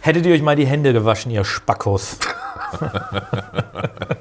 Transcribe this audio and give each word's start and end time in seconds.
Hättet 0.00 0.24
ihr 0.24 0.34
euch 0.34 0.42
mal 0.42 0.56
die 0.56 0.66
Hände 0.66 0.92
gewaschen, 0.92 1.30
ihr 1.30 1.44
Spackos? 1.44 2.18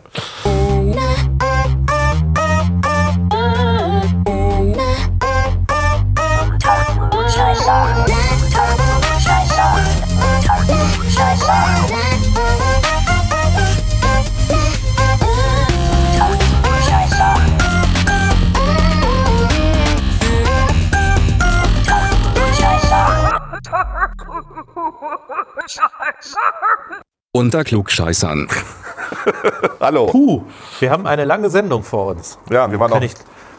Unter 27.39 27.63
Klugscheißern. 27.63 28.49
Hallo. 29.79 30.07
Puh, 30.07 30.43
wir 30.81 30.91
haben 30.91 31.07
eine 31.07 31.23
lange 31.23 31.49
Sendung 31.49 31.83
vor 31.83 32.07
uns. 32.07 32.37
Ja, 32.49 32.69
wir 32.69 32.81
waren, 32.81 32.91
auch, 32.91 33.01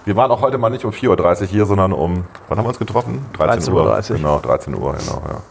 wir 0.04 0.16
waren 0.16 0.30
auch 0.30 0.42
heute 0.42 0.58
mal 0.58 0.68
nicht 0.68 0.84
um 0.84 0.90
4.30 0.90 1.40
Uhr 1.40 1.46
hier, 1.46 1.64
sondern 1.64 1.94
um, 1.94 2.24
wann 2.48 2.58
haben 2.58 2.66
wir 2.66 2.68
uns 2.68 2.78
getroffen? 2.78 3.24
13 3.38 3.72
Uhr. 3.72 3.86
13:30 3.86 4.10
Uhr. 4.10 4.16
Genau, 4.18 4.38
13 4.40 4.74
Uhr, 4.74 4.92
genau, 4.98 5.22
ja. 5.26 5.42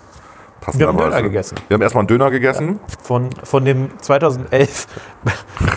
Wir 0.77 0.87
haben. 0.87 0.97
Döner 0.99 1.23
gegessen. 1.23 1.57
Wir 1.69 1.73
haben 1.73 1.81
erstmal 1.81 2.01
einen 2.01 2.07
Döner 2.07 2.29
gegessen. 2.29 2.79
Von, 3.01 3.31
von 3.43 3.65
dem 3.65 3.89
2011 3.99 4.85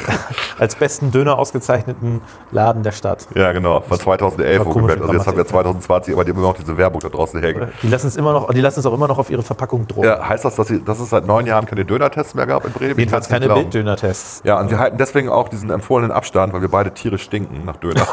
als 0.58 0.74
besten 0.74 1.10
Döner 1.10 1.38
ausgezeichneten 1.38 2.20
Laden 2.50 2.82
der 2.82 2.92
Stadt. 2.92 3.26
Ja, 3.34 3.52
genau, 3.52 3.80
von 3.80 3.98
2011 3.98 4.58
War 4.58 4.64
komische 4.64 4.82
wohlgemerkt. 4.82 5.02
Also 5.02 5.12
jetzt 5.14 5.26
haben 5.26 5.36
wir 5.36 5.44
Grammatik. 5.44 5.82
2020, 5.82 6.14
aber 6.14 6.24
die 6.24 6.30
haben 6.30 6.38
immer 6.38 6.48
noch 6.48 6.56
diese 6.56 6.76
Werbung 6.76 7.00
da 7.00 7.08
draußen 7.08 7.40
hängen. 7.40 7.68
Die 7.82 7.88
lassen 7.88 8.08
es 8.08 8.16
immer 8.16 8.32
noch, 8.32 8.52
die 8.52 8.60
lassen 8.60 8.80
es 8.80 8.86
auch 8.86 8.94
immer 8.94 9.08
noch 9.08 9.18
auf 9.18 9.30
ihre 9.30 9.42
Verpackung 9.42 9.86
drucken. 9.86 10.06
Ja, 10.06 10.28
heißt 10.28 10.44
das, 10.44 10.56
dass, 10.56 10.68
sie, 10.68 10.82
dass 10.82 11.00
es 11.00 11.10
seit 11.10 11.26
neun 11.26 11.46
Jahren 11.46 11.66
keine 11.66 11.84
Dönertests 11.84 12.34
mehr 12.34 12.46
gab 12.46 12.64
in 12.64 12.72
Bremen? 12.72 12.98
Jedenfalls 12.98 13.28
keine. 13.28 13.48
Bilddöner-Tests. 13.52 14.42
Ja, 14.44 14.58
und 14.60 14.70
wir 14.70 14.78
halten 14.78 14.96
deswegen 14.98 15.28
auch 15.28 15.48
diesen 15.48 15.70
empfohlenen 15.70 16.12
Abstand, 16.12 16.52
weil 16.52 16.62
wir 16.62 16.70
beide 16.70 16.92
tierisch 16.92 17.22
stinken 17.22 17.64
nach 17.64 17.76
Döner. 17.76 18.06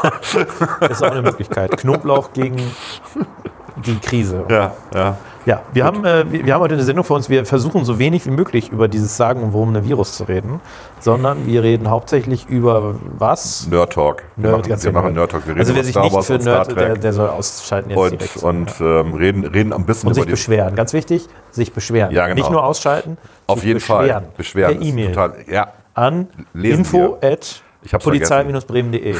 Das 0.80 0.90
ist 0.90 1.02
auch 1.02 1.10
eine 1.10 1.22
Möglichkeit. 1.22 1.76
Knoblauch 1.76 2.32
gegen 2.32 2.56
die 3.76 3.98
Krise. 3.98 4.44
ja, 4.48 4.72
ja. 4.94 5.16
Ja, 5.46 5.62
wir 5.72 5.84
haben, 5.84 6.04
äh, 6.04 6.30
wir 6.30 6.44
wir 6.44 6.54
haben 6.54 6.60
heute 6.60 6.74
eine 6.74 6.82
Sendung 6.82 7.04
vor 7.04 7.16
uns. 7.16 7.30
Wir 7.30 7.46
versuchen 7.46 7.84
so 7.84 7.98
wenig 7.98 8.26
wie 8.26 8.30
möglich 8.30 8.70
über 8.70 8.88
dieses 8.88 9.16
sagenumwobene 9.16 9.84
Virus 9.84 10.16
zu 10.16 10.24
reden, 10.24 10.60
sondern 10.98 11.46
wir 11.46 11.62
reden 11.62 11.88
hauptsächlich 11.88 12.46
über 12.48 12.96
was? 13.18 13.66
Nerd 13.68 13.94
Talk. 13.94 14.24
Wir 14.36 14.50
Nerd, 14.50 14.58
machen, 14.58 14.68
ganz 14.68 14.84
wir 14.84 14.90
genau. 14.90 15.02
machen 15.02 15.14
Nerd 15.14 15.30
Talk. 15.30 15.46
Wir 15.46 15.52
reden 15.52 15.60
Also 15.60 15.74
wer 15.74 15.84
sich 15.84 15.92
Star 15.92 16.04
nicht 16.04 16.24
für 16.24 16.34
und 16.34 16.44
Nerd, 16.44 16.76
der, 16.76 16.96
der 16.96 17.12
soll 17.12 17.28
ausschalten 17.28 17.90
jetzt 17.90 17.98
und, 17.98 18.10
direkt. 18.20 18.36
und 18.42 18.70
ähm, 18.80 19.14
reden, 19.14 19.44
reden 19.46 19.72
ein 19.72 19.86
bisschen 19.86 20.08
und 20.08 20.14
sich 20.14 20.26
beschweren. 20.26 20.74
Ganz 20.74 20.92
wichtig, 20.92 21.26
sich 21.52 21.72
beschweren. 21.72 22.12
Ja, 22.12 22.26
genau. 22.26 22.34
Nicht 22.34 22.50
nur 22.50 22.62
ausschalten, 22.62 23.16
Auf 23.46 23.64
jeden 23.64 23.78
beschweren. 23.78 24.08
Fall. 24.08 24.32
Beschweren. 24.36 24.78
Per 24.78 24.86
E-Mail 24.86 25.08
Total, 25.08 25.34
ja, 25.50 25.72
an 25.94 26.28
Lesen 26.52 26.80
info 26.80 27.18
at 27.22 27.62
polizei-bremen.de. 28.02 29.16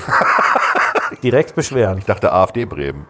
Direkt 1.22 1.54
beschweren. 1.54 1.98
ich 1.98 2.04
dachte 2.04 2.30
AfD 2.32 2.66
Bremen. 2.66 3.06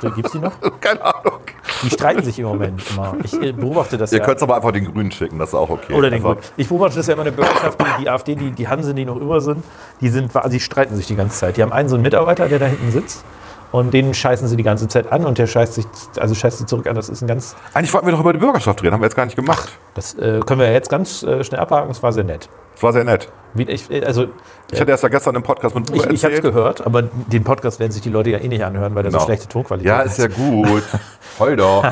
Gibt 0.00 0.26
es 0.26 0.32
die 0.32 0.38
noch? 0.38 0.52
Keine 0.80 1.04
Ahnung. 1.04 1.40
Die 1.82 1.90
streiten 1.90 2.22
sich 2.22 2.38
im 2.38 2.46
Moment 2.46 2.82
immer. 2.90 3.16
Ich 3.22 3.32
äh, 3.40 3.52
beobachte 3.52 3.96
das 3.96 4.12
Ihr 4.12 4.18
ja. 4.18 4.24
könnt 4.24 4.38
es 4.38 4.42
aber 4.42 4.56
einfach 4.56 4.72
den 4.72 4.84
Grünen 4.92 5.10
schicken, 5.10 5.38
das 5.38 5.50
ist 5.50 5.54
auch 5.54 5.70
okay. 5.70 5.94
Oder 5.94 6.10
den 6.10 6.22
Grünen. 6.22 6.38
Ich 6.56 6.68
beobachte 6.68 6.96
das 6.96 7.06
ja 7.06 7.14
immer 7.14 7.26
in 7.26 7.36
der 7.36 7.42
Bürgerschaft, 7.42 7.80
die, 7.80 8.02
die 8.02 8.10
AfD, 8.10 8.34
die, 8.34 8.50
die 8.50 8.68
Hansen, 8.68 8.96
die 8.96 9.04
noch 9.04 9.16
über 9.16 9.40
sind, 9.40 9.64
die 10.00 10.08
sind, 10.08 10.30
die 10.50 10.60
streiten 10.60 10.96
sich 10.96 11.06
die 11.06 11.16
ganze 11.16 11.38
Zeit. 11.38 11.56
Die 11.56 11.62
haben 11.62 11.72
einen 11.72 11.88
so 11.88 11.96
einen 11.96 12.02
Mitarbeiter, 12.02 12.48
der 12.48 12.58
da 12.58 12.66
hinten 12.66 12.90
sitzt. 12.90 13.24
Und 13.72 13.94
den 13.94 14.14
scheißen 14.14 14.48
sie 14.48 14.56
die 14.56 14.64
ganze 14.64 14.88
Zeit 14.88 15.12
an 15.12 15.24
und 15.24 15.38
der 15.38 15.46
scheißt 15.46 15.74
sich, 15.74 15.86
also 16.18 16.34
scheißt 16.34 16.58
sie 16.58 16.66
zurück 16.66 16.88
an. 16.88 16.96
Das 16.96 17.08
ist 17.08 17.22
ein 17.22 17.28
ganz, 17.28 17.54
Eigentlich 17.72 17.92
wollten 17.94 18.06
wir 18.06 18.12
doch 18.12 18.20
über 18.20 18.32
die 18.32 18.40
Bürgerschaft 18.40 18.82
reden, 18.82 18.94
haben 18.94 19.00
wir 19.00 19.06
jetzt 19.06 19.14
gar 19.14 19.26
nicht 19.26 19.36
gemacht. 19.36 19.70
das 19.94 20.14
äh, 20.14 20.40
können 20.44 20.60
wir 20.60 20.72
jetzt 20.72 20.90
ganz 20.90 21.22
äh, 21.22 21.44
schnell 21.44 21.60
abhaken. 21.60 21.88
Das 21.88 22.02
war 22.02 22.12
sehr 22.12 22.24
nett. 22.24 22.48
Das 22.80 22.84
war 22.84 22.92
sehr 22.94 23.04
nett. 23.04 23.28
Wie, 23.52 23.64
ich, 23.64 23.90
äh, 23.90 24.02
also 24.06 24.28
Ich 24.72 24.80
hatte 24.80 24.90
erst 24.90 25.02
ja 25.02 25.10
gestern 25.10 25.34
im 25.34 25.42
Podcast 25.42 25.74
mit 25.74 25.90
Uwe 25.90 25.98
ich, 25.98 26.06
ich 26.06 26.24
habe 26.24 26.32
es 26.32 26.40
gehört, 26.40 26.86
aber 26.86 27.02
den 27.02 27.44
Podcast 27.44 27.78
werden 27.78 27.92
sich 27.92 28.00
die 28.00 28.08
Leute 28.08 28.30
ja 28.30 28.38
eh 28.38 28.48
nicht 28.48 28.64
anhören, 28.64 28.94
weil 28.94 29.02
der 29.02 29.12
so 29.12 29.18
Genau. 29.18 29.26
schlechte 29.26 29.48
Tonqualität 29.48 29.86
Ja, 29.86 29.98
hat. 29.98 30.06
ist 30.06 30.16
ja 30.18 30.28
gut. 30.28 30.82
Voll 31.36 31.56
doch. 31.56 31.84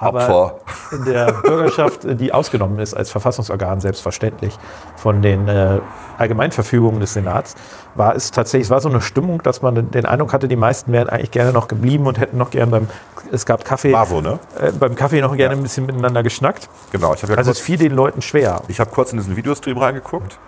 Opfer. 0.00 0.60
In 0.92 1.04
der 1.04 1.32
Bürgerschaft, 1.32 2.00
die 2.04 2.32
ausgenommen 2.32 2.78
ist 2.78 2.94
als 2.94 3.10
Verfassungsorgan 3.10 3.80
selbstverständlich 3.80 4.56
von 4.96 5.22
den 5.22 5.48
äh, 5.48 5.80
Allgemeinverfügungen 6.18 7.00
des 7.00 7.14
Senats, 7.14 7.54
war 7.94 8.14
es 8.14 8.30
tatsächlich, 8.30 8.66
es 8.66 8.70
war 8.70 8.80
so 8.80 8.88
eine 8.88 9.00
Stimmung, 9.00 9.42
dass 9.42 9.62
man 9.62 9.90
den 9.90 10.06
Eindruck 10.06 10.32
hatte, 10.32 10.48
die 10.48 10.56
meisten 10.56 10.92
wären 10.92 11.08
eigentlich 11.08 11.30
gerne 11.30 11.52
noch 11.52 11.68
geblieben 11.68 12.06
und 12.06 12.18
hätten 12.18 12.38
noch 12.38 12.50
gerne 12.50 12.70
beim, 12.70 12.88
es 13.32 13.46
gab 13.46 13.64
Kaffee, 13.64 13.94
so, 14.08 14.20
ne? 14.20 14.38
äh, 14.58 14.72
beim 14.72 14.94
Kaffee 14.94 15.20
noch 15.20 15.36
gerne 15.36 15.54
ein 15.54 15.62
bisschen 15.62 15.86
miteinander 15.86 16.22
geschnackt. 16.22 16.68
Genau. 16.92 17.14
Ich 17.14 17.22
habe 17.22 17.32
ja 17.32 17.38
Also 17.38 17.50
es 17.50 17.58
kurz, 17.58 17.66
fiel 17.66 17.78
den 17.78 17.92
Leuten 17.92 18.22
schwer. 18.22 18.62
ich 18.68 18.80
hab 18.80 18.90
kurz 18.92 19.12
in 19.12 19.18
diesen 19.18 19.36
Videostream 19.36 19.78
reingeguckt, 19.78 20.38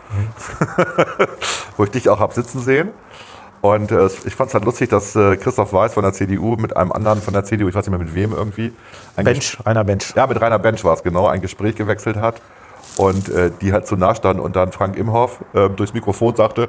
wo 1.76 1.84
ich 1.84 1.91
dich 1.91 2.08
auch 2.08 2.20
hab 2.20 2.32
sitzen 2.32 2.60
sehen. 2.60 2.91
Und 3.62 3.93
äh, 3.93 4.09
ich 4.25 4.34
fand 4.34 4.49
es 4.49 4.55
halt 4.55 4.65
lustig, 4.65 4.91
dass 4.91 5.15
äh, 5.15 5.37
Christoph 5.37 5.73
Weiß 5.73 5.95
von 5.95 6.03
der 6.03 6.12
CDU 6.12 6.56
mit 6.56 6.77
einem 6.77 6.91
anderen 6.91 7.23
von 7.23 7.33
der 7.33 7.45
CDU, 7.45 7.69
ich 7.69 7.75
weiß 7.75 7.87
nicht 7.87 7.97
mehr 7.97 8.05
mit 8.05 8.15
wem 8.15 8.33
irgendwie, 8.33 8.73
ein 9.17 9.25
Bench, 9.25 9.56
Rainer 9.65 9.84
Bench. 9.84 10.12
Ja, 10.17 10.27
mit 10.27 10.41
Rainer 10.41 10.59
Bench 10.59 10.84
war 10.84 10.95
es 10.95 11.05
genau, 11.05 11.28
ein 11.28 11.41
Gespräch 11.41 11.77
gewechselt 11.77 12.17
hat 12.17 12.43
und 12.97 13.28
äh, 13.28 13.53
die 13.61 13.73
halt 13.73 13.87
zu 13.87 13.97
nah 13.97 14.17
standen 14.17 14.43
und 14.43 14.56
dann 14.56 14.73
Frank 14.73 14.97
Imhoff 14.97 15.39
äh, 15.55 15.71
durchs 15.71 15.95
Mikrofon 15.95 16.34
sagte, 16.34 16.69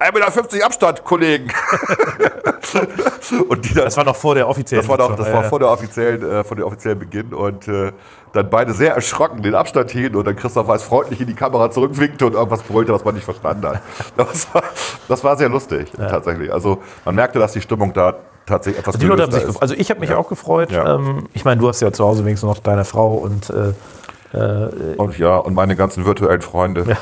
1,50 0.00 0.54
Meter 0.54 0.66
Abstand, 0.66 1.04
Kollegen. 1.04 1.48
und 3.48 3.64
die 3.64 3.74
dann, 3.74 3.84
Das 3.84 3.96
war 3.96 4.04
noch 4.04 4.16
vor 4.16 4.34
der 4.34 4.48
offiziellen 4.48 4.82
das 4.82 4.88
war, 4.88 4.98
doch, 4.98 5.14
das 5.14 5.32
war 5.32 5.44
vor, 5.44 5.60
der 5.60 5.70
offiziellen, 5.70 6.28
äh, 6.28 6.42
vor 6.42 6.56
dem 6.56 6.66
offiziellen 6.66 6.98
Beginn 6.98 7.32
und 7.32 7.68
äh, 7.68 7.92
dann 8.32 8.48
beide 8.50 8.72
sehr 8.72 8.94
erschrocken 8.94 9.42
den 9.42 9.54
Abstand 9.54 9.90
hielten 9.90 10.16
und 10.16 10.26
dann 10.26 10.36
Christoph 10.36 10.66
Weiß 10.66 10.82
freundlich 10.82 11.20
in 11.20 11.26
die 11.26 11.34
Kamera 11.34 11.70
zurückwinkte 11.70 12.26
und 12.26 12.34
irgendwas 12.34 12.62
brüllte, 12.62 12.92
was 12.92 13.04
man 13.04 13.14
nicht 13.14 13.24
verstanden 13.24 13.66
hat. 13.66 13.82
Das 14.16 14.52
war, 14.54 14.62
das 15.08 15.22
war 15.24 15.36
sehr 15.36 15.48
lustig, 15.48 15.90
tatsächlich. 15.98 16.52
Also 16.52 16.78
man 17.04 17.14
merkte, 17.14 17.38
dass 17.38 17.52
die 17.52 17.60
Stimmung 17.60 17.92
da 17.92 18.14
tatsächlich 18.46 18.80
etwas 18.80 18.96
Die 18.98 19.06
Leute 19.06 19.22
haben 19.22 19.30
gelöster 19.30 19.46
sich 19.48 19.56
ist. 19.56 19.62
Also 19.62 19.74
ich 19.74 19.90
habe 19.90 20.00
mich 20.00 20.10
Ja. 20.10 20.16
auch 20.16 20.28
gefreut. 20.28 20.70
Ja. 20.72 20.94
Ähm, 20.96 21.28
ich 21.34 21.44
meine, 21.44 21.60
du 21.60 21.68
hast 21.68 21.80
ja 21.80 21.92
zu 21.92 22.04
Hause 22.04 22.24
wenigstens 22.24 22.48
noch 22.48 22.58
deine 22.58 22.84
Frau 22.84 23.14
und 23.14 23.50
äh, 23.50 23.72
Und 24.96 25.18
ja, 25.18 25.36
und 25.36 25.52
meine 25.54 25.76
ganzen 25.76 26.06
virtuellen 26.06 26.40
Freunde. 26.40 26.96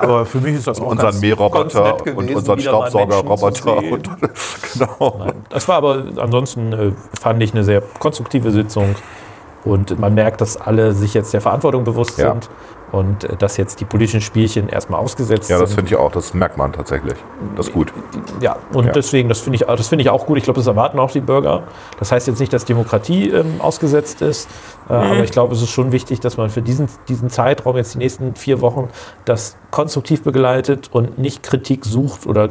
aber 0.00 0.26
für 0.26 0.38
mich 0.38 0.54
ist 0.54 0.66
das 0.66 0.78
auch 0.80 0.86
unseren 0.88 1.12
ganz, 1.12 1.20
Mähroboter 1.22 1.82
nett 1.82 2.00
und 2.00 2.04
gewesen, 2.26 2.36
unseren 2.36 2.60
Staubsaugerroboter. 2.60 3.78
Und, 3.90 4.10
genau. 4.74 5.26
Das 5.48 5.66
war 5.66 5.76
aber 5.76 6.04
ansonsten 6.18 6.72
äh, 6.74 6.92
fand 7.18 7.42
ich 7.42 7.52
eine 7.54 7.64
sehr 7.64 7.82
konstruktive 7.98 8.50
Sitzung 8.50 8.94
und 9.64 9.98
man 9.98 10.14
merkt, 10.14 10.40
dass 10.40 10.56
alle 10.56 10.92
sich 10.92 11.14
jetzt 11.14 11.32
der 11.34 11.40
Verantwortung 11.40 11.84
bewusst 11.84 12.18
Ja. 12.18 12.32
sind 12.32 12.48
und 12.92 13.24
äh, 13.24 13.36
dass 13.36 13.56
jetzt 13.56 13.80
die 13.80 13.84
politischen 13.84 14.20
Spielchen 14.20 14.68
erstmal 14.68 15.00
ausgesetzt 15.00 15.48
Ja, 15.50 15.58
das 15.58 15.70
sind. 15.70 15.76
finde 15.80 15.90
ich 15.92 15.96
auch. 15.96 16.10
Das 16.12 16.34
merkt 16.34 16.56
man 16.56 16.72
tatsächlich. 16.72 17.14
Das 17.56 17.68
ist 17.68 17.72
gut. 17.72 17.92
Ja, 18.40 18.56
und 18.72 18.86
Ja. 18.86 18.92
deswegen, 18.92 19.28
das 19.28 19.40
finde 19.40 19.56
ich, 19.56 19.62
das 19.66 19.88
finde 19.88 20.02
ich 20.02 20.10
auch 20.10 20.26
gut. 20.26 20.38
Ich 20.38 20.44
glaube, 20.44 20.58
das 20.58 20.66
erwarten 20.66 20.98
auch 20.98 21.10
die 21.10 21.20
Bürger. 21.20 21.64
Das 21.98 22.10
heißt 22.10 22.26
jetzt 22.26 22.40
nicht, 22.40 22.52
dass 22.52 22.64
Demokratie 22.64 23.28
ähm, 23.30 23.60
ausgesetzt 23.60 24.22
ist, 24.22 24.48
äh, 24.88 24.92
Mhm. 24.94 24.98
aber 25.12 25.24
ich 25.24 25.30
glaube, 25.30 25.54
es 25.54 25.62
ist 25.62 25.70
schon 25.70 25.92
wichtig, 25.92 26.20
dass 26.20 26.36
man 26.36 26.50
für 26.50 26.62
diesen, 26.62 26.88
diesen 27.08 27.28
Zeitraum, 27.30 27.76
jetzt 27.76 27.94
die 27.94 27.98
nächsten 27.98 28.34
vier 28.34 28.60
Wochen, 28.60 28.88
das 29.24 29.56
konstruktiv 29.70 30.22
begleitet 30.24 30.88
und 30.92 31.18
nicht 31.18 31.42
Kritik 31.42 31.84
sucht 31.84 32.26
oder 32.26 32.48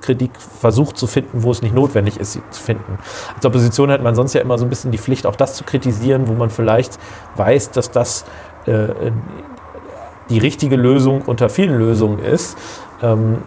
Kritik 0.00 0.30
versucht 0.36 0.96
zu 0.96 1.06
finden, 1.06 1.42
wo 1.42 1.50
es 1.50 1.62
nicht 1.62 1.74
notwendig 1.74 2.18
ist, 2.18 2.32
sie 2.32 2.42
zu 2.50 2.62
finden. 2.62 2.98
Als 3.34 3.44
Opposition 3.44 3.90
hat 3.90 4.02
man 4.02 4.14
sonst 4.14 4.34
ja 4.34 4.40
immer 4.40 4.58
so 4.58 4.64
ein 4.64 4.70
bisschen 4.70 4.90
die 4.90 4.98
Pflicht, 4.98 5.26
auch 5.26 5.36
das 5.36 5.54
zu 5.54 5.64
kritisieren, 5.64 6.28
wo 6.28 6.32
man 6.32 6.50
vielleicht 6.50 6.98
weiß, 7.36 7.70
dass 7.72 7.90
das 7.90 8.24
äh, 8.66 8.88
die 10.28 10.38
richtige 10.38 10.76
Lösung 10.76 11.22
unter 11.22 11.48
vielen 11.48 11.78
Lösungen 11.78 12.18
ist. 12.20 12.56
Ähm, 13.02 13.38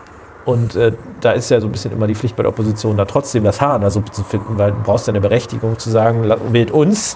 und 0.46 0.75
äh, 0.75 0.92
da 1.22 1.31
ist 1.31 1.50
ja 1.50 1.62
so 1.62 1.68
ein 1.68 1.72
bisschen 1.72 1.94
immer 1.94 2.06
die 2.06 2.16
Pflicht 2.16 2.36
bei 2.36 2.44
der 2.44 2.50
Opposition, 2.50 2.97
da 2.97 3.06
trotzdem 3.06 3.46
das 3.46 3.62
Haar 3.62 3.75
in 3.75 3.81
der 3.81 3.92
Suppe 3.92 4.12
zu 4.12 4.24
finden, 4.24 4.58
weil 4.58 4.72
du 4.72 4.78
brauchst 4.84 5.08
ja 5.08 5.12
eine 5.12 5.22
Berechtigung 5.22 5.80
zu 5.80 5.90
sagen, 5.90 6.30
wählt 6.52 6.72
uns 6.72 7.16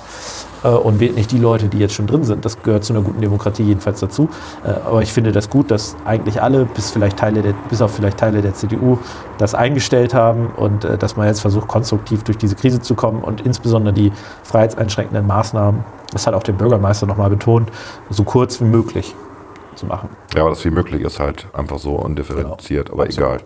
äh, 0.63 0.69
und 0.69 0.99
wählt 0.99 1.15
nicht 1.15 1.31
die 1.31 1.37
Leute, 1.39 1.67
die 1.67 1.79
jetzt 1.79 1.93
schon 1.93 2.07
drin 2.07 2.23
sind. 2.23 2.45
Das 2.45 2.61
gehört 2.61 2.83
zu 2.83 2.93
einer 2.93 3.01
guten 3.01 3.21
Demokratie 3.21 3.63
jedenfalls 3.63 3.99
dazu. 3.99 4.29
Äh, 4.63 4.69
aber 4.87 5.01
ich 5.01 5.11
finde 5.11 5.31
das 5.31 5.49
gut, 5.49 5.71
dass 5.71 5.95
eigentlich 6.05 6.41
alle, 6.41 6.65
bis, 6.65 6.91
vielleicht 6.91 7.17
Teile 7.17 7.41
der, 7.41 7.53
bis 7.69 7.81
auf 7.81 7.95
vielleicht 7.95 8.17
Teile 8.17 8.41
der 8.41 8.53
CDU, 8.53 8.97
das 9.37 9.53
eingestellt 9.55 10.13
haben 10.13 10.47
und 10.55 10.85
äh, 10.85 10.97
dass 10.97 11.15
man 11.17 11.27
jetzt 11.27 11.41
versucht, 11.41 11.67
konstruktiv 11.67 12.23
durch 12.23 12.37
diese 12.37 12.55
Krise 12.55 12.79
zu 12.81 12.95
kommen 12.95 13.21
und 13.23 13.41
insbesondere 13.41 13.93
die 13.93 14.11
freiheitseinschränkenden 14.43 15.25
Maßnahmen, 15.27 15.83
das 16.11 16.25
hat 16.27 16.33
auch 16.33 16.43
der 16.43 16.53
Bürgermeister 16.53 17.05
nochmal 17.05 17.29
betont, 17.29 17.69
so 18.09 18.23
kurz 18.23 18.59
wie 18.61 18.65
möglich 18.65 19.13
zu 19.75 19.85
machen. 19.85 20.09
Ja, 20.33 20.41
aber 20.41 20.51
das 20.51 20.65
wie 20.65 20.71
möglich 20.71 21.01
ist 21.01 21.19
halt 21.19 21.47
einfach 21.53 21.77
so 21.79 21.91
undifferenziert, 21.95 22.89
aber 22.91 23.03
Absolut. 23.03 23.29
egal. 23.29 23.41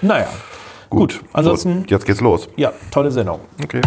Naja, 0.00 0.26
gut. 0.88 1.22
Ansonsten, 1.32 1.80
So, 1.82 1.94
jetzt 1.94 2.06
geht's 2.06 2.20
los. 2.20 2.48
ja, 2.56 2.72
tolle 2.90 3.10
Sendung. 3.10 3.40
Okay. 3.62 3.80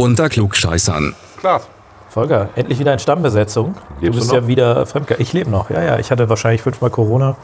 Unter 0.00 0.30
Klugscheißern. 0.30 1.14
Klar. 1.40 1.60
Volker, 2.08 2.48
endlich 2.56 2.78
wieder 2.78 2.94
in 2.94 2.98
Stammbesetzung. 2.98 3.74
Lebst 4.00 4.02
du 4.02 4.06
du 4.06 4.12
bist 4.12 4.28
noch? 4.28 4.34
ja 4.34 4.46
wieder 4.46 4.86
Fremdge. 4.86 5.16
Ich 5.18 5.34
lebe 5.34 5.50
noch, 5.50 5.68
ja, 5.68 5.82
ja. 5.82 5.98
Ich 5.98 6.10
hatte 6.10 6.26
wahrscheinlich 6.30 6.62
fünfmal 6.62 6.88
Corona, 6.88 7.36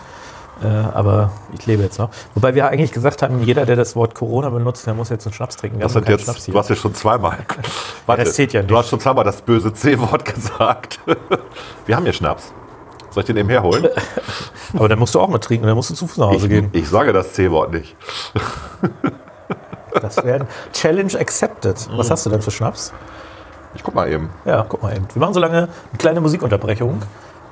äh, 0.65 0.67
aber 0.67 1.33
ich 1.53 1.67
lebe 1.67 1.83
jetzt 1.83 1.99
noch. 1.99 2.09
Wobei 2.35 2.55
wir 2.55 2.67
eigentlich 2.69 2.93
gesagt 2.93 3.21
haben, 3.21 3.43
jeder, 3.43 3.67
der 3.67 3.77
das 3.77 3.95
Wort 3.95 4.15
Corona 4.15 4.49
benutzt, 4.49 4.87
der 4.87 4.95
muss 4.95 5.11
jetzt 5.11 5.27
einen 5.27 5.35
Schnaps 5.35 5.57
trinken. 5.57 5.81
Das 5.81 5.93
keinen 5.93 6.07
jetzt, 6.07 6.25
Schnaps 6.25 6.47
hier. 6.47 6.55
du 6.55 6.59
hast 6.59 6.71
ja 6.71 6.77
schon 6.77 6.95
zweimal. 6.95 7.37
Warte, 8.07 8.25
das 8.25 8.33
zählt 8.33 8.55
ja 8.55 8.63
Du 8.63 8.69
nicht. 8.69 8.79
hast 8.79 8.89
schon 8.89 9.01
zweimal 9.01 9.25
das 9.25 9.43
böse 9.43 9.75
C-Wort 9.75 10.25
gesagt. 10.35 10.99
Wir 11.85 11.95
haben 11.95 12.05
hier 12.05 12.15
Schnaps. 12.15 12.55
Soll 13.11 13.21
ich 13.21 13.27
den 13.27 13.37
eben 13.37 13.51
herholen? 13.51 13.87
Aber 14.73 14.89
dann 14.89 14.99
musst 14.99 15.15
du 15.15 15.21
auch 15.21 15.29
mal 15.29 15.41
trinken, 15.41 15.67
dann 15.67 15.77
musst 15.77 15.91
du 15.91 15.95
zu 15.95 16.07
Fuß 16.07 16.17
nach 16.17 16.29
Hause 16.29 16.49
gehen. 16.49 16.71
Ich, 16.73 16.85
ich 16.85 16.89
sage 16.89 17.13
das 17.13 17.35
C-Wort 17.35 17.71
nicht. 17.75 17.95
Das 20.01 20.23
wäre 20.25 20.47
Challenge 20.73 21.19
accepted. 21.19 21.89
Mhm. 21.91 21.99
Was 21.99 22.11
hast 22.11 22.27
du 22.27 22.31
denn 22.31 22.43
für 22.43 22.51
Schnaps? 22.51 22.93
Ich 23.75 23.83
guck 23.83 23.95
mal 23.95 24.11
eben. 24.11 24.31
Ja, 24.45 24.65
guck 24.69 24.83
mal 24.83 24.95
eben. 24.97 25.07
Wir 25.13 25.21
machen 25.21 25.35
so 25.35 25.41
lange 25.41 25.57
eine 25.59 25.99
kleine 25.99 26.21
Musikunterbrechung. 26.21 27.03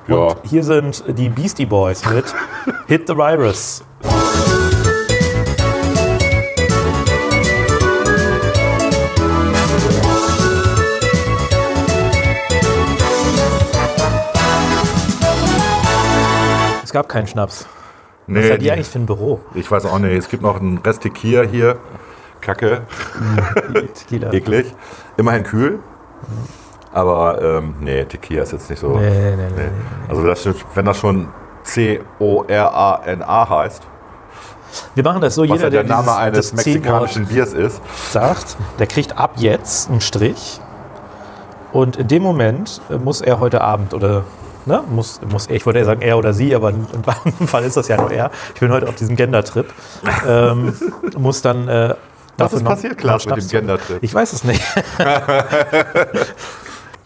Ja. 0.07 0.15
Und 0.15 0.37
hier 0.43 0.63
sind 0.63 1.03
die 1.07 1.29
Beastie 1.29 1.65
Boys 1.65 2.03
mit 2.09 2.25
Hit 2.87 3.07
the 3.07 3.15
Virus. 3.15 3.83
Es 16.83 16.91
gab 16.91 17.09
keinen 17.09 17.27
Schnaps. 17.27 17.65
Was 18.27 18.43
Nee, 18.43 18.51
hat 18.53 18.61
die 18.61 18.71
eigentlich 18.71 18.87
für 18.87 18.99
ein 18.99 19.05
Büro? 19.05 19.39
ich 19.53 19.69
weiß 19.69 19.85
auch 19.85 19.99
nicht. 19.99 20.13
Es 20.13 20.29
gibt 20.29 20.41
noch 20.41 20.59
einen 20.59 20.79
Rest 20.79 21.01
Tequila 21.01 21.43
hier. 21.43 21.77
Kacke. 22.45 22.81
Tequila. 23.93 24.31
Eklig. 24.33 24.73
Immerhin 25.17 25.43
kühl. 25.43 25.79
Aber 26.93 27.41
ähm, 27.41 27.75
nee, 27.81 28.05
Tequila 28.05 28.43
ist 28.43 28.53
jetzt 28.53 28.69
nicht 28.69 28.79
so. 28.79 28.97
Nee, 28.97 29.09
nee, 29.09 29.35
nee, 29.35 29.49
nee. 29.57 29.69
Also 30.07 30.25
das, 30.25 30.47
wenn 30.75 30.85
das 30.85 30.97
schon 30.97 31.27
C-O-R-A-N-A 31.63 33.49
heißt, 33.49 33.83
Wir 34.93 35.03
machen 35.03 35.21
das 35.21 35.35
so, 35.35 35.43
jeder, 35.43 35.55
ja 35.55 35.69
der 35.69 35.83
der 35.83 35.95
Name 35.95 36.15
eines 36.15 36.53
mexikanischen 36.53 37.25
Biers 37.25 37.53
ist, 37.53 37.81
sagt, 38.11 38.55
der 38.79 38.87
kriegt 38.87 39.17
ab 39.17 39.31
jetzt 39.37 39.89
einen 39.89 40.01
Strich. 40.01 40.61
Und 41.73 41.97
in 41.97 42.07
dem 42.07 42.23
Moment 42.23 42.79
äh, 42.89 42.97
muss 42.97 43.21
er 43.21 43.39
heute 43.39 43.61
Abend 43.61 43.93
oder 43.93 44.23
ne, 44.65 44.81
muss, 44.89 45.19
muss 45.29 45.47
er, 45.47 45.55
ich 45.55 45.65
wollte 45.65 45.79
ja 45.79 45.85
sagen 45.85 46.01
er 46.01 46.17
oder 46.17 46.33
sie, 46.33 46.55
aber 46.55 46.69
in 46.69 46.85
diesem 46.85 47.47
Fall 47.47 47.63
ist 47.63 47.75
das 47.75 47.87
ja 47.87 47.97
nur 47.97 48.11
er. 48.11 48.31
Ich 48.53 48.59
bin 48.59 48.71
heute 48.71 48.87
auf 48.87 48.95
diesem 48.95 49.15
Gender-Trip. 49.15 49.67
Ähm, 50.27 50.73
muss 51.17 51.41
dann. 51.41 51.67
Äh, 51.67 51.95
Was 52.37 52.53
ist 52.53 52.65
passiert, 52.65 52.97
Klaas, 52.97 53.25
mit 53.25 53.37
dem 53.37 53.47
Gender-Trip? 53.47 53.99
Ich 54.01 54.13
weiß 54.13 54.33
es 54.33 54.43
nicht. 54.43 54.61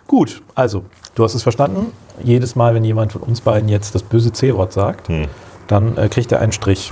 Gut, 0.07 0.41
also, 0.55 0.83
du 1.15 1.23
hast 1.23 1.35
es 1.35 1.43
verstanden. 1.43 1.91
Jedes 2.23 2.55
Mal, 2.55 2.73
wenn 2.73 2.83
jemand 2.83 3.13
von 3.13 3.21
uns 3.21 3.41
beiden 3.41 3.69
jetzt 3.69 3.93
das 3.93 4.03
böse 4.03 4.31
C-Wort 4.31 4.73
sagt, 4.73 5.07
Hm. 5.07 5.27
dann 5.67 5.97
äh, 5.97 6.09
kriegt 6.09 6.31
er 6.31 6.39
einen 6.39 6.51
Strich. 6.51 6.91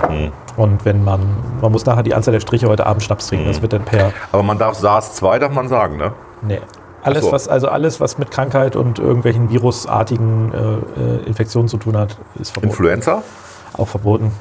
Und 0.55 0.85
wenn 0.85 1.03
man, 1.03 1.21
man 1.61 1.71
muss 1.71 1.85
nachher 1.85 2.03
die 2.03 2.13
Anzahl 2.13 2.31
der 2.31 2.41
Striche 2.41 2.67
heute 2.67 2.85
Abend 2.85 3.03
Schnaps 3.03 3.27
trinken. 3.27 3.45
Hm. 3.45 3.53
Das 3.53 3.61
wird 3.61 3.73
dann 3.73 3.85
per 3.85 4.13
aber 4.31 4.43
man 4.43 4.59
darf 4.59 4.77
SARS-2, 4.77 5.39
darf 5.39 5.51
man 5.51 5.67
sagen, 5.67 5.97
ne? 5.97 6.13
Nee. 6.43 6.61
Alles, 7.01 7.23
so. 7.23 7.31
was, 7.31 7.47
also 7.47 7.69
alles, 7.69 7.99
was 8.01 8.17
mit 8.17 8.31
Krankheit 8.31 8.75
und 8.75 8.99
irgendwelchen 8.99 9.49
virusartigen 9.49 10.51
äh, 10.53 11.01
äh, 11.01 11.25
Infektionen 11.25 11.69
zu 11.69 11.77
tun 11.77 11.95
hat, 11.95 12.17
ist 12.39 12.51
verboten. 12.51 12.71
Influenza? 12.71 13.23
Auch 13.73 13.87
verboten. 13.87 14.31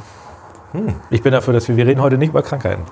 Ich 1.10 1.22
bin 1.22 1.32
dafür, 1.32 1.54
dass 1.54 1.69
wir, 1.69 1.76
wir 1.76 1.87
reden 1.87 2.02
heute 2.02 2.19
nicht 2.19 2.31
über 2.31 2.43
Krankheiten. 2.43 2.82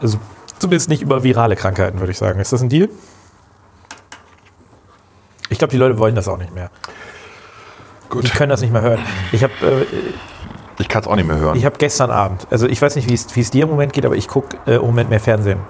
Also 0.00 0.18
zumindest 0.58 0.88
nicht 0.88 1.02
über 1.02 1.22
virale 1.22 1.56
Krankheiten, 1.56 2.00
würde 2.00 2.12
ich 2.12 2.18
sagen. 2.18 2.40
Ist 2.40 2.52
das 2.52 2.62
ein 2.62 2.68
Deal? 2.68 2.88
Ich 5.50 5.58
glaube, 5.58 5.70
die 5.70 5.78
Leute 5.78 5.98
wollen 5.98 6.14
das 6.14 6.28
auch 6.28 6.36
nicht 6.38 6.54
mehr. 6.54 6.70
Gut. 8.10 8.24
Die 8.24 8.30
können 8.30 8.50
das 8.50 8.60
nicht 8.60 8.72
mehr 8.72 8.82
hören. 8.82 9.00
Ich 9.32 9.42
habe 9.42 9.52
äh, 9.62 9.86
Ich 10.78 10.88
kann 10.88 11.02
es 11.02 11.08
auch 11.08 11.16
nicht 11.16 11.26
mehr 11.28 11.38
hören. 11.38 11.56
ich 11.56 11.64
hab 11.64 11.78
gestern 11.78 12.10
Abend, 12.10 12.46
also 12.50 12.66
ich 12.66 12.80
weiß 12.80 12.96
nicht, 12.96 13.08
wie 13.08 13.40
es 13.40 13.50
dir 13.50 13.64
im 13.64 13.70
Moment 13.70 13.92
geht, 13.92 14.04
aber 14.06 14.16
ich 14.16 14.28
gucke 14.28 14.56
äh, 14.66 14.76
im 14.76 14.82
Moment 14.82 15.10
mehr 15.10 15.20
Fernsehen. 15.20 15.60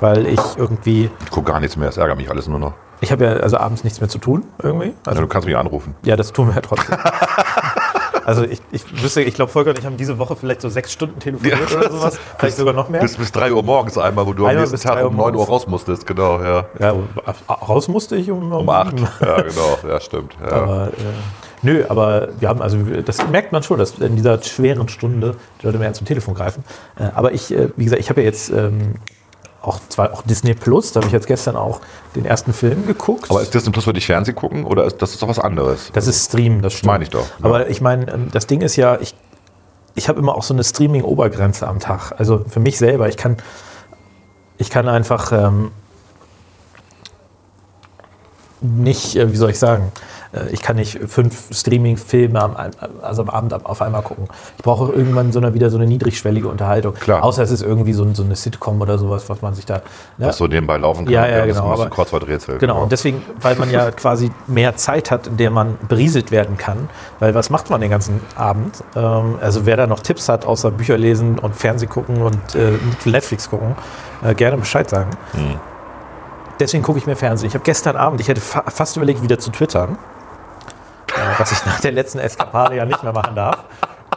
Weil 0.00 0.26
ich 0.26 0.40
irgendwie, 0.56 1.10
Ich 1.24 1.30
gucke 1.30 1.50
gar 1.52 1.60
nichts 1.60 1.76
mehr, 1.76 1.88
es 1.88 1.96
ärgert 1.96 2.16
mich 2.16 2.28
alles 2.30 2.48
nur 2.48 2.58
noch. 2.58 2.74
ich 3.00 3.12
habe 3.12 3.24
ja 3.24 3.32
also 3.34 3.56
abends 3.58 3.84
nichts 3.84 4.00
mehr 4.00 4.08
zu 4.08 4.18
tun 4.18 4.44
irgendwie. 4.62 4.88
Ja, 4.88 4.94
Also 5.06 5.20
du 5.22 5.28
kannst 5.28 5.46
mich 5.46 5.56
anrufen. 5.56 5.94
Ja, 6.04 6.16
das 6.16 6.32
tun 6.32 6.48
wir 6.48 6.54
ja 6.56 6.60
trotzdem. 6.60 6.96
also 8.24 8.44
ich, 8.44 8.60
ich 8.72 9.02
wüsste, 9.02 9.22
ich 9.22 9.34
glaube, 9.34 9.52
Volker 9.52 9.70
und 9.70 9.78
ich 9.78 9.86
haben 9.86 9.96
diese 9.96 10.18
Woche 10.18 10.36
vielleicht 10.36 10.60
so 10.60 10.68
sechs 10.68 10.92
Stunden 10.92 11.18
telefoniert 11.18 11.70
Ja. 11.70 11.78
oder 11.78 11.90
sowas. 11.92 12.18
Vielleicht 12.38 12.56
sogar 12.56 12.74
noch 12.74 12.88
mehr. 12.88 13.00
Bis, 13.00 13.16
bis 13.16 13.32
3 13.32 13.52
Uhr 13.52 13.62
morgens 13.62 13.98
einmal, 13.98 14.26
wo 14.26 14.32
du 14.32 14.44
am 14.44 14.50
Einmal 14.50 14.62
nächsten 14.62 14.74
bis 14.76 14.82
Tag 14.82 14.94
3 14.94 15.04
Uhr 15.04 15.10
um 15.10 15.16
9 15.16 15.34
Uhr 15.36 15.46
raus 15.46 15.66
musstest, 15.66 16.06
genau, 16.06 16.40
ja. 16.42 16.64
ja, 16.78 16.94
raus 17.48 17.88
musste 17.88 18.16
ich 18.16 18.30
um, 18.30 18.52
Um 18.52 18.68
8. 18.68 18.94
Ja, 19.20 19.40
genau, 19.42 19.78
ja, 19.88 20.00
stimmt. 20.00 20.34
Ja. 20.42 20.52
Aber, 20.52 20.88
äh, 20.88 20.90
nö, 21.62 21.84
aber 21.88 22.28
wir 22.38 22.48
haben, 22.48 22.62
also 22.62 22.78
das 23.04 23.26
merkt 23.28 23.52
man 23.52 23.62
schon, 23.62 23.78
dass 23.78 23.98
in 23.98 24.16
dieser 24.16 24.42
schweren 24.42 24.88
Stunde 24.88 25.36
die 25.60 25.66
Leute 25.66 25.78
mehr 25.78 25.92
zum 25.92 26.06
Telefon 26.06 26.34
greifen. 26.34 26.64
Äh, 26.98 27.04
aber 27.14 27.32
ich, 27.32 27.52
äh, 27.54 27.68
wie 27.76 27.84
gesagt, 27.84 28.00
ich 28.00 28.10
habe 28.10 28.20
ja 28.20 28.26
jetzt 28.26 28.50
ähm, 28.50 28.94
auch 29.66 29.80
zwar 29.88 30.12
auch 30.12 30.22
Disney 30.22 30.54
Plus, 30.54 30.92
da 30.92 31.00
habe 31.00 31.06
ich 31.06 31.12
jetzt 31.12 31.26
gestern 31.26 31.56
auch 31.56 31.80
den 32.14 32.24
ersten 32.24 32.52
Film 32.52 32.86
geguckt. 32.86 33.30
Aber 33.30 33.42
ist 33.42 33.54
Disney 33.54 33.72
Plus 33.72 33.84
für 33.84 33.92
dich 33.92 34.06
Fernsehen 34.06 34.34
gucken 34.34 34.64
oder 34.64 34.84
ist 34.84 35.00
das 35.00 35.12
ist 35.12 35.22
doch 35.22 35.28
was 35.28 35.38
anderes? 35.38 35.90
Das 35.92 36.06
ist 36.06 36.26
Stream, 36.26 36.62
das 36.62 36.74
stimmt. 36.74 36.86
Meine 36.86 37.04
ich 37.04 37.10
doch, 37.10 37.26
ja. 37.26 37.44
Aber 37.44 37.68
ich 37.68 37.80
meine, 37.80 38.12
ähm, 38.12 38.28
das 38.32 38.46
Ding 38.46 38.60
ist 38.60 38.76
ja, 38.76 38.98
ich, 39.00 39.14
ich 39.94 40.08
habe 40.08 40.18
immer 40.18 40.34
auch 40.34 40.42
so 40.42 40.54
eine 40.54 40.64
Streaming-Obergrenze 40.64 41.66
am 41.66 41.80
Tag. 41.80 42.12
Also 42.18 42.44
für 42.48 42.60
mich 42.60 42.78
selber, 42.78 43.08
ich 43.08 43.16
kann, 43.16 43.36
ich 44.58 44.70
kann 44.70 44.88
einfach 44.88 45.32
ähm, 45.32 45.70
nicht, 48.60 49.16
äh, 49.16 49.32
wie 49.32 49.36
soll 49.36 49.50
ich 49.50 49.58
sagen, 49.58 49.92
ich 50.52 50.62
kann 50.62 50.76
nicht 50.76 50.98
fünf 51.06 51.44
Streaming-Filme 51.54 52.40
am, 52.40 52.56
also 53.02 53.22
am 53.22 53.30
Abend 53.30 53.66
auf 53.66 53.80
einmal 53.82 54.02
gucken. 54.02 54.28
Ich 54.56 54.62
brauche 54.62 54.92
irgendwann 54.92 55.32
so 55.32 55.38
eine, 55.38 55.54
wieder 55.54 55.70
so 55.70 55.76
eine 55.76 55.86
niedrigschwellige 55.86 56.48
Unterhaltung. 56.48 56.94
Klar. 56.94 57.22
Außer 57.22 57.42
es 57.42 57.50
ist 57.50 57.62
irgendwie 57.62 57.92
so, 57.92 58.04
ein- 58.04 58.14
so 58.14 58.22
eine 58.24 58.36
Sitcom 58.36 58.80
oder 58.80 58.98
sowas, 58.98 59.28
was 59.28 59.42
man 59.42 59.54
sich 59.54 59.66
da. 59.66 59.76
Ne? 60.18 60.26
Was 60.26 60.36
so 60.38 60.46
nebenbei 60.46 60.76
laufen 60.78 61.04
kann. 61.04 61.12
Ja, 61.14 61.26
ja, 61.26 61.38
das 61.38 61.48
ist 61.48 61.54
genau, 61.54 61.64
ein 61.66 61.70
bisschen 61.72 61.86
aber- 61.86 61.94
Kreuzworträtsel. 61.94 62.58
Genau, 62.58 62.82
und 62.82 62.92
deswegen, 62.92 63.22
weil 63.40 63.56
man 63.56 63.70
ja 63.70 63.90
quasi 63.92 64.30
mehr 64.46 64.76
Zeit 64.76 65.10
hat, 65.10 65.26
in 65.26 65.36
der 65.36 65.50
man 65.50 65.78
berieselt 65.88 66.30
werden 66.30 66.56
kann, 66.56 66.88
weil 67.20 67.34
was 67.34 67.50
macht 67.50 67.70
man 67.70 67.80
den 67.80 67.90
ganzen 67.90 68.20
Abend? 68.36 68.82
Ähm, 68.96 69.36
also 69.40 69.66
wer 69.66 69.76
da 69.76 69.86
noch 69.86 70.00
Tipps 70.00 70.28
hat, 70.28 70.44
außer 70.46 70.70
Bücher 70.70 70.98
lesen 70.98 71.38
und 71.38 71.54
Fernseh 71.56 71.86
gucken 71.86 72.22
und 72.22 72.54
äh, 72.54 72.72
Netflix 73.04 73.48
gucken, 73.50 73.74
äh, 74.24 74.34
gerne 74.34 74.56
Bescheid 74.56 74.88
sagen. 74.90 75.10
Deswegen 76.60 76.82
gucke 76.84 76.98
ich 76.98 77.06
mehr 77.06 77.16
Fernsehen. 77.16 77.48
Ich 77.48 77.54
habe 77.54 77.64
gestern 77.64 77.96
Abend, 77.96 78.20
ich 78.20 78.28
hätte 78.28 78.40
fa 78.40 78.62
fast 78.68 78.96
überlegt, 78.96 79.22
wieder 79.22 79.38
zu 79.38 79.50
twittern, 79.50 79.92
äh, 79.92 80.13
was 81.38 81.52
ich 81.52 81.64
nach 81.66 81.80
der 81.80 81.92
letzten 81.92 82.18
Eskapade 82.18 82.76
ja 82.76 82.84
nicht 82.84 83.02
mehr 83.02 83.12
machen 83.12 83.34
darf. 83.34 83.64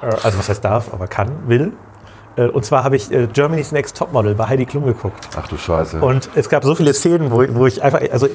Äh, 0.02 0.08
also 0.24 0.40
was 0.40 0.50
heißt 0.50 0.64
darf, 0.64 0.94
aber 0.94 1.08
kann, 1.08 1.48
will. 1.48 1.74
Äh, 2.38 2.48
und 2.48 2.64
zwar 2.64 2.84
habe 2.84 2.96
ich 2.96 3.12
äh, 3.12 3.28
Germany's 3.28 3.72
Next 3.72 3.98
Topmodel 3.98 4.36
bei 4.36 4.48
Heidi 4.48 4.66
Klum 4.66 4.86
geguckt. 4.86 5.28
Ach 5.36 5.48
du 5.48 5.58
Scheiße. 5.58 6.00
Und 6.00 6.30
es 6.36 6.50
gab 6.50 6.64
so 6.64 6.76
viele 6.76 6.94
Szenen, 6.94 7.32
wo, 7.32 7.44
wo 7.50 7.66
ich 7.66 7.84
einfach, 7.84 8.02
also 8.12 8.28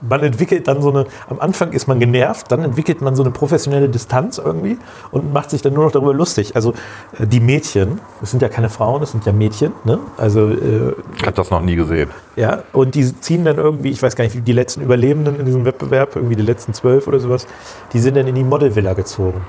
man 0.00 0.20
entwickelt 0.22 0.66
dann 0.66 0.82
so 0.82 0.90
eine, 0.90 1.06
am 1.28 1.38
Anfang 1.38 1.72
ist 1.72 1.86
man 1.86 2.00
genervt, 2.00 2.50
dann 2.50 2.64
entwickelt 2.64 3.00
man 3.02 3.14
so 3.14 3.22
eine 3.22 3.30
professionelle 3.30 3.88
Distanz 3.88 4.38
irgendwie 4.38 4.78
und 5.10 5.32
macht 5.32 5.50
sich 5.50 5.62
dann 5.62 5.74
nur 5.74 5.84
noch 5.84 5.92
darüber 5.92 6.14
lustig. 6.14 6.56
Also 6.56 6.72
äh, 7.18 7.26
die 7.26 7.40
Mädchen, 7.40 8.00
das 8.20 8.30
sind 8.30 8.42
ja 8.42 8.48
keine 8.48 8.70
Frauen, 8.70 9.00
das 9.00 9.12
sind 9.12 9.26
ja 9.26 9.32
Mädchen, 9.32 9.72
ne? 9.84 9.98
Also 10.16 10.48
äh, 10.48 10.94
ich 11.16 11.22
habe 11.22 11.32
das 11.32 11.50
noch 11.50 11.60
nie 11.60 11.76
gesehen. 11.76 12.10
ja, 12.36 12.62
und 12.72 12.94
die 12.94 13.20
ziehen 13.20 13.44
dann 13.44 13.56
irgendwie, 13.56 13.90
ich 13.90 14.02
weiß 14.02 14.16
gar 14.16 14.24
nicht, 14.24 14.36
wie 14.36 14.40
die 14.40 14.52
letzten 14.52 14.80
Überlebenden 14.80 15.38
in 15.38 15.46
diesem 15.46 15.64
Wettbewerb, 15.64 16.16
irgendwie 16.16 16.36
die 16.36 16.42
letzten 16.42 16.72
zwölf 16.72 17.06
oder 17.06 17.20
sowas, 17.20 17.46
die 17.92 17.98
sind 17.98 18.16
dann 18.16 18.26
in 18.26 18.34
die 18.34 18.44
Modelvilla 18.44 18.94
gezogen. 18.94 19.42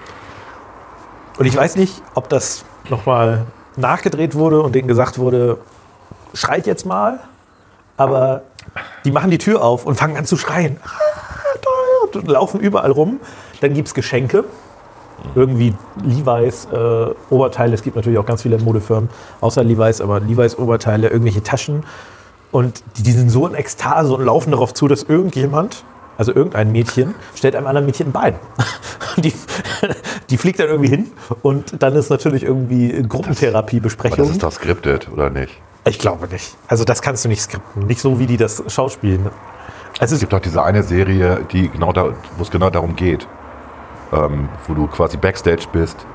Und 1.39 1.45
ich 1.45 1.55
weiß 1.55 1.77
nicht, 1.77 2.01
ob 2.13 2.29
das 2.29 2.63
nochmal 2.89 3.45
nachgedreht 3.75 4.35
wurde 4.35 4.61
und 4.61 4.75
denen 4.75 4.87
gesagt 4.87 5.17
wurde, 5.17 5.57
schreit 6.33 6.67
jetzt 6.67 6.85
mal, 6.85 7.19
aber 7.97 8.43
die 9.05 9.11
machen 9.11 9.31
die 9.31 9.37
Tür 9.37 9.63
auf 9.63 9.85
und 9.85 9.95
fangen 9.95 10.17
an 10.17 10.25
zu 10.25 10.37
schreien. 10.37 10.77
Ah, 10.83 11.13
und 12.15 12.27
laufen 12.27 12.59
überall 12.59 12.91
rum. 12.91 13.19
Dann 13.61 13.73
gibt 13.73 13.87
es 13.87 13.93
Geschenke. 13.93 14.43
Irgendwie 15.35 15.73
Levi's 16.03 16.67
äh, 16.71 17.13
Oberteile. 17.29 17.73
Es 17.73 17.81
gibt 17.81 17.95
natürlich 17.95 18.19
auch 18.19 18.25
ganz 18.25 18.41
viele 18.41 18.57
Modefirmen, 18.57 19.09
außer 19.41 19.63
Levi's, 19.63 20.01
aber 20.01 20.19
Levi's 20.19 20.57
Oberteile, 20.57 21.07
irgendwelche 21.07 21.43
Taschen. 21.43 21.83
Und 22.51 22.83
die, 22.97 23.03
die 23.03 23.11
sind 23.11 23.29
so 23.29 23.47
in 23.47 23.55
Ekstase 23.55 24.13
und 24.13 24.25
laufen 24.25 24.51
darauf 24.51 24.73
zu, 24.73 24.87
dass 24.87 25.03
irgendjemand, 25.03 25.83
also 26.17 26.33
irgendein 26.33 26.71
Mädchen, 26.71 27.15
stellt 27.35 27.55
einem 27.55 27.67
anderen 27.67 27.85
Mädchen 27.85 28.07
ein 28.07 28.11
Bein. 28.11 28.35
Die, 29.17 29.31
die 30.31 30.37
fliegt 30.37 30.59
dann 30.59 30.69
irgendwie 30.69 30.89
hin 30.89 31.11
und 31.43 31.83
dann 31.83 31.93
ist 31.95 32.09
natürlich 32.09 32.41
irgendwie 32.41 32.91
Aber 32.91 33.01
das 33.01 33.09
Gruppentherapie-Besprechung. 33.09 34.31
ist 34.31 34.41
doch 34.41 34.51
skriptet, 34.51 35.07
oder 35.13 35.29
nicht? 35.29 35.61
Ich 35.85 35.99
glaube 35.99 36.27
nicht. 36.29 36.55
Also 36.67 36.83
das 36.83 37.03
kannst 37.03 37.23
du 37.23 37.29
nicht 37.29 37.41
skripten. 37.43 37.85
Nicht 37.85 38.01
so, 38.01 38.17
wie 38.17 38.25
die 38.25 38.37
das 38.37 38.63
schauspielen. 38.67 39.29
Es 39.99 40.11
Es 40.11 40.19
gibt 40.19 40.33
doch 40.33 40.39
diese 40.39 40.63
eine 40.63 40.81
Serie, 40.81 41.45
die 41.51 41.69
genau 41.69 41.93
da, 41.93 42.15
wo 42.37 42.41
es 42.41 42.49
genau 42.49 42.71
darum 42.71 42.95
geht. 42.95 43.27
Ähm, 44.11 44.49
wo 44.67 44.73
du 44.73 44.87
quasi 44.87 45.17
Backstage 45.17 45.65
bist 45.71 46.07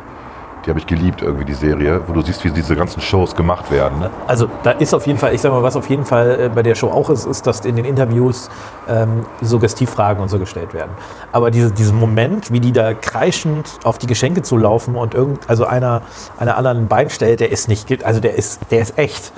Die 0.64 0.70
habe 0.70 0.80
ich 0.80 0.86
geliebt, 0.86 1.22
irgendwie, 1.22 1.44
die 1.44 1.54
Serie, 1.54 2.00
wo 2.06 2.12
du 2.12 2.20
siehst, 2.20 2.44
wie 2.44 2.50
diese 2.50 2.74
ganzen 2.76 3.00
Shows 3.00 3.34
gemacht 3.34 3.70
werden. 3.70 4.00
Ne? 4.00 4.10
Also 4.26 4.48
da 4.62 4.72
ist 4.72 4.92
auf 4.92 5.06
jeden 5.06 5.18
Fall, 5.18 5.34
ich 5.34 5.40
sag 5.40 5.52
mal, 5.52 5.62
was 5.62 5.76
auf 5.76 5.88
jeden 5.88 6.04
Fall 6.04 6.40
äh, 6.40 6.48
bei 6.48 6.62
der 6.62 6.74
Show 6.74 6.88
auch 6.88 7.10
ist, 7.10 7.26
ist, 7.26 7.46
dass 7.46 7.64
in 7.64 7.76
den 7.76 7.84
Interviews 7.84 8.50
ähm, 8.88 9.24
Suggestivfragen 9.40 10.22
und 10.22 10.28
so 10.28 10.38
gestellt 10.38 10.74
werden. 10.74 10.90
Aber 11.32 11.50
diese, 11.50 11.70
diesen 11.70 11.98
Moment, 11.98 12.52
wie 12.52 12.60
die 12.60 12.72
da 12.72 12.92
kreischend 12.94 13.78
auf 13.84 13.98
die 13.98 14.06
Geschenke 14.06 14.42
zulaufen 14.42 14.96
und 14.96 15.14
irgend, 15.14 15.48
also 15.48 15.64
einer, 15.64 16.02
einer 16.38 16.56
anderen 16.56 16.78
ein 16.78 16.88
Bein 16.88 17.10
stellt, 17.10 17.40
der 17.40 17.50
ist 17.50 17.68
nicht, 17.68 18.04
also 18.04 18.20
der 18.20 18.34
ist, 18.34 18.60
der 18.70 18.80
ist 18.80 18.98
echt. 18.98 19.32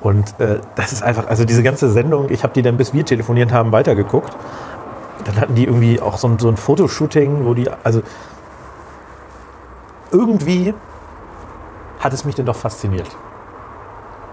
Und 0.00 0.38
äh, 0.38 0.60
das 0.76 0.92
ist 0.92 1.02
einfach, 1.02 1.26
also 1.26 1.44
diese 1.44 1.62
ganze 1.62 1.90
Sendung, 1.90 2.30
ich 2.30 2.42
habe 2.42 2.52
die 2.52 2.62
dann, 2.62 2.76
bis 2.76 2.92
wir 2.92 3.04
telefoniert 3.04 3.52
haben, 3.52 3.72
weitergeguckt. 3.72 4.36
Dann 5.24 5.40
hatten 5.40 5.54
die 5.54 5.64
irgendwie 5.64 6.00
auch 6.00 6.18
so 6.18 6.28
ein, 6.28 6.38
so 6.38 6.48
ein 6.48 6.56
Fotoshooting, 6.56 7.44
wo 7.44 7.54
die, 7.54 7.68
also 7.82 8.02
irgendwie 10.12 10.74
hat 12.00 12.12
es 12.12 12.24
mich 12.24 12.34
dann 12.34 12.46
doch 12.46 12.56
fasziniert. 12.56 13.08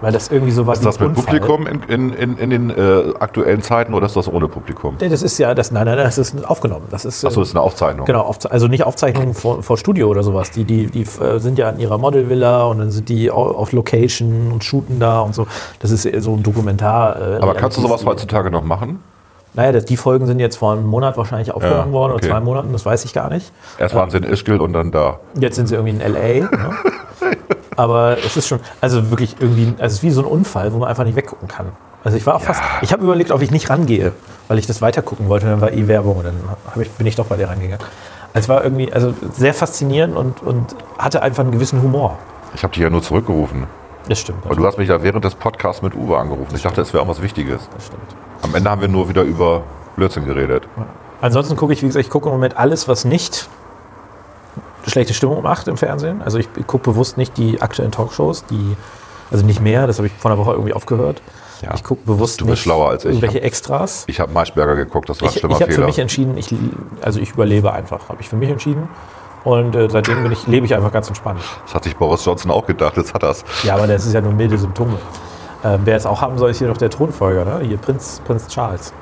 Weil 0.02 0.12
das 0.12 0.28
irgendwie 0.28 0.52
so 0.52 0.66
war. 0.66 0.74
Ist 0.74 0.84
das 0.84 1.00
mit 1.00 1.14
Publikum 1.14 1.66
in, 1.66 1.82
in, 1.84 2.12
in, 2.12 2.36
in 2.36 2.50
den 2.50 2.70
äh, 2.70 3.14
aktuellen 3.18 3.62
Zeiten 3.62 3.94
oder 3.94 4.04
ist 4.06 4.14
das 4.14 4.28
ohne 4.28 4.46
Publikum? 4.46 4.96
Nee, 5.00 5.08
das 5.08 5.22
ist 5.22 5.38
ja, 5.38 5.54
das, 5.54 5.70
nein, 5.70 5.86
nein, 5.86 5.96
das 5.96 6.18
ist 6.18 6.44
aufgenommen. 6.44 6.86
Das 6.90 7.06
ist, 7.06 7.24
Achso, 7.24 7.40
das 7.40 7.48
ist 7.48 7.54
eine 7.54 7.62
Aufzeichnung. 7.62 8.04
Genau, 8.04 8.20
aufze 8.20 8.50
also 8.50 8.68
nicht 8.68 8.84
Aufzeichnung 8.84 9.32
vor, 9.32 9.62
vor, 9.62 9.78
Studio 9.78 10.08
oder 10.08 10.22
sowas. 10.22 10.50
Die, 10.50 10.64
die, 10.64 10.88
die 10.88 11.02
äh, 11.02 11.38
sind 11.38 11.58
ja 11.58 11.70
in 11.70 11.80
ihrer 11.80 11.96
Modelvilla 11.96 12.64
und 12.64 12.78
dann 12.78 12.90
sind 12.90 13.08
die 13.08 13.30
auf 13.30 13.72
Location 13.72 14.52
und 14.52 14.64
shooten 14.64 15.00
da 15.00 15.20
und 15.20 15.34
so. 15.34 15.46
Das 15.78 15.90
ist 15.90 16.02
so 16.22 16.34
ein 16.34 16.42
Dokumentar. 16.42 17.16
Äh, 17.16 17.38
Aber 17.40 17.54
kannst 17.54 17.78
du 17.78 17.82
sowas 17.82 18.04
heutzutage 18.04 18.50
noch 18.50 18.64
machen? 18.64 19.00
Naja, 19.56 19.72
das, 19.72 19.86
die 19.86 19.96
Folgen 19.96 20.26
sind 20.26 20.38
jetzt 20.38 20.56
vor 20.56 20.72
einem 20.72 20.86
Monat 20.86 21.16
wahrscheinlich 21.16 21.50
aufgenommen 21.50 21.88
ja, 21.88 21.92
worden 21.92 22.12
okay. 22.12 22.26
oder 22.26 22.34
zwei 22.34 22.40
Monaten, 22.40 22.72
das 22.72 22.84
weiß 22.84 23.06
ich 23.06 23.14
gar 23.14 23.30
nicht. 23.30 23.50
Erst 23.78 23.94
waren 23.94 24.10
sie 24.10 24.18
in 24.18 24.24
Ischgl 24.24 24.60
und 24.60 24.74
dann 24.74 24.90
da. 24.90 25.18
Jetzt 25.40 25.56
sind 25.56 25.66
sie 25.66 25.74
irgendwie 25.74 25.94
in 25.94 26.00
L.A. 26.02 26.44
ne? 26.44 26.70
Aber 27.76 28.18
es 28.18 28.36
ist 28.36 28.48
schon, 28.48 28.60
also 28.82 29.10
wirklich 29.10 29.36
irgendwie, 29.40 29.72
also 29.78 29.86
es 29.86 29.92
ist 29.94 30.02
wie 30.02 30.10
so 30.10 30.20
ein 30.20 30.26
Unfall, 30.26 30.72
wo 30.74 30.78
man 30.78 30.88
einfach 30.88 31.04
nicht 31.04 31.16
weggucken 31.16 31.48
kann. 31.48 31.72
Also 32.04 32.18
ich 32.18 32.26
war 32.26 32.34
auch 32.34 32.40
ja. 32.40 32.46
fast, 32.46 32.62
ich 32.82 32.92
habe 32.92 33.02
überlegt, 33.02 33.32
ob 33.32 33.40
ich 33.40 33.50
nicht 33.50 33.68
rangehe, 33.70 34.12
weil 34.48 34.58
ich 34.58 34.66
das 34.66 34.82
weitergucken 34.82 35.28
wollte. 35.28 35.46
Dann 35.46 35.60
war 35.62 35.72
eh 35.72 35.88
Werbung 35.88 36.18
und 36.18 36.24
dann 36.24 36.36
ich, 36.80 36.90
bin 36.90 37.06
ich 37.06 37.16
doch 37.16 37.26
bei 37.26 37.36
dir 37.36 37.48
rangegangen. 37.48 37.84
Also 38.34 38.44
es 38.44 38.48
war 38.50 38.62
irgendwie 38.62 38.92
also 38.92 39.14
sehr 39.32 39.54
faszinierend 39.54 40.16
und, 40.16 40.42
und 40.42 40.76
hatte 40.98 41.22
einfach 41.22 41.42
einen 41.42 41.52
gewissen 41.52 41.82
Humor. 41.82 42.18
Ich 42.54 42.62
habe 42.62 42.74
dich 42.74 42.82
ja 42.82 42.90
nur 42.90 43.02
zurückgerufen. 43.02 43.66
Das 44.06 44.20
stimmt. 44.20 44.44
Aber 44.44 44.54
du 44.54 44.66
hast 44.66 44.76
mich 44.76 44.90
ja 44.90 45.02
während 45.02 45.24
des 45.24 45.34
Podcasts 45.34 45.82
mit 45.82 45.94
Uwe 45.94 46.18
angerufen. 46.18 46.54
Ich 46.54 46.62
dachte, 46.62 46.82
es 46.82 46.92
wäre 46.92 47.02
auch 47.02 47.08
was 47.08 47.22
Wichtiges. 47.22 47.68
Das 47.74 47.86
stimmt. 47.86 48.14
Am 48.42 48.54
Ende 48.54 48.70
haben 48.70 48.80
wir 48.80 48.88
nur 48.88 49.08
wieder 49.08 49.22
über 49.22 49.62
Blödsinn 49.96 50.26
geredet. 50.26 50.64
Ansonsten 51.20 51.56
gucke 51.56 51.72
ich, 51.72 51.82
wie 51.82 51.86
gesagt, 51.86 52.04
ich 52.04 52.10
gucke 52.10 52.28
im 52.28 52.34
Moment 52.34 52.56
alles, 52.56 52.88
was 52.88 53.04
nicht 53.04 53.48
schlechte 54.86 55.14
Stimmung 55.14 55.42
macht 55.42 55.68
im 55.68 55.76
Fernsehen. 55.76 56.22
Also 56.22 56.38
ich 56.38 56.48
gucke 56.66 56.90
bewusst 56.90 57.16
nicht 57.16 57.36
die 57.36 57.60
aktuellen 57.60 57.90
Talkshows, 57.90 58.44
die, 58.46 58.76
also 59.30 59.44
nicht 59.44 59.60
mehr, 59.60 59.86
das 59.86 59.98
habe 59.98 60.06
ich 60.06 60.12
vor 60.12 60.30
einer 60.30 60.38
Woche 60.38 60.52
irgendwie 60.52 60.72
aufgehört. 60.72 61.20
Ja, 61.62 61.74
ich 61.74 61.82
gucke 61.82 62.02
bewusst 62.04 62.40
du 62.40 62.44
bist 62.44 62.50
nicht 62.50 62.62
schlauer 62.62 62.90
als 62.90 63.04
ich. 63.04 63.12
irgendwelche 63.12 63.40
Extras. 63.40 64.04
Ich 64.08 64.20
habe 64.20 64.30
Maischberger 64.32 64.76
geguckt, 64.76 65.08
das 65.08 65.20
war 65.22 65.28
ich, 65.28 65.36
ein 65.36 65.40
schlimmer 65.40 65.56
Ich 65.56 65.62
habe 65.62 65.72
für 65.72 65.84
mich 65.86 65.98
entschieden, 65.98 66.36
ich, 66.36 66.54
also 67.00 67.18
ich 67.18 67.32
überlebe 67.32 67.72
einfach, 67.72 68.08
habe 68.08 68.20
ich 68.20 68.28
für 68.28 68.36
mich 68.36 68.50
entschieden. 68.50 68.88
Und 69.44 69.74
äh, 69.76 69.88
seitdem 69.88 70.22
bin 70.22 70.32
ich, 70.32 70.46
lebe 70.46 70.66
ich 70.66 70.74
einfach 70.74 70.92
ganz 70.92 71.08
entspannt. 71.08 71.40
Das 71.64 71.74
hat 71.74 71.84
sich 71.84 71.96
Boris 71.96 72.24
Johnson 72.24 72.50
auch 72.50 72.66
gedacht, 72.66 72.96
jetzt 72.96 73.14
hat 73.14 73.22
er 73.22 73.30
es. 73.30 73.44
Ja, 73.62 73.74
aber 73.76 73.86
das 73.86 74.04
ist 74.04 74.12
ja 74.12 74.20
nur 74.20 74.32
milde 74.32 74.58
Symptome. 74.58 74.98
Ähm, 75.66 75.80
wer 75.84 75.96
es 75.96 76.06
auch 76.06 76.20
haben 76.20 76.38
soll, 76.38 76.50
ist 76.50 76.58
hier 76.58 76.68
noch 76.68 76.76
der 76.76 76.90
Thronfolger, 76.90 77.44
ne? 77.44 77.66
hier 77.66 77.76
Prinz, 77.76 78.20
Prinz 78.24 78.46
Charles. 78.46 78.92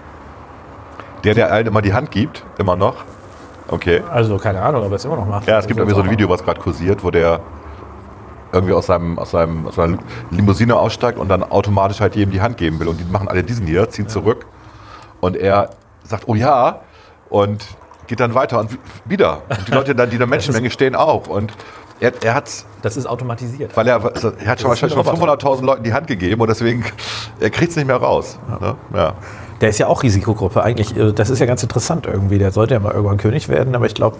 Der, 1.22 1.34
der 1.34 1.52
allen 1.52 1.66
immer 1.66 1.82
die 1.82 1.92
Hand 1.92 2.10
gibt, 2.10 2.42
immer 2.58 2.74
noch. 2.74 3.04
Okay. 3.68 4.02
Also 4.10 4.38
keine 4.38 4.62
Ahnung, 4.62 4.82
ob 4.84 4.90
er 4.90 4.96
es 4.96 5.04
immer 5.04 5.16
noch 5.16 5.26
macht. 5.26 5.46
Ja, 5.46 5.58
es 5.58 5.66
gibt 5.66 5.78
irgendwie 5.78 5.96
so 5.96 6.02
ein 6.02 6.10
Video, 6.10 6.28
was 6.28 6.42
gerade 6.42 6.60
kursiert, 6.60 7.04
wo 7.04 7.10
der 7.10 7.40
irgendwie 8.52 8.72
aus, 8.72 8.86
seinem, 8.86 9.18
aus, 9.18 9.32
seinem, 9.32 9.66
aus 9.66 9.74
seiner 9.74 9.98
Limousine 10.30 10.76
aussteigt 10.76 11.18
und 11.18 11.28
dann 11.28 11.42
automatisch 11.42 12.00
halt 12.00 12.14
jedem 12.16 12.30
die 12.30 12.40
Hand 12.40 12.56
geben 12.56 12.78
will. 12.80 12.88
Und 12.88 12.98
die 12.98 13.04
machen 13.04 13.28
alle 13.28 13.42
diesen 13.42 13.66
hier, 13.66 13.88
ziehen 13.90 14.06
ja. 14.06 14.10
zurück. 14.10 14.46
Und 15.20 15.36
er 15.36 15.70
sagt, 16.04 16.24
oh 16.28 16.34
ja, 16.34 16.80
und 17.28 17.66
geht 18.06 18.20
dann 18.20 18.34
weiter 18.34 18.60
und 18.60 18.78
wieder. 19.04 19.42
Und 19.48 19.68
die 19.68 19.72
Leute 19.74 19.94
dann, 19.94 20.08
die 20.08 20.16
in 20.16 20.20
der 20.20 20.28
Menschenmenge 20.28 20.70
stehen 20.70 20.94
auch. 20.94 21.26
Und 21.26 21.52
er, 22.00 22.12
er 22.22 22.34
hat 22.34 22.50
Das 22.82 22.96
ist 22.96 23.06
automatisiert. 23.06 23.76
Weil 23.76 23.88
er, 23.88 24.02
er 24.04 24.46
hat 24.46 24.60
schon 24.60 24.68
wahrscheinlich 24.68 24.94
schon 24.94 25.06
500.000 25.06 25.64
Leuten 25.64 25.84
die 25.84 25.92
Hand 25.92 26.06
gegeben 26.06 26.40
und 26.40 26.48
deswegen, 26.48 26.84
er 27.40 27.50
kriegt 27.50 27.70
es 27.70 27.76
nicht 27.76 27.86
mehr 27.86 27.96
raus. 27.96 28.38
Ja. 28.48 28.58
Ne? 28.58 28.74
ja. 28.94 29.14
Der 29.60 29.68
ist 29.68 29.78
ja 29.78 29.86
auch 29.86 30.02
Risikogruppe. 30.02 30.62
Eigentlich, 30.62 30.96
äh, 30.96 31.12
das 31.12 31.30
ist 31.30 31.38
ja 31.38 31.46
ganz 31.46 31.62
interessant 31.62 32.06
irgendwie. 32.06 32.38
Der 32.38 32.50
sollte 32.50 32.74
ja 32.74 32.80
mal 32.80 32.92
irgendwann 32.92 33.18
König 33.18 33.48
werden, 33.48 33.74
aber 33.74 33.86
ich 33.86 33.94
glaube, 33.94 34.16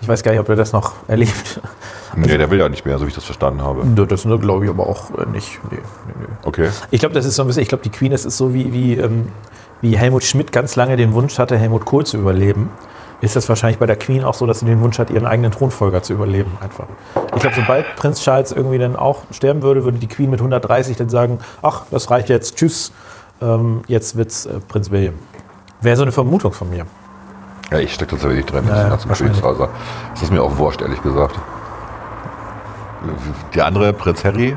ich 0.00 0.08
weiß 0.08 0.22
gar 0.22 0.30
nicht, 0.30 0.40
ob 0.40 0.48
er 0.48 0.56
das 0.56 0.72
noch 0.72 0.92
erlebt. 1.08 1.60
Also, 2.10 2.30
nee, 2.30 2.38
der 2.38 2.50
will 2.50 2.58
ja 2.58 2.68
nicht 2.68 2.86
mehr, 2.86 2.98
so 2.98 3.04
wie 3.04 3.08
ich 3.08 3.14
das 3.14 3.24
verstanden 3.24 3.60
habe. 3.62 3.84
Das 4.06 4.22
glaube 4.22 4.64
ich 4.64 4.70
aber 4.70 4.86
auch 4.86 5.10
äh, 5.18 5.26
nicht. 5.26 5.60
Nee, 5.70 5.78
nee, 6.06 6.14
nee. 6.20 6.26
Okay. 6.44 6.70
Ich 6.90 7.00
glaube, 7.00 7.14
das 7.14 7.26
ist 7.26 7.36
so 7.36 7.42
ein 7.42 7.46
bisschen, 7.48 7.62
ich 7.62 7.68
glaube, 7.68 7.84
die 7.84 7.90
Queen, 7.90 8.10
das 8.10 8.24
ist 8.24 8.36
so 8.38 8.54
wie, 8.54 8.72
wie, 8.72 8.94
ähm, 8.94 9.28
wie 9.82 9.96
Helmut 9.96 10.24
Schmidt 10.24 10.50
ganz 10.50 10.76
lange 10.76 10.96
den 10.96 11.12
Wunsch 11.12 11.38
hatte, 11.38 11.58
Helmut 11.58 11.84
Kohl 11.84 12.06
zu 12.06 12.16
überleben. 12.16 12.70
Ist 13.20 13.34
das 13.34 13.48
wahrscheinlich 13.48 13.78
bei 13.78 13.86
der 13.86 13.96
Queen 13.96 14.22
auch 14.22 14.34
so, 14.34 14.46
dass 14.46 14.60
sie 14.60 14.66
den 14.66 14.80
Wunsch 14.80 14.98
hat, 14.98 15.10
ihren 15.10 15.26
eigenen 15.26 15.50
Thronfolger 15.50 16.02
zu 16.02 16.12
überleben 16.12 16.56
einfach. 16.60 16.86
Ich 17.34 17.40
glaube, 17.40 17.56
sobald 17.56 17.96
Prinz 17.96 18.22
Charles 18.22 18.52
irgendwie 18.52 18.78
dann 18.78 18.94
auch 18.94 19.22
sterben 19.32 19.62
würde, 19.62 19.84
würde 19.84 19.98
die 19.98 20.06
Queen 20.06 20.30
mit 20.30 20.38
130 20.38 20.96
dann 20.96 21.08
sagen, 21.08 21.40
ach, 21.60 21.82
das 21.90 22.10
reicht 22.10 22.28
jetzt, 22.28 22.56
tschüss, 22.56 22.92
ähm, 23.42 23.82
jetzt 23.88 24.16
wird's 24.16 24.46
äh, 24.46 24.60
Prinz 24.60 24.90
William. 24.90 25.14
Wäre 25.80 25.96
so 25.96 26.02
eine 26.02 26.12
Vermutung 26.12 26.52
von 26.52 26.70
mir. 26.70 26.86
Ja, 27.70 27.78
ich 27.78 27.92
stecke 27.92 28.12
tatsächlich 28.12 28.46
drin 28.46 28.64
in 28.64 28.70
ja, 28.74 28.88
ganzen 28.88 29.08
Geschäftsreise. 29.08 29.68
Das 30.14 30.22
ist 30.22 30.32
mir 30.32 30.42
auch 30.42 30.56
wurscht, 30.56 30.80
ehrlich 30.80 31.02
gesagt. 31.02 31.38
Die 33.54 33.62
andere, 33.62 33.92
Prinz 33.92 34.24
Harry. 34.24 34.56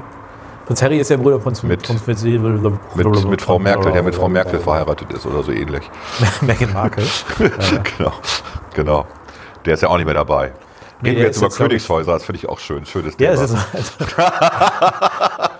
Prinz 0.71 0.81
Harry 0.83 0.99
ist 0.99 1.09
ja 1.09 1.17
Bruder 1.17 1.37
von 1.37 1.51
mit, 1.63 1.83
Prinz 1.83 2.07
mit, 2.07 2.23
mit, 2.23 3.25
mit 3.29 3.41
Frau 3.41 3.59
Merkel, 3.59 3.91
der 3.91 4.03
mit 4.03 4.15
Frau 4.15 4.29
Merkel 4.29 4.57
verheiratet 4.57 5.11
ist 5.11 5.25
oder 5.25 5.43
so 5.43 5.51
ähnlich. 5.51 5.83
Meghan 6.41 6.71
Markle. 6.71 7.03
genau, 7.97 8.13
genau. 8.73 9.05
Der 9.65 9.73
ist 9.73 9.81
ja 9.81 9.89
auch 9.89 9.97
nicht 9.97 10.05
mehr 10.05 10.13
dabei. 10.13 10.53
Reden 11.03 11.17
wir 11.17 11.25
jetzt 11.25 11.39
über 11.39 11.49
Königshäuser, 11.49 12.13
das 12.13 12.23
finde 12.23 12.37
ich 12.37 12.47
auch 12.47 12.59
schön. 12.59 12.85
Schönes 12.85 13.17
Thema. 13.17 13.33
Ja, 13.33 13.43
ist 13.43 13.53
also 13.53 13.57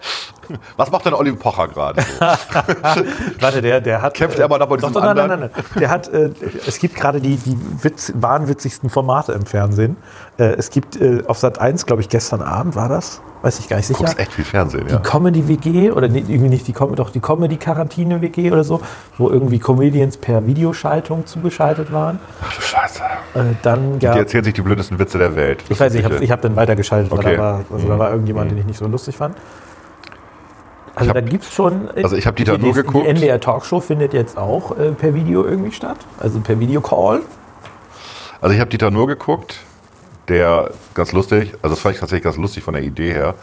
Was 0.78 0.92
macht 0.92 1.06
denn 1.06 1.14
Oliver 1.14 1.38
Pocher 1.38 1.68
gerade 1.68 2.02
so? 2.02 2.26
Warte, 3.40 3.62
der, 3.62 3.82
der 3.82 4.02
hat. 4.02 4.14
Kämpft 4.14 4.40
er 4.40 4.48
mal 4.48 4.58
noch 4.58 4.68
bei 4.68 4.78
diesem 4.78 4.94
doch, 4.94 5.04
nein, 5.04 5.16
nein, 5.16 5.28
nein, 5.28 5.40
nein. 5.40 5.66
Der 5.80 5.90
hat, 5.90 6.08
äh, 6.10 6.32
es 6.68 6.80
gibt 6.80 6.96
gerade 6.96 7.20
die, 7.22 7.38
die 7.38 7.58
Witz, 7.82 8.12
wahnwitzigsten 8.16 8.90
Formate 8.90 9.34
im 9.34 9.46
Fernsehen. 9.46 9.98
Äh, 10.38 10.56
es 10.58 10.70
gibt 10.70 11.00
äh, 11.00 11.24
auf 11.28 11.38
Sat 11.38 11.60
1, 11.60 11.86
glaube 11.86 12.02
ich, 12.02 12.10
gestern 12.10 12.42
Abend 12.42 12.76
war 12.76 12.90
das. 12.90 13.22
Weiß 13.42 13.60
ich 13.60 13.68
gar 13.68 13.78
nicht 13.78 13.88
sicher. 13.88 14.06
Du 14.06 14.18
echt 14.18 14.34
viel 14.34 14.46
Fernsehen, 14.46 14.88
ja. 14.88 14.98
Die 14.98 15.02
Comedy-WG 15.02 15.92
oder 15.92 16.08
nee, 16.08 16.20
irgendwie 16.20 16.50
nicht 16.50 16.68
die, 16.68 16.74
doch 16.74 17.10
die 17.10 17.20
Comedy-Quarantäne-WG 17.20 18.52
oder 18.52 18.64
so, 18.64 18.82
wo 19.18 19.30
irgendwie 19.30 19.58
Comedians 19.58 20.18
per 20.18 20.46
Videoschaltung 20.46 21.26
zugeschaltet 21.26 21.92
waren. 21.92 22.20
Ach 22.44 22.54
du 22.54 22.62
Scheiße. 22.62 23.02
Äh, 23.34 23.40
dann 23.64 23.98
die 23.98 24.06
erzählen 24.06 24.44
sich 24.44 24.54
die 24.54 24.62
blödesten 24.62 25.00
Witze 25.00 25.18
der 25.18 25.36
Welt. 25.36 25.64
Ich 25.70 25.80
weiß 25.80 25.92
nicht, 25.94 26.06
ich 26.06 26.12
habe 26.12 26.28
hab 26.28 26.42
dann 26.42 26.56
weitergeschaltet, 26.56 27.12
okay. 27.12 27.26
weil 27.26 27.38
da 27.38 27.42
war, 27.42 27.66
also 27.72 27.88
da 27.88 27.98
war 27.98 28.12
irgendjemand, 28.12 28.52
mhm. 28.52 28.56
den 28.56 28.60
ich 28.60 28.66
nicht 28.68 28.80
so 28.80 28.88
lustig 28.88 29.18
fand. 29.18 29.36
Also 31.02 31.10
hab, 31.10 31.16
da 31.16 31.22
gibt 31.22 31.44
es 31.44 31.54
schon. 31.54 31.90
Äh, 31.96 32.04
also 32.04 32.16
ich 32.16 32.28
habe 32.28 32.36
die 32.36 32.44
da 32.44 32.58
nur 32.58 32.74
geguckt. 32.74 33.06
Die 33.06 33.10
NDR 33.10 33.40
Talkshow 33.40 33.80
findet 33.80 34.14
jetzt 34.14 34.38
auch 34.38 34.78
äh, 34.78 34.92
per 34.92 35.14
Video 35.14 35.44
irgendwie 35.46 35.72
statt, 35.72 35.98
also 36.20 36.40
per 36.40 36.60
Videocall. 36.60 37.22
Also 38.40 38.54
ich 38.54 38.60
habe 38.60 38.70
die 38.70 38.78
da 38.78 38.92
nur 38.92 39.08
geguckt. 39.08 39.60
Der 40.28 40.72
ganz 40.94 41.12
lustig, 41.12 41.56
also 41.62 41.76
das 41.76 41.80
fand 41.80 41.96
ich 41.96 42.00
tatsächlich 42.00 42.24
ganz 42.24 42.38
lustig 42.38 42.64
von 42.64 42.74
der 42.74 42.84
Idee 42.84 43.12
her. 43.12 43.34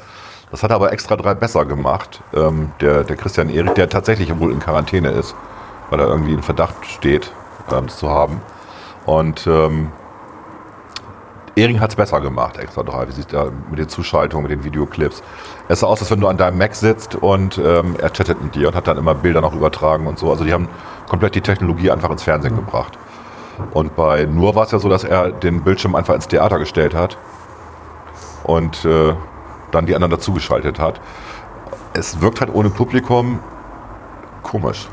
Das 0.51 0.63
hat 0.63 0.71
er 0.71 0.77
aber 0.77 0.93
extra 0.93 1.17
drei 1.17 1.35
besser 1.35 1.67
gemacht. 1.67 2.23
Ähm, 2.33 2.73
der, 2.81 3.05
der 3.05 3.17
Christian 3.17 3.51
Erik, 3.51 3.75
der 3.75 3.89
tatsächlich 3.89 4.39
wohl 4.39 4.53
in 4.53 4.61
Quarantäne 4.61 5.11
ist, 5.11 5.35
weil 5.91 6.01
er 6.01 6.07
irgendwie 6.07 6.33
in 6.33 6.43
Verdacht 6.43 6.87
steht, 6.87 7.33
ähm, 7.71 7.89
zu 7.89 8.09
haben. 8.09 8.41
Und 9.05 9.47
ähm, 9.47 9.93
Ehring 11.59 11.81
hat 11.81 11.91
es 11.91 11.97
besser 11.97 12.21
gemacht, 12.21 12.57
extra 12.57 12.83
drei, 12.83 13.09
wie 13.09 13.13
sieht 13.13 13.33
da 13.33 13.51
mit 13.71 13.79
den 13.79 13.89
Zuschaltungen, 13.89 14.49
mit 14.49 14.53
den 14.53 14.65
Videoclips. 14.65 15.23
Es 15.69 15.81
sah 15.81 15.87
aus, 15.87 16.01
als 16.01 16.11
wenn 16.11 16.21
du 16.21 16.29
an 16.29 16.37
deinem 16.37 16.59
Mac 16.59 16.75
sitzt 16.75 17.17
und 17.17 17.59
ähm, 17.59 17.97
er 18.01 18.11
chattet 18.11 18.43
mit 18.43 18.55
dir 18.55 18.69
und 18.69 18.75
hat 18.75 18.87
dann 18.87 18.97
immer 18.97 19.15
Bilder 19.15 19.41
noch 19.41 19.55
übertragen 19.55 20.07
und 20.07 20.19
so. 20.19 20.31
Also 20.31 20.45
die 20.45 20.53
haben 20.53 20.69
komplett 21.09 21.35
die 21.35 21.41
Technologie 21.41 21.91
einfach 21.91 22.11
ins 22.11 22.23
Fernsehen 22.23 22.55
mhm. 22.55 22.65
gebracht. 22.67 22.99
Und 23.73 23.97
bei 23.97 24.25
Nur 24.25 24.55
war 24.55 24.65
es 24.65 24.71
ja 24.71 24.79
so, 24.79 24.89
dass 24.89 25.05
er 25.05 25.33
den 25.33 25.63
Bildschirm 25.63 25.95
einfach 25.95 26.15
ins 26.15 26.29
Theater 26.29 26.59
gestellt 26.59 26.95
hat 26.95 27.19
und 28.45 28.85
äh, 28.85 29.15
dann 29.73 29.87
die 29.87 29.95
anderen 29.95 30.13
dazugeschaltet 30.13 30.79
hat. 30.79 31.01
Es 31.93 32.21
wirkt 32.21 32.41
halt 32.41 32.55
ohne 32.55 32.71
Publikum 32.71 33.41
komisch. 34.43 34.89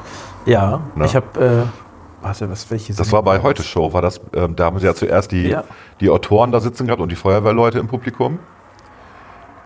Ja, 0.46 0.82
ne? 0.96 1.06
ich 1.06 1.16
habe... 1.16 1.70
Äh 1.74 1.85
Warte, 2.26 2.50
was 2.50 2.72
welche 2.72 2.92
Das 2.92 3.12
war 3.12 3.22
bei 3.22 3.44
Heute 3.44 3.62
Show, 3.62 3.94
war 3.94 4.02
das, 4.02 4.18
äh, 4.32 4.50
da 4.50 4.66
haben 4.66 4.80
sie 4.80 4.88
ja 4.88 4.96
zuerst 4.96 5.32
die, 5.32 5.50
ja. 5.50 5.64
die 6.00 6.10
Autoren 6.10 6.52
da 6.52 6.60
sitzen 6.60 6.88
gehabt 6.88 7.00
und 7.00 7.12
die 7.12 7.16
Feuerwehrleute 7.16 7.78
im 7.78 7.88
Publikum, 7.88 8.40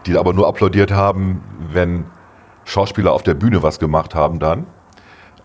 die 0.05 0.17
aber 0.17 0.33
nur 0.33 0.45
applaudiert 0.45 0.91
haben, 0.91 1.41
wenn 1.71 2.03
Schauspieler 2.65 3.13
auf 3.13 3.23
der 3.23 3.35
Bühne 3.35 3.63
was 3.63 3.79
gemacht 3.79 4.13
haben 4.13 4.39
dann 4.39 4.67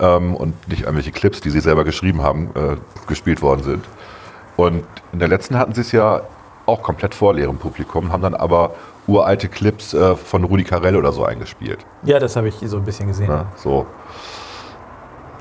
ähm, 0.01 0.35
und 0.35 0.67
nicht 0.67 0.81
irgendwelche 0.81 1.13
Clips, 1.13 1.41
die 1.41 1.51
sie 1.51 1.61
selber 1.61 1.85
geschrieben 1.85 2.21
haben, 2.21 2.51
äh, 2.57 2.79
gespielt 3.07 3.43
worden 3.43 3.63
sind. 3.63 3.85
Und 4.57 4.85
in 5.13 5.21
der 5.21 5.29
letzten 5.29 5.57
hatten 5.57 5.73
sie 5.73 5.83
es 5.83 5.93
ja 5.93 6.23
auch 6.67 6.83
komplett 6.83 7.15
vor 7.15 7.33
leerem 7.33 7.59
Publikum, 7.59 8.11
haben 8.13 8.23
dann 8.23 8.35
aber 8.35 8.75
uralte 9.07 9.49
Clips 9.49 9.95
äh, 9.95 10.17
von 10.17 10.43
Rudi 10.43 10.65
Carell 10.65 10.97
oder 10.97 11.13
so 11.13 11.25
eingespielt. 11.25 11.87
Ja, 12.03 12.19
das 12.19 12.35
habe 12.35 12.49
ich 12.49 12.57
so 12.65 12.77
ein 12.77 12.85
bisschen 12.85 13.07
gesehen. 13.07 13.29
Ne? 13.29 13.47
So. 13.55 13.87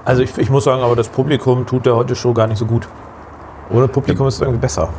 Also 0.05 0.21
ich, 0.21 0.37
ich 0.37 0.49
muss 0.49 0.65
sagen, 0.65 0.81
aber 0.81 0.95
das 0.95 1.07
Publikum 1.09 1.65
tut 1.65 1.85
der 1.85 1.95
heute 1.95 2.15
Show 2.15 2.33
gar 2.33 2.47
nicht 2.47 2.57
so 2.57 2.65
gut. 2.65 2.87
Ohne 3.69 3.87
Publikum 3.87 4.27
ist 4.27 4.35
es 4.35 4.41
irgendwie 4.41 4.59
besser. 4.59 4.89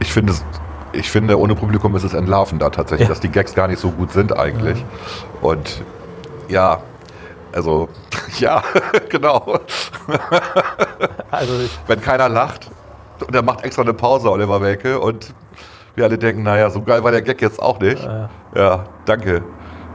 Ich 0.00 0.12
finde, 0.12 0.32
es- 0.32 0.44
ich 0.92 1.10
finde, 1.10 1.38
ohne 1.38 1.56
Publikum 1.56 1.94
ist 1.96 2.04
es 2.04 2.14
entlarvender 2.14 2.70
tatsächlich, 2.70 3.08
Ja. 3.08 3.12
dass 3.12 3.20
die 3.20 3.28
Gags 3.30 3.54
gar 3.54 3.66
nicht 3.66 3.80
so 3.80 3.90
gut 3.90 4.12
sind 4.12 4.36
eigentlich. 4.38 4.84
Und 5.42 5.82
ja, 6.48 6.78
also, 7.52 7.88
ja, 8.38 8.62
genau. 9.08 9.58
Also 11.30 11.52
Wenn 11.88 12.00
keiner 12.00 12.28
lacht 12.28 12.70
und 13.26 13.34
er 13.34 13.42
macht 13.42 13.64
extra 13.64 13.82
eine 13.82 13.94
Pause, 13.94 14.30
Oliver 14.30 14.60
Welke, 14.60 15.00
und 15.00 15.34
wir 15.96 16.04
alle 16.04 16.18
denken, 16.18 16.42
naja, 16.44 16.70
so 16.70 16.82
geil 16.82 17.02
war 17.02 17.10
der 17.10 17.22
Gag 17.22 17.40
jetzt 17.42 17.60
auch 17.60 17.80
nicht. 17.80 18.02
Ja, 18.54 18.84
danke. 19.04 19.42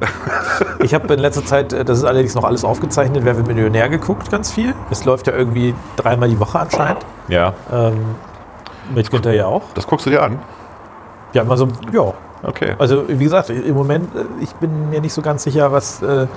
ich 0.84 0.94
habe 0.94 1.13
in 1.13 1.20
letzter 1.20 1.46
Zeit, 1.46 1.74
äh, 1.74 1.84
das 1.86 2.00
ist 2.00 2.03
allerdings 2.06 2.36
noch 2.36 2.44
alles 2.44 2.63
aufgezeichnet, 2.63 3.25
Wer 3.25 3.36
wird 3.38 3.48
Millionär 3.48 3.89
geguckt, 3.89 4.32
ganz 4.32 4.51
viel. 4.51 4.74
Es 4.89 5.06
läuft 5.06 5.27
ja 5.27 5.34
irgendwie 5.34 5.74
dreimal 5.96 6.29
die 6.29 6.39
Woche 6.39 6.60
anscheinend. 6.60 7.06
Ja, 7.27 7.53
Ähm, 7.72 8.15
mit 8.94 9.12
Günther 9.12 9.34
ja 9.34 9.46
auch. 9.46 9.62
das 9.75 9.86
guckst 9.86 10.06
du 10.06 10.10
dir 10.10 10.24
an. 10.24 10.39
Ja, 11.34 11.44
also, 11.48 11.68
ja. 11.91 12.13
Okay. 12.41 12.75
Also, 12.77 13.03
wie 13.08 13.24
gesagt, 13.24 13.50
im 13.50 13.75
Moment, 13.75 14.15
äh, 14.15 14.24
ich 14.41 14.53
bin 14.55 14.89
mir 14.89 15.01
nicht 15.01 15.13
so 15.13 15.22
ganz 15.22 15.43
sicher, 15.43 15.72
was, 15.72 16.01
äh, 16.01 16.27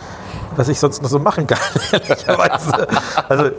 was 0.57 0.69
ich 0.69 0.81
sonst 0.81 1.03
noch 1.03 1.09
so 1.09 1.19
machen 1.19 1.47
kann, 1.47 1.59
ehrlicherweise. 1.93 2.89
Also, 3.29 3.51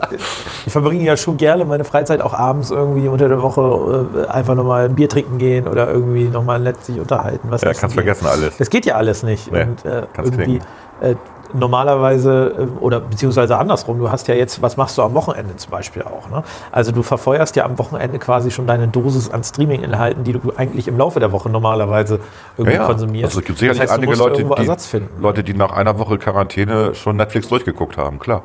ich 0.66 0.72
verbringe 0.72 1.04
ja 1.04 1.16
schon 1.16 1.36
gerne 1.36 1.64
meine 1.64 1.84
Freizeit 1.84 2.20
auch 2.20 2.34
abends 2.34 2.70
irgendwie 2.70 3.08
unter 3.08 3.28
der 3.28 3.40
Woche 3.40 4.06
äh, 4.14 4.26
einfach 4.28 4.54
nochmal 4.54 4.86
ein 4.86 4.94
Bier 4.94 5.08
trinken 5.08 5.38
gehen 5.38 5.66
oder 5.66 5.90
irgendwie 5.90 6.24
nochmal 6.24 6.62
letztlich 6.62 7.00
unterhalten. 7.00 7.50
Was 7.50 7.62
Ja, 7.62 7.72
kannst 7.72 7.94
vergessen 7.94 8.26
alles. 8.26 8.58
Das 8.58 8.68
geht 8.68 8.84
ja 8.84 8.96
alles 8.96 9.22
nicht. 9.22 9.50
Nee, 9.50 9.62
und 9.62 9.84
äh, 9.84 10.02
irgendwie 10.18 10.60
äh, 11.00 11.14
normalerweise 11.54 12.54
äh, 12.58 12.82
oder 12.82 13.00
beziehungsweise 13.00 13.56
andersrum, 13.58 13.98
du 13.98 14.10
hast 14.10 14.28
ja 14.28 14.34
jetzt, 14.34 14.60
was 14.62 14.76
machst 14.76 14.98
du 14.98 15.02
am 15.02 15.14
Wochenende 15.14 15.56
zum 15.56 15.70
Beispiel 15.70 16.02
auch? 16.02 16.28
Ne? 16.28 16.42
Also 16.72 16.92
du 16.92 17.02
verfeuerst 17.02 17.56
ja 17.56 17.64
am 17.64 17.78
Wochenende 17.78 18.18
quasi 18.18 18.50
schon 18.50 18.66
deine 18.66 18.88
Dosis 18.88 19.30
an 19.30 19.44
Streaming-Inhalten, 19.44 20.24
die 20.24 20.32
du 20.32 20.52
eigentlich 20.56 20.88
im 20.88 20.98
Laufe 20.98 21.20
der 21.20 21.32
Woche 21.32 21.48
normalerweise 21.48 22.20
irgendwie 22.56 22.78
konsumierst. 22.78 23.26
Also 23.26 23.40
es 23.40 23.46
gibt 23.46 23.58
sicherlich 23.58 23.80
das 23.80 23.90
heißt, 23.90 24.02
einige 24.02 24.16
Leute 24.16 24.44
die, 24.44 24.50
Ersatz 24.50 24.86
finden. 24.86 25.22
Leute, 25.22 25.44
die 25.44 25.54
nach 25.54 25.72
einer 25.72 25.98
Woche 25.98 26.18
Quarantäne 26.18 26.94
schon 26.94 27.16
Netflix 27.16 27.48
durchgeguckt 27.48 27.96
haben, 27.96 28.18
klar. 28.18 28.42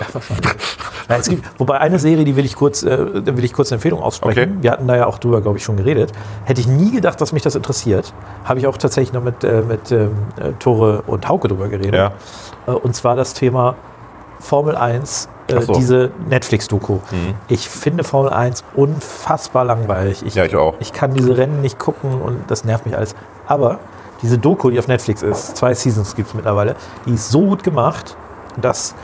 Ja, 0.00 0.06
wahrscheinlich. 0.12 0.46
Nein, 1.08 1.20
es 1.20 1.28
gibt, 1.28 1.44
wobei 1.58 1.78
eine 1.78 1.98
Serie, 1.98 2.24
die 2.24 2.36
will 2.36 2.44
ich 2.44 2.54
kurz, 2.54 2.82
äh, 2.82 3.26
will 3.36 3.44
ich 3.44 3.52
kurz 3.52 3.72
eine 3.72 3.76
Empfehlung 3.76 4.02
aussprechen. 4.02 4.50
Okay. 4.50 4.58
Wir 4.60 4.70
hatten 4.72 4.86
da 4.86 4.96
ja 4.96 5.06
auch 5.06 5.18
drüber, 5.18 5.40
glaube 5.40 5.58
ich, 5.58 5.64
schon 5.64 5.76
geredet. 5.76 6.12
Hätte 6.44 6.60
ich 6.60 6.66
nie 6.66 6.90
gedacht, 6.90 7.20
dass 7.20 7.32
mich 7.32 7.42
das 7.42 7.54
interessiert. 7.54 8.12
Habe 8.44 8.58
ich 8.60 8.66
auch 8.66 8.76
tatsächlich 8.76 9.12
noch 9.12 9.22
mit, 9.22 9.42
äh, 9.42 9.62
mit 9.62 9.90
ähm, 9.90 10.10
äh, 10.36 10.52
Tore 10.58 11.02
und 11.06 11.28
Hauke 11.28 11.48
drüber 11.48 11.68
geredet. 11.68 11.94
Ja. 11.94 12.12
Äh, 12.66 12.72
und 12.72 12.94
zwar 12.94 13.16
das 13.16 13.32
Thema 13.34 13.74
Formel 14.40 14.76
1, 14.76 15.28
äh, 15.48 15.60
so. 15.62 15.72
diese 15.72 16.10
Netflix-Doku. 16.28 16.94
Mhm. 17.10 17.34
Ich 17.48 17.68
finde 17.68 18.04
Formel 18.04 18.30
1 18.32 18.62
unfassbar 18.74 19.64
langweilig. 19.64 20.22
Ich, 20.24 20.34
Ja, 20.34 20.44
ich 20.44 20.56
auch. 20.56 20.74
ich 20.78 20.92
kann 20.92 21.14
diese 21.14 21.36
Rennen 21.36 21.62
nicht 21.62 21.78
gucken 21.78 22.20
und 22.20 22.50
das 22.50 22.64
nervt 22.64 22.86
mich 22.86 22.96
alles. 22.96 23.14
Aber 23.46 23.78
diese 24.22 24.38
Doku, 24.38 24.70
die 24.70 24.78
auf 24.78 24.88
Netflix 24.88 25.22
ist, 25.22 25.56
zwei 25.56 25.74
Seasons 25.74 26.14
gibt 26.14 26.28
es 26.28 26.34
mittlerweile, 26.34 26.76
die 27.06 27.14
ist 27.14 27.30
so 27.30 27.40
gut 27.42 27.62
gemacht, 27.62 28.16
dass 28.60 28.94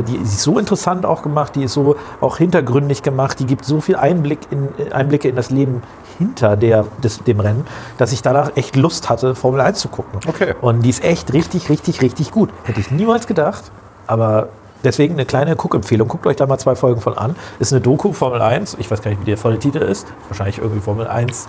die 0.00 0.16
ist 0.16 0.40
so 0.40 0.58
interessant 0.58 1.04
auch 1.04 1.22
gemacht, 1.22 1.54
die 1.54 1.64
ist 1.64 1.74
so 1.74 1.96
auch 2.20 2.38
hintergründig 2.38 3.02
gemacht, 3.02 3.38
die 3.40 3.46
gibt 3.46 3.64
so 3.64 3.80
viel 3.80 3.96
Einblick 3.96 4.38
in, 4.50 4.68
äh, 4.78 4.92
Einblicke 4.92 5.28
in 5.28 5.36
das 5.36 5.50
Leben 5.50 5.82
hinter 6.18 6.56
der, 6.56 6.86
des, 7.02 7.22
dem 7.24 7.40
Rennen, 7.40 7.66
dass 7.98 8.12
ich 8.12 8.22
danach 8.22 8.52
echt 8.56 8.76
Lust 8.76 9.10
hatte, 9.10 9.34
Formel 9.34 9.60
1 9.60 9.78
zu 9.78 9.88
gucken. 9.88 10.20
Okay. 10.26 10.54
Und 10.60 10.82
die 10.82 10.90
ist 10.90 11.04
echt 11.04 11.32
richtig, 11.32 11.68
richtig, 11.68 12.00
richtig 12.02 12.30
gut. 12.30 12.50
Hätte 12.64 12.80
ich 12.80 12.90
niemals 12.90 13.26
gedacht, 13.26 13.70
aber 14.06 14.48
deswegen 14.84 15.14
eine 15.14 15.24
kleine 15.24 15.56
Guckempfehlung. 15.56 16.08
Guckt 16.08 16.26
euch 16.26 16.36
da 16.36 16.46
mal 16.46 16.58
zwei 16.58 16.74
Folgen 16.74 17.00
von 17.00 17.16
an. 17.16 17.36
Ist 17.58 17.72
eine 17.72 17.80
Doku, 17.80 18.12
Formel 18.12 18.42
1. 18.42 18.76
Ich 18.78 18.90
weiß 18.90 19.02
gar 19.02 19.10
nicht, 19.10 19.20
wie 19.20 19.26
der 19.26 19.38
volle 19.38 19.58
Titel 19.58 19.78
ist. 19.78 20.06
Wahrscheinlich 20.28 20.58
irgendwie 20.58 20.80
Formel 20.80 21.06
1, 21.06 21.48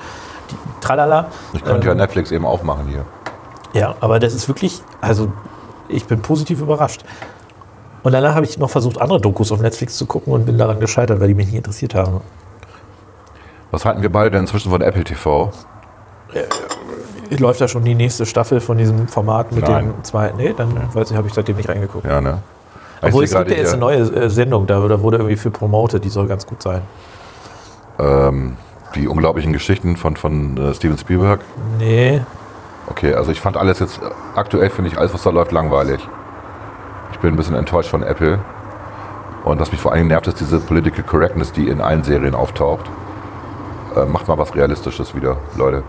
die, 0.51 0.55
tralala. 0.81 1.27
Ich 1.53 1.63
könnte 1.63 1.87
ja 1.87 1.95
Netflix 1.95 2.31
eben 2.31 2.45
aufmachen 2.45 2.87
hier. 2.87 3.05
Ja, 3.73 3.95
aber 4.01 4.19
das 4.19 4.33
ist 4.33 4.47
wirklich, 4.47 4.81
also 5.01 5.31
ich 5.87 6.05
bin 6.05 6.21
positiv 6.21 6.61
überrascht. 6.61 7.03
Und 8.03 8.11
danach 8.11 8.35
habe 8.35 8.45
ich 8.45 8.57
noch 8.57 8.69
versucht, 8.69 8.99
andere 9.01 9.19
Dokus 9.21 9.51
auf 9.51 9.61
Netflix 9.61 9.97
zu 9.97 10.05
gucken 10.05 10.33
und 10.33 10.45
bin 10.45 10.57
daran 10.57 10.79
gescheitert, 10.79 11.19
weil 11.19 11.29
die 11.29 11.33
mich 11.33 11.47
nicht 11.47 11.55
interessiert 11.55 11.95
haben. 11.95 12.19
Was 13.71 13.85
halten 13.85 14.01
wir 14.01 14.11
beide 14.11 14.31
denn 14.31 14.41
inzwischen 14.41 14.69
von 14.71 14.81
Apple 14.81 15.03
TV? 15.03 15.51
Läuft 17.39 17.61
da 17.61 17.67
schon 17.67 17.83
die 17.83 17.95
nächste 17.95 18.25
Staffel 18.25 18.59
von 18.59 18.77
diesem 18.77 19.07
Format 19.07 19.51
mit 19.51 19.67
Nein. 19.67 19.85
dem 19.93 20.03
zweiten? 20.03 20.37
Nee, 20.37 20.53
dann 20.55 20.93
weiß 20.93 21.09
ich, 21.11 21.17
habe 21.17 21.27
ich 21.27 21.33
seitdem 21.33 21.57
nicht 21.57 21.67
reingeguckt. 21.69 22.05
Ja, 22.05 22.21
ne? 22.21 22.39
Obwohl 23.01 23.23
Ich 23.23 23.31
es 23.31 23.37
gibt 23.37 23.49
ja 23.51 23.57
jetzt 23.57 23.71
eine 23.71 23.79
neue 23.79 23.97
äh, 23.97 24.29
Sendung, 24.29 24.67
da, 24.67 24.87
da 24.87 25.01
wurde 25.01 25.17
irgendwie 25.17 25.35
für 25.35 25.49
promotet, 25.49 26.03
die 26.05 26.09
soll 26.09 26.27
ganz 26.27 26.45
gut 26.45 26.61
sein. 26.61 26.81
ähm, 27.99 28.57
die 28.95 29.07
unglaublichen 29.07 29.51
Geschichten 29.53 29.97
von, 29.97 30.15
von 30.15 30.55
äh, 30.57 30.73
Steven 30.75 30.97
Spielberg. 30.97 31.41
Nee, 31.79 32.21
Okay, 32.87 33.13
also 33.13 33.31
ich 33.31 33.39
fand 33.39 33.55
alles 33.55 33.79
jetzt, 33.79 34.01
aktuell 34.35 34.69
finde 34.69 34.91
ich 34.91 34.97
alles, 34.97 35.13
was 35.13 35.23
da 35.23 35.29
läuft, 35.29 35.53
langweilig. 35.53 36.01
Ich 37.13 37.19
bin 37.19 37.33
ein 37.33 37.37
bisschen 37.37 37.55
enttäuscht 37.55 37.89
von 37.89 38.03
Apple. 38.03 38.39
Und 39.45 39.59
was 39.59 39.71
mich 39.71 39.79
vor 39.79 39.93
allem 39.93 40.07
nervt, 40.07 40.27
ist 40.27 40.39
diese 40.39 40.59
Political 40.59 41.03
Correctness, 41.03 41.51
die 41.51 41.69
in 41.69 41.79
allen 41.79 42.03
Serien 42.03 42.35
auftaucht. 42.35 42.89
Äh, 43.95 44.05
macht 44.05 44.27
mal 44.27 44.37
was 44.37 44.55
Realistisches 44.55 45.15
wieder, 45.15 45.37
Leute. 45.55 45.83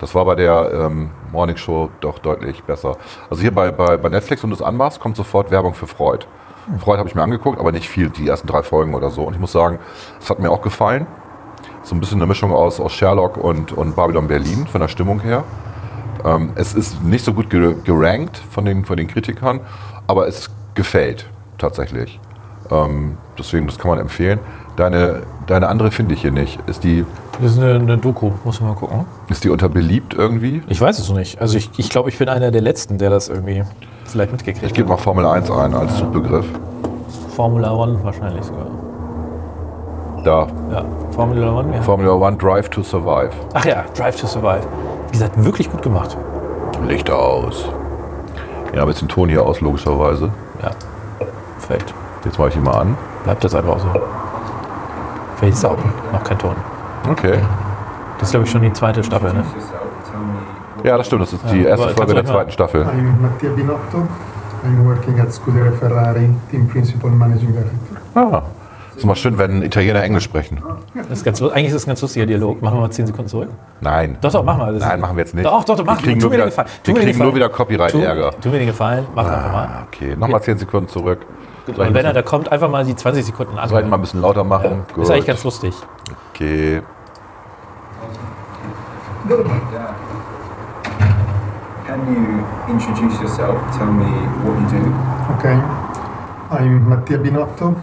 Das 0.00 0.14
war 0.14 0.24
bei 0.24 0.34
der 0.34 0.70
ähm, 0.72 1.10
Morning 1.32 1.56
Show 1.56 1.88
doch 2.00 2.18
deutlich 2.18 2.62
besser. 2.64 2.96
Also 3.30 3.40
hier 3.42 3.54
bei, 3.54 3.70
bei, 3.70 3.96
bei 3.96 4.08
Netflix, 4.10 4.42
du 4.42 4.52
es 4.52 4.60
anmachst, 4.60 5.00
kommt 5.00 5.16
sofort 5.16 5.50
Werbung 5.50 5.74
für 5.74 5.86
Freud. 5.86 6.26
Freud 6.78 6.98
habe 6.98 7.08
ich 7.08 7.14
mir 7.14 7.22
angeguckt, 7.22 7.58
aber 7.58 7.72
nicht 7.72 7.88
viel, 7.88 8.10
die 8.10 8.28
ersten 8.28 8.46
drei 8.46 8.62
Folgen 8.62 8.94
oder 8.94 9.10
so. 9.10 9.22
Und 9.22 9.34
ich 9.34 9.40
muss 9.40 9.52
sagen, 9.52 9.78
es 10.20 10.30
hat 10.30 10.38
mir 10.40 10.50
auch 10.50 10.62
gefallen. 10.62 11.06
So 11.82 11.94
ein 11.94 12.00
bisschen 12.00 12.18
eine 12.18 12.26
Mischung 12.26 12.52
aus, 12.52 12.80
aus 12.80 12.92
Sherlock 12.92 13.36
und, 13.36 13.72
und 13.72 13.96
Babylon 13.96 14.28
Berlin 14.28 14.66
von 14.66 14.80
der 14.80 14.88
Stimmung 14.88 15.20
her. 15.20 15.44
Ähm, 16.24 16.52
es 16.54 16.74
ist 16.74 17.02
nicht 17.02 17.24
so 17.24 17.34
gut 17.34 17.50
ge 17.50 17.74
gerankt 17.84 18.40
von 18.50 18.64
den, 18.64 18.84
von 18.84 18.96
den 18.96 19.08
Kritikern, 19.08 19.60
aber 20.06 20.26
es 20.28 20.50
gefällt 20.74 21.26
tatsächlich. 21.58 22.20
Ähm, 22.70 23.18
deswegen, 23.38 23.66
das 23.66 23.78
kann 23.78 23.90
man 23.90 23.98
empfehlen. 24.00 24.38
Deine, 24.76 25.22
deine 25.46 25.68
andere 25.68 25.90
finde 25.90 26.14
ich 26.14 26.22
hier 26.22 26.32
nicht. 26.32 26.58
Ist 26.66 26.82
die, 26.82 27.04
das 27.40 27.52
ist 27.52 27.58
eine, 27.58 27.74
eine 27.74 27.98
Doku, 27.98 28.32
muss 28.44 28.60
man 28.60 28.70
mal 28.70 28.76
gucken. 28.76 29.04
ist 29.28 29.44
die 29.44 29.50
unter 29.50 29.68
beliebt 29.68 30.14
irgendwie? 30.14 30.62
Ich 30.68 30.80
weiß 30.80 30.98
es 30.98 31.08
noch 31.08 31.16
nicht. 31.16 31.40
Also 31.40 31.56
ich, 31.56 31.70
ich 31.76 31.90
glaube, 31.90 32.08
ich 32.08 32.18
bin 32.18 32.28
einer 32.28 32.50
der 32.50 32.62
Letzten, 32.62 32.98
der 32.98 33.10
das 33.10 33.28
irgendwie 33.28 33.62
vielleicht 34.04 34.32
mitgekriegt 34.32 34.66
Ich 34.66 34.74
gebe 34.74 34.88
mal 34.88 34.96
Formel 34.96 35.26
1 35.26 35.50
ein 35.50 35.74
als 35.74 35.98
Suchbegriff. 35.98 36.46
Formula 37.34 37.72
One 37.72 37.98
wahrscheinlich 38.02 38.44
sogar. 38.44 38.66
Da, 40.24 40.46
Ja, 40.72 40.84
Formula 41.10 41.52
One, 41.58 41.74
ja. 41.74 41.82
Formula 41.82 42.26
1 42.28 42.38
Drive 42.38 42.68
to 42.70 42.82
Survive. 42.82 43.30
Ach 43.52 43.64
ja, 43.64 43.84
Drive 43.96 44.16
to 44.20 44.26
Survive. 44.26 44.62
Wie 45.08 45.12
gesagt, 45.12 45.44
wirklich 45.44 45.70
gut 45.70 45.82
gemacht. 45.82 46.16
Licht 46.86 47.10
aus. 47.10 47.68
Ja, 48.74 48.82
aber 48.82 48.90
jetzt 48.90 49.00
den 49.00 49.08
Ton 49.08 49.28
hier 49.28 49.42
aus, 49.44 49.60
logischerweise. 49.60 50.30
Ja, 50.62 50.70
perfekt. 51.58 51.94
Jetzt 52.24 52.38
mache 52.38 52.48
ich 52.48 52.56
ihn 52.56 52.64
mal 52.64 52.72
an. 52.72 52.96
Bleibt 53.22 53.44
das 53.44 53.54
einfach 53.54 53.78
so. 53.78 53.86
Vielleicht 55.36 55.56
ist 55.56 55.64
auch 55.64 55.76
noch 56.12 56.24
kein 56.24 56.38
Ton. 56.38 56.56
Okay. 57.10 57.38
Das 58.18 58.28
ist, 58.28 58.30
glaube 58.32 58.46
ich, 58.46 58.50
schon 58.50 58.62
die 58.62 58.72
zweite 58.72 59.04
Staffel, 59.04 59.32
ne? 59.32 59.44
Ja, 60.82 60.96
das 60.96 61.06
stimmt. 61.06 61.22
Das 61.22 61.32
ist 61.32 61.42
die 61.50 61.62
Ja, 61.62 61.70
erste 61.70 61.88
Folge 61.90 62.14
der 62.14 62.24
zweiten 62.24 62.50
Staffel. 62.50 62.82
I'm 62.82 63.20
Mattia 63.20 63.50
Binotto. 63.50 64.08
I'm 64.64 64.84
working 64.84 65.20
at 65.20 65.32
Scuderia 65.32 65.72
Ferrari, 65.72 66.30
Team 66.50 66.66
Principal 66.68 67.10
Managing 67.10 67.52
Director. 67.52 67.96
Ah. 68.14 68.42
Ist 68.96 69.04
mal 69.04 69.16
schön, 69.16 69.38
wenn 69.38 69.62
Italiener 69.62 70.02
Englisch 70.02 70.24
sprechen. 70.24 70.62
Das 70.94 71.18
ist 71.18 71.24
ganz, 71.24 71.42
eigentlich 71.42 71.66
ist 71.66 71.74
das 71.74 71.84
ein 71.84 71.88
ganz 71.90 72.02
lustiger 72.02 72.26
Dialog. 72.26 72.62
Machen 72.62 72.76
wir 72.76 72.82
mal 72.82 72.90
10 72.90 73.08
Sekunden 73.08 73.28
zurück. 73.28 73.48
Nein. 73.80 74.16
Doch, 74.20 74.32
doch, 74.32 74.44
mach 74.44 74.56
mal. 74.56 74.72
Das 74.74 74.82
Nein, 74.82 75.00
machen 75.00 75.16
wir 75.16 75.24
jetzt 75.24 75.34
nicht. 75.34 75.44
Doch, 75.44 75.64
doch, 75.64 75.76
doch, 75.76 75.84
mach. 75.84 75.98
Die 75.98 76.04
kriegen 76.04 76.20
tu 76.20 76.26
nur 76.26 76.30
mir 76.30 76.36
wieder, 76.36 76.44
den 76.44 76.50
Gefallen. 76.50 76.68
den 76.86 76.94
kriegen 76.94 77.18
nur 77.18 77.34
wieder 77.34 77.48
Copyright-Ärger. 77.48 78.30
Tu, 78.32 78.40
tu 78.40 78.48
mir 78.50 78.58
den 78.58 78.68
Gefallen, 78.68 79.06
mach 79.14 79.26
einfach 79.26 79.52
mal. 79.52 79.66
Ah, 79.66 79.86
okay, 79.88 80.16
nochmal 80.16 80.42
10 80.42 80.58
Sekunden 80.58 80.88
zurück. 80.88 81.20
Ich, 81.66 81.78
Und 81.78 81.94
wenn 81.94 82.04
er 82.04 82.12
da 82.12 82.22
kommt, 82.22 82.52
einfach 82.52 82.68
mal 82.68 82.84
die 82.84 82.94
20 82.94 83.24
Sekunden 83.24 83.58
an. 83.58 83.68
soll 83.68 83.82
ich 83.82 83.88
mal 83.88 83.96
ein 83.96 84.00
bisschen 84.02 84.20
lauter 84.20 84.44
machen? 84.44 84.84
Ist 84.96 85.10
eigentlich 85.10 85.26
ganz 85.26 85.42
lustig. 85.44 85.74
Okay. 86.34 86.82
Can 91.86 92.00
you 92.08 92.72
introduce 92.72 93.20
yourself? 93.20 93.56
Tell 93.76 93.86
me 93.86 94.04
what 94.44 94.58
you 94.60 94.78
do. 94.78 94.82
Okay. 95.38 95.58
I'm 96.50 96.88
Mattia 96.88 97.16
Binotto. 97.18 97.74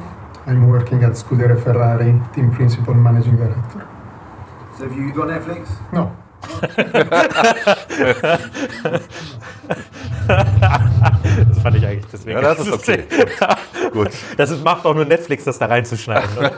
I'm 0.48 0.68
working 0.68 1.04
at 1.04 1.12
Scuderia 1.12 1.62
Ferrari, 1.64 2.20
Team 2.34 2.52
Principal 2.52 2.94
Managing 2.94 3.38
Director. 3.38 3.88
So 4.78 4.88
have 4.88 4.98
you 4.98 5.14
got 5.14 5.28
Netflix? 5.28 5.70
No, 5.94 6.16
Das 10.28 11.60
fand 11.62 11.76
ich 11.78 11.86
eigentlich 11.86 12.06
deswegen. 12.12 12.32
Ja, 12.38 12.42
das 12.42 12.60
ist 12.60 12.72
okay. 12.72 13.04
Gut. 13.94 14.10
Das 14.38 14.50
ist, 14.52 14.64
macht 14.64 14.86
auch 14.86 14.94
nur 14.96 15.06
Netflix, 15.06 15.44
das 15.44 15.60
da 15.60 15.66
reinzuschneiden. 15.66 16.30
Oder? 16.38 16.52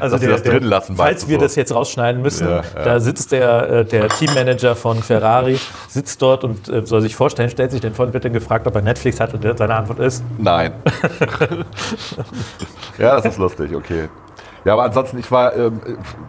Also 0.00 0.16
sie 0.18 0.26
das 0.26 0.42
drin 0.42 0.64
lassen, 0.64 0.96
Falls 0.96 1.28
wir 1.28 1.36
so. 1.36 1.42
das 1.42 1.54
jetzt 1.56 1.74
rausschneiden 1.74 2.22
müssen, 2.22 2.48
Ja, 2.48 2.56
ja. 2.74 2.84
da 2.84 3.00
sitzt 3.00 3.32
der, 3.32 3.68
äh, 3.70 3.84
der 3.84 4.08
Teammanager 4.08 4.74
von 4.76 5.02
Ferrari, 5.02 5.58
sitzt 5.88 6.20
dort 6.22 6.44
und 6.44 6.68
äh, 6.68 6.84
soll 6.86 7.02
sich 7.02 7.14
vorstellen, 7.16 7.50
stellt 7.50 7.70
sich 7.72 7.80
den 7.80 7.94
vor 7.94 8.06
und 8.06 8.12
wird 8.14 8.24
dann 8.24 8.32
gefragt, 8.32 8.66
ob 8.66 8.74
er 8.74 8.82
Netflix 8.82 9.20
hat 9.20 9.34
und 9.34 9.44
der- 9.44 9.56
seine 9.56 9.74
Antwort 9.74 9.98
ist, 9.98 10.22
Nein. 10.38 10.72
ja, 12.98 13.16
das 13.16 13.24
ist 13.26 13.38
lustig, 13.38 13.74
okay. 13.74 14.08
Ja, 14.64 14.74
aber 14.74 14.84
ansonsten, 14.84 15.18
ich 15.18 15.30
war, 15.30 15.56
ähm, 15.56 15.80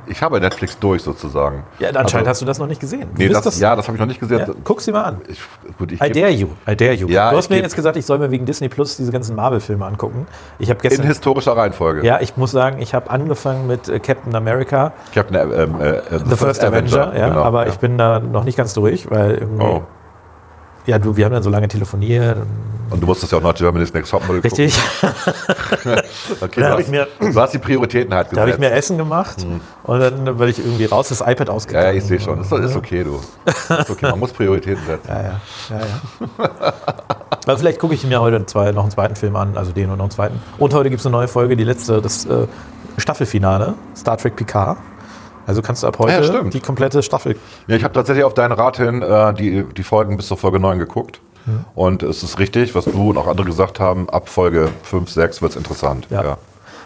ich 0.08 0.22
habe 0.22 0.40
Netflix 0.40 0.80
durch 0.80 1.04
sozusagen. 1.04 1.64
ja, 1.80 1.90
anscheinend 1.90 2.16
Also- 2.16 2.30
hast 2.30 2.42
du 2.42 2.46
das 2.46 2.58
noch 2.60 2.68
nicht 2.68 2.82
gesehen. 2.82 3.10
Du 3.14 3.22
Nee, 3.22 3.28
bist 3.28 3.46
das, 3.46 3.60
ja, 3.60 3.76
das 3.76 3.88
habe 3.88 3.96
ich 3.96 4.00
noch 4.00 4.08
nicht 4.08 4.20
gesehen. 4.20 4.40
ja, 4.40 4.48
guck's 4.64 4.86
dir 4.86 4.92
mal 4.92 5.04
an. 5.04 5.22
Ich, 5.28 5.40
gut, 5.78 5.92
ich 5.92 6.02
I 6.02 6.12
dare 6.12 6.32
you, 6.32 6.48
I 6.68 6.76
dare 6.76 6.94
you. 6.94 7.08
Ja, 7.08 7.30
du 7.32 7.38
hast 7.38 7.50
mir 7.50 7.58
jetzt 7.62 7.76
gesagt, 7.76 7.96
ich 7.96 8.06
soll 8.06 8.18
mir 8.20 8.32
wegen 8.32 8.46
Disney 8.46 8.70
Plus 8.70 8.98
diese 8.98 9.12
ganzen 9.12 9.36
Marvel-Filme 9.36 9.86
angucken. 9.86 10.26
Ich 10.58 10.70
habe 10.70 10.80
in 10.84 10.90
gestern... 10.90 11.06
historischer 11.06 11.56
Reihenfolge. 11.56 12.06
Ja, 12.06 12.20
ich 12.22 12.36
muss 12.38 12.52
sagen, 12.52 12.82
ich 12.82 12.94
habe 12.94 13.10
angefangen 13.10 13.68
mit 13.68 13.88
äh, 13.88 14.00
Captain 14.00 14.36
America, 14.36 14.94
Captain 15.14 15.36
ähm, 15.36 15.80
äh, 15.80 15.90
äh, 15.90 16.02
The 16.26 16.36
First 16.36 16.64
Avenger, 16.64 17.16
ja, 17.16 17.30
genau, 17.30 17.44
aber 17.44 17.66
ja. 17.68 17.72
ich 17.72 17.78
bin 17.78 17.98
da 17.98 18.20
noch 18.20 18.44
nicht 18.44 18.58
ganz 18.58 18.74
durch, 18.74 19.10
weil 19.12 19.36
irgendwie... 19.36 19.64
Oh. 19.64 19.84
Ja, 20.86 21.00
du, 21.00 21.16
wir 21.16 21.26
haben 21.26 21.32
dann 21.32 21.44
so 21.44 21.50
lange 21.50 21.68
telefoniert. 21.70 22.36
Und 22.36 22.48
Und 22.94 23.02
du 23.02 23.08
musstest 23.08 23.32
ja 23.32 23.40
auch 23.40 23.42
noch 23.42 23.54
Germany's 23.56 23.94
Next 23.94 24.12
Topmodel 24.12 24.42
richtig. 24.42 24.74
gucken. 25.02 25.16
Okay, 26.42 26.62
Da 26.62 26.68
du, 26.70 26.74
hast, 26.74 26.80
ich 26.82 26.88
mir- 26.90 27.08
du 27.20 27.42
hast 27.42 27.54
die 27.54 27.58
Prioritäten 27.60 28.14
halt 28.14 28.28
Da 28.32 28.38
habe 28.42 28.52
gesetzt. 28.52 28.64
ich 28.64 28.70
mir 28.70 28.76
Essen 28.76 28.98
gemacht 28.98 29.46
und 29.84 30.00
dann 30.00 30.40
weil 30.40 30.50
ich 30.50 30.60
irgendwie 30.60 30.86
raus 30.86 31.10
das 31.10 31.22
iPad 31.22 31.40
ja, 31.40 31.46
ja, 31.46 31.52
ausgegangen. 31.52 31.98
ich 31.98 32.04
sehe 32.04 32.20
schon. 32.20 32.40
Ist, 32.42 32.52
ist 32.52 32.76
okay, 32.76 33.04
du. 33.04 33.20
Ist 33.46 33.90
okay. 33.90 34.10
Man 34.10 34.20
muss 34.20 34.32
Prioritäten 34.32 34.86
setzen. 34.86 35.08
Ja, 35.10 35.22
ja, 35.22 35.42
ja, 35.70 35.78
ja. 35.80 36.74
Aber 37.46 37.58
vielleicht 37.58 37.80
gucke 37.80 37.94
ich 37.94 38.06
mir 38.06 38.22
heute 38.22 38.46
zwei, 38.46 38.72
noch 38.72 38.84
einen 38.84 38.92
zweiten 38.92 39.16
Film 39.16 39.36
an, 39.36 39.58
also 39.58 39.72
den 39.72 39.90
und 39.90 39.98
noch 39.98 40.06
einen 40.06 40.12
zweiten. 40.12 40.40
Und 40.58 40.74
heute 40.74 40.90
gibt 40.90 41.00
es 41.02 41.06
eine 41.06 41.14
neue 41.16 41.28
Folge, 41.28 41.58
die 41.58 41.64
letzte, 41.66 42.02
das 42.02 42.26
äh, 42.26 42.48
Staffelfinale, 42.98 43.74
Star 43.98 44.18
Trek 44.18 44.36
Picard. 44.36 44.78
Also 45.46 45.62
kannst 45.62 45.84
du 45.84 45.88
ab 45.88 45.98
heute 46.00 46.24
Ja, 46.24 46.44
die 46.44 46.62
komplette 46.62 47.04
Staffel. 47.04 47.36
Ja, 47.68 47.76
ich 47.76 47.84
habe 47.84 47.94
tatsächlich 47.94 48.24
auf 48.24 48.34
deinen 48.34 48.54
Rat 48.54 48.78
hin 48.78 49.02
äh, 49.02 49.34
die, 49.34 49.64
die 49.66 49.84
Folgen 49.84 50.16
bis 50.16 50.28
zur 50.28 50.38
Folge 50.38 50.60
9 50.60 50.80
geguckt. 50.80 51.20
Und 51.76 52.04
es 52.04 52.24
ist 52.24 52.40
richtig, 52.40 52.76
was 52.76 52.86
du 52.86 53.10
und 53.10 53.18
auch 53.18 53.28
andere 53.28 53.46
gesagt 53.46 53.80
haben, 53.80 54.10
ab 54.10 54.30
Folge 54.30 54.70
5, 54.84 55.10
6 55.10 55.42
wird 55.42 55.52
es 55.52 55.58
interessant. 55.58 56.08
Ja. 56.10 56.24
Ja. 56.24 56.38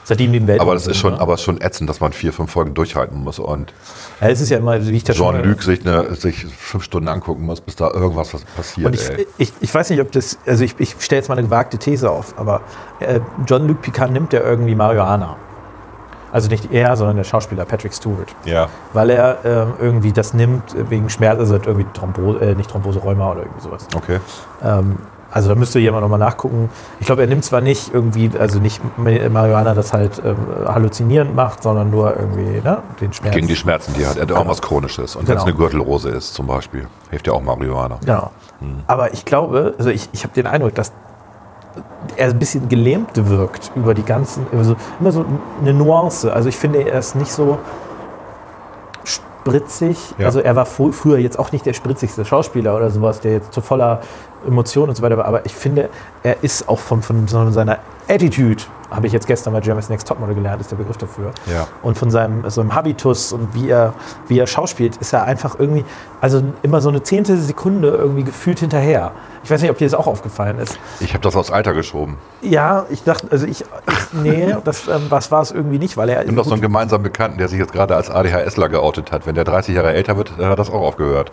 Seitdem 0.07 0.31
die 0.31 0.37
im 0.37 0.47
Weltraum 0.47 0.69
Aber 0.69 0.73
das 0.73 0.87
ist 0.87 0.95
schon, 0.95 1.15
ne? 1.15 1.19
aber 1.19 1.33
es 1.33 1.41
ist 1.41 1.45
schon 1.45 1.59
ätzend, 1.59 1.89
dass 1.89 1.99
man 1.99 2.13
vier, 2.13 2.31
fünf 2.31 2.49
Folgen 2.49 2.73
durchhalten 2.73 3.21
muss 3.21 3.39
und 3.39 3.73
ja, 4.21 4.29
es 4.29 4.39
ist 4.39 4.49
ja 4.49 4.57
immer, 4.57 4.81
wie 4.87 4.95
ich 4.95 5.03
das 5.03 5.17
schon 5.17 5.35
Jean-Luc 5.35 5.61
sich, 5.61 5.85
eine, 5.85 6.15
sich 6.15 6.45
fünf 6.45 6.85
Stunden 6.85 7.09
angucken 7.09 7.43
muss, 7.43 7.59
bis 7.59 7.75
da 7.75 7.91
irgendwas 7.91 8.33
was 8.33 8.45
passiert. 8.45 8.87
Und 8.87 8.95
ich, 8.95 9.27
ich, 9.37 9.51
ich 9.59 9.73
weiß 9.73 9.89
nicht, 9.89 9.99
ob 9.99 10.09
das, 10.13 10.37
also 10.45 10.63
ich, 10.63 10.75
ich 10.77 10.95
stelle 10.99 11.19
jetzt 11.19 11.27
mal 11.27 11.37
eine 11.37 11.45
gewagte 11.45 11.77
These 11.77 12.09
auf, 12.09 12.39
aber 12.39 12.61
äh, 13.01 13.19
John-Luc 13.45 13.81
Picard 13.81 14.11
nimmt 14.11 14.31
ja 14.31 14.39
irgendwie 14.39 14.75
Marihuana. 14.75 15.35
Also 16.37 16.49
nicht 16.49 16.71
er, 16.71 16.95
sondern 16.95 17.15
der 17.17 17.23
Schauspieler 17.23 17.65
Patrick 17.65 17.91
Stewart. 17.95 18.27
Ja. 18.45 18.67
Weil 18.93 19.09
er 19.09 19.39
ähm, 19.43 19.73
irgendwie 19.79 20.11
das 20.11 20.35
nimmt 20.35 20.75
äh, 20.75 20.87
wegen 20.91 21.09
Schmerz, 21.09 21.39
also 21.39 21.55
hat 21.55 21.65
irgendwie 21.65 21.87
Thrombose, 21.93 22.39
äh, 22.41 22.53
nicht 22.53 22.69
Thrombose, 22.69 22.99
Rheuma 22.99 23.31
oder 23.31 23.39
irgendwie 23.41 23.61
sowas. 23.61 23.87
Okay. 23.95 24.19
Ähm, 24.63 24.97
also 25.31 25.49
da 25.49 25.55
müsste 25.55 25.79
jemand 25.79 26.03
nochmal 26.03 26.19
nachgucken. 26.19 26.69
Ich 26.99 27.07
glaube, 27.07 27.21
er 27.23 27.27
nimmt 27.27 27.43
zwar 27.43 27.59
nicht 27.61 27.91
irgendwie, 27.91 28.29
also 28.39 28.59
nicht 28.59 28.79
Ma- 28.99 29.27
Marihuana, 29.29 29.73
das 29.73 29.93
halt 29.93 30.21
ähm, 30.23 30.37
halluzinierend 30.67 31.35
macht, 31.35 31.63
sondern 31.63 31.89
nur 31.89 32.15
irgendwie 32.15 32.61
ne, 32.63 32.77
den 33.01 33.11
Schmerz. 33.13 33.33
Gegen 33.33 33.47
die 33.47 33.55
Schmerzen, 33.55 33.95
die 33.95 34.03
er 34.03 34.09
hat. 34.11 34.17
Er 34.17 34.21
hat 34.21 34.31
auch 34.33 34.47
was 34.47 34.61
Chronisches. 34.61 35.15
Und 35.15 35.27
wenn 35.27 35.37
es 35.37 35.43
Genau. 35.43 35.55
eine 35.57 35.57
Gürtelrose 35.57 36.09
ist 36.09 36.35
zum 36.35 36.45
Beispiel, 36.45 36.87
hilft 37.09 37.25
ja 37.25 37.33
auch 37.33 37.41
Marihuana. 37.41 37.97
Genau. 38.05 38.29
Aber 38.85 39.11
ich 39.11 39.25
glaube, 39.25 39.73
also 39.79 39.89
ich, 39.89 40.07
ich 40.11 40.23
habe 40.23 40.33
den 40.35 40.45
Eindruck, 40.45 40.75
dass 40.75 40.91
er 42.15 42.29
ein 42.29 42.39
bisschen 42.39 42.69
gelähmt 42.69 43.11
wirkt 43.29 43.71
über 43.75 43.93
die 43.93 44.03
ganzen, 44.03 44.47
also 44.55 44.75
immer 44.99 45.11
so 45.11 45.25
eine 45.61 45.73
Nuance. 45.73 46.31
Also 46.31 46.49
ich 46.49 46.57
finde, 46.57 46.89
er 46.89 46.99
ist 46.99 47.15
nicht 47.15 47.31
so 47.31 47.59
spritzig. 49.47 50.15
Ja. 50.17 50.25
Also 50.25 50.39
er 50.39 50.55
war 50.55 50.65
fr 50.65 50.91
früher 50.91 51.17
jetzt 51.17 51.39
auch 51.39 51.51
nicht 51.51 51.65
der 51.65 51.73
spritzigste 51.73 52.25
Schauspieler 52.25 52.75
oder 52.75 52.89
sowas, 52.89 53.21
der 53.21 53.33
jetzt 53.33 53.53
zu 53.53 53.61
voller 53.61 54.01
Emotionen 54.45 54.89
und 54.89 54.95
so 54.95 55.03
weiter. 55.03 55.23
Aber 55.23 55.45
ich 55.45 55.55
finde, 55.55 55.89
er 56.23 56.43
ist 56.43 56.67
auch 56.67 56.79
von, 56.79 57.01
von 57.01 57.27
seiner 57.27 57.79
Attitude, 58.07 58.63
habe 58.89 59.07
ich 59.07 59.13
jetzt 59.13 59.27
gestern 59.27 59.53
bei 59.53 59.59
Jeremy's 59.59 59.89
Next 59.89 60.07
Topmodel 60.07 60.35
gelernt, 60.35 60.61
ist 60.61 60.71
der 60.71 60.77
Begriff 60.77 60.97
dafür. 60.97 61.31
Ja. 61.45 61.67
Und 61.81 61.97
von 61.97 62.09
seinem, 62.09 62.49
so 62.49 62.61
einem 62.61 62.73
Habitus 62.73 63.33
und 63.33 63.53
wie 63.53 63.69
er, 63.69 63.93
wie 64.27 64.39
er 64.39 64.47
schauspielt, 64.47 64.97
ist 64.97 65.13
er 65.13 65.25
einfach 65.25 65.59
irgendwie, 65.59 65.83
also 66.21 66.41
immer 66.63 66.79
so 66.79 66.89
eine 66.89 67.03
zehnte 67.03 67.37
Sekunde 67.37 67.89
irgendwie 67.89 68.23
gefühlt 68.23 68.59
hinterher. 68.59 69.11
Ich 69.43 69.51
weiß 69.51 69.61
nicht, 69.61 69.71
ob 69.71 69.77
dir 69.77 69.85
das 69.85 69.93
auch 69.93 70.07
aufgefallen 70.07 70.59
ist. 70.59 70.77
Ich 70.99 71.13
habe 71.13 71.21
das 71.21 71.35
aufs 71.35 71.51
Alter 71.51 71.73
geschoben. 71.73 72.17
Ja, 72.41 72.85
ich 72.89 73.03
dachte, 73.03 73.27
also 73.29 73.45
ich, 73.45 73.61
ich 73.61 73.67
nee, 74.11 74.55
das, 74.63 74.87
ähm, 74.87 75.09
war 75.09 75.41
es 75.41 75.51
irgendwie 75.51 75.79
nicht, 75.79 75.97
weil 75.97 76.09
er. 76.09 76.21
Ich 76.21 76.27
habe 76.27 76.35
noch 76.35 76.45
so 76.45 76.53
einen 76.53 76.61
gemeinsamen 76.61 77.03
Bekannten, 77.03 77.37
der 77.37 77.47
sich 77.47 77.59
jetzt 77.59 77.73
gerade 77.73 77.95
als 77.95 78.09
ADHSler 78.09 78.69
geoutet 78.69 79.11
hat. 79.11 79.25
Wenn 79.25 79.35
der 79.35 79.43
30 79.43 79.75
Jahre 79.75 79.93
älter 79.93 80.17
wird, 80.17 80.37
hat 80.37 80.59
das 80.59 80.69
auch 80.69 80.81
aufgehört. 80.81 81.31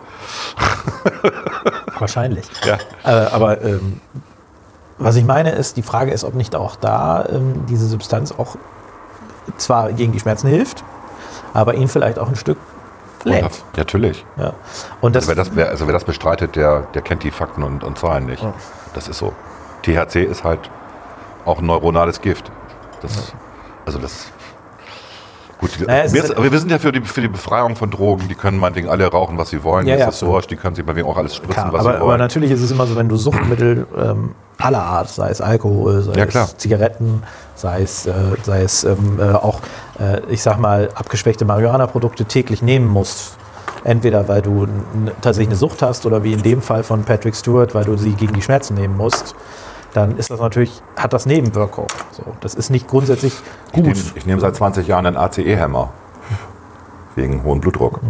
Wahrscheinlich. 1.99 2.45
Ja. 2.63 2.77
Äh, 3.03 3.27
aber 3.27 3.61
ähm, 3.61 4.01
was 4.97 5.15
ich 5.15 5.25
meine 5.25 5.51
ist, 5.51 5.77
die 5.77 5.83
Frage 5.83 6.11
ist, 6.11 6.23
ob 6.23 6.35
nicht 6.35 6.55
auch 6.55 6.75
da 6.75 7.25
ähm, 7.29 7.65
diese 7.67 7.87
Substanz 7.87 8.31
auch 8.31 8.55
zwar 9.57 9.93
gegen 9.93 10.11
die 10.11 10.19
Schmerzen 10.19 10.47
hilft, 10.47 10.83
aber 11.53 11.75
ihn 11.75 11.87
vielleicht 11.87 12.17
auch 12.19 12.29
ein 12.29 12.35
Stück 12.35 12.57
lähmt. 13.23 13.63
Natürlich. 13.75 14.25
Ja. 14.37 14.53
Und 15.01 15.15
das, 15.15 15.27
Also 15.27 15.35
wer 15.37 15.43
das, 15.43 15.55
wer, 15.55 15.69
also 15.69 15.87
wer 15.87 15.93
das 15.93 16.03
bestreitet, 16.03 16.55
der, 16.55 16.81
der 16.93 17.01
kennt 17.01 17.23
die 17.23 17.31
Fakten 17.31 17.63
und, 17.63 17.83
und 17.83 17.97
Zahlen 17.97 18.25
nicht. 18.25 18.45
Das 18.93 19.07
ist 19.07 19.17
so. 19.17 19.33
THC 19.83 20.23
ist 20.23 20.43
halt 20.43 20.69
auch 21.45 21.59
ein 21.59 21.65
neuronales 21.65 22.21
Gift. 22.21 22.51
Das, 23.01 23.33
Also 23.85 23.99
das. 23.99 24.31
Gut, 25.59 25.71
Naja, 25.87 26.11
wir, 26.11 26.21
ist 26.23 26.29
halt- 26.29 26.37
aber 26.37 26.51
wir 26.51 26.59
sind 26.59 26.69
ja 26.71 26.79
für 26.79 26.91
die, 26.91 27.01
für 27.01 27.21
die 27.21 27.27
Befreiung 27.29 27.75
von 27.75 27.89
Drogen. 27.89 28.27
Die 28.27 28.35
können 28.35 28.57
meinetwegen 28.57 28.89
alle 28.89 29.05
rauchen, 29.07 29.37
was 29.37 29.49
sie 29.49 29.63
wollen. 29.63 29.87
Ja, 29.87 29.95
das 29.95 30.01
ja, 30.01 30.09
ist 30.09 30.19
so. 30.19 30.39
Die 30.41 30.55
können 30.57 30.75
sich 30.75 30.85
meinetwegen 30.85 31.07
auch 31.07 31.17
alles 31.17 31.35
spritzen, 31.35 31.53
Klar, 31.53 31.73
was 31.73 31.81
aber, 31.81 31.91
sie 31.91 31.97
aber 31.97 32.07
wollen. 32.07 32.19
natürlich 32.19 32.51
ist 32.51 32.61
es 32.61 32.71
immer 32.71 32.85
so, 32.85 32.95
wenn 32.95 33.07
du 33.07 33.15
Suchtmittel 33.15 33.87
ähm, 33.97 34.35
aller 34.57 34.81
Art, 34.83 35.09
sei 35.09 35.29
es 35.29 35.39
Alkohol, 35.41 36.01
sei 36.01 36.13
Ja, 36.13 36.25
es 36.25 36.57
Zigaretten, 36.57 37.23
sei 37.55 37.81
es, 37.83 38.05
äh, 38.05 38.13
sei 38.43 38.63
es 38.63 38.83
ähm, 38.83 39.17
äh, 39.19 39.31
auch, 39.33 39.59
äh, 39.99 40.19
ich 40.29 40.41
sag 40.41 40.59
mal, 40.59 40.89
abgeschwächte 40.95 41.45
Marihuana-Produkte 41.45 42.25
täglich 42.25 42.61
nehmen 42.61 42.87
musst. 42.87 43.37
Entweder 43.83 44.27
weil 44.27 44.41
du 44.41 44.67
tatsächlich 45.21 45.49
eine 45.49 45.57
Sucht 45.57 45.81
hast 45.83 46.05
oder 46.07 46.23
wie 46.23 46.33
in 46.33 46.41
dem 46.41 46.61
Fall 46.61 46.83
von 46.83 47.03
Patrick 47.03 47.35
Stewart, 47.35 47.75
weil 47.75 47.85
du 47.85 47.95
sie 47.97 48.11
gegen 48.13 48.33
die 48.33 48.41
Schmerzen 48.41 48.73
nehmen 48.73 48.97
musst, 48.97 49.35
dann 49.95 50.17
ist 50.17 50.29
das 50.29 50.39
natürlich, 50.41 50.81
hat 50.97 51.13
das 51.13 51.25
Nebenwirkungen. 51.25 51.87
So, 52.11 52.23
das 52.41 52.53
ist 52.53 52.69
nicht 52.69 52.87
grundsätzlich 52.87 53.33
Ich 53.67 53.73
gut. 53.73 53.83
nehme, 53.85 53.99
ich 54.15 54.25
nehme 54.25 54.41
seit 54.41 54.55
20 54.55 54.87
Jahren 54.87 55.05
einen 55.05 55.15
ACE-Hämmer. 55.15 55.89
Wegen 57.15 57.43
hohem 57.43 57.61
Blutdruck. 57.61 58.01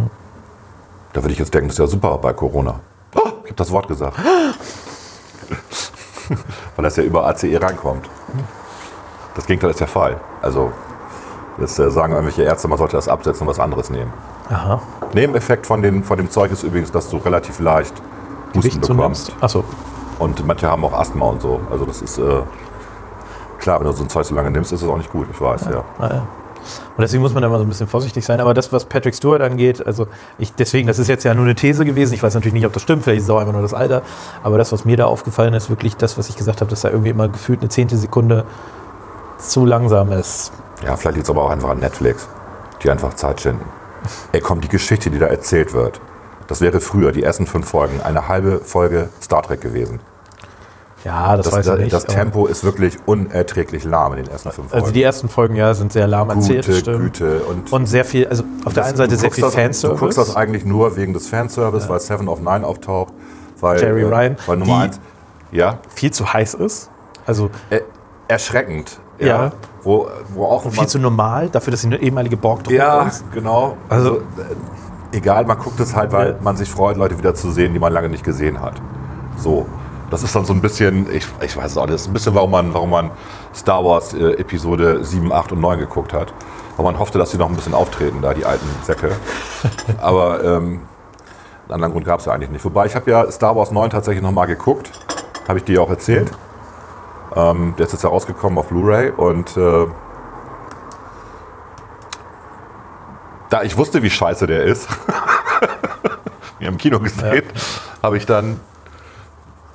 Da 1.12 1.22
würde 1.22 1.32
ich 1.32 1.38
jetzt 1.38 1.54
denken, 1.54 1.68
das 1.68 1.74
ist 1.76 1.78
ja 1.78 1.86
super 1.86 2.18
bei 2.18 2.32
Corona. 2.32 2.80
Oh, 3.14 3.20
ich 3.44 3.50
habe 3.50 3.54
das 3.54 3.70
Wort 3.70 3.86
gesagt. 3.86 4.16
Weil 6.74 6.82
das 6.82 6.96
ja 6.96 7.04
über 7.04 7.24
ACE 7.28 7.56
reinkommt. 7.62 8.08
Das 9.36 9.46
Gegenteil 9.46 9.70
ist 9.70 9.78
der 9.78 9.86
Fall. 9.86 10.20
Also, 10.42 10.72
jetzt 11.60 11.78
äh, 11.78 11.88
sagen 11.88 12.12
irgendwelche 12.14 12.42
Ärzte, 12.42 12.66
man 12.66 12.78
sollte 12.78 12.96
das 12.96 13.06
absetzen 13.06 13.42
und 13.42 13.48
was 13.48 13.60
anderes 13.60 13.90
nehmen. 13.90 14.12
Aha. 14.48 14.82
Nebeneffekt 15.14 15.66
von, 15.66 15.82
den, 15.82 16.02
von 16.02 16.16
dem 16.16 16.30
Zeug 16.30 16.50
ist 16.50 16.64
übrigens, 16.64 16.90
dass 16.90 17.08
du 17.10 17.18
relativ 17.18 17.60
leicht 17.60 17.94
Husten 18.56 18.60
Gewicht 18.60 18.80
bekommst. 18.80 19.32
Achso. 19.40 19.62
Und 20.18 20.46
manche 20.46 20.68
haben 20.68 20.84
auch 20.84 20.92
Asthma 20.92 21.26
und 21.26 21.42
so. 21.42 21.60
Also 21.70 21.84
das 21.84 22.02
ist 22.02 22.18
äh, 22.18 22.42
klar, 23.58 23.80
wenn 23.80 23.86
du 23.86 23.92
so 23.92 24.04
ein 24.04 24.08
Zeug 24.08 24.24
so 24.24 24.34
lange 24.34 24.50
nimmst, 24.50 24.72
ist 24.72 24.82
es 24.82 24.88
auch 24.88 24.96
nicht 24.96 25.10
gut, 25.10 25.26
ich 25.30 25.40
weiß, 25.40 25.66
ja. 25.70 25.84
Ah, 25.98 26.08
ja. 26.08 26.26
Und 26.96 27.02
deswegen 27.02 27.22
muss 27.22 27.32
man 27.32 27.42
da 27.42 27.48
mal 27.48 27.58
so 27.58 27.64
ein 27.64 27.68
bisschen 27.68 27.86
vorsichtig 27.86 28.24
sein. 28.24 28.40
Aber 28.40 28.54
das, 28.54 28.72
was 28.72 28.86
Patrick 28.86 29.14
Stewart 29.14 29.40
angeht, 29.40 29.86
also 29.86 30.08
ich, 30.38 30.52
deswegen, 30.54 30.88
das 30.88 30.98
ist 30.98 31.08
jetzt 31.08 31.24
ja 31.24 31.34
nur 31.34 31.44
eine 31.44 31.54
These 31.54 31.84
gewesen. 31.84 32.14
Ich 32.14 32.22
weiß 32.22 32.34
natürlich 32.34 32.54
nicht, 32.54 32.66
ob 32.66 32.72
das 32.72 32.82
stimmt, 32.82 33.04
vielleicht 33.04 33.18
ist 33.18 33.24
es 33.24 33.30
auch 33.30 33.38
einfach 33.38 33.52
nur 33.52 33.62
das 33.62 33.74
Alter. 33.74 34.02
Aber 34.42 34.58
das, 34.58 34.72
was 34.72 34.84
mir 34.84 34.96
da 34.96 35.06
aufgefallen 35.06 35.54
ist, 35.54 35.70
wirklich 35.70 35.96
das, 35.96 36.18
was 36.18 36.28
ich 36.28 36.36
gesagt 36.36 36.60
habe, 36.60 36.70
dass 36.70 36.80
da 36.80 36.90
irgendwie 36.90 37.10
immer 37.10 37.28
gefühlt 37.28 37.60
eine 37.60 37.68
zehnte 37.68 37.96
Sekunde 37.96 38.44
zu 39.38 39.64
langsam 39.64 40.10
ist. 40.12 40.52
Ja, 40.84 40.96
vielleicht 40.96 41.16
liegt 41.16 41.26
es 41.26 41.30
aber 41.30 41.42
auch 41.42 41.50
einfach 41.50 41.70
an 41.70 41.78
Netflix, 41.78 42.28
die 42.82 42.90
einfach 42.90 43.14
Zeit 43.14 43.40
schinden. 43.40 43.64
Ey, 44.32 44.40
komm, 44.40 44.60
die 44.60 44.68
Geschichte, 44.68 45.10
die 45.10 45.18
da 45.18 45.26
erzählt 45.26 45.72
wird, 45.72 46.00
das 46.48 46.60
wäre 46.60 46.80
früher, 46.80 47.12
die 47.12 47.22
ersten 47.22 47.46
fünf 47.46 47.68
Folgen, 47.68 48.00
eine 48.02 48.28
halbe 48.28 48.58
Folge 48.60 49.08
Star 49.22 49.42
Trek 49.42 49.60
gewesen. 49.60 50.00
Ja, 51.04 51.36
das, 51.36 51.46
Das, 51.46 51.54
weiß 51.54 51.66
ich 51.66 51.70
das, 51.72 51.80
nicht. 51.80 51.92
das 51.92 52.04
Tempo 52.06 52.46
ist 52.46 52.64
wirklich 52.64 52.96
unerträglich 53.06 53.84
lahm 53.84 54.14
in 54.14 54.24
den 54.24 54.28
ersten 54.32 54.50
fünf 54.50 54.70
Folgen. 54.70 54.82
Also 54.82 54.92
die 54.92 55.02
ersten 55.04 55.28
Folgen, 55.28 55.54
ja, 55.54 55.72
sind 55.74 55.92
sehr 55.92 56.08
lahm 56.08 56.30
erzählt, 56.30 56.66
Gute 56.66 56.78
stimmt. 56.78 57.00
Güte. 57.18 57.40
Und, 57.44 57.72
Und 57.72 57.86
sehr 57.86 58.04
viel, 58.04 58.26
also 58.26 58.42
auf 58.64 58.72
der 58.74 58.86
einen 58.86 58.96
Seite 58.96 59.10
du 59.14 59.20
sehr 59.20 59.30
viel 59.30 59.42
das, 59.44 59.52
Du 59.52 59.60
Fanservice. 59.60 60.00
guckst 60.00 60.18
das 60.18 60.34
eigentlich 60.34 60.64
nur 60.64 60.96
wegen 60.96 61.12
des 61.12 61.28
Fanservice, 61.28 61.88
weil 61.88 62.00
Seven 62.00 62.28
of 62.28 62.40
Nine 62.40 62.66
auftaucht. 62.66 63.12
Weil, 63.60 63.80
Jerry 63.80 64.02
äh, 64.02 64.06
Ryan, 64.06 64.36
Weil 64.46 64.56
Nummer 64.56 64.80
eins, 64.80 65.00
ja, 65.52 65.78
viel 65.94 66.10
zu 66.10 66.32
heiß 66.32 66.54
ist. 66.54 66.90
Also 67.24 67.50
äh, 67.70 67.80
erschreckend. 68.26 68.98
Ja. 69.18 69.52
Wo, 69.82 70.08
wo 70.34 70.44
auch 70.46 70.68
viel 70.70 70.86
zu 70.88 70.98
normal, 70.98 71.48
dafür, 71.48 71.70
dass 71.70 71.80
sie 71.82 71.86
eine 71.86 71.98
ehemalige 72.02 72.36
borg 72.36 72.68
Ja, 72.70 73.04
ist. 73.04 73.24
genau. 73.32 73.76
Also- 73.88 74.10
Also, 74.10 74.16
äh, 74.18 74.22
egal, 75.16 75.44
man 75.44 75.58
guckt 75.58 75.80
es 75.80 75.96
halt, 75.96 76.12
weil 76.12 76.36
man 76.42 76.56
sich 76.56 76.70
freut, 76.70 76.96
Leute 76.96 77.18
wieder 77.18 77.34
zu 77.34 77.50
sehen, 77.50 77.72
die 77.72 77.78
man 77.78 77.92
lange 77.92 78.08
nicht 78.08 78.24
gesehen 78.24 78.60
hat. 78.60 78.80
So. 79.36 79.66
Das 80.08 80.22
ist 80.22 80.36
dann 80.36 80.44
so 80.44 80.52
ein 80.52 80.60
bisschen, 80.60 81.12
ich, 81.12 81.26
ich 81.42 81.56
weiß 81.56 81.72
es 81.72 81.76
auch 81.76 81.86
nicht, 81.86 81.94
das 81.94 82.02
ist 82.02 82.06
ein 82.06 82.12
bisschen, 82.12 82.32
warum 82.36 82.52
man, 82.52 82.72
warum 82.72 82.90
man 82.90 83.10
Star 83.52 83.84
Wars 83.84 84.14
äh, 84.14 84.34
Episode 84.34 85.02
7, 85.02 85.32
8 85.32 85.50
und 85.50 85.60
9 85.60 85.80
geguckt 85.80 86.12
hat. 86.12 86.32
Weil 86.76 86.84
man 86.84 86.98
hoffte, 87.00 87.18
dass 87.18 87.32
sie 87.32 87.38
noch 87.38 87.48
ein 87.48 87.56
bisschen 87.56 87.74
auftreten, 87.74 88.18
da 88.22 88.32
die 88.32 88.44
alten 88.44 88.68
Säcke. 88.84 89.10
Aber 90.00 90.44
ähm, 90.44 90.82
einen 91.64 91.74
anderen 91.74 91.92
Grund 91.92 92.06
gab 92.06 92.20
es 92.20 92.26
ja 92.26 92.32
eigentlich 92.32 92.50
nicht. 92.50 92.64
Wobei, 92.64 92.86
ich 92.86 92.94
habe 92.94 93.10
ja 93.10 93.28
Star 93.32 93.56
Wars 93.56 93.72
9 93.72 93.90
tatsächlich 93.90 94.22
nochmal 94.22 94.46
geguckt. 94.46 94.92
Habe 95.48 95.58
ich 95.58 95.64
dir 95.64 95.82
auch 95.82 95.90
erzählt. 95.90 96.30
Ähm, 97.34 97.74
der 97.76 97.86
ist 97.86 97.92
jetzt 97.92 98.04
herausgekommen 98.04 98.58
auf 98.58 98.68
Blu-ray 98.68 99.10
und 99.10 99.56
äh, 99.56 99.86
da 103.50 103.62
ich 103.62 103.76
wusste, 103.76 104.02
wie 104.02 104.10
scheiße 104.10 104.46
der 104.46 104.64
ist, 104.64 104.88
wir 106.58 106.66
haben 106.66 106.74
im 106.74 106.78
Kino 106.78 106.98
gesehen, 107.00 107.44
habe 108.02 108.16
ich 108.16 108.26
dann, 108.26 108.60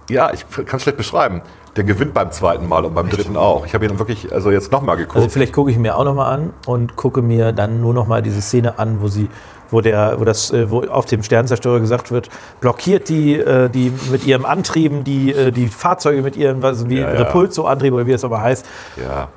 ja, 0.09 0.31
ich 0.33 0.45
kann 0.49 0.77
es 0.77 0.83
schlecht 0.83 0.97
beschreiben, 0.97 1.41
der 1.75 1.83
gewinnt 1.85 2.13
beim 2.13 2.31
zweiten 2.31 2.67
Mal 2.67 2.83
und 2.85 2.93
beim 2.93 3.09
dritten 3.09 3.37
auch. 3.37 3.65
Ich 3.65 3.73
habe 3.73 3.85
ihn 3.85 3.97
wirklich, 3.97 4.33
also 4.33 4.51
jetzt 4.51 4.71
nochmal 4.71 4.97
geguckt. 4.97 5.15
Also 5.17 5.29
vielleicht 5.29 5.53
gucke 5.53 5.71
ich 5.71 5.77
mir 5.77 5.95
auch 5.95 6.03
nochmal 6.03 6.33
an 6.33 6.53
und 6.65 6.95
gucke 6.97 7.21
mir 7.21 7.53
dann 7.53 7.79
nur 7.81 7.93
nochmal 7.93 8.21
diese 8.21 8.41
Szene 8.41 8.77
an, 8.77 9.01
wo 9.01 9.07
sie, 9.07 9.29
wo 9.69 9.79
der, 9.79 10.19
wo 10.19 10.25
das, 10.25 10.51
äh, 10.51 10.69
wo 10.69 10.81
auf 10.81 11.05
dem 11.05 11.23
Sternzerstörer 11.23 11.79
gesagt 11.79 12.11
wird, 12.11 12.29
blockiert 12.59 13.07
die, 13.07 13.35
äh, 13.35 13.69
die 13.69 13.93
mit 14.11 14.25
ihrem 14.25 14.43
Antrieben 14.45 15.05
die, 15.05 15.31
äh, 15.33 15.51
die 15.51 15.67
Fahrzeuge 15.67 16.21
mit 16.21 16.35
ihren, 16.35 16.61
also 16.61 16.89
wie 16.89 16.99
Ja, 16.99 17.13
ja. 17.13 17.19
Repulso-Antrieb 17.21 17.93
oder 17.93 18.05
wie 18.05 18.11
es 18.11 18.25
aber 18.25 18.41
heißt. 18.41 18.65
ja. 18.97 19.29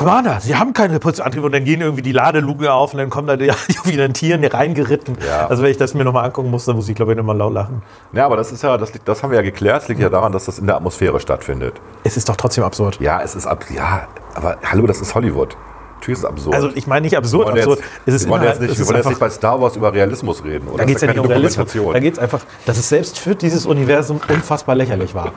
Commander, 0.00 0.40
Sie 0.40 0.56
haben 0.56 0.72
keinen 0.72 0.92
Repulso-Antrieb 0.92 1.44
und 1.44 1.52
dann 1.52 1.64
gehen 1.64 1.82
irgendwie 1.82 2.00
die 2.00 2.12
Ladeluken 2.12 2.66
auf 2.68 2.94
und 2.94 2.98
dann 3.00 3.10
kommen 3.10 3.26
da 3.26 3.36
die 3.36 3.52
wieder 3.84 4.04
ein 4.04 4.14
Tier 4.14 4.40
reingeritten. 4.50 5.18
Ja. 5.28 5.46
Also 5.46 5.62
wenn 5.62 5.70
ich 5.70 5.76
das 5.76 5.92
mir 5.92 6.04
nochmal 6.04 6.24
angucken 6.24 6.50
muss, 6.50 6.64
dann 6.64 6.76
muss 6.76 6.88
ich 6.88 6.94
glaube 6.94 7.12
ich 7.12 7.18
nochmal 7.18 7.36
laut 7.36 7.52
lachen. 7.52 7.82
Ja, 8.14 8.24
aber 8.24 8.38
das 8.38 8.50
ist 8.50 8.62
ja, 8.62 8.78
das, 8.78 8.92
das 9.04 9.22
haben 9.22 9.30
wir 9.30 9.36
ja 9.36 9.42
geklärt. 9.42 9.82
Es 9.82 9.88
liegt 9.88 10.00
ja 10.00 10.08
daran, 10.08 10.32
dass 10.32 10.46
das 10.46 10.58
in 10.58 10.66
der 10.66 10.76
Atmosphäre 10.76 11.20
stattfindet. 11.20 11.74
Es 12.02 12.16
ist 12.16 12.30
doch 12.30 12.36
trotzdem 12.36 12.64
absurd. 12.64 12.98
Ja, 12.98 13.20
es 13.20 13.34
ist 13.34 13.46
ab, 13.46 13.66
ja, 13.68 14.08
aber 14.34 14.56
hallo, 14.64 14.86
das 14.86 15.02
ist 15.02 15.14
Hollywood. 15.14 15.54
Natürlich 15.96 16.18
ist 16.18 16.24
es 16.24 16.30
absurd. 16.30 16.54
Also 16.54 16.70
ich 16.74 16.86
meine 16.86 17.02
nicht 17.02 17.12
wir 17.12 17.18
absurd, 17.18 17.48
wollen 17.48 17.58
absurd. 17.58 17.80
jetzt, 17.80 17.90
es 18.06 18.14
ist 18.14 18.24
wir 18.24 18.30
wollen 18.30 18.42
jetzt 18.44 18.60
nicht, 18.62 18.70
es 18.72 18.78
wir 18.78 18.86
wollen 18.86 18.96
jetzt 18.96 19.06
einfach- 19.06 19.10
nicht 19.10 19.20
bei 19.20 19.28
Star 19.28 19.60
Wars 19.60 19.76
über 19.76 19.92
Realismus 19.92 20.42
reden. 20.42 20.66
Oder? 20.68 20.78
Da 20.78 20.84
geht 20.86 20.96
es 20.96 21.02
ja 21.02 21.08
nicht 21.08 21.18
um 21.20 21.26
Realismus. 21.26 21.72
Da 21.92 22.00
geht 22.00 22.14
es 22.14 22.18
einfach, 22.18 22.40
dass 22.64 22.78
es 22.78 22.88
selbst 22.88 23.18
für 23.18 23.34
dieses 23.34 23.66
Universum 23.66 24.18
unfassbar 24.30 24.76
lächerlich 24.76 25.14
war. 25.14 25.32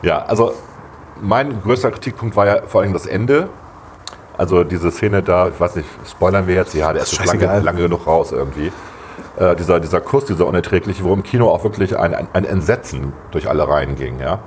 Ja, 0.00 0.22
also 0.22 0.54
mein 1.20 1.62
größter 1.62 1.90
Kritikpunkt 1.90 2.36
war 2.36 2.46
ja 2.46 2.62
vor 2.66 2.82
allem 2.82 2.92
das 2.92 3.06
Ende. 3.06 3.48
Also 4.36 4.62
diese 4.64 4.90
Szene 4.90 5.22
da, 5.22 5.48
ich 5.48 5.58
weiß 5.58 5.76
nicht, 5.76 5.88
spoilern 6.08 6.46
wir 6.46 6.54
jetzt? 6.54 6.74
Ja, 6.74 6.92
der 6.92 7.02
ist 7.02 7.12
jetzt 7.12 7.26
lange, 7.26 7.60
lange 7.60 7.80
genug 7.80 8.06
raus 8.06 8.30
irgendwie. 8.32 8.70
Äh, 9.36 9.56
dieser, 9.56 9.80
dieser 9.80 10.00
Kuss, 10.00 10.26
dieser 10.26 10.46
unerträgliche, 10.46 11.02
wo 11.04 11.12
im 11.12 11.22
Kino 11.24 11.48
auch 11.50 11.64
wirklich 11.64 11.98
ein, 11.98 12.14
ein, 12.14 12.28
ein 12.32 12.44
Entsetzen 12.44 13.12
durch 13.32 13.48
alle 13.48 13.68
Reihen 13.68 13.96
ging. 13.96 14.20
Ja, 14.20 14.38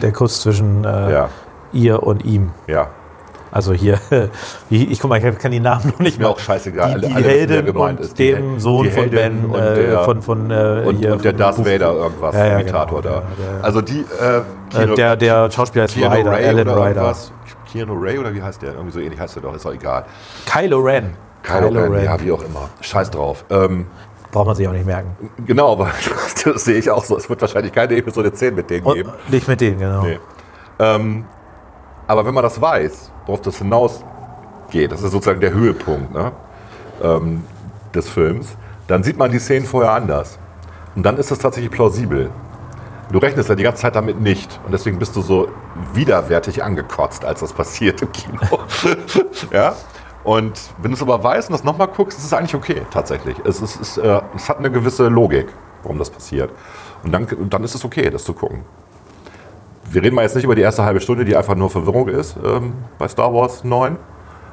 Der 0.00 0.12
Kuss 0.12 0.40
zwischen 0.40 0.84
äh, 0.84 1.12
ja, 1.12 1.28
ihr 1.72 2.02
und 2.02 2.24
ihm. 2.24 2.52
ja. 2.66 2.88
Also 3.54 3.72
hier, 3.72 4.00
ich 4.68 4.98
guck 4.98 5.08
mal, 5.08 5.24
ich 5.24 5.38
kann 5.38 5.52
die 5.52 5.60
Namen 5.60 5.86
noch 5.92 6.00
nicht 6.00 6.18
Mir 6.18 6.24
mehr. 6.24 6.30
auch 6.32 6.38
scheißegal. 6.40 7.00
Die, 7.00 7.06
die 7.06 7.14
Alle- 7.14 7.24
Heldin 7.28 7.64
gemeint 7.64 8.00
und 8.00 8.04
ist. 8.06 8.18
Die 8.18 8.32
dem 8.32 8.50
Hel- 8.50 8.60
Sohn 8.60 8.82
die 8.84 8.90
von 8.90 9.10
Ben, 9.10 9.44
und 9.44 9.54
äh, 9.60 9.74
der- 9.86 10.04
von, 10.04 10.22
von 10.22 10.50
äh, 10.50 10.82
Und, 10.84 10.96
hier, 10.96 11.12
und 11.12 11.24
der 11.24 11.32
Darth 11.34 11.58
Vader 11.64 11.92
irgendwas, 11.92 12.34
Ja, 12.34 12.46
ja, 12.46 12.58
Imitator 12.58 13.00
genau, 13.00 13.14
da. 13.14 13.22
der- 13.38 13.54
der- 13.58 13.64
also 13.64 13.80
die, 13.80 14.00
äh, 14.00 14.38
Äh, 14.38 14.42
Keanu- 14.76 14.96
der, 14.96 15.16
der 15.16 15.50
Schauspieler 15.52 15.84
ist 15.84 15.94
Keanu 15.94 16.16
Ryder, 16.16 16.30
Ray 16.32 16.44
Alan 16.48 16.68
oder 16.68 16.76
Ryder. 16.76 16.86
irgendwas. 16.88 17.32
Keanu 17.72 17.94
Ray 18.00 18.18
oder 18.18 18.34
wie 18.34 18.42
heißt 18.42 18.60
der? 18.60 18.72
Irgendwie 18.72 18.90
so 18.92 18.98
ähnlich 18.98 19.20
heißt 19.20 19.36
der 19.36 19.42
doch, 19.44 19.54
ist 19.54 19.64
auch 19.64 19.72
egal. 19.72 20.04
Kylo 20.46 20.80
Ren. 20.80 21.14
Kylo 21.44 21.68
Ren, 21.80 22.04
ja, 22.04 22.20
wie 22.20 22.32
auch 22.32 22.42
immer. 22.42 22.68
Scheiß 22.80 23.10
drauf. 23.12 23.44
Ähm, 23.50 23.86
Braucht 24.32 24.46
man 24.48 24.56
sich 24.56 24.66
auch 24.66 24.72
nicht 24.72 24.84
merken. 24.86 25.16
genau, 25.46 25.70
aber 25.74 25.90
das 26.44 26.64
sehe 26.64 26.78
ich 26.78 26.90
auch 26.90 27.04
so. 27.04 27.16
Es 27.16 27.30
wird 27.30 27.40
wahrscheinlich 27.40 27.72
keine 27.72 27.94
Episode 27.94 28.32
10 28.32 28.56
mit 28.56 28.68
denen 28.68 28.84
geben. 28.92 29.12
Nicht 29.28 29.46
mit 29.46 29.60
denen, 29.60 29.78
genau. 29.78 30.02
Nee. 30.02 30.18
Ähm, 30.80 31.24
aber 32.06 32.26
wenn 32.26 32.34
man 32.34 32.42
das 32.42 32.60
weiß, 32.60 33.10
worauf 33.26 33.40
das 33.42 33.58
hinausgeht, 33.58 34.92
das 34.92 35.02
ist 35.02 35.12
sozusagen 35.12 35.40
der 35.40 35.52
Höhepunkt 35.52 36.12
ne, 36.12 36.32
ähm, 37.02 37.44
des 37.94 38.08
Films, 38.08 38.56
dann 38.86 39.02
sieht 39.02 39.16
man 39.16 39.30
die 39.30 39.38
Szenen 39.38 39.66
vorher 39.66 39.92
anders. 39.92 40.38
Und 40.94 41.02
dann 41.04 41.16
ist 41.16 41.30
es 41.30 41.38
tatsächlich 41.38 41.72
plausibel. 41.72 42.30
Du 43.10 43.18
rechnest 43.18 43.48
ja 43.48 43.54
die 43.54 43.62
ganze 43.62 43.82
Zeit 43.82 43.96
damit 43.96 44.20
nicht. 44.20 44.60
Und 44.64 44.72
deswegen 44.72 44.98
bist 44.98 45.14
du 45.16 45.22
so 45.22 45.48
widerwärtig 45.92 46.62
angekotzt, 46.62 47.24
als 47.24 47.40
das 47.40 47.52
passiert 47.52 48.02
im 48.02 48.12
Kino. 48.12 48.40
ja? 49.52 49.74
Und 50.24 50.58
wenn 50.80 50.90
du 50.90 50.96
es 50.96 51.02
aber 51.02 51.22
weißt 51.22 51.50
und 51.50 51.52
das 51.52 51.64
nochmal 51.64 51.88
guckst, 51.88 52.18
ist 52.18 52.24
es 52.24 52.32
eigentlich 52.32 52.54
okay, 52.54 52.82
tatsächlich. 52.90 53.36
Es, 53.44 53.60
ist, 53.60 53.80
es, 53.80 53.98
äh, 53.98 54.20
es 54.34 54.48
hat 54.48 54.58
eine 54.58 54.70
gewisse 54.70 55.08
Logik, 55.08 55.48
warum 55.82 55.98
das 55.98 56.10
passiert. 56.10 56.50
Und 57.02 57.12
dann, 57.12 57.26
dann 57.50 57.62
ist 57.62 57.74
es 57.74 57.84
okay, 57.84 58.08
das 58.10 58.24
zu 58.24 58.32
gucken. 58.32 58.64
Wir 59.90 60.02
reden 60.02 60.14
mal 60.14 60.22
jetzt 60.22 60.34
nicht 60.34 60.44
über 60.44 60.54
die 60.54 60.62
erste 60.62 60.84
halbe 60.84 61.00
Stunde, 61.00 61.24
die 61.24 61.36
einfach 61.36 61.54
nur 61.54 61.70
Verwirrung 61.70 62.08
ist 62.08 62.36
ähm, 62.44 62.72
bei 62.98 63.08
Star 63.08 63.32
Wars 63.32 63.64
9. 63.64 63.96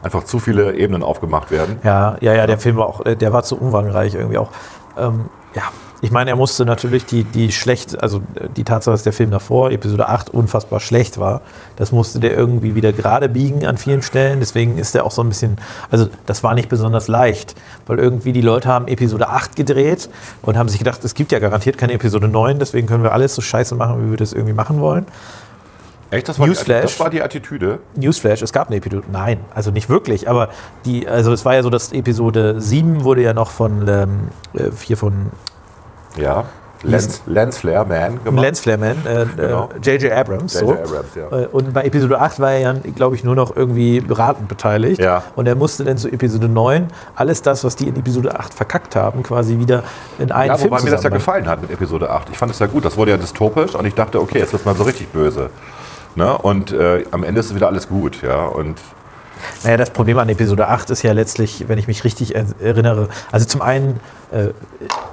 Einfach 0.04 0.24
zu 0.24 0.40
viele 0.40 0.76
Ebenen 0.76 1.04
aufgemacht 1.04 1.52
werden. 1.52 1.80
Ja, 1.84 2.18
ja, 2.22 2.34
ja, 2.34 2.48
der 2.48 2.58
Film 2.58 2.78
war 2.78 2.88
auch, 2.88 3.06
äh, 3.06 3.16
der 3.16 3.34
war 3.34 3.44
zu 3.44 3.58
umfangreich 3.60 4.16
irgendwie 4.16 4.40
auch. 4.40 4.50
Ähm, 4.98 5.26
ja, 5.54 5.64
ich 6.04 6.10
meine, 6.10 6.32
er 6.32 6.36
musste 6.36 6.66
natürlich 6.66 7.06
die, 7.06 7.24
die 7.24 7.52
schlecht, 7.52 8.02
also 8.02 8.18
äh, 8.36 8.50
die 8.56 8.64
Tatsache, 8.64 8.94
dass 8.94 9.04
der 9.04 9.14
Film 9.14 9.30
davor, 9.30 9.72
Episode 9.72 10.10
8, 10.10 10.32
unfassbar 10.32 10.80
schlecht 10.80 11.20
war, 11.20 11.42
das 11.76 11.92
musste 11.92 12.20
der 12.20 12.36
irgendwie 12.36 12.74
wieder 12.74 12.92
gerade 12.92 13.30
biegen 13.30 13.66
an 13.68 13.78
vielen 13.78 14.02
Stellen. 14.02 14.40
Deswegen 14.40 14.78
ist 14.80 14.96
der 14.96 15.06
auch 15.06 15.12
so 15.12 15.22
ein 15.22 15.30
bisschen, 15.30 15.58
also 15.92 16.08
das 16.26 16.44
war 16.44 16.56
nicht 16.56 16.70
besonders 16.70 17.08
leicht, 17.08 17.56
weil 17.86 18.00
irgendwie 18.00 18.34
die 18.34 18.42
Leute 18.42 18.68
haben 18.68 18.88
Episode 18.88 19.30
8 19.30 19.56
gedreht 19.56 20.10
und 20.42 20.58
haben 20.58 20.70
sich 20.70 20.80
gedacht, 20.80 21.04
es 21.06 21.14
gibt 21.14 21.32
ja 21.32 21.40
garantiert 21.40 21.78
keine 21.78 21.94
Episode 21.94 22.28
9, 22.28 22.58
deswegen 22.58 22.88
können 22.88 23.04
wir 23.04 23.14
alles 23.14 23.36
so 23.36 23.42
scheiße 23.42 23.76
machen, 23.76 24.06
wie 24.06 24.10
wir 24.12 24.18
das 24.18 24.34
irgendwie 24.34 24.54
machen 24.54 24.82
wollen. 24.82 25.06
Echt? 26.10 26.28
Das 26.28 26.40
war, 26.40 26.46
die, 26.46 26.50
Newsflash. 26.50 26.82
das 26.82 27.00
war 27.00 27.10
die 27.10 27.22
Attitüde? 27.22 27.80
Newsflash, 27.96 28.42
es 28.42 28.52
gab 28.52 28.68
eine 28.68 28.78
Episode. 28.78 29.04
Nein, 29.12 29.40
also 29.54 29.72
nicht 29.72 29.88
wirklich, 29.88 30.28
aber 30.28 30.50
die, 30.84 31.08
also 31.08 31.32
es 31.32 31.46
war 31.46 31.54
ja 31.54 31.64
so, 31.64 31.70
dass 31.70 31.94
Episode 31.94 32.60
7 32.60 33.04
wurde 33.04 33.22
ja 33.22 33.34
noch 33.34 33.52
von 33.52 33.88
ähm, 33.88 34.28
äh, 34.54 34.72
hier 34.84 34.98
von 34.98 35.32
Ja. 36.18 36.46
Lens, 36.84 37.22
Lens 37.28 37.58
Flare 37.60 37.86
Man 37.86 38.24
gemacht. 38.24 38.44
Lance 38.44 38.62
Flairman, 38.64 38.98
äh, 39.06 39.26
Genau. 39.36 39.70
J.J. 39.84 40.12
Abrams. 40.12 40.54
J.J. 40.54 40.68
So. 40.68 40.74
Abrams, 40.74 41.16
ja. 41.16 41.40
Äh, 41.42 41.46
Und 41.52 41.74
bei 41.74 41.84
Episode 41.84 42.20
8 42.20 42.40
war 42.40 42.54
er 42.54 42.60
ja, 42.60 42.74
glaube 42.96 43.16
ich, 43.16 43.24
nur 43.24 43.36
noch 43.36 43.56
irgendwie 43.56 44.00
beratend 44.00 44.48
beteiligt. 44.48 45.00
Ja. 45.00 45.24
Und 45.36 45.48
er 45.48 45.56
musste 45.56 45.84
dann 45.84 45.98
zu 45.98 46.10
Episode 46.12 46.48
9 46.50 46.88
alles 47.16 47.44
das, 47.44 47.64
was 47.64 47.76
die 47.76 47.88
in 47.88 47.96
Episode 47.98 48.38
8 48.40 48.54
verkackt 48.54 48.96
haben, 48.96 49.22
quasi 49.22 49.60
wieder 49.60 49.84
in 50.18 50.32
einen 50.32 50.50
Ja, 50.50 50.58
Film 50.58 50.72
wobei 50.72 50.82
mir 50.82 50.90
das 50.92 51.04
ja 51.04 51.10
gefallen 51.12 51.48
hat 51.48 51.62
mit 51.62 51.70
Episode 51.70 52.10
8. 52.10 52.30
Ich 52.32 52.38
fand 52.40 52.52
es 52.52 52.58
ja 52.60 52.66
gut. 52.66 52.84
Das 52.84 52.98
wurde 52.98 53.12
ja 53.12 53.18
dystopisch 53.18 53.76
und 53.76 53.86
ich 53.86 53.94
dachte, 53.94 54.20
okay, 54.20 54.40
jetzt 54.40 54.54
wird 54.54 54.66
mal 54.66 54.76
so 54.76 54.84
richtig 54.84 55.10
böse. 55.10 55.52
Ne? 56.16 56.36
Und 56.36 56.72
äh, 56.72 57.04
am 57.12 57.24
Ende 57.24 57.42
ist 57.42 57.54
wieder 57.54 57.68
alles 57.68 57.88
gut. 57.90 58.24
Ja? 58.24 58.46
Und 58.46 58.80
Naja, 59.64 59.78
das 59.78 59.90
Problem 59.92 60.18
an 60.20 60.30
Episode 60.30 60.68
8 60.68 60.90
ist 60.92 61.02
ja 61.04 61.12
letztlich, 61.14 61.66
wenn 61.68 61.78
ich 61.78 61.88
mich 61.88 62.04
richtig 62.04 62.36
er- 62.36 62.46
erinnere, 62.62 63.10
also 63.32 63.46
zum 63.46 63.62
einen 63.62 64.00
äh, 64.32 64.48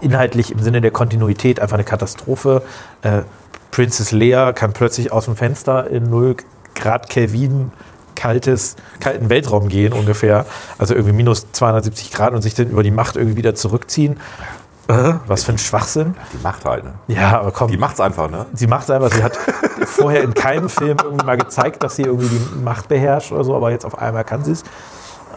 inhaltlich 0.01 0.53
im 0.53 0.61
Sinne 0.61 0.81
der 0.81 0.91
Kontinuität 0.91 1.61
einfach 1.61 1.75
eine 1.75 1.85
Katastrophe. 1.85 2.63
Äh, 3.03 3.23
Princess 3.71 4.13
Leia 4.13 4.53
kann 4.53 4.73
plötzlich 4.73 5.13
aus 5.13 5.27
dem 5.27 5.37
Fenster 5.37 5.89
in 5.89 6.09
0 6.11 6.37
Grad 6.75 7.09
Kelvin 7.11 7.73
kaltes, 8.15 8.75
kalten 9.01 9.31
Weltraum 9.31 9.69
gehen 9.69 9.93
ungefähr, 9.93 10.45
also 10.77 10.95
irgendwie 10.95 11.15
minus 11.15 11.47
270 11.53 12.11
Grad 12.11 12.33
und 12.35 12.43
sich 12.43 12.55
dann 12.55 12.69
über 12.69 12.83
die 12.83 12.91
Macht 12.91 13.17
irgendwie 13.17 13.37
wieder 13.37 13.55
zurückziehen. 13.55 14.19
Äh, 14.89 15.15
was 15.27 15.45
für 15.45 15.53
ein 15.53 15.59
Schwachsinn. 15.59 16.17
die 16.33 16.43
macht 16.43 16.65
halt. 16.65 16.85
Ne? 16.85 16.95
Ja, 17.09 17.41
aber 17.41 17.53
komm. 17.53 17.71
Die 17.71 17.77
macht's 17.77 18.01
einfach. 18.01 18.31
Ne? 18.31 18.47
Sie 18.55 18.67
macht 18.67 18.85
es 18.85 18.91
einfach. 18.91 19.13
Sie 19.13 19.23
hat 19.23 19.37
vorher 19.87 20.23
in 20.23 20.33
keinem 20.33 20.71
Film 20.71 20.97
irgendwie 21.03 21.27
mal 21.27 21.37
gezeigt, 21.37 21.83
dass 21.83 21.97
sie 21.97 22.03
irgendwie 22.03 22.29
die 22.29 22.65
Macht 22.65 22.89
beherrscht 22.89 23.31
oder 23.31 23.45
so, 23.45 23.55
aber 23.55 23.71
jetzt 23.71 23.85
auf 23.85 23.99
einmal 23.99 24.25
kann 24.25 24.45
sie 24.45 24.53
es. 24.53 24.65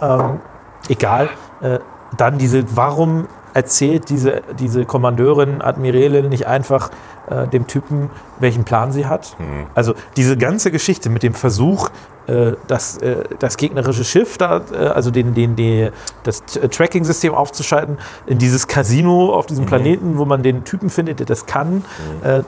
Ähm, 0.01 0.39
egal. 0.87 1.29
Äh, 1.61 1.79
dann 2.15 2.37
diese, 2.37 2.63
warum 2.75 3.27
erzählt 3.53 4.09
diese, 4.09 4.41
diese 4.57 4.85
Kommandeurin, 4.85 5.61
Admiralin 5.61 6.29
nicht 6.29 6.47
einfach 6.47 6.89
äh, 7.29 7.47
dem 7.47 7.67
Typen, 7.67 8.09
welchen 8.39 8.63
Plan 8.63 8.91
sie 8.91 9.05
hat? 9.05 9.35
Also 9.75 9.93
diese 10.17 10.37
ganze 10.37 10.71
Geschichte 10.71 11.09
mit 11.09 11.23
dem 11.23 11.33
Versuch, 11.33 11.89
äh, 12.27 12.53
das, 12.67 12.97
äh, 12.97 13.23
das 13.39 13.57
gegnerische 13.57 14.03
Schiff, 14.03 14.37
da, 14.37 14.61
äh, 14.71 14.87
also 14.87 15.11
den, 15.11 15.33
den, 15.33 15.55
die, 15.55 15.89
das 16.23 16.43
T- 16.43 16.67
Tracking-System 16.67 17.33
aufzuschalten, 17.33 17.97
in 18.27 18.37
dieses 18.37 18.67
Casino 18.67 19.33
auf 19.33 19.47
diesem 19.47 19.65
Planeten, 19.65 20.17
wo 20.17 20.25
man 20.25 20.43
den 20.43 20.63
Typen 20.63 20.89
findet, 20.89 21.19
der 21.19 21.25
das 21.25 21.45
kann. 21.45 21.83
Äh, 22.23 22.41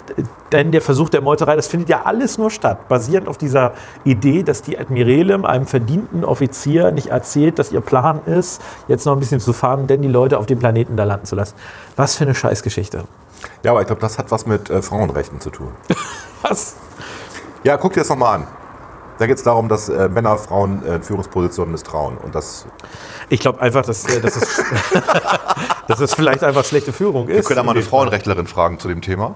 denn 0.51 0.71
der 0.71 0.81
Versuch 0.81 1.09
der 1.09 1.21
Meuterei, 1.21 1.55
das 1.55 1.67
findet 1.67 1.89
ja 1.89 2.03
alles 2.03 2.37
nur 2.37 2.51
statt, 2.51 2.87
basierend 2.87 3.27
auf 3.27 3.37
dieser 3.37 3.73
Idee, 4.03 4.43
dass 4.43 4.61
die 4.61 4.77
Admiralin 4.77 5.45
einem 5.45 5.65
verdienten 5.65 6.23
Offizier 6.23 6.91
nicht 6.91 7.07
erzählt, 7.07 7.57
dass 7.57 7.71
ihr 7.71 7.81
Plan 7.81 8.21
ist, 8.25 8.61
jetzt 8.87 9.05
noch 9.05 9.13
ein 9.13 9.19
bisschen 9.19 9.39
zu 9.39 9.53
fahren, 9.53 9.87
denn 9.87 10.03
die 10.03 10.07
Leute 10.07 10.37
auf 10.37 10.45
dem 10.45 10.59
Planeten 10.59 10.95
da 10.95 11.03
landen 11.03 11.25
zu 11.25 11.35
lassen. 11.35 11.55
Was 11.95 12.15
für 12.15 12.25
eine 12.25 12.35
Scheißgeschichte. 12.35 13.05
Ja, 13.63 13.71
aber 13.71 13.81
ich 13.81 13.87
glaube, 13.87 14.01
das 14.01 14.17
hat 14.17 14.31
was 14.31 14.45
mit 14.45 14.69
äh, 14.69 14.81
Frauenrechten 14.81 15.39
zu 15.39 15.49
tun. 15.49 15.71
Was? 16.41 16.75
Ja, 17.63 17.77
guck 17.77 17.93
dir 17.93 18.01
das 18.01 18.09
nochmal 18.09 18.39
an. 18.39 18.47
Da 19.17 19.27
geht 19.27 19.37
es 19.37 19.43
darum, 19.43 19.69
dass 19.69 19.87
äh, 19.87 20.09
Männer 20.09 20.37
Frauen 20.37 20.85
äh, 20.85 20.95
in 20.95 21.03
Führungspositionen 21.03 21.71
misstrauen. 21.71 22.17
Und 22.17 22.35
das, 22.35 22.65
Ich 23.29 23.39
glaube 23.39 23.61
einfach, 23.61 23.85
dass, 23.85 24.05
äh, 24.05 24.19
dass 24.19 24.35
es. 24.35 24.61
dass 25.87 25.99
das 25.99 26.13
vielleicht 26.13 26.43
einfach 26.43 26.63
schlechte 26.65 26.93
Führung 26.93 27.27
ist. 27.27 27.35
Wir 27.35 27.43
können 27.43 27.57
ja 27.57 27.63
mal 27.63 27.71
in 27.73 27.77
eine. 27.79 27.85
Frauenrechtlerin 27.85 28.47
fragen 28.47 28.79
zu 28.79 28.87
dem 28.87 29.01
Thema. 29.01 29.35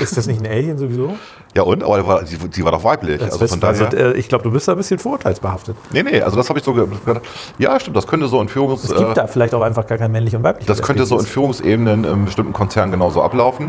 Ist 0.00 0.16
das 0.16 0.26
nicht 0.26 0.40
ein 0.40 0.46
Alien 0.46 0.76
sowieso? 0.78 1.16
Ja 1.54 1.62
und? 1.62 1.82
Aber 1.82 1.98
die 1.98 2.06
war, 2.06 2.26
sie, 2.26 2.36
sie 2.50 2.64
war 2.64 2.72
doch 2.72 2.84
weiblich. 2.84 3.18
Das 3.20 3.32
Also 3.32 3.46
von 3.46 3.60
daher. 3.60 3.86
also, 3.86 3.96
äh, 3.96 4.12
ich 4.14 4.28
glaube, 4.28 4.44
du 4.44 4.50
bist 4.50 4.68
da 4.68 4.72
ein 4.72 4.78
bisschen 4.78 4.98
vorurteilsbehaftet. 4.98 5.76
Nee, 5.92 6.02
nee, 6.02 6.20
also 6.22 6.36
das 6.36 6.48
habe 6.48 6.58
ich 6.58 6.64
so 6.64 6.72
ge- 6.74 6.86
gedacht. 7.06 7.24
Ja, 7.58 7.78
stimmt, 7.80 7.96
das 7.96 8.06
könnte 8.06 8.26
so 8.28 8.40
in 8.40 8.48
Führungs... 8.48 8.84
Es 8.84 8.94
gibt 8.94 9.10
äh, 9.10 9.14
da 9.14 9.26
vielleicht 9.26 9.54
auch 9.54 9.62
einfach 9.62 9.86
gar 9.86 9.98
kein 9.98 10.12
männlich 10.12 10.34
und 10.36 10.42
weiblich. 10.42 10.66
Das 10.66 10.82
könnte 10.82 11.04
so 11.06 11.18
in 11.18 11.26
Führungsebenen 11.26 12.04
in 12.04 12.24
bestimmten 12.26 12.52
Konzernen 12.52 12.92
genauso 12.92 13.22
ablaufen. 13.22 13.68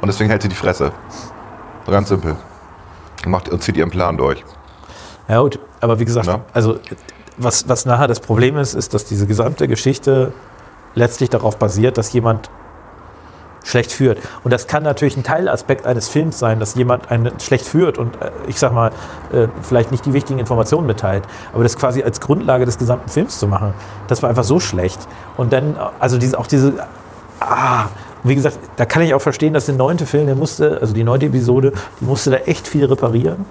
Und 0.00 0.06
deswegen 0.06 0.30
hält 0.30 0.42
sie 0.42 0.48
die 0.48 0.54
Fresse. 0.56 0.92
So 1.86 1.92
Ganz 1.92 2.08
simpel. 2.08 2.36
Und, 3.24 3.30
macht, 3.32 3.48
und 3.48 3.62
zieht 3.62 3.76
ihren 3.76 3.90
Plan 3.90 4.16
durch. 4.16 4.44
Ja 5.28 5.40
gut, 5.40 5.58
aber 5.80 5.98
wie 5.98 6.04
gesagt, 6.04 6.26
Ja. 6.26 6.40
also 6.52 6.78
was, 7.36 7.68
was 7.68 7.84
nachher 7.84 8.06
das 8.08 8.20
Problem 8.20 8.56
ist, 8.56 8.74
ist, 8.74 8.94
dass 8.94 9.04
diese 9.04 9.26
gesamte 9.26 9.68
Geschichte 9.68 10.32
letztlich 10.94 11.30
darauf 11.30 11.56
basiert, 11.56 11.98
dass 11.98 12.12
jemand 12.12 12.50
schlecht 13.64 13.92
führt. 13.92 14.18
Und 14.44 14.52
das 14.52 14.66
kann 14.66 14.82
natürlich 14.82 15.16
ein 15.16 15.24
Teilaspekt 15.24 15.86
eines 15.86 16.08
Films 16.08 16.38
sein, 16.38 16.58
dass 16.58 16.74
jemand 16.74 17.10
einen 17.10 17.38
schlecht 17.38 17.66
führt 17.66 17.98
und 17.98 18.14
äh, 18.16 18.30
ich 18.46 18.58
sag 18.58 18.72
mal, 18.72 18.90
äh, 19.32 19.48
vielleicht 19.62 19.90
nicht 19.90 20.06
die 20.06 20.14
wichtigen 20.14 20.38
Informationen 20.38 20.86
mitteilt. 20.86 21.24
Aber 21.52 21.62
das 21.62 21.76
quasi 21.76 22.02
als 22.02 22.20
Grundlage 22.20 22.64
des 22.64 22.78
gesamten 22.78 23.08
Films 23.08 23.38
zu 23.38 23.46
machen, 23.46 23.74
das 24.06 24.22
war 24.22 24.30
einfach 24.30 24.44
so 24.44 24.58
schlecht. 24.58 25.06
Und 25.36 25.52
dann, 25.52 25.76
äh, 25.76 25.78
also 25.98 26.18
diese, 26.18 26.38
auch 26.38 26.46
diese, 26.46 26.74
ah, 27.40 27.86
wie 28.24 28.34
gesagt, 28.34 28.58
da 28.76 28.84
kann 28.86 29.02
ich 29.02 29.14
auch 29.14 29.20
verstehen, 29.20 29.52
dass 29.52 29.66
der 29.66 29.74
neunte 29.74 30.06
Film, 30.06 30.26
der 30.26 30.34
musste, 30.34 30.78
also 30.80 30.94
die 30.94 31.04
neunte 31.04 31.26
Episode, 31.26 31.72
die 32.00 32.04
musste 32.04 32.30
da 32.30 32.38
echt 32.38 32.66
viel 32.66 32.86
reparieren 32.86 33.44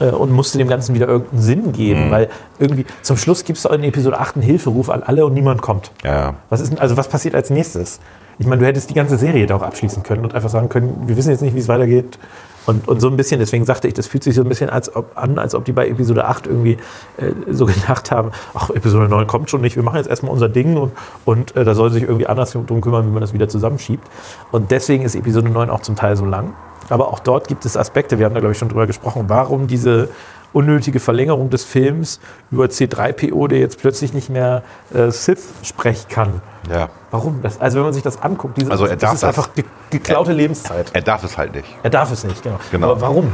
und 0.00 0.32
musste 0.32 0.58
dem 0.58 0.68
Ganzen 0.68 0.94
wieder 0.94 1.08
irgendeinen 1.08 1.42
Sinn 1.42 1.72
geben, 1.72 2.10
weil 2.10 2.28
irgendwie 2.58 2.84
zum 3.02 3.16
Schluss 3.16 3.44
gibt 3.44 3.58
es 3.58 3.64
in 3.64 3.84
Episode 3.84 4.18
8 4.18 4.36
einen 4.36 4.42
Hilferuf 4.42 4.90
an 4.90 5.02
alle 5.02 5.24
und 5.26 5.34
niemand 5.34 5.62
kommt. 5.62 5.92
Ja. 6.02 6.34
Was 6.50 6.60
ist 6.60 6.78
also 6.80 6.96
was 6.96 7.08
passiert 7.08 7.34
als 7.34 7.50
nächstes? 7.50 8.00
Ich 8.38 8.46
meine, 8.46 8.60
du 8.60 8.66
hättest 8.66 8.90
die 8.90 8.94
ganze 8.94 9.16
Serie 9.16 9.46
da 9.46 9.56
auch 9.56 9.62
abschließen 9.62 10.02
können 10.02 10.24
und 10.24 10.34
einfach 10.34 10.48
sagen 10.48 10.68
können, 10.68 11.04
wir 11.06 11.16
wissen 11.16 11.30
jetzt 11.30 11.42
nicht, 11.42 11.54
wie 11.54 11.60
es 11.60 11.68
weitergeht. 11.68 12.18
Und, 12.66 12.88
und 12.88 13.00
so 13.00 13.08
ein 13.08 13.16
bisschen, 13.16 13.40
deswegen 13.40 13.64
sagte 13.66 13.88
ich, 13.88 13.94
das 13.94 14.06
fühlt 14.06 14.24
sich 14.24 14.34
so 14.34 14.42
ein 14.42 14.48
bisschen 14.48 14.70
als 14.70 14.94
ob, 14.96 15.16
an, 15.16 15.38
als 15.38 15.54
ob 15.54 15.66
die 15.66 15.72
bei 15.72 15.86
Episode 15.86 16.24
8 16.24 16.46
irgendwie 16.46 16.78
äh, 17.18 17.32
so 17.50 17.66
gedacht 17.66 18.10
haben, 18.10 18.30
ach, 18.54 18.70
Episode 18.70 19.08
9 19.08 19.26
kommt 19.26 19.50
schon 19.50 19.60
nicht, 19.60 19.76
wir 19.76 19.82
machen 19.82 19.96
jetzt 19.96 20.08
erstmal 20.08 20.32
unser 20.32 20.48
Ding 20.48 20.76
und, 20.76 20.92
und 21.26 21.54
äh, 21.56 21.64
da 21.64 21.74
soll 21.74 21.90
sich 21.90 22.04
irgendwie 22.04 22.26
anders 22.26 22.52
drum 22.52 22.80
kümmern, 22.80 23.06
wie 23.06 23.10
man 23.10 23.20
das 23.20 23.34
wieder 23.34 23.48
zusammenschiebt. 23.48 24.06
Und 24.50 24.70
deswegen 24.70 25.04
ist 25.04 25.14
Episode 25.14 25.50
9 25.50 25.68
auch 25.68 25.82
zum 25.82 25.94
Teil 25.94 26.16
so 26.16 26.24
lang. 26.24 26.54
Aber 26.90 27.08
auch 27.08 27.18
dort 27.18 27.48
gibt 27.48 27.64
es 27.64 27.76
Aspekte, 27.76 28.18
wir 28.18 28.26
haben 28.26 28.34
da 28.34 28.40
glaube 28.40 28.52
ich 28.52 28.58
schon 28.58 28.68
drüber 28.68 28.86
gesprochen, 28.86 29.24
warum 29.28 29.66
diese 29.66 30.08
unnötige 30.52 31.00
Verlängerung 31.00 31.50
des 31.50 31.64
Films 31.64 32.20
über 32.52 32.66
C3PO, 32.66 33.48
der 33.48 33.58
jetzt 33.58 33.80
plötzlich 33.80 34.12
nicht 34.14 34.30
mehr 34.30 34.62
äh, 34.94 35.10
Sith 35.10 35.42
sprechen 35.62 36.06
kann. 36.08 36.42
ja. 36.70 36.88
Warum? 37.10 37.40
Das, 37.42 37.60
also 37.60 37.76
wenn 37.78 37.84
man 37.84 37.92
sich 37.92 38.02
das 38.02 38.20
anguckt, 38.22 38.56
diese, 38.56 38.70
Also 38.72 38.86
er 38.86 38.96
das 38.96 39.00
darf 39.00 39.14
ist 39.14 39.22
das. 39.22 39.28
einfach 39.38 39.54
ge 39.54 39.64
geklaute 39.90 40.32
Lebenszeit. 40.32 40.90
Er 40.94 41.02
darf 41.02 41.22
es 41.22 41.38
halt 41.38 41.54
nicht. 41.54 41.66
Er 41.84 41.90
darf 41.90 42.10
es 42.12 42.24
nicht, 42.24 42.42
genau. 42.42 42.58
Genau. 42.72 42.90
Aber 42.92 43.00
warum? 43.00 43.32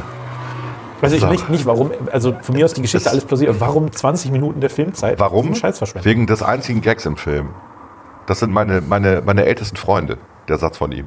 Also 1.02 1.16
ich 1.16 1.22
So. 1.22 1.28
nicht, 1.28 1.48
nicht 1.48 1.64
warum, 1.64 1.90
also 2.12 2.34
von 2.42 2.54
mir 2.54 2.66
aus 2.66 2.74
die 2.74 2.82
Geschichte 2.82 3.04
Das- 3.04 3.12
alles 3.14 3.24
plausiert. 3.24 3.58
Warum 3.58 3.90
20 3.90 4.30
Minuten 4.32 4.60
der 4.60 4.68
Filmzeit? 4.68 5.18
Warum? 5.18 5.54
Wegen 6.02 6.26
des 6.26 6.42
einzigen 6.42 6.82
Gags 6.82 7.06
im 7.06 7.16
Film. 7.16 7.48
Das 8.26 8.38
sind 8.40 8.52
meine, 8.52 8.82
meine, 8.82 9.22
meine 9.24 9.46
ältesten 9.46 9.76
Freunde, 9.76 10.18
der 10.48 10.58
Satz 10.58 10.76
von 10.76 10.92
ihm. 10.92 11.06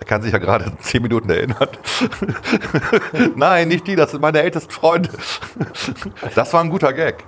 Er 0.00 0.06
kann 0.06 0.22
sich 0.22 0.32
ja 0.32 0.38
gerade 0.38 0.72
zehn 0.80 1.02
Minuten 1.02 1.30
erinnern. 1.30 1.68
Nein, 3.36 3.68
nicht 3.68 3.86
die, 3.86 3.96
das 3.96 4.10
sind 4.10 4.20
meine 4.20 4.42
ältesten 4.42 4.70
Freunde. 4.70 5.10
Das 6.34 6.52
war 6.52 6.60
ein 6.62 6.70
guter 6.70 6.92
Gag. 6.92 7.22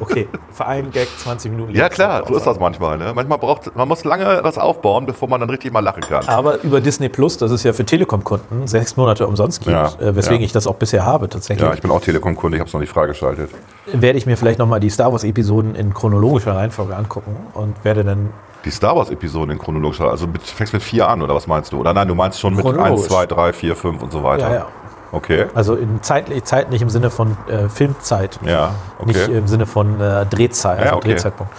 Okay, 0.00 0.28
für 0.50 0.66
einen 0.66 0.90
Gag 0.90 1.08
20 1.18 1.50
Minuten. 1.50 1.74
Ja 1.74 1.88
klar, 1.88 2.24
so 2.26 2.34
ist 2.36 2.46
das 2.46 2.58
manchmal. 2.58 2.96
Ne? 2.98 3.12
Manchmal 3.14 3.38
braucht 3.38 3.74
man 3.76 3.88
muss 3.88 4.04
lange 4.04 4.40
was 4.42 4.56
aufbauen, 4.58 5.06
bevor 5.06 5.28
man 5.28 5.40
dann 5.40 5.50
richtig 5.50 5.72
mal 5.72 5.80
lachen 5.80 6.00
kann. 6.02 6.26
Aber 6.26 6.62
über 6.62 6.80
Disney 6.80 7.08
Plus, 7.08 7.36
das 7.38 7.50
es 7.50 7.62
ja 7.64 7.72
für 7.72 7.84
Telekom-Kunden 7.84 8.66
sechs 8.66 8.96
Monate 8.96 9.26
umsonst 9.26 9.60
gibt, 9.60 9.72
Ja, 9.72 9.88
äh, 10.00 10.14
weswegen 10.16 10.40
ja. 10.40 10.46
ich 10.46 10.52
das 10.52 10.66
auch 10.66 10.76
bisher 10.76 11.04
habe 11.04 11.28
tatsächlich, 11.28 11.66
Ja, 11.66 11.74
ich 11.74 11.82
bin 11.82 11.90
auch 11.90 12.00
Telekom-Kunde, 12.00 12.56
ich 12.56 12.60
habe 12.60 12.68
es 12.68 12.74
noch 12.74 12.80
nicht 12.80 12.92
freigeschaltet. 12.92 13.50
werde 13.92 14.18
ich 14.18 14.26
mir 14.26 14.36
vielleicht 14.36 14.58
nochmal 14.58 14.80
die 14.80 14.90
Star 14.90 15.12
Wars-Episoden 15.12 15.74
in 15.74 15.92
chronologischer 15.92 16.54
Reihenfolge 16.56 16.96
angucken 16.96 17.36
und 17.54 17.84
werde 17.84 18.04
dann 18.04 18.30
Die 18.64 18.70
Star 18.70 18.96
Wars-Episoden 18.96 19.50
in 19.50 19.58
chronologischer, 19.58 20.08
also 20.10 20.26
mit, 20.26 20.42
fängst 20.42 20.72
mit 20.72 20.82
vier 20.82 21.08
an, 21.08 21.20
oder 21.22 21.34
was 21.34 21.46
meinst 21.46 21.72
du? 21.72 21.78
Oder 21.80 21.92
nein, 21.92 22.08
du 22.08 22.14
meinst 22.14 22.40
schon 22.40 22.54
mit 22.54 22.64
Chronologisch. 22.64 23.00
1, 23.02 23.08
2, 23.08 23.26
3, 23.26 23.52
4, 23.52 23.76
5 23.76 24.02
und 24.02 24.12
so 24.12 24.22
weiter. 24.22 24.48
Ja, 24.48 24.54
ja. 24.54 24.66
Okay. 25.12 25.46
Also 25.54 25.74
in 25.76 26.02
zeitlich, 26.02 26.42
Zeit 26.44 26.70
nicht 26.70 26.82
im 26.82 26.90
Sinne 26.90 27.10
von 27.10 27.36
äh, 27.48 27.68
Filmzeit, 27.68 28.40
Ja, 28.44 28.70
nicht 29.04 29.20
okay. 29.22 29.36
im 29.38 29.46
Sinne 29.46 29.66
von 29.66 30.00
äh, 30.00 30.26
Drehzeit, 30.26 30.78
Ja, 30.80 30.84
also 30.86 30.96
okay. 30.96 31.10
Drehzeitpunkt. 31.10 31.52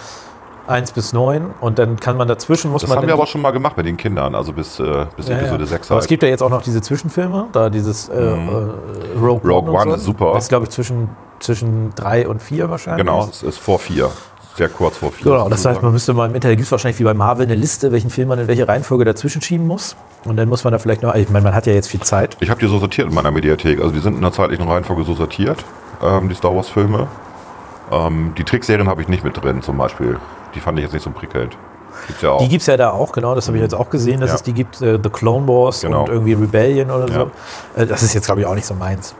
1 0.68 0.92
bis 0.92 1.12
9 1.12 1.54
und 1.60 1.78
dann 1.78 1.94
kann 2.00 2.16
man 2.16 2.26
dazwischen, 2.26 2.72
muss 2.72 2.82
Das 2.82 2.88
man 2.90 2.96
haben 2.98 3.02
dann 3.02 3.08
wir 3.10 3.14
aber 3.14 3.26
schon 3.28 3.40
mal 3.40 3.52
gemacht 3.52 3.76
mit 3.76 3.86
den 3.86 3.96
Kindern, 3.96 4.34
also 4.34 4.52
bis, 4.52 4.80
äh, 4.80 5.06
bis 5.16 5.28
Ja, 5.28 5.36
Episode 5.38 5.62
ja. 5.62 5.66
6 5.68 5.90
Aber 5.92 5.98
es 5.98 6.02
halt. 6.02 6.08
gibt 6.08 6.22
ja 6.24 6.28
jetzt 6.28 6.42
auch 6.42 6.50
noch 6.50 6.60
diese 6.62 6.82
Zwischenfilme, 6.82 7.46
da 7.52 7.70
dieses 7.70 8.08
äh, 8.08 8.14
äh, 8.14 8.30
Rogue, 9.20 9.40
Mhm. 9.44 9.48
Rogue 9.48 9.52
und 9.52 9.68
One 9.68 9.90
so. 9.90 9.96
ist 9.96 10.04
super. 10.04 10.32
Das 10.34 10.42
ist, 10.44 10.48
glaube 10.48 10.64
ich, 10.64 10.70
zwischen, 10.70 11.08
zwischen 11.38 11.94
3 11.94 12.26
und 12.28 12.42
4 12.42 12.68
wahrscheinlich. 12.68 13.06
Genau, 13.06 13.24
es 13.30 13.44
ist 13.44 13.58
vor 13.58 13.78
4. 13.78 14.10
Sehr 14.56 14.68
kurz 14.70 14.96
vor 14.96 15.12
4. 15.12 15.24
Genau, 15.24 15.48
das 15.50 15.64
heißt, 15.66 15.82
man 15.82 15.92
müsste 15.92 16.14
mal 16.14 16.28
im 16.28 16.34
Internet 16.34 16.56
gibt 16.56 16.66
es 16.66 16.72
wahrscheinlich 16.72 16.98
wie 16.98 17.04
bei 17.04 17.12
Marvel 17.12 17.44
eine 17.44 17.54
Liste, 17.54 17.92
welchen 17.92 18.08
Film 18.10 18.28
man 18.28 18.38
in 18.38 18.48
welche 18.48 18.66
Reihenfolge 18.66 19.04
dazwischen 19.04 19.42
schieben 19.42 19.66
muss. 19.66 19.96
Und 20.24 20.36
dann 20.38 20.48
muss 20.48 20.64
man 20.64 20.72
da 20.72 20.78
vielleicht 20.78 21.02
noch, 21.02 21.14
ich 21.14 21.28
meine, 21.28 21.44
man 21.44 21.54
hat 21.54 21.66
ja 21.66 21.74
jetzt 21.74 21.88
viel 21.88 22.00
Zeit. 22.00 22.36
ich 22.40 22.48
habe 22.48 22.58
die 22.60 22.66
so 22.66 22.78
sortiert 22.78 23.08
in 23.08 23.14
meiner 23.14 23.30
Mediathek. 23.30 23.78
Also 23.80 23.92
die 23.92 24.00
sind 24.00 24.14
in 24.16 24.22
der 24.22 24.32
zeitlichen 24.32 24.66
Reihenfolge 24.66 25.04
so 25.04 25.14
sortiert, 25.14 25.62
ähm, 26.02 26.28
die 26.30 26.34
Star 26.34 26.54
Wars-Filme. 26.56 27.06
Ähm, 27.92 28.32
die 28.36 28.44
Trickserien 28.44 28.88
habe 28.88 29.02
ich 29.02 29.08
nicht 29.08 29.24
mit 29.24 29.40
drin, 29.42 29.60
zum 29.62 29.76
Beispiel. 29.76 30.18
Die 30.54 30.60
fand 30.60 30.78
ich 30.78 30.84
jetzt 30.84 30.92
nicht 30.94 31.02
so 31.04 31.10
prickelnd. 31.10 31.56
Gibt's 32.06 32.22
ja. 32.22 32.38
Die 32.38 32.48
gibt 32.48 32.60
es 32.62 32.66
ja 32.66 32.76
da 32.76 32.90
auch, 32.90 33.12
genau, 33.12 33.34
das 33.34 33.46
habe 33.48 33.58
ich 33.58 33.62
jetzt 33.62 33.74
auch 33.74 33.90
gesehen, 33.90 34.20
dass 34.20 34.30
Ja. 34.30 34.36
es 34.36 34.42
die 34.42 34.52
gibt, 34.54 34.80
äh, 34.80 34.98
The 35.02 35.10
Clone 35.10 35.46
Wars 35.46 35.82
Genau. 35.82 36.00
und 36.04 36.08
irgendwie 36.08 36.32
Rebellion 36.32 36.90
oder 36.90 37.08
Ja. 37.08 37.26
so. 37.76 37.80
Äh, 37.82 37.86
das 37.86 38.02
ist 38.02 38.14
jetzt, 38.14 38.24
glaube 38.26 38.40
ich, 38.40 38.46
auch 38.46 38.54
nicht 38.54 38.66
so 38.66 38.74
meins. 38.74 39.14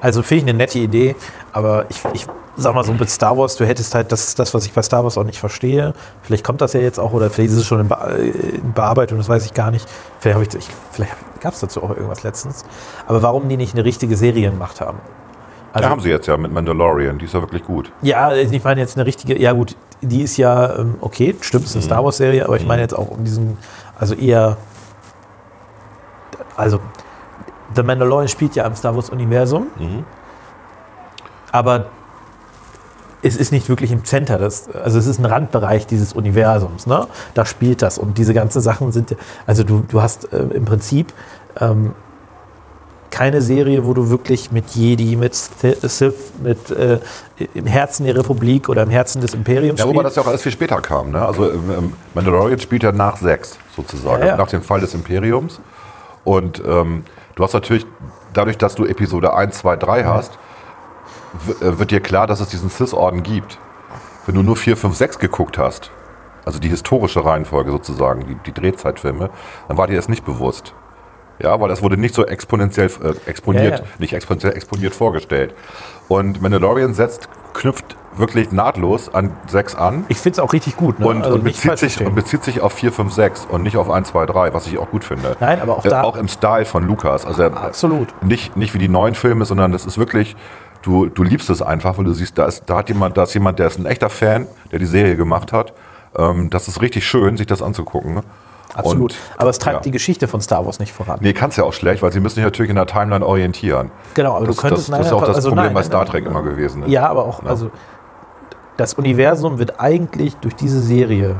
Also 0.00 0.22
finde 0.22 0.44
ich 0.44 0.48
eine 0.50 0.58
nette 0.58 0.78
Idee, 0.78 1.16
aber 1.52 1.86
ich, 1.88 2.02
ich 2.12 2.26
sag 2.56 2.74
mal 2.74 2.84
so 2.84 2.92
mit 2.92 3.10
Star 3.10 3.36
Wars, 3.36 3.56
du 3.56 3.66
hättest 3.66 3.94
halt, 3.94 4.12
das 4.12 4.34
das, 4.34 4.54
was 4.54 4.66
ich 4.66 4.72
bei 4.72 4.82
Star 4.82 5.02
Wars 5.04 5.18
auch 5.18 5.24
nicht 5.24 5.38
verstehe. 5.38 5.94
Vielleicht 6.22 6.44
kommt 6.44 6.60
das 6.60 6.72
ja 6.72 6.80
jetzt 6.80 6.98
auch 6.98 7.12
oder 7.12 7.30
vielleicht 7.30 7.50
ist 7.52 7.58
es 7.58 7.66
schon 7.66 7.80
in, 7.80 7.88
Be 7.88 7.96
äh, 7.96 8.56
in 8.56 8.72
Bearbeitung, 8.72 9.18
das 9.18 9.28
weiß 9.28 9.44
ich 9.46 9.54
gar 9.54 9.70
nicht. 9.70 9.88
Vielleicht, 10.20 10.34
habe 10.36 10.46
ich, 10.46 10.54
ich, 10.54 10.68
vielleicht 10.92 11.12
gab 11.40 11.54
es 11.54 11.60
dazu 11.60 11.82
auch 11.82 11.90
irgendwas 11.90 12.22
letztens. 12.22 12.64
Aber 13.06 13.22
warum 13.22 13.48
die 13.48 13.56
nicht 13.56 13.74
eine 13.74 13.84
richtige 13.84 14.16
Serie 14.16 14.50
gemacht 14.50 14.80
haben? 14.80 14.98
Also, 15.72 15.84
ja, 15.84 15.90
haben 15.90 16.00
sie 16.00 16.10
jetzt 16.10 16.28
ja 16.28 16.36
mit 16.36 16.52
Mandalorian. 16.52 17.18
Die 17.18 17.24
ist 17.24 17.34
ja 17.34 17.40
wirklich 17.40 17.64
gut. 17.64 17.90
ja, 18.02 18.32
ich 18.32 18.62
meine 18.62 18.80
jetzt 18.80 18.96
eine 18.96 19.06
richtige, 19.06 19.36
ja 19.40 19.52
gut, 19.52 19.76
die 20.00 20.22
ist 20.22 20.36
ja, 20.36 20.78
ähm, 20.78 20.94
okay, 21.00 21.34
stimmt, 21.40 21.64
es 21.64 21.70
ist 21.70 21.76
eine 21.76 21.84
Star 21.84 22.04
Wars-Serie, 22.04 22.44
aber 22.44 22.56
ich 22.56 22.66
meine 22.66 22.82
jetzt 22.82 22.96
auch 22.96 23.10
um 23.10 23.24
diesen, 23.24 23.58
also 23.98 24.14
eher, 24.14 24.56
also 26.56 26.78
The 27.74 27.82
Mandalorian 27.82 28.28
spielt 28.28 28.54
ja 28.54 28.64
im 28.66 28.76
Star 28.76 28.94
Wars-Universum, 28.94 29.66
aber 31.50 31.86
es 33.24 33.36
ist 33.36 33.50
nicht 33.52 33.68
wirklich 33.68 33.90
im 33.90 34.04
Center, 34.04 34.38
das, 34.38 34.68
also 34.70 34.98
es 34.98 35.06
ist 35.06 35.18
ein 35.18 35.24
Randbereich 35.24 35.86
dieses 35.86 36.12
Universums, 36.12 36.86
ne? 36.86 37.06
da 37.34 37.44
spielt 37.46 37.82
das 37.82 37.98
und 37.98 38.18
diese 38.18 38.34
ganzen 38.34 38.60
Sachen 38.60 38.92
sind, 38.92 39.10
ja- 39.12 39.16
also 39.46 39.64
du, 39.64 39.82
du 39.88 40.00
hast 40.02 40.32
äh, 40.32 40.38
im 40.54 40.64
Prinzip 40.64 41.12
ähm, 41.60 41.94
keine 43.10 43.40
Serie, 43.42 43.84
wo 43.86 43.94
du 43.94 44.10
wirklich 44.10 44.50
mit 44.50 44.70
Jedi, 44.70 45.14
mit 45.14 45.34
Sith, 45.36 46.14
mit 46.42 46.70
äh, 46.72 46.98
im 47.54 47.64
Herzen 47.66 48.06
der 48.06 48.16
Republik 48.16 48.68
oder 48.68 48.82
im 48.82 48.90
Herzen 48.90 49.20
des 49.20 49.34
Imperiums 49.34 49.78
Ja, 49.78 49.86
wobei 49.86 50.02
das 50.02 50.16
ja 50.16 50.22
auch 50.22 50.26
alles 50.26 50.42
viel 50.42 50.50
später 50.50 50.80
kam. 50.80 51.12
Ne? 51.12 51.24
Also 51.24 51.48
ähm, 51.50 51.60
ähm, 51.78 51.92
Mandalorian 52.14 52.58
spielt 52.58 52.82
ja 52.82 52.90
nach 52.90 53.16
6 53.16 53.56
sozusagen, 53.76 54.20
Ja, 54.22 54.28
ja. 54.30 54.36
nach 54.36 54.48
dem 54.48 54.62
Fall 54.62 54.80
des 54.80 54.94
Imperiums. 54.94 55.60
Und 56.24 56.60
ähm, 56.66 57.04
du 57.36 57.44
hast 57.44 57.52
natürlich, 57.52 57.86
dadurch, 58.32 58.58
dass 58.58 58.74
du 58.74 58.84
Episode 58.84 59.32
1, 59.32 59.58
2, 59.58 59.76
3 59.76 60.04
hast, 60.04 60.32
wird 61.60 61.90
dir 61.90 62.00
klar, 62.00 62.26
dass 62.26 62.40
es 62.40 62.48
diesen 62.48 62.70
Cis-Orden 62.70 63.22
gibt. 63.22 63.58
Wenn 64.26 64.34
du 64.34 64.42
nur 64.42 64.56
4, 64.56 64.76
5, 64.76 64.96
6 64.96 65.18
geguckt 65.18 65.58
hast, 65.58 65.90
also 66.44 66.58
die 66.58 66.68
historische 66.68 67.24
Reihenfolge 67.24 67.70
sozusagen, 67.70 68.26
die, 68.26 68.34
die 68.46 68.52
Drehzeitfilme, 68.52 69.30
dann 69.68 69.76
war 69.76 69.86
dir 69.86 69.96
das 69.96 70.08
nicht 70.08 70.24
bewusst. 70.24 70.74
Ja, 71.40 71.60
weil 71.60 71.68
das 71.68 71.82
wurde 71.82 71.96
nicht 71.96 72.14
so 72.14 72.24
exponentiell 72.24 72.88
äh, 73.02 73.28
exponiert, 73.28 73.78
Ja, 73.80 73.84
ja. 73.84 73.90
nicht 73.98 74.12
exponentiell 74.12 74.52
exponiert 74.54 74.94
vorgestellt. 74.94 75.52
Und 76.06 76.40
Mandalorian 76.40 76.94
setzt, 76.94 77.28
knüpft 77.54 77.96
wirklich 78.16 78.52
nahtlos 78.52 79.12
an 79.12 79.32
6 79.48 79.74
an 79.74 80.04
Ich 80.08 80.18
finde 80.18 80.34
es 80.34 80.38
auch 80.38 80.52
richtig 80.52 80.76
gut. 80.76 81.00
Ne? 81.00 81.06
und, 81.08 81.22
Also 81.24 81.34
und, 81.34 81.42
bezieht 81.44 81.76
sich, 81.78 82.00
und 82.00 82.14
bezieht 82.14 82.44
sich 82.44 82.60
auf 82.60 82.72
4, 82.74 82.92
5, 82.92 83.12
6 83.12 83.46
und 83.50 83.64
nicht 83.64 83.76
auf 83.76 83.90
1, 83.90 84.08
2, 84.10 84.26
3, 84.26 84.54
was 84.54 84.68
ich 84.68 84.78
auch 84.78 84.90
gut 84.90 85.02
finde. 85.02 85.36
Nein, 85.40 85.60
aber 85.60 85.76
auch 85.78 85.84
Äh, 85.84 85.88
da- 85.88 86.02
auch 86.04 86.14
im 86.16 86.28
Style 86.28 86.66
von 86.66 86.86
Lukas. 86.86 87.26
Also 87.26 87.42
er- 87.42 87.56
Absolut. 87.56 88.14
Nicht, 88.22 88.56
nicht 88.56 88.72
wie 88.72 88.78
die 88.78 88.88
neuen 88.88 89.16
Filme, 89.16 89.44
sondern 89.44 89.72
das 89.72 89.86
ist 89.86 89.98
wirklich, 89.98 90.36
du, 90.84 91.06
du 91.06 91.22
liebst 91.22 91.50
es 91.50 91.62
einfach, 91.62 91.98
weil 91.98 92.04
du 92.04 92.12
siehst, 92.12 92.38
da 92.38 92.46
ist, 92.46 92.64
da 92.66 92.78
hat 92.78 92.88
jemand, 92.88 93.16
da 93.16 93.24
ist 93.24 93.34
jemand, 93.34 93.58
der 93.58 93.66
ist 93.66 93.78
ein 93.78 93.86
echter 93.86 94.10
Fan, 94.10 94.46
der 94.70 94.78
die 94.78 94.86
Serie 94.86 95.16
gemacht 95.16 95.52
hat. 95.52 95.72
Ähm, 96.16 96.50
das 96.50 96.68
ist 96.68 96.80
richtig 96.80 97.06
schön, 97.06 97.36
sich 97.36 97.46
das 97.46 97.62
anzugucken. 97.62 98.14
ne? 98.14 98.22
Absolut. 98.74 99.12
Und, 99.12 99.18
aber 99.38 99.50
es 99.50 99.58
treibt 99.58 99.76
ja. 99.76 99.82
die 99.82 99.90
Geschichte 99.92 100.26
von 100.28 100.40
Star 100.40 100.66
Wars 100.66 100.78
nicht 100.80 100.92
voran. 100.92 101.18
Nee, 101.22 101.32
kannst 101.32 101.58
ja 101.58 101.64
auch 101.64 101.72
schlecht, 101.72 102.02
weil 102.02 102.12
sie 102.12 102.20
müssen 102.20 102.36
sich 102.36 102.44
natürlich 102.44 102.70
in 102.70 102.76
der 102.76 102.86
Timeline 102.86 103.24
orientieren. 103.24 103.90
Genau, 104.14 104.36
aber 104.36 104.46
Das, 104.46 104.56
du 104.56 104.62
könntest 104.62 104.88
das, 104.90 104.98
das 104.98 105.06
ist 105.06 105.12
auch 105.12 105.20
das 105.24 105.36
also 105.36 105.48
Problem 105.50 105.66
nein, 105.66 105.74
bei 105.74 105.80
nein, 105.80 105.86
Star 105.86 106.02
nein. 106.02 106.10
Trek 106.10 106.26
immer 106.26 106.42
gewesen. 106.42 106.80
Ne? 106.80 106.88
Ja, 106.88 107.08
aber 107.08 107.24
auch, 107.24 107.42
Ja. 107.42 107.50
also 107.50 107.70
das 108.76 108.94
Universum 108.94 109.58
wird 109.58 109.78
eigentlich 109.80 110.36
durch 110.36 110.56
diese 110.56 110.80
Serie 110.80 111.36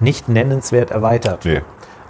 nicht 0.00 0.28
nennenswert 0.28 0.92
erweitert. 0.92 1.44
Nee. 1.44 1.62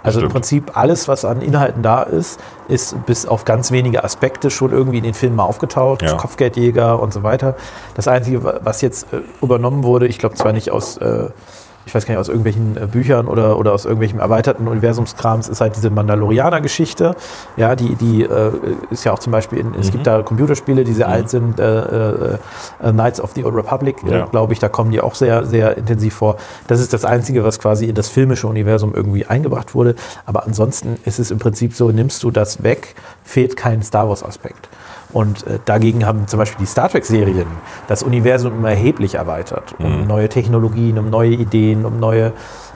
Also 0.03 0.19
im 0.19 0.23
stimmt. 0.23 0.33
Prinzip 0.33 0.77
alles, 0.77 1.07
was 1.07 1.25
an 1.25 1.41
Inhalten 1.41 1.81
da 1.83 2.03
ist, 2.03 2.39
ist 2.67 3.05
bis 3.05 3.25
auf 3.25 3.45
ganz 3.45 3.71
wenige 3.71 4.03
Aspekte 4.03 4.49
schon 4.49 4.71
irgendwie 4.71 4.97
in 4.99 5.03
den 5.03 5.13
Filmen 5.13 5.35
mal 5.35 5.43
aufgetaucht. 5.43 6.01
Ja. 6.01 6.13
Kopfgeldjäger 6.15 6.99
und 6.99 7.13
so 7.13 7.23
weiter. 7.23 7.55
Das 7.95 8.07
Einzige, 8.07 8.43
wa- 8.43 8.59
was 8.63 8.81
jetzt 8.81 9.11
äh, 9.13 9.21
übernommen 9.41 9.83
wurde, 9.83 10.07
ich 10.07 10.17
glaube 10.17 10.35
zwar 10.35 10.53
nicht 10.53 10.71
aus, 10.71 10.97
äh, 10.97 11.29
ich 11.85 11.95
weiß 11.95 12.05
gar 12.05 12.13
nicht, 12.13 12.19
aus 12.19 12.27
irgendwelchen 12.27 12.77
äh, 12.77 12.85
Büchern 12.85 13.27
oder, 13.27 13.57
oder 13.57 13.73
aus 13.73 13.85
irgendwelchem 13.85 14.19
erweiterten 14.19 14.67
Universumskrams, 14.67 15.49
ist 15.49 15.59
halt 15.61 15.75
diese 15.75 15.89
Mandalorianer-Geschichte. 15.89 17.15
Ja, 17.57 17.75
die, 17.75 17.95
die 17.95 18.23
äh, 18.23 18.51
ist 18.91 19.03
ja 19.05 19.13
auch 19.13 19.19
zum 19.19 19.31
Beispiel, 19.31 19.59
in, 19.59 19.69
Mhm. 19.69 19.75
es 19.79 19.91
gibt 19.91 20.05
da 20.07 20.21
Computerspiele, 20.21 20.83
die 20.83 20.93
sehr 20.93 21.07
alt 21.09 21.29
sind, 21.29 21.59
äh, 21.59 21.63
äh, 21.79 22.37
äh, 22.83 22.91
Knights 22.91 23.19
of 23.21 23.31
the 23.35 23.43
Old 23.43 23.55
Republic, 23.55 23.97
äh, 24.07 24.19
Ja. 24.19 24.25
glaube 24.25 24.53
ich, 24.53 24.59
da 24.59 24.69
kommen 24.69 24.91
die 24.91 25.01
auch 25.01 25.15
sehr, 25.15 25.45
sehr 25.45 25.77
intensiv 25.77 26.13
vor. 26.15 26.37
Das 26.67 26.79
ist 26.79 26.93
das 26.93 27.05
Einzige, 27.05 27.43
was 27.43 27.59
quasi 27.59 27.85
in 27.85 27.95
das 27.95 28.09
filmische 28.09 28.47
Universum 28.47 28.93
irgendwie 28.93 29.25
eingebracht 29.25 29.73
wurde. 29.75 29.95
Aber 30.25 30.45
ansonsten 30.45 30.97
ist 31.05 31.19
es 31.19 31.31
im 31.31 31.39
Prinzip 31.39 31.73
so, 31.73 31.89
nimmst 31.89 32.21
du 32.23 32.31
das 32.31 32.61
weg, 32.63 32.95
fehlt 33.23 33.55
kein 33.57 33.81
Star 33.83 34.07
Wars-Aspekt. 34.09 34.69
Und 35.11 35.47
äh, 35.47 35.59
dagegen 35.65 36.05
haben 36.05 36.27
zum 36.27 36.37
Beispiel 36.37 36.59
die 36.59 36.69
Star 36.69 36.89
Trek-Serien 36.89 37.47
das 37.87 38.03
Universum 38.03 38.53
immer 38.53 38.69
erheblich 38.69 39.15
erweitert. 39.15 39.75
Um 39.79 40.05
neue 40.05 40.29
Technologien, 40.29 40.99
um 40.99 41.09
neue 41.09 41.31
Ideen, 41.31 41.85
um 41.85 41.99
neue, 41.99 42.33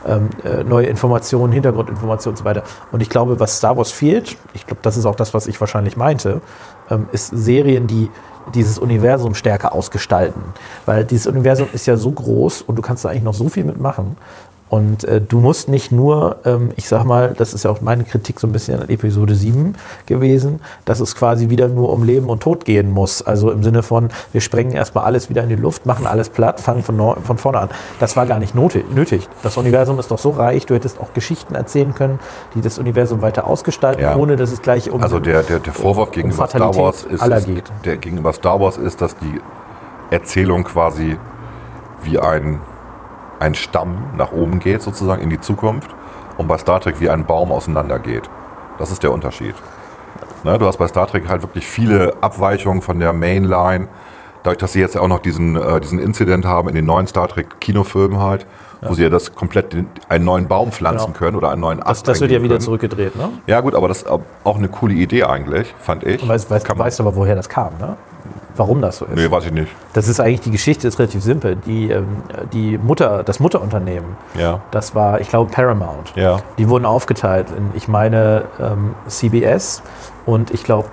ähm, 0.07 0.29
äh, 0.43 0.63
neue 0.63 0.87
Informationen, 0.87 1.53
Hintergrundinformationen 1.53 2.33
und 2.33 2.39
so 2.39 2.45
weiter. 2.45 2.63
Und 2.91 3.01
ich 3.01 3.09
glaube, 3.09 3.39
was 3.39 3.57
Star 3.57 3.77
Wars 3.77 3.91
fehlt, 3.91 4.35
ich 4.53 4.65
glaube, 4.65 4.81
das 4.81 4.97
ist 4.97 5.05
auch 5.05 5.15
das, 5.15 5.33
was 5.35 5.45
ich 5.45 5.59
wahrscheinlich 5.59 5.95
meinte, 5.95 6.41
ähm, 6.89 7.07
ist 7.11 7.27
Serien, 7.27 7.85
die 7.85 8.09
dieses 8.53 8.77
Universum 8.79 9.35
stärker 9.35 9.73
ausgestalten. 9.73 10.41
Weil 10.85 11.05
dieses 11.05 11.27
Universum 11.27 11.67
ist 11.71 11.85
ja 11.85 11.97
so 11.97 12.11
groß 12.11 12.63
und 12.63 12.75
du 12.75 12.81
kannst 12.81 13.05
da 13.05 13.09
eigentlich 13.09 13.23
noch 13.23 13.33
so 13.33 13.47
viel 13.47 13.63
mitmachen. 13.63 14.17
Und 14.69 15.03
äh, 15.03 15.21
du 15.21 15.39
musst 15.39 15.69
nicht 15.69 15.91
nur, 15.91 16.37
ähm, 16.45 16.71
ich 16.77 16.87
sag 16.87 17.03
mal, 17.03 17.35
das 17.37 17.53
ist 17.53 17.63
ja 17.63 17.69
auch 17.69 17.81
meine 17.81 18.03
Kritik 18.05 18.39
so 18.39 18.47
ein 18.47 18.51
bisschen 18.51 18.81
an 18.81 18.89
Episode 18.89 19.35
7 19.35 19.75
gewesen, 20.07 20.61
dass 20.85 20.99
es 20.99 21.15
quasi 21.15 21.49
wieder 21.49 21.67
nur 21.67 21.93
um 21.93 22.03
Leben 22.03 22.27
und 22.27 22.41
Tod 22.41 22.65
gehen 22.65 22.89
muss. 22.89 23.21
Also 23.21 23.51
im 23.51 23.61
Sinne 23.61 23.83
von, 23.83 24.09
wir 24.31 24.41
sprengen 24.41 24.71
erstmal 24.71 25.03
alles 25.05 25.29
wieder 25.29 25.43
in 25.43 25.49
die 25.49 25.55
Luft, 25.55 25.85
machen 25.85 26.07
alles 26.07 26.29
platt, 26.29 26.59
fangen 26.59 26.81
von, 26.81 26.97
von 27.23 27.37
vorne 27.37 27.59
an. 27.59 27.69
Das 27.99 28.15
war 28.17 28.25
gar 28.25 28.39
nicht 28.39 28.55
nötig. 28.55 29.27
Das 29.43 29.57
Universum 29.57 29.99
ist 29.99 30.09
doch 30.09 30.17
so 30.17 30.31
reich, 30.31 30.65
du 30.65 30.73
hättest 30.73 30.99
auch 30.99 31.13
Geschichten 31.13 31.53
erzählen 31.53 31.93
können, 31.93 32.19
die 32.55 32.61
das 32.61 32.79
Universum 32.79 33.21
weiter 33.21 33.45
ausgestalten, 33.45 34.01
Ja. 34.01 34.15
ohne 34.15 34.37
dass 34.37 34.51
es 34.51 34.61
gleich 34.63 34.89
um 34.89 35.03
Also 35.03 35.19
der, 35.19 35.43
der, 35.43 35.59
der 35.59 35.73
Vorwurf 35.73 36.09
gegenüber 36.11 36.47
Star 36.47 36.59
Fatalität 36.73 36.81
Wars 36.83 37.03
ist, 37.03 37.21
aller 37.21 37.37
ist 37.37 37.45
geht. 37.45 37.71
der 37.85 37.97
gegenüber 37.97 38.33
Star 38.33 38.59
Wars 38.59 38.77
ist, 38.77 39.01
dass 39.01 39.15
die 39.17 39.39
Erzählung 40.09 40.63
quasi 40.63 41.17
wie 42.03 42.17
ein, 42.19 42.59
ein 43.43 43.55
Stamm 43.55 43.97
nach 44.17 44.31
oben 44.31 44.59
geht, 44.59 44.81
sozusagen 44.81 45.21
in 45.21 45.29
die 45.29 45.39
Zukunft, 45.39 45.91
und 46.37 46.47
bei 46.47 46.57
Star 46.57 46.79
Trek 46.79 46.99
wie 46.99 47.09
ein 47.09 47.25
Baum 47.25 47.51
auseinandergeht. 47.51 48.29
Das 48.79 48.89
ist 48.89 49.03
der 49.03 49.11
Unterschied. 49.11 49.53
Ne, 50.43 50.57
du 50.57 50.65
hast 50.65 50.77
bei 50.77 50.87
Star 50.87 51.07
Trek 51.07 51.27
halt 51.29 51.41
wirklich 51.43 51.65
viele 51.67 52.13
Abweichungen 52.21 52.81
von 52.81 52.99
der 52.99 53.13
Mainline. 53.13 53.87
Dadurch, 54.41 54.57
dass 54.57 54.73
sie 54.73 54.79
jetzt 54.79 54.95
ja 54.95 55.01
auch 55.01 55.07
noch 55.07 55.19
diesen, 55.19 55.55
äh, 55.55 55.79
diesen 55.79 55.99
Incident 55.99 56.45
haben 56.45 56.67
in 56.69 56.75
den 56.75 56.85
neuen 56.85 57.07
Star 57.07 57.27
Trek 57.27 57.59
Kinofilmen 57.61 58.19
halt, 58.19 58.45
wo 58.81 58.93
sie 58.93 59.03
ja 59.03 59.09
das 59.09 59.33
komplett 59.35 59.71
den, 59.71 59.87
einen 60.09 60.25
neuen 60.25 60.47
Baum 60.49 60.71
pflanzen 60.73 61.07
Genau. 61.07 61.17
können 61.17 61.37
oder 61.37 61.51
einen 61.51 61.61
neuen 61.61 61.79
das, 61.79 61.87
Ast 61.87 62.07
das 62.09 62.19
wird 62.19 62.31
ja 62.31 62.41
wieder 62.41 62.55
können. 62.55 62.61
zurückgedreht, 62.61 63.15
ne? 63.15 63.29
Ja 63.47 63.61
gut, 63.61 63.73
aber 63.75 63.87
das 63.87 63.99
ist 63.99 64.07
auch 64.09 64.57
eine 64.57 64.67
coole 64.67 64.95
Idee 64.95 65.23
eigentlich, 65.23 65.73
fand 65.79 66.03
ich. 66.03 66.21
Du 66.21 66.27
weißt, 66.27 66.49
weißt, 66.49 66.77
weißt 66.77 66.99
aber, 66.99 67.15
woher 67.15 67.35
das 67.35 67.47
kam, 67.47 67.77
ne? 67.79 67.95
Warum 68.55 68.81
das 68.81 68.97
so 68.97 69.05
ist. 69.05 69.15
Nee, 69.15 69.31
weiß 69.31 69.45
ich 69.45 69.51
nicht. 69.51 69.71
Das 69.93 70.07
ist 70.07 70.19
eigentlich, 70.19 70.41
die 70.41 70.51
Geschichte 70.51 70.87
ist 70.87 70.99
relativ 70.99 71.23
simpel. 71.23 71.55
Die, 71.55 71.89
ähm, 71.89 72.17
die 72.53 72.77
Mutter, 72.77 73.23
das 73.23 73.39
Mutterunternehmen, 73.39 74.15
Ja. 74.37 74.61
das 74.71 74.93
war, 74.93 75.19
ich 75.21 75.29
glaube, 75.29 75.49
Paramount. 75.51 76.13
Ja. 76.15 76.39
Die 76.59 76.69
wurden 76.69 76.85
aufgeteilt 76.85 77.47
in, 77.57 77.71
ich 77.73 77.87
meine, 77.87 78.43
ähm, 78.59 78.93
CBS 79.07 79.81
und 80.27 80.51
ich 80.51 80.63
glaube, 80.63 80.87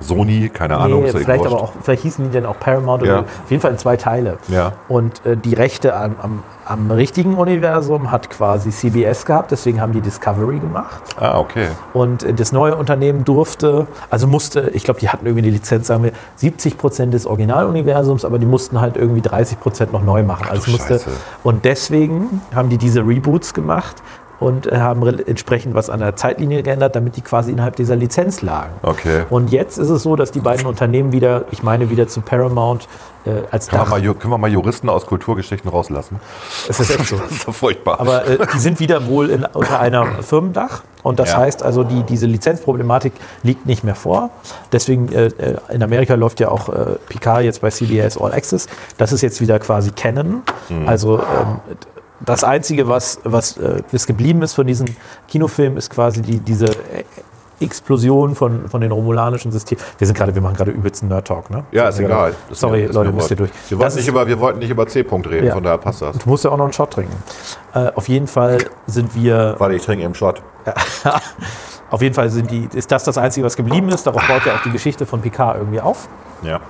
Sony, 0.00 0.48
keine 0.48 0.78
Ahnung. 0.78 1.02
nee, 1.02 1.08
ja 1.10 1.18
vielleicht 1.18 1.46
aber 1.46 1.60
auch, 1.62 1.72
vielleicht 1.82 2.02
hießen 2.02 2.30
die 2.30 2.34
dann 2.34 2.46
auch 2.46 2.58
Paramount 2.58 3.04
Ja. 3.04 3.12
oder 3.12 3.20
auf 3.22 3.50
jeden 3.50 3.60
Fall 3.60 3.72
in 3.72 3.78
zwei 3.78 3.96
Teile. 3.96 4.38
Ja. 4.48 4.72
Und 4.88 5.24
äh, 5.26 5.36
die 5.36 5.54
Rechte 5.54 5.94
am, 5.96 6.14
am, 6.22 6.42
am 6.64 6.90
richtigen 6.90 7.34
Universum 7.34 8.10
hat 8.10 8.30
quasi 8.30 8.70
CBS 8.70 9.24
gehabt, 9.24 9.50
deswegen 9.50 9.80
haben 9.80 9.92
die 9.92 10.00
Discovery 10.00 10.58
gemacht. 10.58 11.02
Ah, 11.18 11.38
okay. 11.38 11.68
Und 11.94 12.22
äh, 12.22 12.32
das 12.34 12.52
neue 12.52 12.76
Unternehmen 12.76 13.24
durfte, 13.24 13.86
also 14.10 14.26
musste, 14.26 14.70
ich 14.74 14.84
glaube, 14.84 15.00
die 15.00 15.08
hatten 15.08 15.26
irgendwie 15.26 15.42
die 15.42 15.50
Lizenz, 15.50 15.88
sagen 15.88 16.04
wir, 16.04 16.12
70 16.36 16.78
Prozent 16.78 17.14
des 17.14 17.26
Originaluniversums, 17.26 18.24
aber 18.24 18.38
die 18.38 18.46
mussten 18.46 18.80
halt 18.80 18.96
irgendwie 18.96 19.20
30 19.22 19.58
Prozent 19.60 19.92
noch 19.92 20.02
neu 20.02 20.22
machen. 20.22 20.46
Also 20.48 20.64
du 20.66 20.70
es 20.72 20.78
musste, 20.78 20.94
Scheiße. 20.94 21.10
und 21.42 21.64
deswegen 21.64 22.40
haben 22.54 22.68
die 22.68 22.78
diese 22.78 23.00
Reboots 23.00 23.54
gemacht 23.54 23.96
und 24.40 24.66
äh, 24.70 24.76
haben 24.78 25.02
re- 25.02 25.26
entsprechend 25.26 25.74
was 25.74 25.90
an 25.90 26.00
der 26.00 26.14
Zeitlinie 26.16 26.62
geändert, 26.62 26.94
damit 26.96 27.16
die 27.16 27.22
quasi 27.22 27.50
innerhalb 27.50 27.76
dieser 27.76 27.96
Lizenz 27.96 28.40
lagen. 28.42 28.72
Okay. 28.82 29.22
Und 29.30 29.50
jetzt 29.50 29.78
ist 29.78 29.90
es 29.90 30.02
so, 30.02 30.14
dass 30.16 30.30
die 30.30 30.40
beiden 30.40 30.66
Unternehmen 30.66 31.12
wieder, 31.12 31.44
ich 31.50 31.62
meine 31.62 31.90
wieder 31.90 32.06
zu 32.08 32.20
Paramount 32.20 32.88
äh, 33.26 33.30
als 33.50 33.66
Können 33.68 33.80
wir, 33.80 33.84
Dach. 33.84 33.90
mal, 33.90 34.00
Ju- 34.00 34.14
können 34.14 34.32
wir 34.32 34.38
mal 34.38 34.50
Juristen 34.50 34.88
aus 34.88 35.06
Kulturgeschichten 35.06 35.68
rauslassen? 35.70 36.20
Es 36.68 36.78
ist 36.80 36.90
echt 36.90 37.06
so. 37.06 37.16
Das 37.22 37.32
ist 37.32 37.48
doch 37.48 37.54
furchtbar. 37.54 38.00
Aber 38.00 38.26
äh, 38.26 38.38
die 38.54 38.58
sind 38.60 38.78
wieder 38.80 39.06
wohl 39.06 39.28
in, 39.30 39.44
unter 39.44 39.80
einer 39.80 40.06
Firmendach. 40.22 40.82
Und 41.02 41.18
das 41.18 41.30
Ja. 41.32 41.38
heißt 41.38 41.62
also, 41.62 41.84
die, 41.84 42.02
diese 42.04 42.26
Lizenzproblematik 42.26 43.12
liegt 43.42 43.66
nicht 43.66 43.82
mehr 43.84 43.94
vor. 43.94 44.30
Deswegen 44.72 45.10
äh, 45.12 45.26
äh, 45.26 45.56
in 45.72 45.82
Amerika 45.82 46.14
läuft 46.14 46.38
ja 46.40 46.48
auch 46.50 46.68
äh, 46.68 46.96
Picard 47.08 47.42
jetzt 47.42 47.60
bei 47.60 47.70
CBS 47.70 48.16
All 48.18 48.32
Access. 48.32 48.66
Das 48.98 49.12
ist 49.12 49.22
jetzt 49.22 49.40
wieder 49.40 49.58
quasi 49.58 49.90
Canon. 49.92 50.42
Mhm. 50.68 50.88
Also 50.88 51.18
ähm, 51.18 51.60
das 52.20 52.44
Einzige, 52.44 52.88
was, 52.88 53.20
was, 53.24 53.56
äh, 53.58 53.82
was 53.92 54.06
geblieben 54.06 54.42
ist 54.42 54.54
von 54.54 54.66
diesen 54.66 54.96
Kinofilmen, 55.28 55.76
ist 55.78 55.90
quasi 55.90 56.22
die, 56.22 56.38
diese 56.40 56.66
äh, 56.66 57.04
Explosion 57.60 58.36
von, 58.36 58.68
von 58.68 58.80
den 58.80 58.92
romulanischen 58.92 59.50
Systemen. 59.50 59.82
Wir 59.98 60.06
sind 60.06 60.16
gerade, 60.16 60.32
wir 60.34 60.40
machen 60.42 60.54
gerade 60.56 60.70
übelsten 60.70 61.08
Nerd-Talk, 61.08 61.50
ne? 61.50 61.64
ja, 61.72 61.88
ist 61.88 61.98
egal. 61.98 62.34
Das 62.48 62.60
Sorry, 62.60 62.84
ist 62.84 62.94
Leute, 62.94 63.10
müsst 63.10 63.30
ihr 63.30 63.36
durch. 63.36 63.50
Wir 63.68 63.78
wollten, 63.78 63.94
nicht 63.96 64.02
ist- 64.04 64.08
über, 64.08 64.26
wir 64.28 64.38
wollten 64.38 64.58
nicht 64.60 64.70
über 64.70 64.86
C-Punkt 64.86 65.28
reden, 65.28 65.46
Ja. 65.48 65.54
von 65.54 65.64
daher 65.64 65.78
passt 65.78 66.00
das. 66.02 66.18
Du 66.18 66.28
musst 66.28 66.44
ja 66.44 66.50
auch 66.52 66.56
noch 66.56 66.64
einen 66.64 66.72
Shot 66.72 66.92
trinken. 66.92 67.16
Äh, 67.74 67.90
auf 67.94 68.08
jeden 68.08 68.28
Fall 68.28 68.58
sind 68.86 69.14
wir 69.16 69.56
Warte, 69.58 69.74
ich 69.74 69.84
trinke 69.84 70.04
im 70.04 70.14
Shot. 70.14 70.40
Auf 71.90 72.02
jeden 72.02 72.14
Fall 72.14 72.28
sind 72.28 72.50
die, 72.50 72.68
ist 72.74 72.92
das 72.92 73.04
das 73.04 73.16
Einzige, 73.16 73.46
was 73.46 73.56
geblieben 73.56 73.88
ist. 73.88 74.06
Darauf 74.06 74.20
baut 74.28 74.44
ja 74.44 74.56
auch 74.56 74.62
die 74.62 74.70
Geschichte 74.70 75.06
von 75.06 75.22
Picard 75.22 75.56
irgendwie 75.56 75.80
auf. 75.80 76.06
Ja. 76.42 76.60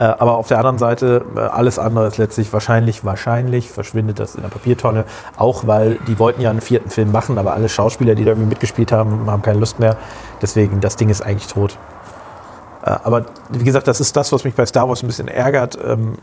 Äh, 0.00 0.04
aber 0.04 0.38
auf 0.38 0.48
der 0.48 0.56
anderen 0.58 0.78
Seite, 0.78 1.24
äh, 1.36 1.40
alles 1.40 1.78
andere 1.78 2.06
ist 2.06 2.16
letztlich 2.16 2.50
wahrscheinlich, 2.54 3.04
wahrscheinlich 3.04 3.70
verschwindet 3.70 4.18
das 4.18 4.34
in 4.34 4.40
der 4.40 4.48
Papiertonne. 4.48 5.04
Auch 5.36 5.66
weil 5.66 5.98
die 6.08 6.18
wollten 6.18 6.40
ja 6.40 6.48
einen 6.48 6.62
vierten 6.62 6.88
Film 6.88 7.12
machen, 7.12 7.36
aber 7.36 7.52
alle 7.52 7.68
Schauspieler, 7.68 8.14
die 8.14 8.24
da 8.24 8.30
irgendwie 8.30 8.48
mitgespielt 8.48 8.92
haben, 8.92 9.30
haben 9.30 9.42
keine 9.42 9.58
Lust 9.60 9.78
mehr. 9.78 9.96
Deswegen, 10.40 10.80
das 10.80 10.96
Ding 10.96 11.10
ist 11.10 11.20
eigentlich 11.20 11.48
tot. 11.48 11.76
Äh, 12.82 12.96
aber 13.04 13.26
wie 13.50 13.62
gesagt, 13.62 13.86
das 13.88 14.00
ist 14.00 14.16
das, 14.16 14.32
was 14.32 14.42
mich 14.44 14.54
bei 14.54 14.64
Star 14.64 14.88
Wars 14.88 15.02
ein 15.02 15.06
bisschen 15.06 15.28
ärgert. 15.28 15.78
Ähm, 15.84 16.16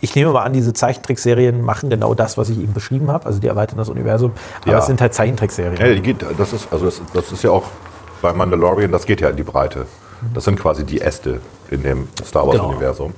ich 0.00 0.14
nehme 0.14 0.30
mal 0.30 0.42
an, 0.42 0.52
diese 0.52 0.72
Zeichentrickserien 0.72 1.62
machen 1.62 1.90
genau 1.90 2.14
das, 2.14 2.38
was 2.38 2.48
ich 2.48 2.60
eben 2.60 2.74
beschrieben 2.74 3.10
habe. 3.10 3.26
Also 3.26 3.40
die 3.40 3.48
erweitern 3.48 3.78
das 3.78 3.88
Universum. 3.88 4.32
Aber 4.62 4.70
Ja. 4.72 4.78
es 4.78 4.86
sind 4.86 5.00
halt 5.00 5.14
Zeichentrickserien. 5.14 5.76
Ja, 5.76 6.32
das 6.38 6.52
ist, 6.52 6.68
also 6.72 6.84
das, 6.84 7.00
das 7.12 7.32
ist 7.32 7.42
ja 7.42 7.50
auch 7.50 7.64
bei 8.22 8.32
Mandalorian, 8.32 8.92
das 8.92 9.04
geht 9.04 9.20
ja 9.20 9.30
in 9.30 9.36
die 9.36 9.42
Breite. 9.42 9.86
Das 10.32 10.44
sind 10.44 10.58
quasi 10.58 10.84
die 10.84 11.00
Äste 11.00 11.40
in 11.70 11.82
dem 11.82 12.08
Star 12.24 12.44
Genau. 12.44 12.64
Wars-Universum. 12.64 13.14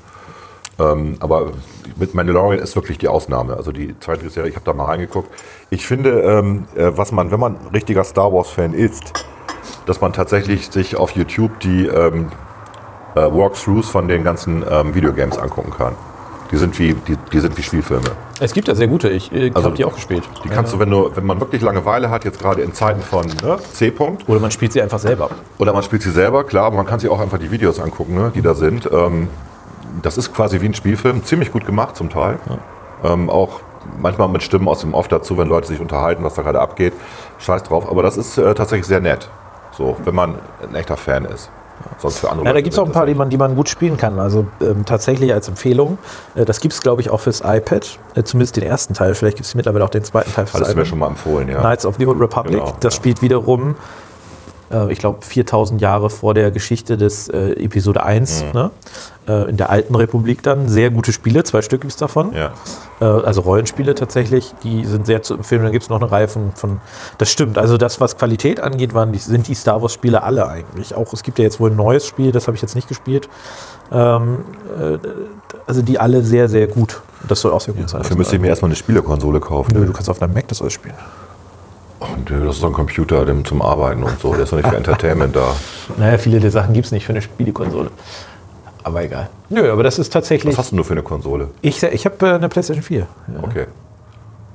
Ähm, 0.78 1.16
aber 1.20 1.52
mit 1.96 2.14
Mandalorian 2.14 2.62
ist 2.62 2.76
wirklich 2.76 2.98
die 2.98 3.08
Ausnahme. 3.08 3.56
Also 3.56 3.72
die 3.72 3.98
zweite 4.00 4.28
Serie, 4.28 4.50
ich 4.50 4.56
habe 4.56 4.66
da 4.66 4.72
mal 4.74 4.84
reingeguckt. 4.84 5.30
Ich 5.70 5.86
finde, 5.86 6.20
ähm, 6.20 6.66
äh, 6.74 6.90
was 6.94 7.12
man, 7.12 7.30
wenn 7.30 7.40
man 7.40 7.56
richtiger 7.72 8.04
Star 8.04 8.32
Wars-Fan 8.32 8.74
ist, 8.74 9.12
dass 9.86 10.00
man 10.00 10.12
tatsächlich 10.12 10.70
sich 10.70 10.96
auf 10.96 11.12
YouTube 11.12 11.60
die 11.60 11.86
ähm, 11.86 12.30
äh, 13.14 13.20
Walkthroughs 13.20 13.88
von 13.88 14.08
den 14.08 14.24
ganzen 14.24 14.64
ähm, 14.68 14.94
Videogames 14.94 15.38
angucken 15.38 15.72
kann. 15.76 15.94
Die 16.52 16.56
sind 16.56 16.78
wie, 16.78 16.94
die, 16.94 17.16
die 17.32 17.40
sind 17.40 17.56
wie 17.58 17.62
Spielfilme. 17.62 18.04
Es 18.40 18.52
gibt 18.52 18.68
ja 18.68 18.74
sehr 18.74 18.86
gute, 18.88 19.08
ich 19.08 19.32
äh, 19.32 19.50
Also- 19.54 19.64
habe 19.66 19.76
die 19.76 19.84
auch 19.84 19.94
gespielt. 19.94 20.22
Die 20.44 20.48
kannst 20.48 20.72
du, 20.72 20.78
wenn 20.78 20.90
du, 20.90 21.10
wenn 21.14 21.26
man 21.26 21.40
wirklich 21.40 21.62
Langeweile 21.62 22.10
hat, 22.10 22.24
jetzt 22.24 22.38
gerade 22.40 22.62
in 22.62 22.72
Zeiten 22.72 23.00
von 23.02 23.26
ne, 23.26 23.58
C-Punkt, 23.72 24.28
Oder 24.28 24.40
man 24.40 24.50
spielt 24.50 24.72
sie 24.72 24.80
einfach 24.82 24.98
selber. 24.98 25.30
oder 25.58 25.72
man 25.72 25.82
spielt 25.82 26.02
sie 26.02 26.10
selber, 26.10 26.44
klar, 26.44 26.66
aber 26.66 26.76
man 26.76 26.86
kann 26.86 27.00
sich 27.00 27.10
auch 27.10 27.20
einfach 27.20 27.38
die 27.38 27.50
Videos 27.50 27.80
angucken, 27.80 28.14
ne, 28.14 28.32
die 28.34 28.42
da 28.42 28.54
sind. 28.54 28.88
Ähm, 28.92 29.28
das 30.02 30.18
ist 30.18 30.34
quasi 30.34 30.60
wie 30.60 30.66
ein 30.66 30.74
Spielfilm, 30.74 31.24
ziemlich 31.24 31.50
gut 31.52 31.64
gemacht 31.66 31.96
zum 31.96 32.10
Teil. 32.10 32.38
Ähm, 33.02 33.30
auch 33.30 33.60
manchmal 34.00 34.28
mit 34.28 34.42
Stimmen 34.42 34.68
aus 34.68 34.80
dem 34.80 34.94
Off 34.94 35.08
dazu, 35.08 35.38
wenn 35.38 35.48
Leute 35.48 35.66
sich 35.68 35.80
unterhalten, 35.80 36.22
was 36.22 36.34
da 36.34 36.42
gerade 36.42 36.60
abgeht. 36.60 36.92
Scheiß 37.38 37.62
drauf, 37.64 37.88
aber 37.90 38.02
das 38.02 38.16
ist 38.16 38.36
äh, 38.38 38.54
tatsächlich 38.54 38.86
sehr 38.86 39.00
nett. 39.00 39.28
So, 39.72 39.96
wenn 40.04 40.14
man 40.14 40.36
ein 40.62 40.74
echter 40.74 40.96
Fan 40.96 41.24
ist. 41.24 41.50
Sonst 41.98 42.18
für 42.18 42.30
andere 42.30 42.46
Ja, 42.46 42.52
da 42.52 42.60
gibt 42.60 42.72
es 42.72 42.78
auch 42.78 42.86
ein 42.86 42.92
paar, 42.92 43.06
die 43.06 43.14
man, 43.14 43.30
die 43.30 43.36
man 43.36 43.54
gut 43.54 43.68
spielen 43.68 43.96
kann. 43.96 44.18
Also 44.18 44.46
ähm, 44.60 44.84
tatsächlich 44.84 45.32
als 45.32 45.48
Empfehlung. 45.48 45.98
Äh, 46.34 46.44
das 46.44 46.60
gibt 46.60 46.74
es, 46.74 46.80
glaube 46.80 47.00
ich, 47.00 47.10
auch 47.10 47.20
fürs 47.20 47.40
iPad. 47.40 47.98
Äh, 48.14 48.22
zumindest 48.24 48.56
den 48.56 48.64
ersten 48.64 48.94
Teil. 48.94 49.14
Vielleicht 49.14 49.36
gibt 49.36 49.46
es 49.46 49.54
mittlerweile 49.54 49.84
auch 49.84 49.90
den 49.90 50.04
zweiten 50.04 50.32
Teil 50.32 50.46
fürs 50.46 50.62
Alles 50.62 50.68
mir 50.68 50.82
iPad. 50.82 50.86
schon 50.88 50.98
mal 50.98 51.08
empfohlen, 51.08 51.48
ja. 51.48 51.60
Knights 51.60 51.86
of 51.86 51.96
the 51.98 52.06
Old 52.06 52.20
Republic. 52.20 52.58
Genau, 52.58 52.76
das 52.80 52.94
ja. 52.94 52.96
spielt 52.96 53.22
wiederum 53.22 53.76
äh, 54.70 54.92
ich 54.92 54.98
glaube 54.98 55.24
4000 55.24 55.80
Jahre 55.80 56.10
vor 56.10 56.34
der 56.34 56.50
Geschichte 56.50 56.96
des 56.96 57.28
äh, 57.28 57.52
Episode 57.52 58.02
1, 58.02 58.44
ne? 58.54 58.70
äh, 59.28 59.48
in 59.48 59.56
der 59.56 59.70
alten 59.70 59.94
Republik 59.94 60.42
dann. 60.42 60.68
Sehr 60.68 60.90
gute 60.90 61.12
Spiele, 61.12 61.44
zwei 61.44 61.62
Stück 61.62 61.82
gibt 61.82 61.92
es 61.92 61.96
davon. 61.96 62.32
Ja. 62.32 62.52
Äh, 63.00 63.04
also 63.04 63.42
Rollenspiele 63.42 63.94
tatsächlich, 63.94 64.54
die 64.62 64.84
sind 64.84 65.06
sehr 65.06 65.22
zu 65.22 65.34
empfehlen. 65.34 65.62
Dann 65.62 65.72
gibt 65.72 65.84
es 65.84 65.90
noch 65.90 66.00
eine 66.00 66.10
Reihe 66.10 66.28
von, 66.28 66.52
von, 66.54 66.80
das 67.18 67.30
stimmt, 67.30 67.58
also 67.58 67.76
das, 67.76 68.00
was 68.00 68.16
Qualität 68.16 68.60
angeht, 68.60 68.94
waren 68.94 69.12
die, 69.12 69.18
sind 69.18 69.48
die 69.48 69.54
Star 69.54 69.82
Wars-Spiele 69.82 70.22
alle 70.22 70.48
eigentlich. 70.48 70.94
Auch 70.94 71.12
es 71.12 71.22
gibt 71.22 71.38
ja 71.38 71.44
jetzt 71.44 71.60
wohl 71.60 71.70
ein 71.70 71.76
neues 71.76 72.06
Spiel, 72.06 72.32
das 72.32 72.46
habe 72.46 72.56
ich 72.56 72.62
jetzt 72.62 72.74
nicht 72.74 72.88
gespielt. 72.88 73.28
Ähm, 73.92 74.44
äh, 74.80 74.98
also 75.66 75.82
die 75.82 75.98
alle 75.98 76.22
sehr, 76.22 76.48
sehr 76.48 76.66
gut. 76.66 77.00
Das 77.28 77.40
soll 77.40 77.52
auch 77.52 77.60
sehr 77.60 77.74
gut 77.74 77.88
sein. 77.88 78.02
Dafür 78.02 78.16
müsste 78.16 78.36
ich 78.36 78.42
mir 78.42 78.48
erstmal 78.48 78.68
eine 78.68 78.76
Spielekonsole 78.76 79.40
kaufen. 79.40 79.72
Nö, 79.74 79.84
du 79.84 79.92
kannst 79.92 80.08
auf 80.10 80.18
deinem 80.18 80.34
Mac 80.34 80.48
das 80.48 80.60
alles 80.60 80.72
spielen. 80.72 80.94
Und 82.00 82.30
äh, 82.30 82.44
das 82.44 82.56
ist 82.56 82.60
so 82.60 82.66
ein 82.66 82.72
Computer 82.72 83.24
dem 83.24 83.44
zum 83.44 83.62
Arbeiten 83.62 84.02
und 84.02 84.18
so. 84.20 84.32
Der 84.34 84.42
ist 84.44 84.52
doch 84.52 84.56
nicht 84.58 84.68
für 84.68 84.76
Entertainment 84.76 85.34
da. 85.34 85.54
Naja, 85.96 86.18
viele 86.18 86.40
der 86.40 86.50
Sachen 86.50 86.74
gibt 86.74 86.86
es 86.86 86.92
nicht 86.92 87.06
für 87.06 87.12
eine 87.12 87.22
Spielekonsole. 87.22 87.90
Aber 88.82 89.02
egal. 89.02 89.28
Nö, 89.48 89.70
aber 89.72 89.82
das 89.82 89.98
ist 89.98 90.12
tatsächlich. 90.12 90.52
Was 90.54 90.58
hast 90.58 90.72
du 90.72 90.76
nur 90.76 90.84
für 90.84 90.92
eine 90.92 91.02
Konsole? 91.02 91.48
Ich, 91.62 91.82
ich 91.82 92.04
habe 92.04 92.26
äh, 92.26 92.34
eine 92.34 92.48
PlayStation 92.48 92.82
4. 92.82 92.98
Ja. 93.00 93.06
Okay. 93.42 93.66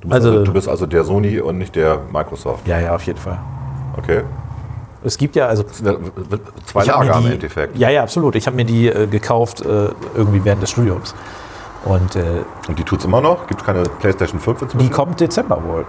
Du 0.00 0.08
bist 0.08 0.14
Also- 0.14 0.30
also, 0.30 0.44
du 0.44 0.52
bist 0.52 0.68
also 0.68 0.86
der 0.86 1.04
Sony 1.04 1.40
und 1.40 1.58
nicht 1.58 1.74
der 1.76 1.98
Microsoft. 2.12 2.66
ja, 2.66 2.78
ja, 2.80 2.94
auf 2.94 3.02
jeden 3.02 3.18
Fall. 3.18 3.38
Okay. 3.96 4.22
Es 5.04 5.18
gibt 5.18 5.34
ja, 5.36 5.48
also 5.48 5.64
zwei 5.64 6.84
Lager 6.84 7.16
im 7.18 7.24
die- 7.26 7.32
Endeffekt. 7.32 7.76
Ja, 7.76 7.90
ja, 7.90 8.02
absolut. 8.02 8.36
Ich 8.36 8.46
habe 8.46 8.56
mir 8.56 8.64
die 8.64 8.86
äh, 8.88 9.06
gekauft 9.08 9.60
äh, 9.62 9.88
irgendwie 10.14 10.44
während 10.44 10.62
des 10.62 10.70
Studiums. 10.70 11.14
Und 11.84 12.14
äh, 12.16 12.22
Und 12.68 12.78
die 12.78 12.84
tut's 12.84 13.04
immer 13.04 13.20
noch? 13.20 13.48
Gibt 13.48 13.60
es 13.60 13.66
keine 13.66 13.82
PlayStation 13.82 14.38
5 14.40 14.58
die 14.58 14.64
inzwischen? 14.64 14.90
kommt 14.92 15.20
Dezember 15.20 15.60
wohl. 15.64 15.84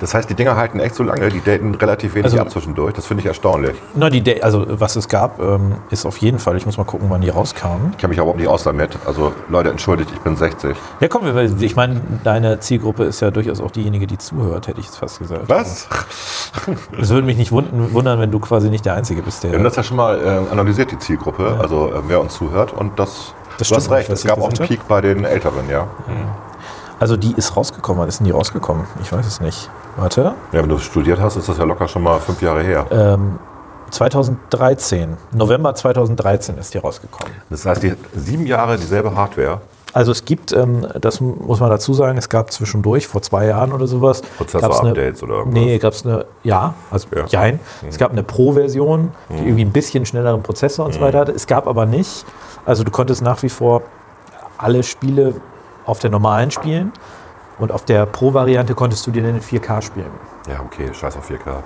Das 0.00 0.14
heißt, 0.14 0.30
die 0.30 0.34
Dinger 0.34 0.54
halten 0.56 0.78
echt 0.80 0.94
so 0.94 1.02
lange, 1.02 1.28
die 1.28 1.40
daten 1.40 1.74
relativ 1.74 2.14
wenig 2.14 2.26
Also- 2.26 2.38
ab 2.38 2.50
zwischendurch. 2.50 2.94
Das 2.94 3.06
finde 3.06 3.22
ich 3.22 3.26
erstaunlich. 3.26 3.76
Na, 3.94 4.08
die, 4.10 4.20
De- 4.20 4.40
also 4.42 4.64
was 4.68 4.94
es 4.96 5.08
gab, 5.08 5.40
ähm, 5.40 5.74
ist 5.90 6.06
auf 6.06 6.16
jeden 6.18 6.38
Fall, 6.38 6.56
ich 6.56 6.66
muss 6.66 6.78
mal 6.78 6.84
gucken, 6.84 7.08
wann 7.10 7.20
die 7.20 7.30
rauskamen. 7.30 7.90
Ich 7.92 7.98
kenne 7.98 8.10
mich 8.10 8.18
aber 8.18 8.26
überhaupt 8.26 8.38
nicht 8.38 8.48
aus 8.48 8.62
damit. 8.62 8.96
Also 9.06 9.32
Leute, 9.48 9.70
entschuldigt, 9.70 10.10
ich 10.12 10.20
bin 10.20 10.36
60. 10.36 10.76
Ja, 11.00 11.08
komm, 11.08 11.22
ich 11.60 11.76
meine, 11.76 12.00
deine 12.24 12.60
Zielgruppe 12.60 13.04
ist 13.04 13.20
ja 13.20 13.30
durchaus 13.30 13.60
auch 13.60 13.70
diejenige, 13.70 14.06
die 14.06 14.18
zuhört, 14.18 14.68
hätte 14.68 14.80
ich 14.80 14.86
jetzt 14.86 14.98
fast 14.98 15.18
gesagt. 15.18 15.42
Was? 15.48 15.88
Es 17.00 17.10
würde 17.10 17.26
mich 17.26 17.36
nicht 17.36 17.52
wund- 17.52 17.92
wundern, 17.92 18.20
wenn 18.20 18.30
du 18.30 18.38
quasi 18.40 18.70
nicht 18.70 18.84
der 18.84 18.94
Einzige 18.94 19.22
bist, 19.22 19.42
der. 19.42 19.50
Wir 19.52 19.58
haben 19.58 19.64
das 19.64 19.76
ja 19.76 19.82
schon 19.82 19.96
mal 19.96 20.18
äh, 20.18 20.50
analysiert, 20.52 20.90
die 20.90 20.98
Zielgruppe, 20.98 21.56
also 21.60 21.92
äh, 21.92 22.00
wer 22.08 22.20
uns 22.20 22.34
zuhört. 22.34 22.72
Und 22.72 22.98
das, 22.98 23.34
Das 23.58 23.68
du 23.68 23.74
hast 23.76 23.84
stimmt, 23.84 23.96
recht, 23.98 24.10
was 24.10 24.20
es 24.20 24.24
gab 24.26 24.40
auch 24.40 24.48
einen 24.48 24.66
Peak 24.68 24.86
bei 24.88 25.00
den 25.00 25.24
Älteren, 25.24 25.68
ja. 25.70 25.86
Also 27.00 27.16
die 27.16 27.32
ist 27.36 27.56
rausgekommen. 27.56 28.00
Wann 28.00 28.08
ist 28.08 28.18
denn 28.20 28.24
die 28.26 28.30
rausgekommen? 28.32 28.84
Ich 29.02 29.12
weiß 29.12 29.26
es 29.26 29.40
nicht. 29.40 29.70
Warte. 29.96 30.34
Ja, 30.52 30.62
wenn 30.62 30.68
du 30.68 30.78
studiert 30.78 31.20
hast, 31.20 31.36
ist 31.36 31.48
das 31.48 31.58
ja 31.58 31.64
locker 31.64 31.88
schon 31.88 32.02
mal 32.02 32.18
fünf 32.20 32.40
Jahre 32.42 32.62
her. 32.62 32.86
Ähm, 32.90 33.38
2013. 33.90 35.16
November 35.32 35.74
2013 35.74 36.58
ist 36.58 36.74
die 36.74 36.78
rausgekommen. 36.78 37.32
Das 37.50 37.64
heißt, 37.66 37.82
die 37.82 37.94
sieben 38.14 38.46
Jahre 38.46 38.76
dieselbe 38.76 39.14
Hardware. 39.14 39.60
Also 39.94 40.12
es 40.12 40.24
gibt, 40.26 40.52
ähm, 40.52 40.86
das 41.00 41.20
muss 41.20 41.60
man 41.60 41.70
dazu 41.70 41.94
sagen, 41.94 42.18
es 42.18 42.28
gab 42.28 42.52
zwischendurch, 42.52 43.06
vor 43.08 43.22
zwei 43.22 43.46
Jahren 43.46 43.72
oder 43.72 43.86
sowas, 43.86 44.20
Prozessor-Updates 44.36 45.22
oder 45.22 45.36
irgendwas? 45.36 45.54
Nee, 45.64 45.78
gab 45.78 45.94
es 45.94 46.04
eine, 46.04 46.26
ja, 46.44 46.74
also 46.90 47.08
Ja. 47.16 47.24
jein. 47.26 47.58
Es 47.88 47.96
gab 47.96 48.12
eine 48.12 48.22
Pro-Version, 48.22 49.12
die 49.30 49.36
irgendwie 49.36 49.64
ein 49.64 49.72
bisschen 49.72 50.04
schnelleren 50.04 50.42
Prozessor 50.42 50.84
und 50.84 50.92
so 50.92 51.00
weiter 51.00 51.20
hatte. 51.20 51.32
Es 51.32 51.46
gab 51.46 51.66
aber 51.66 51.86
nicht, 51.86 52.26
also 52.66 52.84
du 52.84 52.90
konntest 52.90 53.22
nach 53.22 53.42
wie 53.42 53.48
vor 53.48 53.82
alle 54.58 54.82
Spiele 54.82 55.34
auf 55.88 55.98
der 55.98 56.10
normalen 56.10 56.50
spielen 56.50 56.92
und 57.58 57.72
auf 57.72 57.84
der 57.84 58.06
Pro-Variante 58.06 58.74
konntest 58.74 59.06
du 59.06 59.10
dir 59.10 59.22
dann 59.22 59.36
in 59.36 59.40
4K 59.42 59.82
spielen. 59.82 60.10
Ja, 60.48 60.60
okay, 60.64 60.90
scheiß 60.92 61.16
auf 61.16 61.28
4K. 61.28 61.62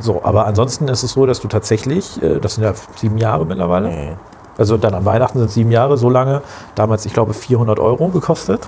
So, 0.00 0.24
aber 0.24 0.46
ansonsten 0.46 0.88
ist 0.88 1.02
es 1.02 1.12
so, 1.12 1.26
dass 1.26 1.40
du 1.40 1.48
tatsächlich, 1.48 2.22
äh, 2.22 2.38
das 2.40 2.54
sind 2.54 2.64
ja 2.64 2.72
sieben 2.96 3.18
Jahre 3.18 3.44
mittlerweile, 3.46 4.16
also 4.56 4.76
dann 4.76 4.94
an 4.94 5.04
Weihnachten 5.04 5.38
sind 5.38 5.50
sieben 5.50 5.70
Jahre, 5.70 5.96
so 5.96 6.10
lange, 6.10 6.42
damals, 6.74 7.04
ich 7.06 7.12
glaube, 7.12 7.34
400 7.34 7.78
Euro 7.78 8.08
gekostet, 8.08 8.66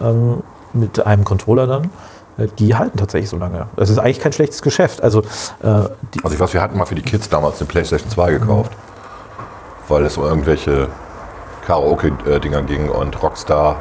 ähm, 0.00 0.42
mit 0.72 1.04
einem 1.04 1.24
Controller 1.24 1.66
dann. 1.66 1.90
Äh, 2.38 2.46
Die 2.58 2.74
halten 2.74 2.96
tatsächlich 2.98 3.28
so 3.30 3.36
lange. 3.36 3.66
Das 3.76 3.90
ist 3.90 3.98
eigentlich 3.98 4.20
kein 4.20 4.32
schlechtes 4.32 4.62
Geschäft. 4.62 5.02
Also, 5.02 5.20
äh, 5.62 5.66
Also 5.66 5.90
ich 6.32 6.40
weiß, 6.40 6.52
wir 6.54 6.62
hatten 6.62 6.78
mal 6.78 6.86
für 6.86 6.94
die 6.94 7.02
Kids 7.02 7.28
damals 7.28 7.58
eine 7.60 7.66
Playstation 7.68 8.08
2 8.10 8.32
gekauft, 8.32 8.72
weil 9.88 10.04
es 10.04 10.16
um 10.16 10.24
irgendwelche 10.24 10.88
Karaoke-Dinger 11.66 12.62
ging 12.62 12.88
und 12.88 13.22
Rockstar, 13.22 13.76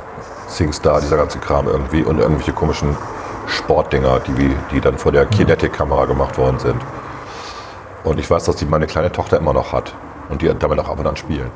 Singstar, 0.51 1.01
dieser 1.01 1.17
ganze 1.17 1.39
Kram 1.39 1.67
irgendwie 1.67 2.03
und 2.03 2.19
irgendwelche 2.19 2.53
komischen 2.53 2.95
Sportdinger, 3.47 4.19
die, 4.19 4.55
die 4.71 4.81
dann 4.81 4.97
vor 4.97 5.11
der 5.11 5.25
Kinetic-Kamera 5.25 6.05
gemacht 6.05 6.37
worden 6.37 6.59
sind. 6.59 6.81
Und 8.03 8.19
ich 8.19 8.29
weiß, 8.29 8.45
dass 8.45 8.55
die 8.55 8.65
meine 8.65 8.87
kleine 8.87 9.11
Tochter 9.11 9.37
immer 9.37 9.53
noch 9.53 9.73
hat 9.73 9.93
und 10.29 10.41
die 10.41 10.51
damit 10.57 10.79
auch 10.79 10.89
ab 10.89 10.99
und 10.99 11.07
an 11.07 11.15
spielen. 11.15 11.51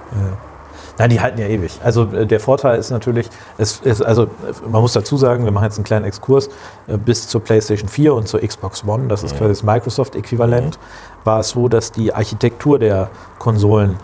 Nein, 0.98 1.10
die 1.10 1.20
halten 1.20 1.40
ja 1.40 1.48
ewig. 1.48 1.80
Also 1.84 2.04
äh, 2.14 2.26
der 2.26 2.40
Vorteil 2.40 2.80
ist 2.80 2.90
natürlich, 2.90 3.30
es 3.58 3.80
ist, 3.80 4.02
also 4.02 4.28
man 4.70 4.82
muss 4.82 4.94
dazu 4.94 5.18
sagen, 5.18 5.44
wir 5.44 5.52
machen 5.52 5.66
jetzt 5.66 5.78
einen 5.78 5.84
kleinen 5.84 6.06
Exkurs 6.06 6.50
äh, 6.88 6.98
bis 6.98 7.28
zur 7.28 7.42
PlayStation 7.42 7.90
4 7.90 8.14
und 8.14 8.28
zur 8.28 8.42
Xbox 8.42 8.84
One, 8.86 9.08
das 9.08 9.24
ist 9.24 9.38
quasi 9.38 9.50
das 9.50 9.64
Microsoft-Äquivalent, 9.64 10.80
war 11.24 11.40
es 11.40 11.50
so, 11.50 11.68
dass 11.68 11.92
die 11.92 12.14
Architektur 12.14 12.80
der 12.80 13.10
Konsolen 13.40 13.98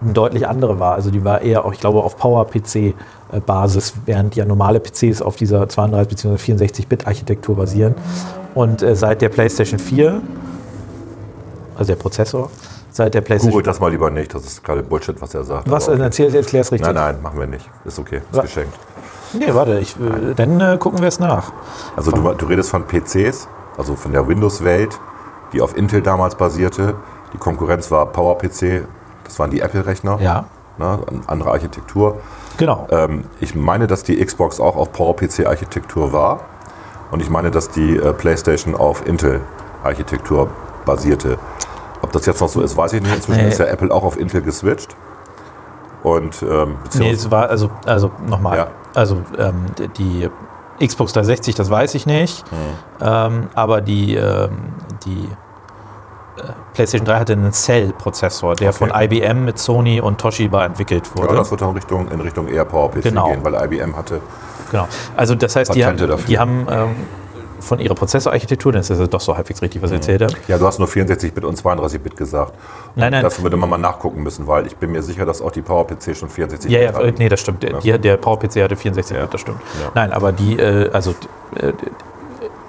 deutlich 0.00 0.46
andere 0.46 0.78
war. 0.78 0.94
Also 0.94 1.10
die 1.10 1.24
war 1.24 1.40
eher 1.40 1.64
auch, 1.64 1.72
ich 1.72 1.80
glaube, 1.80 2.02
auf 2.02 2.16
Power-PC-Basis, 2.16 3.94
während 4.04 4.36
ja 4.36 4.44
normale 4.44 4.80
PCs 4.80 5.22
auf 5.22 5.36
dieser 5.36 5.68
32 5.68 6.08
bzw. 6.08 6.52
64-Bit-Architektur 6.52 7.56
basieren. 7.56 7.94
Und 8.54 8.82
äh, 8.82 8.94
seit 8.94 9.22
der 9.22 9.28
PlayStation 9.28 9.78
4, 9.78 10.20
also 11.76 11.92
der 11.92 11.96
Prozessor, 11.96 12.50
seit 12.90 13.14
der 13.14 13.20
PlayStation 13.20 13.52
Googelt 13.52 13.66
das 13.66 13.80
mal 13.80 13.90
lieber 13.90 14.10
nicht, 14.10 14.34
das 14.34 14.44
ist 14.44 14.64
gerade 14.64 14.82
Bullshit, 14.82 15.20
was 15.20 15.34
er 15.34 15.44
sagt. 15.44 15.70
Was, 15.70 15.88
äh, 15.88 15.92
okay. 15.92 16.02
erzähl, 16.02 16.34
erklär's 16.34 16.72
richtig. 16.72 16.86
Nein, 16.86 16.94
nein, 16.94 17.22
machen 17.22 17.38
wir 17.38 17.46
nicht. 17.46 17.68
Ist 17.84 17.98
okay, 17.98 18.16
ist 18.30 18.36
Wa- 18.36 18.42
geschenkt. 18.42 18.74
Nee, 19.32 19.52
warte, 19.52 19.78
ich, 19.80 19.96
äh, 19.96 20.34
dann 20.34 20.60
äh, 20.60 20.78
gucken 20.78 21.00
wir 21.00 21.08
es 21.08 21.18
nach. 21.18 21.52
Also 21.96 22.10
du, 22.10 22.32
du 22.32 22.46
redest 22.46 22.70
von 22.70 22.84
PCs, 22.86 23.48
also 23.76 23.96
von 23.96 24.12
der 24.12 24.26
Windows-Welt, 24.26 24.98
die 25.52 25.60
auf 25.60 25.76
Intel 25.76 26.00
damals 26.00 26.34
basierte. 26.36 26.94
Die 27.32 27.38
Konkurrenz 27.38 27.90
war 27.90 28.06
PowerPC, 28.06 28.86
das 29.26 29.38
waren 29.38 29.50
die 29.50 29.60
Apple-Rechner. 29.60 30.18
Ja. 30.20 30.44
Ne, 30.78 30.86
an- 30.86 31.22
andere 31.26 31.50
Architektur. 31.52 32.18
Genau. 32.58 32.86
Ähm, 32.90 33.24
ich 33.40 33.54
meine, 33.54 33.86
dass 33.86 34.02
die 34.02 34.22
Xbox 34.24 34.60
auch 34.60 34.76
auf 34.76 34.92
PowerPC-Architektur 34.92 36.12
war. 36.12 36.40
Und 37.10 37.20
ich 37.22 37.30
meine, 37.30 37.50
dass 37.50 37.70
die 37.70 37.96
äh, 37.96 38.12
PlayStation 38.12 38.74
auf 38.74 39.06
Intel-Architektur 39.06 40.50
basierte. 40.84 41.38
Ob 42.02 42.12
das 42.12 42.26
jetzt 42.26 42.40
noch 42.40 42.48
so 42.48 42.60
ist, 42.60 42.76
weiß 42.76 42.92
ich 42.94 43.02
nicht. 43.02 43.14
Inzwischen 43.14 43.42
Nee. 43.42 43.48
ist 43.48 43.58
ja 43.58 43.66
Apple 43.66 43.92
auch 43.92 44.04
auf 44.04 44.18
Intel 44.18 44.42
geswitcht. 44.42 44.94
Und 46.02 46.42
ähm, 46.42 46.76
nee, 46.94 47.10
es 47.10 47.30
war, 47.30 47.48
also, 47.48 47.70
also 47.86 48.10
nochmal. 48.28 48.56
Ja. 48.58 48.66
Also 48.94 49.22
ähm, 49.38 49.64
die 49.96 50.28
Xbox 50.84 51.12
360, 51.14 51.54
das 51.54 51.70
weiß 51.70 51.94
ich 51.94 52.06
nicht. 52.06 52.44
Ähm, 53.00 53.48
aber 53.54 53.80
die, 53.80 54.14
ähm, 54.14 54.50
die 55.04 55.28
PlayStation 56.74 57.06
3 57.06 57.18
hatte 57.18 57.32
einen 57.32 57.52
Cell-Prozessor, 57.52 58.54
der 58.56 58.70
Okay. 58.70 58.78
von 58.78 58.92
IBM 58.94 59.44
mit 59.44 59.58
Sony 59.58 60.00
und 60.00 60.20
Toshiba 60.20 60.64
entwickelt 60.66 61.10
ja, 61.16 61.22
wurde. 61.22 61.34
das 61.36 61.50
wird 61.50 61.60
dann 61.62 61.70
Richtung, 61.74 62.08
in 62.10 62.20
Richtung 62.20 62.48
eher 62.48 62.64
PowerPC 62.64 63.02
Genau. 63.02 63.28
gehen, 63.30 63.40
weil 63.44 63.54
IBM 63.54 63.96
hatte 63.96 64.20
Genau. 64.70 64.88
Also 65.16 65.34
das 65.34 65.54
heißt, 65.56 65.74
die 65.74 65.80
dafür. 65.80 66.16
die 66.28 66.38
haben 66.38 66.66
ähm, 66.70 66.96
von 67.60 67.78
ihrer 67.78 67.94
Prozessorarchitektur, 67.94 68.72
das 68.72 68.90
ist 68.90 68.98
ja 68.98 69.06
doch 69.06 69.20
so 69.20 69.36
halbwegs 69.36 69.62
richtig, 69.62 69.80
was 69.82 69.90
ich 69.90 69.96
erzählt 69.96 70.22
habe. 70.22 70.32
Ja, 70.48 70.58
du 70.58 70.66
hast 70.66 70.78
nur 70.78 70.88
64-Bit 70.88 71.44
und 71.44 71.58
32-Bit 71.60 72.16
gesagt. 72.16 72.52
Nein, 72.96 73.12
nein. 73.12 73.22
Das 73.22 73.42
würde 73.42 73.56
man 73.56 73.70
mal 73.70 73.78
nachgucken 73.78 74.22
müssen, 74.22 74.46
weil 74.46 74.66
ich 74.66 74.76
bin 74.76 74.92
mir 74.92 75.02
sicher, 75.02 75.24
dass 75.24 75.40
auch 75.40 75.52
die 75.52 75.62
PowerPC 75.62 76.14
schon 76.16 76.28
64-Bit 76.28 76.64
Ja, 76.70 76.80
ja, 76.80 76.92
hatten. 76.92 77.06
äh, 77.08 77.12
nee, 77.18 77.28
das 77.28 77.40
stimmt. 77.40 77.62
Der, 77.62 77.74
die, 77.78 77.98
der 77.98 78.16
PowerPC 78.18 78.62
hatte 78.62 78.76
64 78.76 79.16
Bit, 79.16 79.32
das 79.34 79.40
stimmt. 79.40 79.58
Ja. 79.82 79.90
Nein, 79.94 80.12
aber 80.12 80.32
die, 80.32 80.58
äh, 80.58 80.90
also 80.92 81.12
äh, 81.60 81.72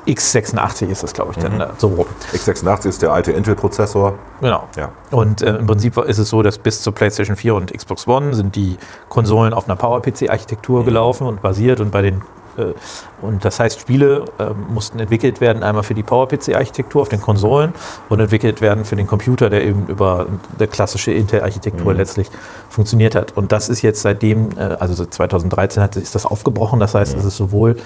x86 0.08 0.88
ist 0.88 1.04
das, 1.04 1.14
glaube 1.14 1.32
ich, 1.32 1.38
dann 1.38 1.60
äh, 1.60 1.68
so 1.78 1.88
rum. 1.88 2.06
x86 2.34 2.88
ist 2.88 3.02
der 3.02 3.12
alte 3.12 3.32
Intel-Prozessor. 3.32 4.18
Genau. 4.42 4.64
Ja. 4.76 4.92
Und 5.12 5.42
äh, 5.42 5.58
im 5.58 5.68
Prinzip 5.68 5.98
ist 5.98 6.18
es 6.18 6.30
so, 6.30 6.42
dass 6.42 6.58
bis 6.58 6.82
zur 6.82 6.94
PlayStation 6.94 7.36
4 7.36 7.56
und 7.56 7.74
Xbox 7.74 8.08
One 8.08 8.34
sind 8.34 8.56
die 8.56 8.78
Konsolen 9.10 9.54
auf 9.54 9.68
einer 9.68 9.76
PowerPC-Architektur 9.76 10.86
gelaufen 10.86 11.28
und 11.28 11.42
basiert 11.42 11.80
und 11.80 11.92
bei 11.92 12.02
den 12.02 12.22
äh, 12.58 12.74
und 13.22 13.46
das 13.46 13.60
heißt, 13.60 13.80
Spiele 13.80 14.26
äh, 14.40 14.50
mussten 14.70 15.00
entwickelt 15.00 15.42
werden, 15.42 15.64
einmal 15.64 15.84
für 15.84 15.94
die 15.94 16.04
PowerPC-Architektur 16.04 17.02
auf 17.02 17.10
den 17.10 17.22
Konsolen 17.22 17.74
und 18.10 18.20
entwickelt 18.20 18.62
werden 18.62 18.86
für 18.86 18.96
den 18.96 19.08
Computer, 19.08 19.50
der 19.50 19.64
eben 19.64 19.88
über 19.88 20.28
der 20.60 20.68
klassische 20.68 21.12
Intel-Architektur 21.12 21.94
letztlich 21.94 22.30
funktioniert 22.70 23.16
hat. 23.16 23.36
Und 23.36 23.52
das 23.52 23.70
ist 23.70 23.82
jetzt 23.82 24.02
seitdem, 24.02 24.50
äh, 24.58 24.62
also 24.80 24.94
seit 24.94 25.14
2013 25.14 25.84
hat, 25.84 25.96
ist 25.96 26.16
das 26.16 26.26
aufgebrochen. 26.26 26.80
Das 26.80 26.96
heißt, 26.96 27.16
es 27.16 27.26
ist 27.26 27.38
sowohl 27.38 27.78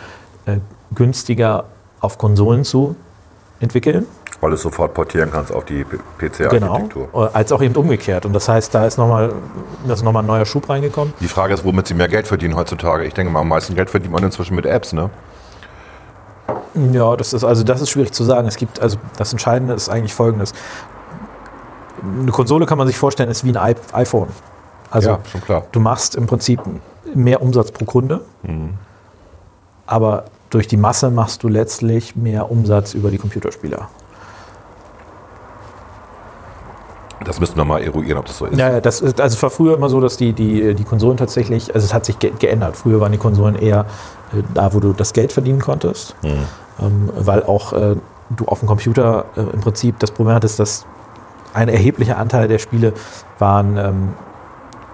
äh, 0.45 0.57
günstiger 0.93 1.65
auf 2.02 2.18
Konsolen 2.18 2.64
zu 2.66 2.95
entwickeln, 3.60 4.06
Weil 4.41 4.49
du 4.49 4.56
es 4.56 4.64
sofort 4.64 4.93
portieren 4.95 5.30
kannst 5.32 5.54
auf 5.54 5.66
die 5.66 5.86
Genau, 5.86 6.02
PC-Architektur. 6.18 7.08
äh, 7.14 7.30
als 7.34 7.52
auch 7.52 7.62
eben 7.62 7.76
umgekehrt. 7.76 8.26
Und 8.26 8.34
das 8.34 8.49
heißt, 8.49 8.74
da 8.74 8.86
ist 8.88 8.97
nochmal 8.97 9.32
noch 9.86 10.12
mal 10.12 10.20
ein 10.22 10.26
neuer 10.26 10.45
Schub 10.45 10.68
reingekommen. 10.68 11.14
Die 11.20 11.28
Frage 11.28 11.54
ist, 11.54 11.64
womit 11.64 11.88
sie 11.88 11.93
mehr 11.93 12.08
Geld 12.08 12.28
verdienen 12.28 12.56
heutzutage. 12.56 13.06
Ich 13.06 13.14
denke 13.14 13.32
mal, 13.32 13.41
am 13.41 13.49
meisten 13.49 13.76
Geld 13.76 13.91
verdient 13.91 14.12
man 14.14 14.24
inzwischen 14.24 14.56
mit 14.56 14.66
Apps, 14.66 14.93
ne? 14.93 15.12
Ja, 16.91 17.16
das 17.16 17.34
ist 17.34 17.43
also 17.43 17.64
das 17.64 17.82
ist 17.82 17.89
schwierig 17.91 18.14
zu 18.14 18.24
sagen. 18.24 18.47
Es 18.47 18.56
gibt 18.56 18.80
also 18.82 18.97
das 19.18 19.32
Entscheidende 19.32 19.74
ist 19.74 19.89
eigentlich 19.89 20.14
folgendes. 20.14 20.54
eine 22.02 22.32
Konsole 22.32 22.66
kann 22.66 22.78
man 22.80 22.88
sich 22.88 22.97
vorstellen, 22.97 23.30
ist 23.30 23.43
wie 23.43 23.56
ein 23.56 23.76
iPhone. 23.93 24.30
Also 24.89 25.10
Ja, 25.12 25.20
schon 25.32 25.41
klar. 25.41 25.64
du 25.72 25.80
machst 25.80 26.16
im 26.16 26.26
Prinzip 26.28 26.62
mehr 27.14 27.41
Umsatz 27.41 27.72
pro 27.72 27.86
Kunde, 27.86 28.22
Mhm. 28.43 28.74
aber 29.86 30.26
durch 30.52 30.68
die 30.68 30.78
Masse 30.78 31.10
machst 31.10 31.41
du 31.43 31.47
letztlich 31.47 32.16
mehr 32.16 32.52
Umsatz 32.52 32.93
über 32.93 33.10
die 33.10 33.18
Computerspieler. 33.18 33.89
Das 37.24 37.39
müssten 37.39 37.58
wir 37.58 37.66
mal 37.66 37.82
eruieren, 37.82 38.18
ob 38.18 38.26
das 38.26 38.39
so 38.39 38.45
ist. 38.45 38.58
Ja, 38.58 38.82
das 38.82 38.99
ist, 38.99 39.22
also 39.22 39.36
es 39.36 39.43
war 39.43 39.49
früher 39.52 39.76
immer 39.76 39.89
so, 39.89 40.02
dass 40.02 40.18
die, 40.18 40.34
die, 40.34 40.74
die 40.74 40.84
Konsolen 40.84 41.18
tatsächlich, 41.18 41.74
also 41.74 41.86
es 41.86 41.93
hat 41.93 42.06
sich 42.06 42.18
ge 42.20 42.32
geändert. 42.38 42.76
Früher 42.76 42.99
waren 42.99 43.12
die 43.12 43.18
Konsolen 43.18 43.56
eher 43.56 43.86
äh, 44.34 44.41
da, 44.54 44.74
wo 44.74 44.80
du 44.80 44.93
das 44.93 45.14
Geld 45.14 45.32
verdienen 45.32 45.60
konntest, 45.60 46.16
ähm, 46.24 47.10
weil 47.16 47.43
auch 47.43 47.74
äh, 47.74 47.95
du 48.32 48.45
auf 48.45 48.60
dem 48.60 48.68
Computer 48.68 49.26
äh, 49.36 49.41
im 49.41 49.62
Prinzip 49.62 49.99
das 49.99 50.12
Problem 50.12 50.36
hattest, 50.36 50.60
dass 50.60 50.86
ein 51.54 51.70
erheblicher 51.70 52.18
Anteil 52.18 52.47
der 52.47 52.60
Spiele 52.60 52.93
waren 53.38 53.78
ähm, 53.78 54.14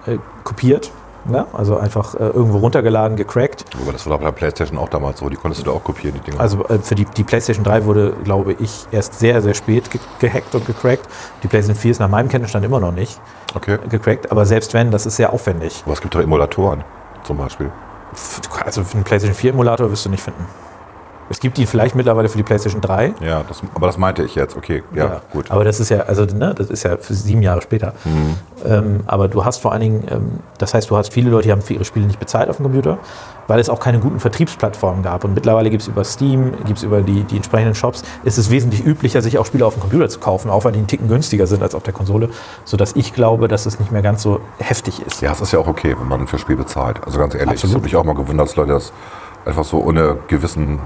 äh, 0.06 0.18
kopiert, 0.44 0.90
ne? 1.28 1.46
also 1.52 1.76
einfach 1.76 2.14
äh, 2.14 2.28
irgendwo 2.28 2.58
runtergeladen, 2.58 3.16
gecrackt. 3.16 3.64
Aber 3.82 3.92
das 3.92 4.08
war 4.08 4.18
bei 4.18 4.24
der 4.24 4.32
Playstation 4.32 4.78
auch 4.78 4.88
damals 4.88 5.20
so. 5.20 5.28
Die 5.28 5.36
konntest 5.36 5.62
du 5.62 5.70
da 5.70 5.76
auch 5.76 5.84
kopieren, 5.84 6.14
die 6.14 6.30
Dinger. 6.30 6.40
Also 6.40 6.64
äh, 6.68 6.78
für 6.78 6.94
die, 6.94 7.04
die 7.04 7.24
PlayStation 7.24 7.64
3 7.64 7.84
wurde, 7.84 8.14
glaube 8.24 8.54
ich, 8.54 8.86
erst 8.90 9.18
sehr, 9.18 9.40
sehr 9.42 9.54
spät 9.54 9.90
ge 9.90 10.00
gehackt 10.18 10.54
und 10.54 10.66
gecrackt. 10.66 11.06
Die 11.42 11.48
PlayStation 11.48 11.80
4 11.80 11.90
ist 11.92 11.98
nach 12.00 12.08
meinem 12.08 12.28
Kenntnisstand 12.28 12.64
immer 12.64 12.80
noch 12.80 12.92
nicht 12.92 13.20
okay. 13.54 13.78
gecrackt, 13.88 14.30
aber 14.30 14.46
selbst 14.46 14.74
wenn, 14.74 14.90
das 14.90 15.06
ist 15.06 15.16
sehr 15.16 15.32
aufwendig. 15.32 15.82
Aber 15.84 15.94
es 15.94 16.00
gibt 16.00 16.14
doch 16.14 16.20
Emulatoren 16.20 16.84
zum 17.24 17.36
Beispiel. 17.36 17.70
Also 18.64 18.84
für 18.84 18.94
einen 18.94 19.04
PlayStation 19.04 19.34
4 19.34 19.50
Emulator 19.52 19.90
wirst 19.90 20.06
du 20.06 20.10
nicht 20.10 20.22
finden. 20.22 20.46
Es 21.30 21.40
gibt 21.40 21.58
ihn 21.58 21.66
vielleicht 21.66 21.94
mittlerweile 21.94 22.28
für 22.28 22.38
die 22.38 22.42
PlayStation 22.42 22.80
3. 22.80 23.14
Ja, 23.20 23.44
das, 23.46 23.62
aber 23.74 23.86
das 23.86 23.98
meinte 23.98 24.22
ich 24.22 24.34
jetzt. 24.34 24.56
Okay, 24.56 24.82
ja, 24.94 25.20
gut. 25.32 25.50
Aber 25.50 25.64
das 25.64 25.80
ist 25.80 25.90
ja, 25.90 26.00
also 26.00 26.24
ne, 26.24 26.54
das 26.54 26.70
ist 26.70 26.84
ja 26.84 26.96
für 26.96 27.14
sieben 27.14 27.42
Jahre 27.42 27.60
später. 27.62 27.92
Mhm. 28.04 28.34
Ähm, 28.66 29.00
aber 29.06 29.28
du 29.28 29.44
hast 29.44 29.58
vor 29.58 29.72
allen 29.72 29.82
Dingen, 29.82 30.04
ähm, 30.10 30.40
das 30.58 30.74
heißt, 30.74 30.90
du 30.90 30.96
hast 30.96 31.12
viele 31.12 31.30
Leute, 31.30 31.44
die 31.44 31.52
haben 31.52 31.62
für 31.62 31.74
ihre 31.74 31.84
Spiele 31.84 32.06
nicht 32.06 32.18
bezahlt 32.18 32.48
auf 32.48 32.56
dem 32.56 32.64
Computer, 32.64 32.98
weil 33.46 33.60
es 33.60 33.68
auch 33.68 33.80
keine 33.80 33.98
guten 33.98 34.20
Vertriebsplattformen 34.20 35.02
gab. 35.02 35.24
Und 35.24 35.34
mittlerweile 35.34 35.70
gibt 35.70 35.82
es 35.82 35.88
über 35.88 36.04
Steam, 36.04 36.52
gibt 36.64 36.78
es 36.78 36.82
über 36.82 37.02
die, 37.02 37.24
die 37.24 37.36
entsprechenden 37.36 37.74
Shops, 37.74 38.02
ist 38.24 38.38
es 38.38 38.50
wesentlich 38.50 38.84
üblicher, 38.84 39.22
sich 39.22 39.38
auch 39.38 39.46
Spiele 39.46 39.66
auf 39.66 39.74
dem 39.74 39.80
Computer 39.80 40.08
zu 40.08 40.20
kaufen, 40.20 40.50
auch 40.50 40.64
weil 40.64 40.72
die 40.72 40.78
einen 40.78 40.86
Ticken 40.86 41.08
günstiger 41.08 41.46
sind 41.46 41.62
als 41.62 41.74
auf 41.74 41.82
der 41.82 41.94
Konsole, 41.94 42.30
sodass 42.64 42.96
ich 42.96 43.12
glaube, 43.12 43.48
dass 43.48 43.66
es 43.66 43.78
nicht 43.78 43.92
mehr 43.92 44.02
ganz 44.02 44.22
so 44.22 44.40
heftig 44.58 45.02
ist. 45.06 45.20
Ja, 45.20 45.32
es 45.32 45.40
ist 45.40 45.52
ja 45.52 45.58
auch 45.58 45.66
okay, 45.66 45.94
wenn 45.98 46.08
man 46.08 46.26
für 46.26 46.38
Spiel 46.38 46.56
bezahlt. 46.56 47.00
Also 47.04 47.18
ganz 47.18 47.34
ehrlich, 47.34 47.50
Absolut. 47.50 47.70
ich 47.70 47.74
habe 47.74 47.84
mich 47.84 47.96
auch 47.96 48.04
mal 48.04 48.14
gewundert, 48.14 48.48
dass 48.48 48.56
Leute 48.56 48.72
das 48.72 48.92
einfach 49.44 49.64
so 49.64 49.82
ohne 49.82 50.18
Gewissen, 50.28 50.80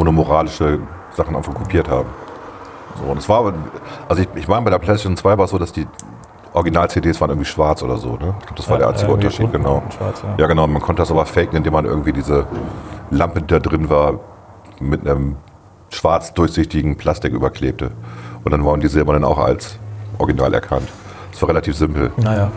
ohne 0.00 0.12
moralische 0.12 0.78
Sachen 1.12 1.36
einfach 1.36 1.54
kopiert 1.54 1.88
haben. 1.88 2.08
So, 2.98 3.10
und 3.10 3.18
es 3.18 3.28
war, 3.28 3.52
also 4.08 4.22
ich, 4.22 4.28
ich 4.34 4.48
meine, 4.48 4.62
bei 4.62 4.70
der 4.70 4.78
PlayStation 4.78 5.16
2 5.16 5.36
war 5.36 5.44
es 5.44 5.50
so, 5.50 5.58
dass 5.58 5.72
die 5.72 5.86
Original-CDs 6.54 7.20
waren 7.20 7.30
irgendwie 7.30 7.48
schwarz 7.48 7.82
oder 7.82 7.98
so. 7.98 8.16
Ne? 8.16 8.34
Ich 8.40 8.46
glaube, 8.46 8.54
das 8.56 8.68
war 8.68 8.76
Ja, 8.76 8.78
der 8.78 8.88
einzige 8.88 9.12
Unterschied, 9.12 9.44
unten 9.46 9.58
genau. 9.58 9.82
schwarz, 9.96 10.22
ja. 10.22 10.34
ja, 10.38 10.46
genau. 10.46 10.64
Und 10.64 10.72
man 10.72 10.82
konnte 10.82 11.02
das 11.02 11.10
aber 11.10 11.26
faken, 11.26 11.56
indem 11.58 11.74
man 11.74 11.84
irgendwie 11.84 12.12
diese 12.12 12.46
Lampe, 13.10 13.40
die 13.42 13.46
da 13.46 13.58
drin 13.60 13.88
war, 13.90 14.18
mit 14.80 15.06
einem 15.06 15.36
schwarz 15.90 16.32
durchsichtigen 16.34 16.96
Plastik 16.96 17.32
überklebte. 17.32 17.90
Und 18.42 18.52
dann 18.52 18.64
waren 18.64 18.80
die 18.80 18.88
silbernen 18.88 19.22
auch 19.22 19.38
als 19.38 19.78
Original 20.18 20.52
erkannt. 20.54 20.88
Das 21.30 21.42
war 21.42 21.50
relativ 21.50 21.76
simpel. 21.76 22.10
Naja. 22.16 22.50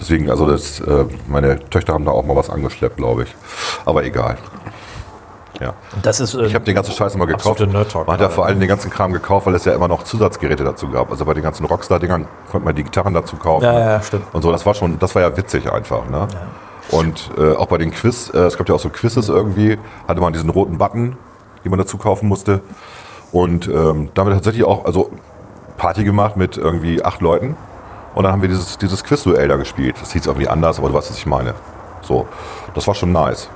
Deswegen, 0.00 0.30
also 0.30 0.46
das, 0.48 0.80
äh, 0.80 1.04
meine 1.26 1.58
Töchter 1.70 1.92
haben 1.94 2.04
da 2.04 2.12
auch 2.12 2.24
mal 2.24 2.36
was 2.36 2.50
angeschleppt, 2.50 2.96
glaube 2.96 3.24
ich. 3.24 3.34
Aber 3.84 4.04
egal. 4.04 4.36
Ja. 5.60 5.74
Das 6.02 6.20
ist, 6.20 6.34
äh, 6.34 6.46
Ich 6.46 6.54
habe 6.54 6.64
den 6.64 6.74
ganzen 6.74 6.92
Scheiß 6.92 7.14
immer 7.14 7.26
gekauft. 7.26 7.60
Man 7.60 7.74
hat 7.74 8.20
ja 8.20 8.28
vor 8.28 8.46
allem 8.46 8.60
den 8.60 8.68
ganzen 8.68 8.90
Kram 8.90 9.12
gekauft, 9.12 9.46
weil 9.46 9.54
es 9.54 9.64
ja 9.64 9.74
immer 9.74 9.88
noch 9.88 10.04
Zusatzgeräte 10.04 10.64
dazu 10.64 10.88
gab. 10.88 11.10
Also 11.10 11.24
bei 11.24 11.34
den 11.34 11.42
ganzen 11.42 11.66
Rockstar-Dingern 11.66 12.28
konnte 12.50 12.64
man 12.64 12.74
die 12.74 12.84
Gitarren 12.84 13.14
dazu 13.14 13.36
kaufen. 13.36 13.64
Ja, 13.64 13.78
ja, 13.78 14.02
stimmt. 14.02 14.24
Und 14.32 14.42
so, 14.42 14.52
das 14.52 14.64
war 14.66 14.74
schon, 14.74 14.98
das 14.98 15.14
war 15.14 15.22
ja 15.22 15.36
witzig 15.36 15.70
einfach. 15.72 16.08
Ne? 16.08 16.28
Und 16.90 17.30
äh, 17.36 17.54
auch 17.54 17.66
bei 17.66 17.78
den 17.78 17.90
Quiz, 17.90 18.30
äh, 18.32 18.38
es 18.38 18.56
gab 18.56 18.68
ja 18.68 18.74
auch 18.74 18.80
so 18.80 18.88
Quizzes 18.88 19.28
irgendwie, 19.28 19.78
hatte 20.06 20.20
man 20.20 20.32
diesen 20.32 20.50
roten 20.50 20.78
Button, 20.78 21.16
den 21.64 21.70
man 21.70 21.78
dazu 21.78 21.98
kaufen 21.98 22.28
musste. 22.28 22.60
Und 23.32 23.68
ähm, 23.68 24.10
da 24.14 24.22
haben 24.22 24.28
wir 24.28 24.34
tatsächlich 24.34 24.64
auch 24.64 24.84
also 24.84 25.10
Party 25.76 26.04
gemacht 26.04 26.36
mit 26.36 26.56
irgendwie 26.56 27.04
acht 27.04 27.20
Leuten. 27.20 27.56
Und 28.14 28.24
dann 28.24 28.32
haben 28.32 28.42
wir 28.42 28.48
dieses, 28.48 28.78
dieses 28.78 29.04
Quiz-Duell 29.04 29.48
da 29.48 29.56
gespielt. 29.56 29.96
Das 30.00 30.12
hieß 30.12 30.26
irgendwie 30.26 30.48
anders, 30.48 30.78
aber 30.78 30.88
du 30.88 30.94
weißt, 30.94 31.10
was 31.10 31.18
ich 31.18 31.26
meine. 31.26 31.54
So, 32.00 32.26
das 32.74 32.86
war 32.86 32.94
schon 32.94 33.12
nice. 33.12 33.48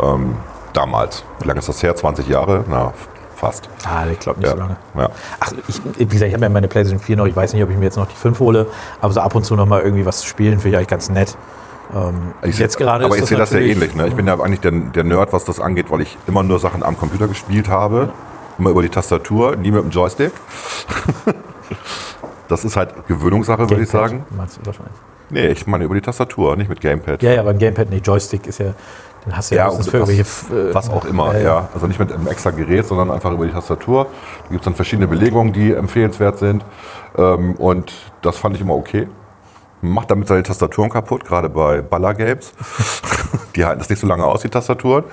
Ähm, 0.00 0.36
damals. 0.76 1.24
Wie 1.40 1.48
lange 1.48 1.58
ist 1.60 1.68
das 1.68 1.82
her? 1.82 1.94
20 1.96 2.28
Jahre? 2.28 2.64
Na, 2.68 2.92
fast. 3.34 3.68
ah, 3.84 4.04
ich 4.10 4.18
glaube 4.18 4.40
nicht 4.40 4.48
Ja. 4.48 4.54
so 4.54 4.58
lange. 4.60 4.76
ja. 4.96 5.10
Ach, 5.40 5.52
ich, 5.68 5.80
wie 5.98 6.06
gesagt, 6.06 6.28
ich 6.28 6.34
habe 6.34 6.44
ja 6.44 6.48
meine 6.50 6.68
PlayStation 6.68 7.00
4 7.00 7.16
noch. 7.16 7.26
Ich 7.26 7.36
weiß 7.36 7.52
nicht, 7.52 7.62
ob 7.62 7.70
ich 7.70 7.76
mir 7.76 7.84
jetzt 7.84 7.96
noch 7.96 8.06
die 8.08 8.16
5 8.16 8.38
hole, 8.40 8.66
aber 9.00 9.12
so 9.12 9.20
ab 9.20 9.34
und 9.34 9.44
zu 9.44 9.56
noch 9.56 9.66
mal 9.66 9.80
irgendwie 9.82 10.06
was 10.06 10.20
zu 10.20 10.26
spielen, 10.26 10.54
finde 10.58 10.68
ich 10.70 10.76
eigentlich 10.76 10.88
ganz 10.88 11.08
nett. 11.10 11.36
Ähm, 11.94 12.32
Ich, 12.42 12.58
jetzt 12.58 12.78
gerade 12.78 13.04
aber 13.04 13.16
ist 13.16 13.22
ich 13.22 13.28
sehe 13.28 13.38
das 13.38 13.50
ja 13.52 13.60
ähnlich. 13.60 13.94
Ne? 13.94 14.08
Ich 14.08 14.14
bin 14.14 14.26
ja 14.26 14.34
eigentlich 14.40 14.60
der, 14.60 14.72
der 14.72 15.04
Nerd, 15.04 15.32
was 15.32 15.44
das 15.44 15.60
angeht, 15.60 15.90
weil 15.90 16.00
ich 16.00 16.16
immer 16.26 16.42
nur 16.42 16.58
Sachen 16.58 16.82
am 16.82 16.98
Computer 16.98 17.28
gespielt 17.28 17.68
habe. 17.68 18.10
Immer 18.58 18.70
über 18.70 18.82
die 18.82 18.88
Tastatur, 18.88 19.54
nie 19.56 19.70
mit 19.70 19.82
dem 19.84 19.90
Joystick. 19.90 20.32
das 22.48 22.64
ist 22.64 22.76
halt 22.76 23.06
Gewöhnungssache, 23.06 23.68
würde 23.68 23.82
ich 23.82 23.88
sagen. 23.90 24.24
Meinst 24.36 24.56
du 24.58 24.66
wahrscheinlich. 24.66 24.94
Nee, 25.30 25.48
ich 25.48 25.66
meine 25.66 25.84
über 25.84 25.94
die 25.94 26.00
Tastatur, 26.00 26.56
nicht 26.56 26.68
mit 26.68 26.80
Gamepad. 26.80 27.22
Ja, 27.22 27.32
ja, 27.32 27.42
beim 27.42 27.58
Gamepad 27.58 27.90
nicht. 27.90 28.06
Joystick 28.06 28.46
ist 28.46 28.58
ja, 28.58 28.66
den 29.26 29.36
hast 29.36 29.50
du 29.50 29.56
ja, 29.56 29.64
Ja, 29.66 29.70
für 29.72 29.78
was, 29.78 29.86
irgendwelche. 29.92 30.22
äh, 30.22 30.74
was 30.74 30.88
auch 30.88 31.04
immer, 31.04 31.34
äh, 31.34 31.44
ja. 31.44 31.68
Also 31.74 31.86
nicht 31.86 31.98
mit 31.98 32.12
einem 32.12 32.26
extra 32.28 32.50
Gerät, 32.50 32.86
sondern 32.86 33.10
einfach 33.10 33.32
über 33.32 33.46
die 33.46 33.52
Tastatur. 33.52 34.04
Da 34.44 34.48
gibt 34.50 34.60
es 34.60 34.64
dann 34.64 34.74
verschiedene 34.74 35.08
Belegungen, 35.08 35.52
die 35.52 35.72
empfehlenswert 35.72 36.38
sind. 36.38 36.64
Ähm, 37.18 37.54
und 37.56 37.92
das 38.22 38.38
fand 38.38 38.54
ich 38.54 38.60
immer 38.60 38.74
okay. 38.74 39.08
Macht 39.82 40.10
damit 40.10 40.28
seine 40.28 40.42
Tastaturen 40.42 40.90
kaputt, 40.90 41.24
gerade 41.24 41.48
bei 41.50 41.82
Baller-Games. 41.82 42.52
die 43.56 43.64
halten 43.64 43.80
das 43.80 43.90
nicht 43.90 44.00
so 44.00 44.06
lange 44.06 44.24
aus, 44.24 44.42
die 44.42 44.48
Tastaturen. 44.48 45.04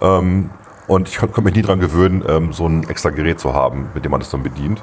Ähm, 0.00 0.50
und 0.88 1.08
ich 1.08 1.16
konnte 1.18 1.40
mich 1.42 1.54
nie 1.54 1.62
daran 1.62 1.80
gewöhnen, 1.80 2.24
ähm, 2.28 2.52
so 2.52 2.66
ein 2.66 2.88
extra 2.88 3.10
Gerät 3.10 3.40
zu 3.40 3.54
haben, 3.54 3.90
mit 3.94 4.04
dem 4.04 4.10
man 4.10 4.20
das 4.20 4.30
dann 4.30 4.42
bedient. 4.42 4.82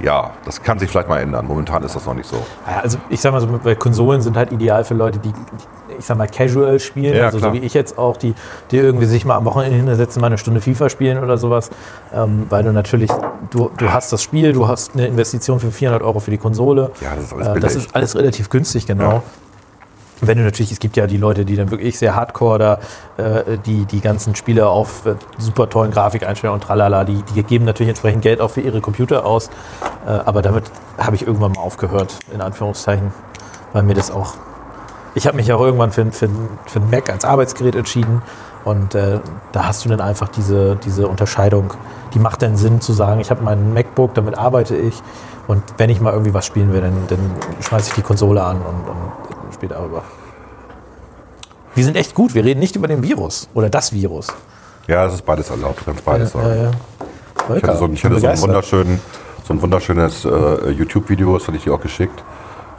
Ja, 0.00 0.30
das 0.44 0.62
kann 0.62 0.78
sich 0.78 0.90
vielleicht 0.90 1.08
mal 1.08 1.18
ändern. 1.20 1.46
Momentan 1.46 1.82
ist 1.82 1.94
das 1.96 2.06
noch 2.06 2.14
nicht 2.14 2.28
so. 2.28 2.36
Ja, 2.66 2.80
also 2.82 2.98
ich 3.08 3.20
sag 3.20 3.32
mal 3.32 3.40
so, 3.40 3.48
weil 3.64 3.76
Konsolen 3.76 4.20
sind 4.20 4.36
halt 4.36 4.52
ideal 4.52 4.84
für 4.84 4.94
Leute, 4.94 5.18
die, 5.18 5.32
ich 5.98 6.04
sag 6.04 6.16
mal, 6.16 6.28
casual 6.28 6.78
spielen, 6.78 7.16
Ja, 7.16 7.26
also 7.26 7.38
klar. 7.38 7.52
so 7.54 7.60
wie 7.60 7.64
ich 7.66 7.74
jetzt 7.74 7.98
auch, 7.98 8.16
die, 8.16 8.34
die 8.70 8.76
irgendwie 8.78 9.06
sich 9.06 9.24
mal 9.24 9.36
am 9.36 9.44
Wochenende 9.44 9.76
hinsetzen, 9.76 10.20
mal 10.20 10.28
eine 10.28 10.38
Stunde 10.38 10.60
FIFA 10.60 10.88
spielen 10.88 11.22
oder 11.22 11.36
sowas, 11.38 11.70
ähm, 12.14 12.46
weil 12.48 12.62
du 12.64 12.72
natürlich, 12.72 13.10
du, 13.50 13.70
du 13.76 13.90
hast 13.92 14.12
das 14.12 14.22
Spiel, 14.22 14.52
du 14.52 14.68
hast 14.68 14.94
eine 14.94 15.06
Investition 15.06 15.58
für 15.60 15.70
400 15.70 16.02
Euro 16.02 16.20
für 16.20 16.30
die 16.30 16.38
Konsole. 16.38 16.90
Ja, 17.00 17.14
das 17.16 17.24
ist 17.24 17.32
alles 17.34 17.48
Äh, 17.48 17.60
das 17.60 17.74
ist 17.76 17.94
alles 17.96 18.16
relativ 18.16 18.50
günstig, 18.50 18.86
genau. 18.86 19.10
Ja. 19.10 19.22
Wenn 20.20 20.38
du 20.38 20.44
natürlich, 20.44 20.72
es 20.72 20.80
gibt 20.80 20.96
ja 20.96 21.06
die 21.06 21.16
Leute, 21.16 21.44
die 21.44 21.56
dann 21.56 21.70
wirklich 21.70 21.98
sehr 21.98 22.14
hardcore 22.14 22.58
da 22.58 22.78
äh, 23.16 23.58
die, 23.64 23.84
die 23.84 24.00
ganzen 24.00 24.34
Spiele 24.34 24.68
auf 24.68 25.06
äh, 25.06 25.14
super 25.38 25.70
tollen 25.70 25.90
Grafikeinstellungen 25.90 26.60
und 26.60 26.66
tralala, 26.66 27.04
die, 27.04 27.22
die 27.22 27.42
geben 27.42 27.64
natürlich 27.64 27.90
entsprechend 27.90 28.22
Geld 28.22 28.40
auch 28.40 28.50
für 28.50 28.60
ihre 28.60 28.80
Computer 28.80 29.24
aus. 29.24 29.48
Äh, 30.06 30.10
aber 30.10 30.42
damit 30.42 30.64
habe 30.98 31.16
ich 31.16 31.26
irgendwann 31.26 31.52
mal 31.52 31.60
aufgehört, 31.60 32.18
in 32.32 32.40
Anführungszeichen, 32.40 33.12
weil 33.72 33.82
mir 33.82 33.94
das 33.94 34.10
auch. 34.10 34.34
Ich 35.14 35.26
habe 35.26 35.36
mich 35.36 35.52
auch 35.52 35.60
irgendwann 35.60 35.92
für, 35.92 36.04
für, 36.12 36.28
für 36.66 36.80
ein 36.80 36.90
Mac 36.90 37.10
als 37.10 37.24
Arbeitsgerät 37.24 37.74
entschieden 37.74 38.22
und 38.64 38.94
äh, 38.94 39.20
da 39.52 39.66
hast 39.66 39.84
du 39.84 39.88
dann 39.88 40.00
einfach 40.00 40.28
diese, 40.28 40.76
diese 40.76 41.08
Unterscheidung. 41.08 41.72
Die 42.14 42.18
macht 42.18 42.42
dann 42.42 42.56
Sinn 42.56 42.80
zu 42.80 42.92
sagen, 42.92 43.20
ich 43.20 43.30
habe 43.30 43.42
meinen 43.42 43.72
MacBook, 43.72 44.14
damit 44.14 44.36
arbeite 44.36 44.76
ich 44.76 45.02
und 45.46 45.62
wenn 45.78 45.90
ich 45.90 46.00
mal 46.00 46.12
irgendwie 46.12 46.34
was 46.34 46.44
spielen 46.46 46.72
will, 46.72 46.80
dann, 46.80 46.94
dann 47.08 47.18
schmeiße 47.60 47.88
ich 47.88 47.94
die 47.94 48.02
Konsole 48.02 48.42
an 48.42 48.58
und, 48.58 48.88
und 48.88 49.27
spiele 49.52 49.74
darüber. 49.74 50.02
Die 51.76 51.82
sind 51.82 51.96
echt 51.96 52.14
gut. 52.14 52.34
Wir 52.34 52.44
reden 52.44 52.60
nicht 52.60 52.76
über 52.76 52.88
den 52.88 53.02
Virus 53.02 53.48
oder 53.54 53.70
das 53.70 53.92
Virus. 53.92 54.28
Ja, 54.86 55.06
es 55.06 55.14
ist 55.14 55.24
beides 55.24 55.50
erlaubt. 55.50 55.80
Du 55.80 55.84
kannst 55.84 56.04
beides 56.04 56.32
sagen. 56.32 56.48
Ja, 56.48 56.54
ja. 56.54 56.70
Ich 57.56 57.62
hatte 57.62 57.76
so, 57.76 57.88
ich 57.88 58.04
hatte 58.04 58.20
so 58.20 58.26
ein, 58.26 58.40
wunderschön, 58.40 59.00
so 59.44 59.54
ein 59.54 59.62
wunderschönes 59.62 60.24
äh, 60.24 60.70
YouTube-Video, 60.70 61.38
das 61.38 61.46
hatte 61.46 61.56
ich 61.56 61.64
dir 61.64 61.72
auch 61.72 61.80
geschickt, 61.80 62.22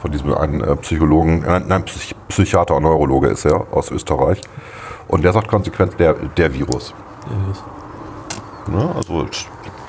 von 0.00 0.12
diesem 0.12 0.32
einen 0.34 0.60
äh, 0.60 0.76
Psychologen, 0.76 1.42
äh, 1.44 1.60
nein, 1.60 1.84
Psych 1.84 2.14
Psychiater 2.28 2.76
und 2.76 2.84
Neurologe 2.84 3.28
ist 3.28 3.44
er, 3.44 3.66
aus 3.72 3.90
Österreich. 3.90 4.40
Und 5.08 5.22
der 5.24 5.32
sagt 5.32 5.48
konsequent, 5.48 5.98
der, 5.98 6.14
der 6.14 6.54
Virus. 6.54 6.94
Ne? 8.68 8.94
Also 8.94 9.26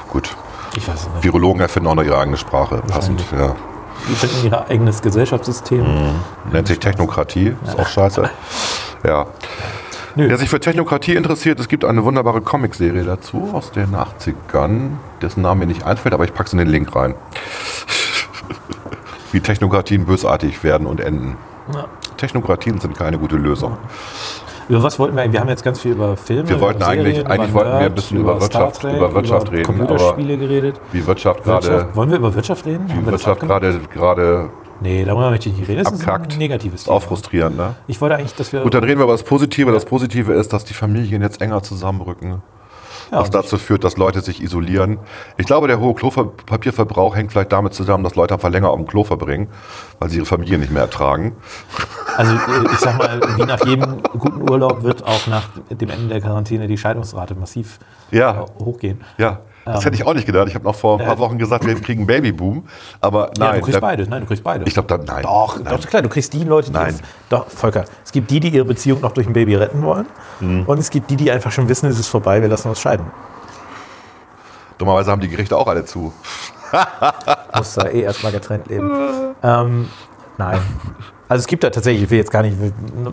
gut. 0.09 0.35
Ich 0.75 0.87
weiß 0.87 1.09
nicht. 1.09 1.23
Virologen 1.23 1.61
erfinden 1.61 1.89
auch 1.89 1.95
noch 1.95 2.03
ihre 2.03 2.17
eigene 2.17 2.37
Sprache. 2.37 2.81
Passend, 2.87 3.23
ja. 3.31 3.55
Die 4.09 4.15
finden 4.15 4.47
ihr 4.47 4.67
eigenes 4.67 5.01
Gesellschaftssystem. 5.01 5.85
Nennt 6.51 6.67
sich 6.67 6.79
Technokratie, 6.79 7.55
ist 7.65 7.79
auch 7.79 7.87
scheiße. 7.87 8.29
Ja. 9.05 9.27
Nö. 10.15 10.27
Wer 10.27 10.37
sich 10.37 10.49
für 10.49 10.59
Technokratie 10.59 11.15
interessiert, 11.15 11.59
es 11.59 11.67
gibt 11.67 11.85
eine 11.85 12.03
wunderbare 12.03 12.41
Comicserie 12.41 13.03
dazu 13.03 13.51
aus 13.53 13.71
den 13.71 13.95
80ern, 13.95 14.97
dessen 15.21 15.41
Name 15.41 15.61
mir 15.61 15.67
nicht 15.67 15.85
einfällt, 15.85 16.13
aber 16.13 16.25
ich 16.25 16.33
packe 16.33 16.47
es 16.47 16.53
in 16.53 16.59
den 16.59 16.67
Link 16.67 16.93
rein. 16.95 17.15
Wie 19.31 19.39
Technokratien 19.39 20.05
bösartig 20.05 20.63
werden 20.63 20.85
und 20.85 20.99
enden. 20.99 21.37
Ja. 21.73 21.85
Technokratien 22.17 22.79
sind 22.79 22.97
keine 22.97 23.17
gute 23.17 23.37
Lösung. 23.37 23.77
Über 24.71 24.83
was 24.83 24.97
wollten 24.99 25.15
wir 25.17 25.23
eigentlich? 25.23 25.33
Wir 25.33 25.41
haben 25.41 25.49
jetzt 25.49 25.63
ganz 25.65 25.81
viel 25.81 25.91
über 25.91 26.15
Filme. 26.15 26.47
Wir 26.47 26.61
wollten 26.61 26.77
über 26.81 26.87
eigentlich- 26.87 27.27
eigentlich 27.27 27.49
über 27.49 27.59
wollten 27.59 27.71
wir 27.71 27.85
ein 27.87 27.93
bisschen 27.93 28.17
über 28.19 28.39
Star 28.39 28.61
Wirtschaft- 28.61 28.81
Trek, 28.81 28.95
über 28.95 29.13
Wirtschaft 29.13 29.51
reden, 29.51 29.63
Computerspiele 29.63 30.37
geredet. 30.37 30.81
Wie 30.93 31.05
Wirtschaft 31.05 31.43
gerade. 31.43 31.87
Wollen 31.93 32.09
wir 32.09 32.17
über 32.17 32.33
Wirtschaft 32.33 32.65
reden? 32.65 32.85
Wie 32.87 33.05
Wirtschaft 33.05 33.41
gerade 33.41 33.79
gerade 33.93 34.49
Nee, 34.79 35.03
darüber 35.03 35.29
möchte 35.29 35.49
ich 35.49 35.57
nicht 35.57 35.67
reden. 35.69 35.83
Das 35.83 35.91
ist 35.93 35.99
abkackt. 36.07 36.33
ein 36.33 36.37
negatives 36.39 36.83
Ist 36.83 36.89
auch 36.89 36.99
Thema. 36.99 37.07
frustrierend, 37.09 37.57
ne? 37.57 37.75
Ich 37.87 37.99
wollte 38.01 38.15
eigentlich, 38.15 38.33
dass 38.33 38.51
wir. 38.53 38.61
Gut, 38.61 38.73
dann 38.73 38.83
reden 38.83 38.99
wir 38.99 39.03
über 39.03 39.11
das 39.13 39.23
Positive. 39.23 39.71
Das 39.73 39.83
Positive 39.85 40.31
ist, 40.33 40.53
dass 40.53 40.63
die 40.63 40.73
Familien 40.73 41.21
jetzt 41.21 41.41
enger 41.41 41.61
zusammenrücken. 41.61 42.41
Was 43.11 43.29
dazu 43.29 43.57
führt, 43.57 43.83
dass 43.83 43.97
Leute 43.97 44.21
sich 44.21 44.41
isolieren. 44.41 44.97
Ich 45.37 45.45
glaube, 45.45 45.67
der 45.67 45.79
hohe 45.79 45.93
Klopapierverbrauch 45.93 47.15
hängt 47.15 47.31
vielleicht 47.33 47.51
damit 47.51 47.73
zusammen, 47.73 48.03
dass 48.05 48.15
Leute 48.15 48.33
einfach 48.33 48.49
länger 48.49 48.69
auf 48.69 48.77
dem 48.77 48.87
Klo 48.87 49.03
verbringen, 49.03 49.49
weil 49.99 50.09
sie 50.09 50.17
ihre 50.17 50.25
Familie 50.25 50.57
nicht 50.57 50.71
mehr 50.71 50.83
ertragen. 50.83 51.35
Also 52.15 52.33
äh, 52.33 52.37
ich 52.71 52.79
sag 52.79 52.97
mal, 52.97 53.19
wie 53.37 53.43
nach 53.43 53.65
jedem 53.65 54.01
guten 54.17 54.49
Urlaub 54.49 54.83
wird 54.83 55.05
auch 55.05 55.27
nach 55.27 55.49
dem 55.69 55.89
Ende 55.89 56.07
der 56.07 56.21
Quarantäne 56.21 56.67
die 56.67 56.77
Scheidungsrate 56.77 57.35
massiv 57.35 57.79
Ja. 58.11 58.43
äh, 58.43 58.63
hochgehen. 58.63 59.01
Ja, 59.17 59.39
das 59.65 59.75
Ähm. 59.77 59.81
hätte 59.83 59.95
ich 59.95 60.05
auch 60.05 60.13
nicht 60.13 60.25
gedacht. 60.25 60.47
Ich 60.47 60.55
habe 60.55 60.65
noch 60.65 60.75
vor 60.75 60.99
ein 60.99 61.05
paar 61.05 61.15
Äh. 61.15 61.19
Wochen 61.19 61.37
gesagt, 61.37 61.65
wir 61.65 61.75
kriegen 61.79 62.01
einen 62.01 62.07
Babyboom. 62.07 62.65
Aber 62.99 63.27
Ja, 63.37 63.45
nein, 63.51 63.59
du 63.59 63.65
kriegst 63.65 63.81
beides. 63.81 64.09
Nein, 64.09 64.21
du 64.21 64.27
kriegst 64.27 64.43
beides. 64.43 64.67
ich 64.67 64.73
glaube, 64.73 64.87
dann 64.89 65.03
nein. 65.05 65.23
Doch, 65.23 65.55
nein. 65.59 65.65
doch, 65.77 65.87
klar, 65.87 66.01
du 66.01 66.09
kriegst 66.09 66.33
die 66.33 66.43
Leute, 66.43 66.67
die 66.71 66.73
Nein. 66.77 66.89
es, 66.95 67.01
doch, 67.29 67.47
Volker, 67.47 67.85
es 68.03 68.11
gibt 68.11 68.31
die, 68.31 68.39
die 68.39 68.49
ihre 68.49 68.65
Beziehung 68.65 69.01
noch 69.01 69.11
durch 69.11 69.27
ein 69.27 69.33
Baby 69.33 69.55
retten 69.55 69.81
wollen 69.83 70.05
Mhm. 70.39 70.63
und 70.65 70.79
es 70.79 70.89
gibt 70.89 71.09
die, 71.11 71.15
die 71.15 71.29
einfach 71.31 71.51
schon 71.51 71.69
wissen, 71.69 71.87
es 71.89 71.99
ist 71.99 72.07
vorbei, 72.07 72.41
wir 72.41 72.49
lassen 72.49 72.69
uns 72.69 72.79
scheiden. 72.81 73.05
Dummerweise 74.77 75.11
haben 75.11 75.21
die 75.21 75.27
Gerichte 75.29 75.55
auch 75.55 75.67
alle 75.67 75.85
zu. 75.85 76.11
Muss 77.55 77.73
da 77.75 77.87
eh 77.87 78.01
erstmal 78.01 78.31
getrennt 78.31 78.67
leben. 78.67 78.89
ähm, 79.43 79.89
nein. 80.37 80.59
Also 81.31 81.43
es 81.43 81.47
gibt 81.47 81.63
da 81.63 81.69
tatsächlich, 81.69 82.03
ich 82.03 82.09
will 82.09 82.17
jetzt 82.17 82.29
gar 82.29 82.41
nicht, 82.43 82.57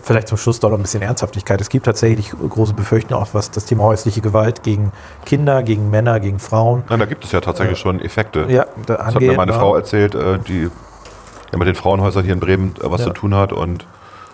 vielleicht 0.01 0.27
zum 0.27 0.37
Schluss 0.37 0.59
doch 0.59 0.69
noch 0.69 0.77
ein 0.77 0.81
bisschen 0.81 1.01
Ernsthaftigkeit. 1.01 1.61
Es 1.61 1.69
gibt 1.69 1.85
tatsächlich 1.85 2.31
große 2.31 2.73
Befürchtungen, 2.73 3.23
auch 3.23 3.29
was 3.31 3.49
das 3.49 3.63
Thema 3.63 3.83
häusliche 3.85 4.19
Gewalt 4.19 4.61
gegen 4.61 4.91
Kinder, 5.25 5.63
gegen 5.63 5.89
Männer, 5.89 6.19
gegen 6.19 6.37
Frauen 6.37 6.83
Nein, 6.89 6.99
da 6.99 7.05
gibt 7.05 7.23
es 7.23 7.31
ja 7.31 7.39
tatsächlich 7.39 7.79
schon 7.79 8.01
Effekte. 8.01 8.45
ja, 8.49 8.65
da 8.85 8.95
das 8.97 9.05
hat 9.05 9.13
angeht. 9.15 9.29
mir 9.29 9.37
meine. 9.37 9.53
Frau 9.53 9.73
erzählt, 9.73 10.15
äh, 10.15 10.37
die 10.37 10.63
ja 11.53 11.57
mit 11.57 11.65
den 11.69 11.75
Frauenhäusern 11.75 12.25
hier 12.25 12.33
in 12.33 12.41
Bremen 12.41 12.75
äh, 12.83 12.91
was 12.91 12.99
Ja. 12.99 13.07
zu 13.07 13.13
tun 13.13 13.33
hat. 13.35 13.53
Und 13.53 13.85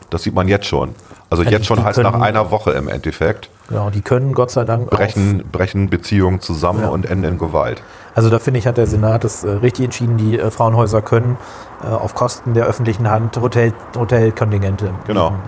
das 0.09 0.23
sieht 0.23 0.33
man 0.33 0.47
jetzt 0.47 0.65
schon. 0.65 0.95
Also 1.29 1.43
Ja, 1.43 1.51
jetzt 1.51 1.67
schon 1.67 1.83
heißt 1.83 1.99
nach 1.99 2.13
können- 2.13 2.23
einer 2.23 2.49
Woche 2.49 2.71
im 2.71 2.87
Endeffekt, 2.87 3.51
Genau, 3.69 3.91
die 3.91 4.01
können 4.01 4.33
Gott 4.33 4.49
sei 4.49 4.63
Dank 4.63 4.89
brechen, 4.89 5.43
brechen 5.51 5.91
Beziehungen 5.91 6.39
zusammen 6.41 6.85
und 6.85 7.05
enden 7.05 7.25
in 7.33 7.37
Gewalt. 7.37 7.83
Also 8.15 8.29
da 8.29 8.39
finde 8.39 8.59
ich, 8.59 8.65
hat 8.67 8.77
der 8.77 8.87
Senat 8.87 9.23
es 9.25 9.43
äh, 9.43 9.49
richtig 9.49 9.85
entschieden, 9.85 10.17
die 10.17 10.39
äh, 10.39 10.49
Frauenhäuser 10.49 11.01
können 11.01 11.37
äh, 11.83 11.87
auf 11.87 12.15
Kosten 12.15 12.53
der 12.53 12.65
öffentlichen 12.65 13.09
Hand 13.09 13.35
Hotel, 13.37 13.73
Hotelkontingente. 13.97 14.89
Genau. 15.05 15.31
bieten. 15.31 15.41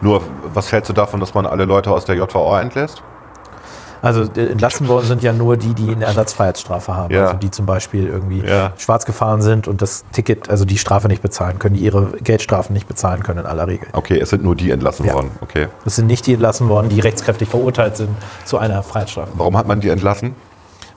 Nur, 0.00 0.22
was 0.54 0.70
hältst 0.72 0.88
du 0.88 0.92
davon, 0.94 1.20
dass 1.20 1.34
man 1.34 1.46
alle 1.46 1.64
Leute 1.64 1.90
aus 1.90 2.04
der 2.04 2.14
JVA 2.16 2.60
entlässt? 2.60 3.02
Also 4.02 4.22
äh, 4.36 4.46
entlassen 4.50 4.88
worden 4.88 5.06
sind 5.06 5.22
ja 5.22 5.32
nur 5.32 5.56
die, 5.56 5.74
die 5.74 5.92
eine 5.94 6.04
Ersatzfreiheitsstrafe 6.04 6.94
haben. 6.96 7.14
Ja. 7.14 7.26
Also 7.26 7.36
die 7.38 7.50
zum 7.52 7.66
Beispiel 7.66 8.08
irgendwie 8.08 8.40
Ja. 8.44 8.72
schwarz 8.76 9.04
gefahren 9.06 9.42
sind 9.42 9.68
und 9.68 9.80
das 9.80 10.04
Ticket, 10.12 10.48
also 10.50 10.64
die 10.64 10.76
Strafe 10.78 11.06
nicht 11.08 11.22
bezahlen 11.22 11.58
können, 11.60 11.76
die 11.76 11.82
ihre 11.84 12.06
Geldstrafen 12.22 12.72
nicht 12.72 12.88
bezahlen 12.88 13.22
können 13.22 13.40
in 13.40 13.46
aller 13.46 13.66
Regel. 13.68 13.86
Okay, 13.92 14.18
es 14.18 14.30
sind 14.30 14.42
nur 14.42 14.56
die 14.56 14.70
entlassen 14.72 15.06
Ja. 15.06 15.14
worden. 15.14 15.30
Okay. 15.40 15.68
Das 15.84 15.94
sind 15.96 16.06
nicht 16.08 16.26
die 16.26 16.32
entlassen 16.34 16.68
worden, 16.68 16.88
die 16.88 16.98
rechtskräftig 16.98 17.48
verurteilt 17.48 17.96
sind 17.96 18.10
zu 18.44 18.58
einer 18.58 18.82
Freiheitsstrafe. 18.82 19.30
Warum 19.34 19.56
hat 19.56 19.68
man 19.68 19.80
die 19.80 19.88
entlassen? 19.88 20.34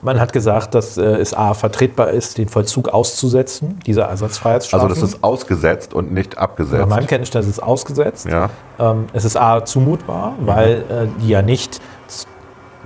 Man 0.02 0.20
hat 0.20 0.32
gesagt, 0.32 0.74
dass 0.74 0.96
äh, 0.98 1.02
es 1.02 1.34
A 1.34 1.54
vertretbar 1.54 2.10
ist, 2.10 2.38
den 2.38 2.48
Vollzug 2.48 2.88
auszusetzen, 2.88 3.80
dieser 3.86 4.04
Ersatzfreiheitsstrafe. 4.04 4.84
Also 4.84 4.94
das 5.00 5.02
ist 5.02 5.24
ausgesetzt 5.24 5.94
und 5.94 6.12
nicht 6.12 6.34
Nach 6.34 6.42
abgesetzt. 6.42 6.88
meinem 6.88 7.06
Kenntnisstand 7.06 7.44
ist 7.44 7.50
es 7.50 7.60
ausgesetzt. 7.60 8.26
Ja. 8.26 8.50
Ähm, 8.78 9.06
es 9.12 9.24
ist 9.24 9.36
A 9.36 9.64
zumutbar, 9.64 10.34
weil 10.40 10.84
äh, 10.88 11.22
die 11.22 11.28
ja 11.28 11.42
nicht 11.42 11.80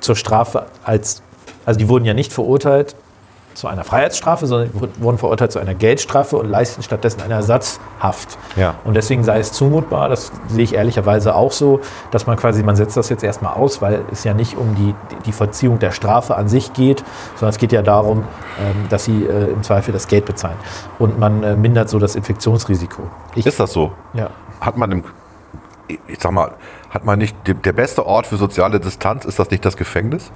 zur 0.00 0.16
Strafe 0.16 0.66
als, 0.84 1.22
also 1.66 1.78
die 1.78 1.88
wurden 1.88 2.04
ja 2.04 2.14
nicht 2.14 2.32
verurteilt 2.32 2.96
zu 3.55 3.68
einer 3.68 3.84
Freiheitsstrafe, 3.84 4.46
sondern 4.46 4.70
wurden 4.98 5.18
verurteilt 5.18 5.53
zu 5.53 5.59
einer 5.59 5.74
Geldstrafe 5.74 6.36
und 6.36 6.48
leisten 6.48 6.82
stattdessen 6.82 7.20
eine 7.22 7.34
Ersatzhaft. 7.34 8.38
Ja. 8.57 8.74
Und 8.84 8.94
deswegen 8.94 9.24
sei 9.24 9.38
es 9.38 9.53
zumutbar, 9.53 10.09
das 10.09 10.32
sehe 10.48 10.64
ich 10.64 10.74
ehrlicherweise 10.74 11.34
auch 11.34 11.53
so, 11.53 11.80
dass 12.11 12.26
man 12.26 12.36
quasi, 12.36 12.62
man 12.62 12.76
setzt 12.76 12.96
das 12.96 13.09
jetzt 13.09 13.24
erstmal 13.24 13.55
aus, 13.55 13.82
weil 13.82 14.03
es 14.12 14.24
ja 14.24 14.34
nicht 14.34 14.57
um 14.57 14.74
die, 14.74 14.94
die 15.26 15.32
Vollziehung 15.32 15.78
der 15.78 15.90
Strafe 15.90 16.36
an 16.36 16.48
sich 16.48 16.72
geht, 16.72 17.05
sondern 17.34 17.51
es 17.51 17.59
geht 17.59 17.72
ja 17.72 17.82
darum, 17.82 18.24
ähm, 18.59 18.88
dass 18.88 19.05
sie 19.05 19.24
äh, 19.24 19.51
im 19.51 19.62
Zweifel 19.62 19.92
das 19.92 20.07
Geld 20.09 20.24
bezahlen. 20.26 20.57
Und 20.98 21.18
man 21.18 21.42
äh, 21.42 21.57
mindert 21.57 21.88
so 21.88 21.98
das 21.98 22.14
Infektionsrisiko. 22.14 23.03
Ich, 23.34 23.46
Ist 23.46 23.61
das 23.61 23.72
so? 23.72 23.92
ja. 24.14 24.30
Hat 24.61 24.76
man 24.76 24.92
im, 24.92 25.05
ich 25.88 26.18
sag 26.20 26.32
mal, 26.32 26.53
hat 26.90 27.05
man 27.05 27.18
nicht, 27.18 27.34
der 27.46 27.72
beste 27.72 28.05
Ort 28.05 28.26
für 28.26 28.36
soziale 28.36 28.78
Distanz, 28.80 29.24
ist 29.24 29.38
das 29.38 29.51
nicht 29.51 29.64
das 29.64 29.76
Gefängnis? 29.76 30.30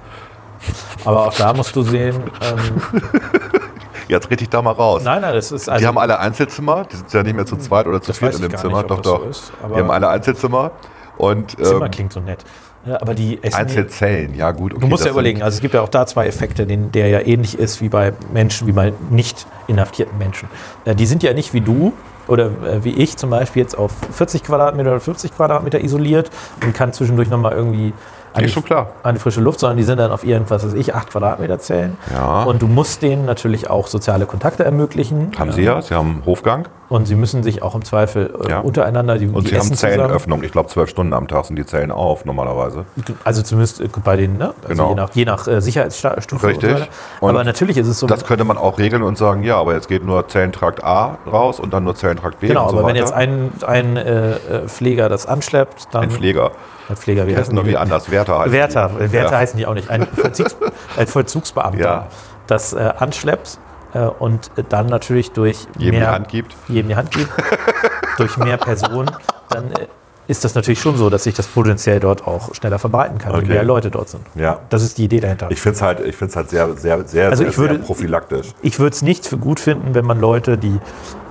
Aber 1.03 1.27
auch 1.27 1.33
da 1.33 1.53
musst 1.53 1.75
du 1.75 1.81
sehen, 1.83 2.15
ähm, 2.41 3.01
Jetzt 4.07 4.29
rede 4.29 4.43
ich 4.43 4.49
da 4.49 4.61
mal 4.61 4.71
raus. 4.71 5.01
nein, 5.03 5.21
nein, 5.21 5.33
das 5.33 5.51
ist 5.51 5.67
also, 5.67 5.81
die 5.81 5.87
haben 5.87 5.97
alle 5.97 6.19
Einzelzimmer, 6.19 6.85
die 6.85 6.95
sind 6.95 7.11
ja 7.11 7.23
nicht 7.23 7.35
mehr 7.35 7.45
zu 7.45 7.57
zweit 7.57 7.87
oder 7.87 8.01
zu 8.01 8.13
viert 8.13 8.35
in 8.35 8.41
dem 8.43 8.51
gar 8.51 8.61
Zimmer. 8.61 8.83
nicht, 8.83 8.91
ob 8.91 9.01
doch, 9.01 9.01
das 9.01 9.05
doch. 9.05 9.23
so 9.23 9.29
ist, 9.29 9.51
die 9.73 9.79
haben 9.79 9.91
alle 9.91 10.09
Einzelzimmer 10.09 10.71
und 11.17 11.51
Zimmer 11.59 11.85
ähm, 11.85 11.91
klingt 11.91 12.13
so 12.13 12.19
nett. 12.19 12.43
Ja, 12.85 13.01
aber 13.01 13.15
die 13.15 13.39
essen 13.41 13.57
Einzelzellen, 13.57 14.35
ja 14.35 14.51
gut. 14.51 14.73
Okay, 14.73 14.81
Du 14.81 14.87
musst 14.87 15.05
ja 15.05 15.11
überlegen, 15.11 15.41
also 15.41 15.55
es 15.55 15.61
gibt 15.61 15.73
ja 15.73 15.81
auch 15.81 15.89
da 15.89 16.05
zwei 16.05 16.27
Effekte, 16.27 16.67
den, 16.67 16.91
der 16.91 17.07
ja 17.07 17.19
ähnlich 17.21 17.57
ist 17.57 17.81
wie 17.81 17.89
bei 17.89 18.13
Menschen, 18.31 18.67
wie 18.67 18.73
bei 18.73 18.93
nicht 19.09 19.47
inhaftierten 19.65 20.19
Menschen. 20.19 20.49
Äh, 20.85 20.93
die 20.93 21.07
sind 21.07 21.23
ja 21.23 21.33
nicht 21.33 21.55
wie 21.55 21.61
du 21.61 21.93
oder 22.27 22.45
äh, 22.45 22.83
wie 22.83 22.93
ich 22.93 23.17
zum 23.17 23.31
Beispiel 23.31 23.63
jetzt 23.63 23.75
auf 23.75 23.91
40 24.11 24.43
Quadratmeter 24.43 24.91
oder 24.91 24.99
50 24.99 25.35
Quadratmeter 25.35 25.83
isoliert 25.83 26.29
und 26.63 26.75
kann 26.75 26.93
zwischendurch 26.93 27.29
nochmal 27.29 27.53
irgendwie 27.53 27.91
an 28.35 28.41
Nee, 28.41 28.47
die, 28.47 28.53
schon 28.53 28.63
klar. 28.63 28.87
an 29.03 29.15
die 29.15 29.19
frische 29.21 29.41
Luft, 29.41 29.59
sondern 29.59 29.77
die 29.77 29.83
sind 29.83 29.97
dann 29.99 30.11
auf 30.11 30.23
ihren, 30.23 30.49
was 30.49 30.65
weiß 30.65 30.73
ich, 30.73 30.93
8 30.93 31.09
Quadratmeter 31.11 31.59
Zellen. 31.59 31.97
Ja. 32.13 32.43
Und 32.43 32.61
du 32.61 32.67
musst 32.67 33.01
denen 33.01 33.25
natürlich 33.25 33.69
auch 33.69 33.87
soziale 33.87 34.25
Kontakte 34.25 34.63
ermöglichen. 34.65 35.31
Haben 35.39 35.51
sie 35.51 35.63
ja, 35.63 35.81
sie 35.81 35.93
haben 35.95 36.21
Hofgang 36.25 36.67
Und 36.89 37.07
sie 37.07 37.15
müssen 37.15 37.43
sich 37.43 37.61
auch 37.63 37.75
im 37.75 37.83
Zweifel 37.85 38.33
äh, 38.45 38.49
Ja. 38.51 38.59
untereinander, 38.59 39.17
die, 39.17 39.27
und 39.27 39.45
die 39.45 39.51
sie 39.51 39.59
haben. 39.59 39.73
Zellenöffnung. 39.73 40.43
Ich 40.43 40.51
glaube, 40.51 40.69
zwölf 40.69 40.89
Stunden 40.89 41.13
am 41.13 41.27
Tag 41.27 41.45
sind 41.45 41.55
die 41.55 41.65
Zellen 41.65 41.91
auf, 41.91 42.25
normalerweise. 42.25 42.85
Also 43.23 43.41
zumindest 43.41 43.81
äh, 43.81 43.87
bei 44.03 44.17
den, 44.17 44.37
ne? 44.37 44.53
Also 44.67 44.67
Genau. 44.67 44.89
je 44.89 44.95
nach, 44.95 45.09
je 45.15 45.25
nach 45.25 45.47
äh, 45.47 45.61
Sicherheitsstufe. 45.61 46.47
Richtig. 46.47 46.77
So 47.21 47.27
Aber 47.27 47.43
natürlich 47.43 47.77
ist 47.77 47.87
es 47.87 47.99
so. 47.99 48.07
Das 48.07 48.25
könnte 48.25 48.43
man 48.43 48.57
auch 48.57 48.77
regeln 48.77 49.01
und 49.03 49.17
sagen, 49.17 49.43
ja, 49.43 49.57
aber 49.57 49.73
jetzt 49.73 49.87
geht 49.87 50.05
nur 50.05 50.27
Zellentrakt 50.27 50.83
A 50.83 51.17
raus 51.31 51.59
und 51.59 51.73
dann 51.73 51.83
nur 51.85 51.95
Zellentrakt 51.95 52.39
B 52.39 52.47
genau, 52.47 52.69
so 52.69 52.77
aber 52.77 52.87
wenn 52.87 52.95
weiter. 52.95 52.99
jetzt 53.05 53.13
ein, 53.13 53.51
ein 53.65 53.97
äh, 53.97 54.31
äh, 54.31 54.67
Pfleger 54.67 55.09
das 55.09 55.25
anschleppt, 55.25 55.87
dann. 55.93 56.03
Ein 56.03 56.11
Pfleger. 56.11 56.51
Ein 56.87 56.97
Pfleger, 56.97 57.25
wie 57.25 57.33
doch 57.33 57.65
wie 57.65 57.77
anders. 57.77 58.11
Wärter 58.27 58.39
heißen 58.39 58.51
Wärter, 58.53 58.89
die. 58.99 59.11
Wärter 59.13 59.31
ja. 59.31 59.37
heißen 59.39 59.57
die 59.57 59.65
auch 59.67 59.73
nicht. 59.73 59.89
Ein, 59.89 60.07
Vollzugs, 60.07 60.55
ein 60.97 61.07
Vollzugsbeamter, 61.07 61.79
Ja. 61.79 62.07
das 62.47 62.73
äh, 62.73 62.91
anschleppt 62.97 63.57
äh, 63.93 63.99
und 63.99 64.51
dann 64.69 64.87
natürlich 64.87 65.31
durch 65.31 65.67
Jedem 65.77 65.99
mehr, 65.99 66.09
die 66.09 66.15
Hand 66.15 66.27
gibt. 66.29 66.55
jedem 66.67 66.89
die 66.89 66.95
Hand 66.95 67.11
gibt, 67.11 67.29
durch 68.17 68.37
mehr 68.37 68.57
Personen, 68.57 69.09
dann 69.49 69.71
äh, 69.71 69.87
ist 70.27 70.43
das 70.43 70.55
natürlich 70.55 70.79
schon 70.81 70.97
so, 70.97 71.11
dass 71.11 71.23
sich 71.25 71.35
das 71.35 71.45
potenziell 71.45 71.99
dort 71.99 72.25
auch 72.25 72.55
schneller 72.55 72.79
verbreiten 72.79 73.19
kann, 73.19 73.33
Okay. 73.35 73.43
je 73.43 73.53
mehr 73.53 73.63
Leute 73.63 73.91
dort 73.91 74.09
sind. 74.09 74.25
Ja. 74.33 74.57
Das 74.69 74.81
ist 74.81 74.97
die 74.97 75.03
Idee 75.03 75.19
dahinter. 75.19 75.51
Ich 75.51 75.61
finde 75.61 75.75
es 75.75 75.81
halt, 75.83 75.99
ich 75.99 76.15
find's 76.15 76.35
halt 76.35 76.49
sehr, 76.49 76.75
sehr, 76.77 77.05
sehr, 77.07 77.29
Also 77.29 77.43
sehr, 77.43 77.51
ich 77.51 77.57
würde- 77.59 77.75
sehr 77.75 77.83
prophylaktisch. 77.83 78.47
Ich 78.63 78.79
würde 78.79 78.95
es 78.95 79.03
nicht 79.03 79.27
für 79.27 79.37
gut 79.37 79.59
finden, 79.59 79.93
wenn 79.93 80.03
man 80.05 80.19
Leute, 80.19 80.57
die 80.57 80.79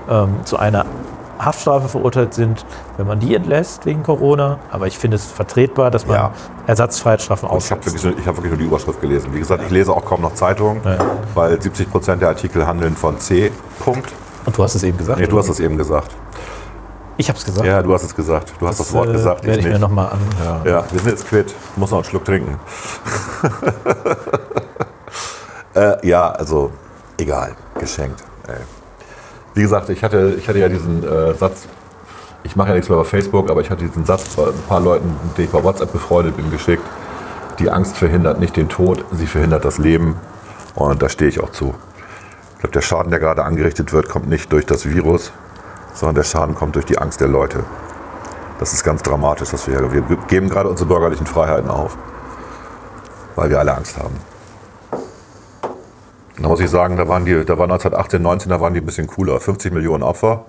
ähm, 0.08 0.36
zu 0.44 0.58
einer 0.58 0.86
Haftstrafe 1.38 1.88
verurteilt 1.88 2.34
sind, 2.34 2.64
wenn 2.96 3.06
man 3.06 3.20
die 3.20 3.34
entlässt 3.34 3.84
wegen 3.86 4.02
Corona. 4.02 4.58
Aber 4.70 4.86
ich 4.86 4.98
finde 4.98 5.16
es 5.16 5.24
vertretbar, 5.26 5.90
dass 5.90 6.06
man 6.06 6.16
Ja. 6.16 6.30
Ersatzfreiheitsstrafen 6.66 7.46
Ich 7.46 7.50
habe 7.50 7.56
aussetzt. 7.56 7.86
wirklich, 7.86 8.04
nur- 8.04 8.18
ich 8.18 8.26
hab 8.26 8.36
wirklich 8.36 8.50
nur 8.52 8.58
die 8.58 8.64
Überschrift 8.66 9.00
gelesen. 9.00 9.32
Wie 9.34 9.38
gesagt, 9.38 9.62
ich 9.64 9.70
lese 9.70 9.92
auch 9.92 10.04
kaum 10.04 10.22
noch 10.22 10.34
Zeitungen, 10.34 10.80
Ja. 10.84 10.96
weil 11.34 11.60
70 11.60 11.90
Prozent 11.90 12.22
der 12.22 12.28
Artikel 12.30 12.66
handeln 12.66 12.96
von 12.96 13.18
C. 13.18 13.50
Punkt. 13.80 14.12
Und 14.46 14.56
du 14.56 14.62
hast 14.62 14.74
es 14.74 14.82
eben 14.82 14.98
gesagt. 14.98 15.20
Nee, 15.20 15.26
du 15.26 15.38
hast 15.38 15.48
es 15.48 15.60
eben 15.60 15.76
gesagt. 15.76 16.10
Ich 17.16 17.28
habe 17.28 17.38
es 17.38 17.44
gesagt. 17.44 17.64
Ja, 17.66 17.80
du 17.80 17.94
hast 17.94 18.02
es 18.02 18.14
gesagt. 18.14 18.52
Du 18.58 18.66
hast 18.66 18.80
das, 18.80 18.92
Wort 18.92 19.08
äh, 19.08 19.12
gesagt. 19.12 19.44
Werde 19.44 19.60
ich 19.60 19.64
mir 19.64 19.72
nicht. 19.72 19.80
nochmal 19.80 20.06
anhören. 20.10 20.66
Ja, 20.66 20.84
wir 20.90 20.98
sind 20.98 21.10
jetzt 21.10 21.28
quitt. 21.28 21.54
Muss 21.76 21.90
noch 21.92 21.98
einen 21.98 22.04
Schluck 22.04 22.24
trinken. 22.24 22.58
äh, 25.74 26.06
ja, 26.06 26.30
also 26.32 26.70
egal, 27.18 27.52
geschenkt. 27.78 28.22
Ey. 28.48 28.54
Wie 29.54 29.62
gesagt, 29.62 29.88
ich 29.88 30.02
hatte, 30.02 30.34
ich 30.36 30.48
hatte 30.48 30.58
ja 30.58 30.68
diesen 30.68 31.04
äh, 31.04 31.32
Satz, 31.34 31.68
ich 32.42 32.56
mache 32.56 32.70
ja 32.70 32.74
nichts 32.74 32.88
mehr 32.88 32.98
bei 32.98 33.04
Facebook, 33.04 33.50
aber 33.50 33.60
ich 33.60 33.70
hatte 33.70 33.84
diesen 33.84 34.04
Satz 34.04 34.28
bei 34.30 34.46
ein 34.46 34.62
paar 34.68 34.80
Leuten, 34.80 35.16
denen 35.36 35.46
ich 35.46 35.52
bei 35.52 35.62
WhatsApp 35.62 35.92
befreundet 35.92 36.36
bin, 36.36 36.50
geschickt. 36.50 36.82
Die 37.60 37.70
Angst 37.70 37.96
verhindert 37.96 38.40
nicht 38.40 38.56
den 38.56 38.68
Tod, 38.68 39.04
sie 39.12 39.26
verhindert 39.26 39.64
das 39.64 39.78
Leben. 39.78 40.16
Und 40.74 41.00
da 41.02 41.08
stehe 41.08 41.28
ich 41.28 41.40
auch 41.40 41.50
zu. 41.50 41.72
Ich 42.54 42.60
glaube, 42.60 42.72
der 42.72 42.80
Schaden, 42.80 43.10
der 43.10 43.20
gerade 43.20 43.44
angerichtet 43.44 43.92
wird, 43.92 44.08
kommt 44.08 44.28
nicht 44.28 44.52
durch 44.52 44.66
das 44.66 44.86
Virus, 44.86 45.32
sondern 45.94 46.16
der 46.16 46.24
Schaden 46.24 46.56
kommt 46.56 46.74
durch 46.74 46.86
die 46.86 46.98
Angst 46.98 47.20
der 47.20 47.28
Leute. 47.28 47.62
Das 48.58 48.72
ist 48.72 48.82
ganz 48.82 49.02
dramatisch, 49.02 49.50
dass 49.50 49.68
wir, 49.68 49.92
wir 49.92 50.02
geben 50.28 50.48
gerade 50.48 50.68
unsere 50.68 50.88
bürgerlichen 50.88 51.26
Freiheiten 51.26 51.70
auf, 51.70 51.96
weil 53.36 53.50
wir 53.50 53.60
alle 53.60 53.76
Angst 53.76 53.98
haben. 53.98 54.16
Da 56.40 56.48
muss 56.48 56.60
ich 56.60 56.68
sagen, 56.70 56.96
da 56.96 57.06
waren 57.08 57.24
die, 57.24 57.44
da 57.44 57.56
war 57.58 57.64
1918, 57.64 58.20
19, 58.20 58.50
da 58.50 58.60
waren 58.60 58.74
die 58.74 58.80
ein 58.80 58.86
bisschen 58.86 59.06
cooler. 59.06 59.38
50 59.40 59.72
Millionen 59.72 60.02
Opfer, 60.02 60.44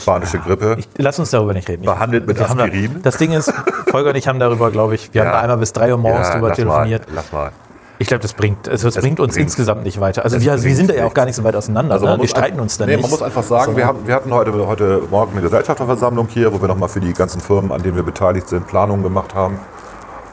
spanische 0.00 0.38
Grippe. 0.38 0.76
Ich, 0.78 0.88
lass 0.98 1.18
uns 1.18 1.30
darüber 1.30 1.52
nicht 1.52 1.68
reden. 1.68 1.84
Behandelt 1.84 2.26
mit 2.26 2.38
Wir 2.38 2.48
haben 2.48 2.58
da- 2.58 2.64
Aspirin. 2.64 3.00
Das 3.02 3.16
Ding 3.16 3.32
ist, 3.32 3.52
Volker 3.90 4.10
und 4.10 4.16
ich 4.16 4.26
haben 4.26 4.40
darüber, 4.40 4.70
glaube 4.70 4.94
ich, 4.96 5.14
wir 5.14 5.20
haben 5.22 5.28
Ja. 5.28 5.34
da 5.34 5.40
einmal 5.42 5.58
bis 5.58 5.72
drei 5.72 5.92
Uhr 5.92 5.98
morgens 5.98 6.30
drüber 6.30 6.48
lass 6.48 6.56
telefoniert. 6.56 7.06
Mal, 7.08 7.14
lass 7.14 7.32
mal. 7.32 7.52
Ich 7.98 8.08
glaube, 8.08 8.20
das 8.20 8.34
bringt, 8.34 8.68
also 8.68 8.88
es 8.88 8.96
Es 8.96 9.00
bringt 9.02 9.20
uns 9.20 9.34
bringt- 9.34 9.44
insgesamt 9.46 9.84
nicht 9.84 9.98
weiter. 10.00 10.22
Also 10.24 10.38
wir, 10.40 10.62
wir 10.62 10.74
sind 10.76 10.90
da 10.90 10.94
ja 10.94 11.06
auch 11.06 11.14
gar 11.14 11.24
nicht 11.24 11.34
so 11.36 11.44
weit 11.44 11.56
auseinander. 11.56 11.94
Also 11.94 12.06
ne? 12.06 12.18
Wir 12.20 12.28
streiten 12.28 12.60
uns 12.60 12.76
da 12.76 12.84
nee, 12.84 12.92
nicht. 12.96 13.02
Man 13.02 13.10
muss 13.10 13.22
einfach 13.22 13.42
sagen, 13.42 13.74
wir, 13.76 13.86
haben, 13.86 14.06
wir 14.06 14.14
hatten 14.14 14.34
heute, 14.34 14.52
heute 14.66 15.02
Morgen 15.10 15.32
eine 15.32 15.40
Gesellschafterversammlung 15.40 16.28
hier, 16.28 16.52
wo 16.52 16.60
wir 16.60 16.68
nochmal 16.68 16.90
für 16.90 17.00
die 17.00 17.14
ganzen 17.14 17.40
Firmen, 17.40 17.72
an 17.72 17.82
denen 17.82 17.96
wir 17.96 18.02
beteiligt 18.02 18.48
sind, 18.48 18.66
Planungen 18.66 19.02
gemacht 19.02 19.34
haben. 19.34 19.58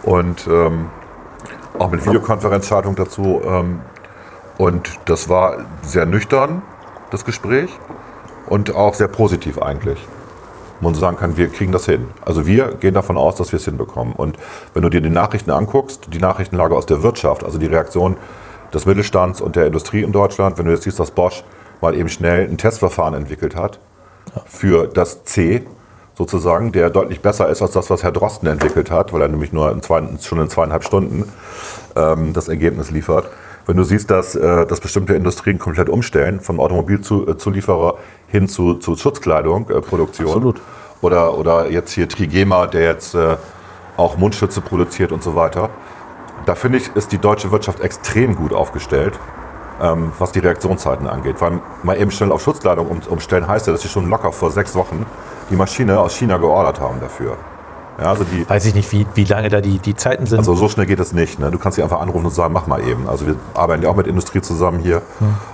Und 0.03 0.45
ähm, 0.47 0.88
auch 1.80 1.89
mit 1.89 2.05
Videokonferenzschaltung 2.05 2.95
dazu. 2.95 3.39
Ähm, 3.45 3.80
und 4.58 4.99
das 5.06 5.30
war 5.30 5.66
sehr 5.82 6.06
nüchtern, 6.06 6.62
das 7.12 7.26
Gespräch. 7.26 7.70
Und 8.47 8.76
auch 8.76 8.93
sehr 8.93 9.08
positiv 9.08 9.62
eigentlich. 9.62 10.06
Man 10.82 10.93
sagen 10.95 11.16
kann, 11.16 11.38
wir 11.38 11.47
kriegen 11.47 11.72
das 11.72 11.86
hin. 11.86 12.08
Also 12.26 12.45
wir 12.45 12.76
gehen 12.76 12.93
davon 12.93 13.18
aus, 13.18 13.36
dass 13.36 13.54
wir 13.54 13.58
es 13.58 13.66
hinbekommen. 13.66 14.14
Und 14.14 14.38
wenn 14.74 14.84
du 14.84 14.89
dir 14.89 14.99
die 14.99 15.10
Nachrichten 15.10 15.49
anguckst, 15.49 16.08
die 16.14 16.20
Nachrichtenlage 16.20 16.76
aus 16.76 16.86
der 16.86 17.04
Wirtschaft, 17.04 17.45
also 17.45 17.58
die 17.58 17.68
Reaktion 17.68 18.18
des 18.74 18.86
Mittelstands 18.86 19.39
und 19.39 19.56
der 19.56 19.66
Industrie 19.68 20.04
in 20.04 20.12
Deutschland, 20.12 20.58
wenn 20.58 20.66
du 20.66 20.72
jetzt 20.72 20.84
siehst, 20.84 20.99
dass 20.99 21.12
Bosch 21.12 21.43
mal 21.80 21.95
eben 21.95 22.10
schnell 22.10 22.47
ein 22.49 22.58
Testverfahren 22.58 23.14
entwickelt 23.14 23.56
hat 23.56 23.80
für 24.45 24.88
das 24.88 25.24
C 25.24 25.66
sozusagen, 26.16 26.72
der 26.72 26.89
deutlich 26.89 27.22
besser 27.22 27.47
ist 27.49 27.62
als 27.62 27.72
das, 27.72 27.89
was 27.89 28.04
Herr 28.04 28.12
Drosten 28.12 28.47
entwickelt 28.47 28.91
hat, 28.91 29.14
weil 29.14 29.22
er 29.22 29.30
nämlich 29.30 29.54
nur 29.54 29.72
in 29.72 29.82
zwei, 29.82 30.01
schon 30.22 30.39
in 30.41 30.49
zweieinhalb 30.49 30.84
Stunden 30.84 31.32
ähm, 31.95 32.34
das 32.34 32.49
Ergebnis 32.49 32.91
liefert. 32.91 33.30
Wenn 33.66 33.78
du 33.78 33.84
siehst, 33.84 34.11
dass, 34.11 34.36
äh, 34.36 34.66
dass 34.66 34.82
bestimmte 34.82 35.14
Industrien 35.14 35.57
komplett 35.57 35.89
umstellen, 35.89 36.41
vom 36.41 36.59
Automobilzulieferer 36.59 37.95
hin 38.28 38.47
zu, 38.47 38.76
zu 38.76 38.95
Schutzkleidung, 38.95 39.70
äh, 39.70 39.82
Produktion. 39.82 40.28
Absolut. 40.28 40.61
Oder, 41.01 41.38
oder 41.38 41.70
jetzt 41.70 41.91
hier 41.91 42.07
Trigema, 42.09 42.68
der 42.68 42.84
jetzt 42.84 43.16
äh, 43.16 43.38
auch 43.97 44.18
Mundschütze 44.18 44.61
produziert 44.61 45.11
und 45.11 45.24
so 45.24 45.36
weiter. 45.36 45.70
Da 46.45 46.55
finde 46.55 46.80
ich, 46.80 46.93
ist 46.95 47.11
die 47.11 47.18
deutsche 47.20 47.51
Wirtschaft 47.51 47.80
extrem 47.80 48.36
gut 48.36 48.53
aufgestellt, 48.53 49.18
ähm, 49.82 50.11
was 50.20 50.34
die 50.34 50.39
Reaktionszeiten 50.39 51.07
angeht. 51.07 51.39
Weil 51.39 51.61
mal 51.84 51.97
eben 51.97 52.11
schnell 52.11 52.32
auf 52.32 52.41
Schutzkleidung 52.41 52.88
um, 52.88 52.99
umstellen 53.07 53.47
heißt 53.47 53.68
ja, 53.68 53.74
dass 53.74 53.82
sie 53.82 53.89
schon 53.89 54.09
locker 54.09 54.32
vor 54.34 54.51
sechs 54.51 54.76
Wochen 54.76 55.05
die 55.49 55.55
Maschine 55.55 55.99
aus 55.99 56.16
China 56.16 56.38
geordert 56.38 56.82
haben 56.82 56.99
dafür. 56.99 57.38
Ja, 58.00 58.10
also 58.10 58.24
die, 58.24 58.48
Weiß 58.50 58.66
ich 58.66 58.74
nicht, 58.74 58.91
wie, 58.91 59.06
wie 59.14 59.24
lange 59.26 59.50
da 59.50 59.62
die, 59.62 59.80
die 59.80 59.96
Zeiten 59.96 60.26
sind. 60.26 60.39
also 60.39 60.56
so 60.56 60.68
schnell 60.68 60.86
geht 60.86 61.00
es 61.00 61.14
nicht. 61.14 61.39
Ne? 61.39 61.52
Du 61.52 61.60
kannst 61.60 61.76
sie 61.76 61.84
einfach 61.84 62.02
anrufen 62.02 62.26
und 62.26 62.34
sagen, 62.34 62.54
mach 62.54 62.68
mal 62.68 62.82
eben. 62.82 63.08
Also 63.08 63.28
wir 63.28 63.36
arbeiten 63.54 63.84
ja 63.84 63.89
auch 63.89 63.96
mit 63.96 64.08
Industrie 64.08 64.41
zusammen 64.41 64.80
hier. 64.80 65.02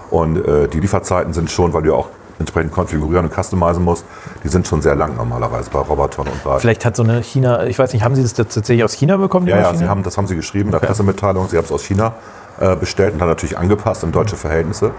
Und 0.09 0.37
äh, 0.37 0.67
die 0.67 0.79
Lieferzeiten 0.79 1.33
sind 1.33 1.51
schon, 1.51 1.73
weil 1.73 1.83
du 1.83 1.89
ja 1.89 1.95
auch 1.95 2.07
entsprechend 2.39 2.71
konfigurieren 2.71 3.25
und 3.25 3.33
customizen 3.33 3.83
musst, 3.83 4.05
die 4.43 4.47
sind 4.47 4.65
schon 4.65 4.81
sehr 4.81 4.95
lang 4.95 5.17
normalerweise 5.17 5.69
bei 5.69 5.79
Robotern 5.79 6.27
und 6.27 6.43
bei... 6.43 6.57
Vielleicht 6.59 6.85
hat 6.85 6.95
so 6.95 7.03
eine 7.03 7.21
China, 7.21 7.65
ich 7.65 7.77
weiß 7.77 7.91
nicht, 7.93 8.03
haben 8.03 8.15
Sie 8.15 8.21
das 8.21 8.33
tatsächlich 8.33 8.83
aus 8.83 8.93
China 8.93 9.17
bekommen, 9.17 9.45
Ja, 9.47 9.73
ja, 9.73 9.87
haben, 9.87 10.03
das 10.03 10.17
haben 10.17 10.25
sie 10.25 10.37
geschrieben 10.37 10.69
in 10.69 10.71
der 10.71 10.79
Pressemitteilung. 10.79 11.49
Sie 11.49 11.57
haben 11.57 11.65
es 11.65 11.71
aus 11.71 11.83
China 11.83 12.13
äh, 12.59 12.75
bestellt 12.77 13.13
und 13.13 13.19
dann 13.19 13.27
natürlich 13.27 13.57
angepasst 13.57 14.03
in 14.03 14.13
deutsche 14.13 14.37
Verhältnisse, 14.37 14.91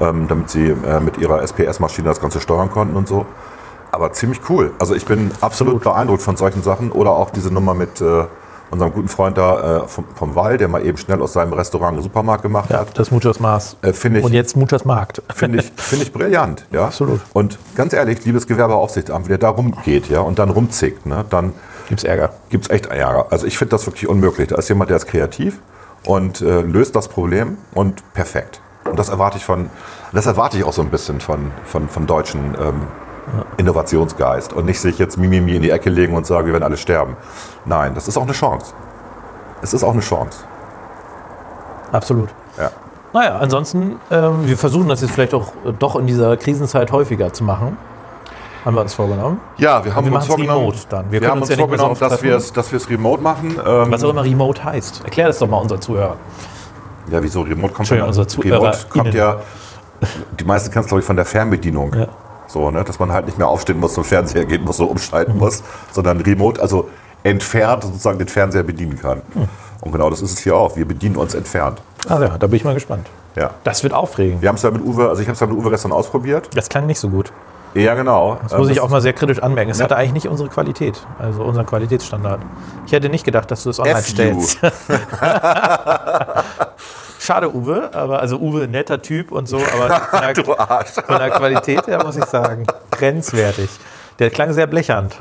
ähm, 0.00 0.26
damit 0.28 0.50
sie 0.50 0.70
äh, 0.70 1.00
mit 1.00 1.18
ihrer 1.18 1.40
SPS-Maschine 1.42 2.08
das 2.08 2.20
Ganze 2.20 2.40
steuern 2.40 2.70
konnten 2.70 2.96
und 2.96 3.06
so. 3.06 3.26
Aber 3.92 4.12
ziemlich 4.12 4.40
cool. 4.48 4.72
Also 4.78 4.94
ich 4.94 5.04
bin 5.04 5.30
absolut 5.40 5.82
beeindruckt 5.84 6.22
von 6.22 6.36
solchen 6.36 6.62
Sachen. 6.62 6.90
Oder 6.90 7.10
auch 7.12 7.30
diese 7.30 7.52
Nummer 7.52 7.74
mit 7.74 8.00
äh, 8.00 8.24
unserem 8.70 8.90
guten 8.92 9.08
Freund 9.08 9.36
da 9.36 9.82
äh, 9.84 9.86
vom, 9.88 10.06
vom 10.14 10.34
Wall, 10.34 10.56
der 10.56 10.68
mal 10.68 10.84
eben 10.84 10.96
schnell 10.96 11.20
aus 11.20 11.34
seinem 11.34 11.52
Restaurant 11.52 11.92
einen 11.92 12.02
Supermarkt 12.02 12.42
gemacht 12.42 12.70
ja, 12.70 12.78
hat. 12.80 12.98
das 12.98 13.10
Muchos 13.10 13.38
Maß. 13.38 13.76
Äh, 13.82 13.90
ich- 13.90 14.24
Und 14.24 14.32
jetzt 14.32 14.56
Muchos 14.56 14.86
Markt. 14.86 15.20
Finde 15.34 15.58
ich, 15.60 15.70
finde 15.76 16.04
ich 16.06 16.12
brillant. 16.12 16.66
Ja? 16.70 16.86
Absolut. 16.86 17.20
Und 17.34 17.58
ganz 17.76 17.92
ehrlich, 17.92 18.24
liebes 18.24 18.46
Gewerbeaufsichtsamt, 18.46 19.26
wenn 19.26 19.30
der 19.30 19.38
da 19.38 19.50
rumgeht 19.50 20.08
ja, 20.08 20.20
und 20.20 20.38
dann 20.38 20.48
rumzickt, 20.48 21.04
ne, 21.04 21.24
dann 21.28 21.52
Gibt's 21.88 22.04
Ärger. 22.04 22.30
gibt 22.48 22.64
es 22.64 22.70
echt 22.70 22.86
Ärger. 22.86 23.26
Also 23.30 23.46
ich 23.46 23.58
finde 23.58 23.72
das 23.72 23.84
wirklich 23.86 24.08
unmöglich. 24.08 24.48
Da 24.48 24.56
ist 24.56 24.70
jemand, 24.70 24.88
der 24.88 24.96
ist 24.96 25.06
kreativ 25.06 25.60
und 26.06 26.40
äh, 26.40 26.62
löst 26.62 26.96
das 26.96 27.08
Problem 27.08 27.58
und 27.74 28.02
perfekt. 28.14 28.62
Und 28.84 28.98
das 28.98 29.10
erwarte 29.10 29.36
ich 29.36 29.44
von, 29.44 29.68
das 30.14 30.24
erwarte 30.24 30.56
ich 30.56 30.64
auch 30.64 30.72
so 30.72 30.80
ein 30.80 30.88
bisschen 30.88 31.20
von, 31.20 31.50
von, 31.66 31.90
von 31.90 32.06
deutschen 32.06 32.56
ähm, 32.58 32.80
Innovationsgeist 33.56 34.52
und 34.52 34.66
nicht 34.66 34.80
sich 34.80 34.98
jetzt 34.98 35.16
Mimimi 35.16 35.56
in 35.56 35.62
die 35.62 35.70
Ecke 35.70 35.90
legen 35.90 36.14
und 36.14 36.26
sagen, 36.26 36.46
wir 36.46 36.52
werden 36.52 36.64
alle 36.64 36.76
sterben. 36.76 37.16
Nein, 37.64 37.94
das 37.94 38.08
ist 38.08 38.16
auch 38.16 38.22
eine 38.22 38.32
Chance. 38.32 38.74
Es 39.62 39.72
ist 39.72 39.84
auch 39.84 39.92
eine 39.92 40.00
Chance. 40.00 40.40
Absolut. 41.92 42.30
Ja. 42.58 42.70
Naja, 43.12 43.38
ansonsten, 43.38 44.00
ähm, 44.10 44.46
wir 44.46 44.56
versuchen 44.56 44.88
das 44.88 45.02
jetzt 45.02 45.12
vielleicht 45.12 45.34
auch 45.34 45.48
äh, 45.64 45.72
doch 45.78 45.96
in 45.96 46.06
dieser 46.06 46.36
Krisenzeit 46.36 46.90
häufiger 46.90 47.32
zu 47.32 47.44
machen. 47.44 47.76
Haben 48.64 48.76
wir 48.76 48.82
uns 48.82 48.94
vorgenommen. 48.94 49.40
Ja, 49.56 49.84
wir 49.84 49.94
haben 49.94 50.08
wir 50.08 50.14
uns 50.14 50.26
vorgenommen, 50.26 50.60
remote 50.60 50.78
dann. 50.88 51.10
Wir 51.10 51.20
Wir, 51.20 51.30
haben 51.30 51.40
uns 51.40 51.50
ja 51.50 51.56
so 51.56 51.62
vorgenommen, 51.62 51.92
oft 51.92 52.02
dass 52.02 52.22
wir 52.22 52.36
es 52.36 52.52
dass 52.52 52.88
remote 52.88 53.22
machen. 53.22 53.56
Ähm, 53.64 53.90
Was 53.90 54.04
auch 54.04 54.10
immer 54.10 54.24
Remote 54.24 54.62
heißt. 54.62 55.04
Erklär 55.04 55.26
das 55.26 55.38
doch 55.38 55.48
mal 55.48 55.58
unseren 55.58 55.80
Zuhörern. 55.80 56.16
Ja, 57.10 57.22
wieso? 57.22 57.42
Remote 57.42 57.74
kommt, 57.74 57.88
Zuhörer 57.88 58.06
Remote 58.06 58.78
kommt 58.88 59.14
ja, 59.14 59.40
die 60.38 60.44
meisten 60.44 60.70
kennen 60.70 60.84
es, 60.84 60.88
glaube 60.88 61.00
ich, 61.00 61.06
von 61.06 61.16
der 61.16 61.24
Fernbedienung. 61.24 61.92
Ja. 61.94 62.06
So, 62.52 62.70
ne, 62.70 62.84
dass 62.84 62.98
man 62.98 63.12
halt 63.12 63.24
nicht 63.26 63.38
mehr 63.38 63.48
aufstehen 63.48 63.80
muss, 63.80 63.94
zum 63.94 64.04
Fernseher 64.04 64.44
gehen 64.44 64.62
muss, 64.64 64.76
so 64.76 64.84
Mhm. 64.84 64.90
umschalten 64.90 65.38
muss, 65.38 65.62
sondern 65.90 66.20
remote, 66.20 66.60
also 66.60 66.88
entfernt 67.22 67.84
sozusagen 67.84 68.18
den 68.18 68.28
Fernseher 68.28 68.62
bedienen 68.62 68.98
kann. 69.00 69.22
Und 69.80 69.92
genau 69.92 70.10
das 70.10 70.20
ist 70.20 70.32
es 70.34 70.38
hier 70.40 70.54
auch. 70.56 70.76
Wir 70.76 70.86
bedienen 70.86 71.16
uns 71.16 71.34
entfernt. 71.34 71.80
Ah 72.08 72.20
ja, 72.20 72.36
da 72.38 72.46
bin 72.46 72.56
ich 72.56 72.64
mal 72.64 72.74
gespannt. 72.74 73.06
Ja. 73.36 73.50
Das 73.64 73.82
wird 73.82 73.94
aufregend. 73.94 74.42
Wir 74.42 74.48
haben 74.50 74.56
es 74.56 74.62
ja 74.62 74.70
mit 74.70 74.84
Uwe, 74.84 75.08
also 75.08 75.22
ich 75.22 75.28
habe 75.28 75.34
es 75.34 75.40
ja 75.40 75.46
mit 75.46 75.56
Uwe 75.56 75.70
gestern 75.70 75.92
ausprobiert. 75.92 76.50
Das 76.54 76.68
klang 76.68 76.84
nicht 76.86 76.98
so 77.00 77.08
gut. 77.08 77.32
Ja, 77.74 77.94
genau. 77.94 78.36
Das 78.42 78.52
muss 78.58 78.66
Ähm, 78.66 78.72
ich 78.74 78.80
auch 78.80 78.90
mal 78.90 79.00
sehr 79.00 79.14
kritisch 79.14 79.42
anmerken. 79.42 79.70
Es 79.70 79.78
Ja. 79.78 79.84
hatte 79.84 79.96
eigentlich 79.96 80.12
nicht 80.12 80.28
unsere 80.28 80.50
Qualität, 80.50 81.06
also 81.18 81.42
unseren 81.42 81.64
Qualitätsstandard. 81.64 82.42
Ich 82.84 82.92
hätte 82.92 83.08
nicht 83.08 83.24
gedacht, 83.24 83.50
dass 83.50 83.62
du 83.62 83.70
es 83.70 83.80
online 83.80 84.02
stellst. 84.02 84.58
Schade, 87.22 87.54
Uwe, 87.54 87.90
aber 87.94 88.20
also 88.20 88.38
Uwe, 88.38 88.66
netter 88.66 89.00
Typ 89.00 89.30
und 89.30 89.46
so, 89.48 89.58
aber 89.58 89.94
von 90.10 90.20
der, 90.20 90.32
Du 90.34 90.56
Arsch. 90.56 90.90
von 90.90 91.18
der 91.18 91.30
Qualität 91.30 91.86
her 91.86 92.02
muss 92.04 92.16
ich 92.16 92.24
sagen, 92.24 92.66
grenzwertig. 92.90 93.70
Der 94.18 94.30
klang 94.30 94.52
sehr 94.52 94.66
blechernd. 94.66 95.16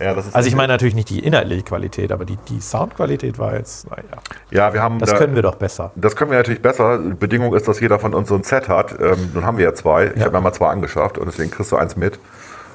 Ja, 0.00 0.14
das 0.14 0.26
ist 0.28 0.36
Also 0.36 0.46
ich 0.48 0.54
meine 0.54 0.72
natürlich 0.72 0.94
nicht 0.94 1.10
die 1.10 1.18
inhaltliche 1.24 1.62
Qualität, 1.62 2.12
aber 2.12 2.24
die, 2.24 2.36
die 2.48 2.60
Soundqualität 2.60 3.38
war 3.38 3.54
jetzt, 3.54 3.90
naja, 3.90 4.02
ja, 4.50 4.72
wir 4.72 4.80
haben 4.82 4.98
das 5.00 5.10
da, 5.10 5.16
können 5.18 5.34
wir 5.34 5.42
doch 5.42 5.56
besser. 5.56 5.90
Das 5.96 6.14
können 6.14 6.30
wir 6.30 6.38
natürlich 6.38 6.62
besser. 6.62 6.98
Bedingung 6.98 7.54
ist, 7.54 7.66
dass 7.66 7.80
jeder 7.80 7.98
von 7.98 8.14
uns 8.14 8.28
so 8.28 8.36
ein 8.36 8.44
Set 8.44 8.68
hat. 8.68 8.92
Ähm, 9.00 9.30
nun 9.34 9.44
haben 9.44 9.56
wir 9.58 9.64
ja 9.64 9.74
zwei. 9.74 10.06
Ich 10.06 10.16
Ja. 10.16 10.26
habe 10.26 10.36
mir 10.36 10.40
mal 10.42 10.52
zwei 10.52 10.68
angeschafft 10.68 11.18
und 11.18 11.26
deswegen 11.26 11.50
kriegst 11.50 11.72
du 11.72 11.76
eins 11.76 11.96
mit. 11.96 12.20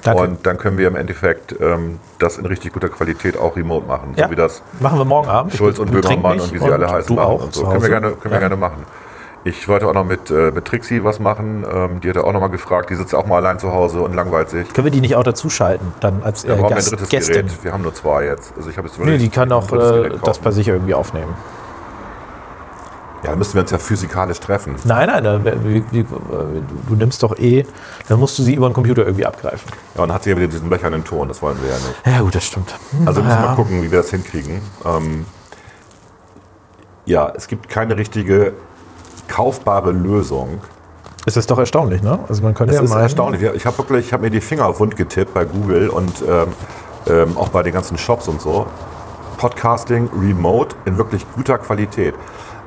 Danke. 0.04 0.22
Und 0.22 0.46
dann 0.46 0.58
können 0.58 0.78
wir 0.78 0.86
im 0.86 0.96
Endeffekt 0.96 1.56
ähm, 1.60 1.98
das 2.18 2.38
in 2.38 2.46
richtig 2.46 2.72
guter 2.72 2.88
Qualität 2.90 3.36
auch 3.38 3.56
remote 3.56 3.86
machen. 3.86 4.14
Ja, 4.16 4.26
So 4.26 4.30
wie 4.30 4.36
das 4.36 4.62
machen 4.80 4.98
wir 4.98 5.04
morgen 5.04 5.28
Abend. 5.28 5.54
Schulz 5.54 5.78
und 5.78 5.90
Böhmermann 5.90 6.38
und 6.40 6.52
wie 6.52 6.58
sie 6.58 6.70
alle 6.70 6.88
heißen 6.90 7.08
Du 7.08 7.14
machen 7.20 7.26
auch. 7.34 7.42
und 7.44 7.54
so. 7.54 7.64
Können 7.66 7.82
wir 7.82 7.88
gerne, 7.88 8.10
können 8.12 8.24
wir 8.24 8.32
Ja. 8.32 8.38
gerne 8.40 8.56
machen. 8.56 8.84
Ich 9.46 9.68
wollte 9.68 9.86
auch 9.86 9.92
noch 9.92 10.04
mit, 10.04 10.30
äh, 10.30 10.50
mit 10.52 10.64
Trixie 10.64 11.04
was 11.04 11.20
machen. 11.20 11.66
Ähm, 11.70 12.00
die 12.00 12.08
hat 12.08 12.16
er 12.16 12.24
auch 12.24 12.32
noch 12.32 12.40
mal 12.40 12.48
gefragt. 12.48 12.88
Die 12.88 12.94
sitzt 12.94 13.14
auch 13.14 13.26
mal 13.26 13.36
allein 13.36 13.58
zu 13.58 13.72
Hause 13.72 14.00
und 14.00 14.14
langweilt 14.14 14.48
sich. 14.48 14.72
Können 14.72 14.86
wir 14.86 14.90
die 14.92 15.02
nicht 15.02 15.16
auch 15.16 15.22
dazuschalten, 15.22 15.92
dann 16.00 16.22
als 16.22 16.44
Wir 16.46 16.54
äh, 16.54 16.56
brauchen 16.56 16.72
ein 16.72 16.76
Gast, 16.76 16.92
drittes 16.92 17.08
Gästin? 17.10 17.46
Gerät. 17.46 17.64
Wir 17.64 17.72
haben 17.72 17.82
nur 17.82 17.92
zwei 17.94 18.24
jetzt. 18.24 18.54
Also 18.56 18.70
ich 18.70 18.78
habe 18.78 18.88
jetzt 18.88 18.98
Nee, 18.98 19.18
die 19.18 19.28
kann 19.28 19.48
ein 19.48 19.52
auch 19.52 19.66
drittes 19.66 20.14
äh, 20.14 20.18
das 20.24 20.38
bei 20.38 20.50
sich 20.50 20.68
irgendwie 20.68 20.94
aufnehmen. 20.94 21.34
Ja, 23.24 23.30
dann 23.30 23.38
müssten 23.38 23.54
wir 23.54 23.62
uns 23.62 23.70
ja 23.70 23.78
physikalisch 23.78 24.38
treffen. 24.38 24.76
Nein, 24.84 25.08
nein, 25.08 25.24
da, 25.24 25.40
wie, 25.64 25.82
wie, 25.90 26.00
äh, 26.00 26.04
du, 26.04 26.94
nimmst 26.94 27.22
doch 27.22 27.36
eh, 27.38 27.64
dann 28.08 28.20
musst 28.20 28.38
du 28.38 28.42
sie 28.42 28.54
über 28.54 28.68
den 28.68 28.74
Computer 28.74 29.04
irgendwie 29.04 29.26
abgreifen. 29.26 29.68
Ja, 29.94 30.02
und 30.02 30.08
dann 30.08 30.14
hat 30.14 30.24
sie 30.24 30.30
ja 30.30 30.36
wieder 30.36 30.48
diesen 30.48 30.68
blecherne 30.68 31.02
Ton. 31.02 31.28
Das 31.28 31.40
wollen 31.42 31.56
wir 31.62 31.70
ja 31.70 31.76
nicht. 31.76 32.06
Ja, 32.06 32.20
gut, 32.22 32.34
das 32.34 32.44
stimmt. 32.44 32.74
Also 33.06 33.22
müssen 33.22 33.34
wir 33.36 33.42
Ja. 33.42 33.48
mal 33.50 33.54
gucken, 33.56 33.82
wie 33.82 33.90
wir 33.90 33.98
das 33.98 34.10
hinkriegen. 34.10 34.60
Ähm, 34.84 35.24
ja, 37.06 37.32
es 37.34 37.48
gibt 37.48 37.68
keine 37.68 37.96
richtige 37.96 38.52
kaufbare 39.28 39.90
Lösung. 39.90 40.60
Es 41.26 41.36
ist 41.38 41.50
doch 41.50 41.58
erstaunlich, 41.58 42.02
ne? 42.02 42.18
Also 42.28 42.42
man 42.42 42.52
könnte 42.54 42.74
Es 42.74 42.78
ja 42.80 42.84
ist 42.84 42.90
mal. 42.90 43.00
erstaunlich. 43.00 43.40
Ich 43.54 43.64
habe 43.64 43.78
wirklich, 43.78 44.06
ich 44.06 44.12
habe 44.12 44.22
mir 44.24 44.30
die 44.30 44.42
Finger 44.42 44.78
wund 44.78 44.96
getippt 44.96 45.32
bei 45.32 45.44
Google 45.46 45.88
und 45.88 46.22
ähm, 46.28 46.48
ähm, 47.06 47.36
auch 47.38 47.48
bei 47.48 47.62
den 47.62 47.72
ganzen 47.72 47.96
Shops 47.96 48.28
und 48.28 48.40
so. 48.42 48.66
Podcasting 49.38 50.10
remote 50.18 50.76
in 50.84 50.96
wirklich 50.98 51.24
guter 51.34 51.58
Qualität. 51.58 52.14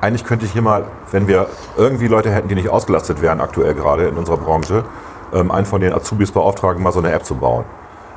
Eigentlich 0.00 0.24
könnte 0.24 0.46
ich 0.46 0.52
hier 0.52 0.62
mal, 0.62 0.84
wenn 1.10 1.26
wir 1.26 1.48
irgendwie 1.76 2.06
Leute 2.06 2.30
hätten, 2.30 2.48
die 2.48 2.54
nicht 2.54 2.68
ausgelastet 2.68 3.20
wären 3.20 3.40
aktuell 3.40 3.74
gerade 3.74 4.06
in 4.06 4.16
unserer 4.16 4.36
Branche, 4.36 4.84
ähm, 5.32 5.50
einen 5.50 5.66
von 5.66 5.80
den 5.80 5.92
Azubis 5.92 6.30
beauftragen, 6.30 6.82
mal 6.82 6.92
so 6.92 7.00
eine 7.00 7.12
App 7.12 7.24
zu 7.24 7.34
bauen. 7.34 7.64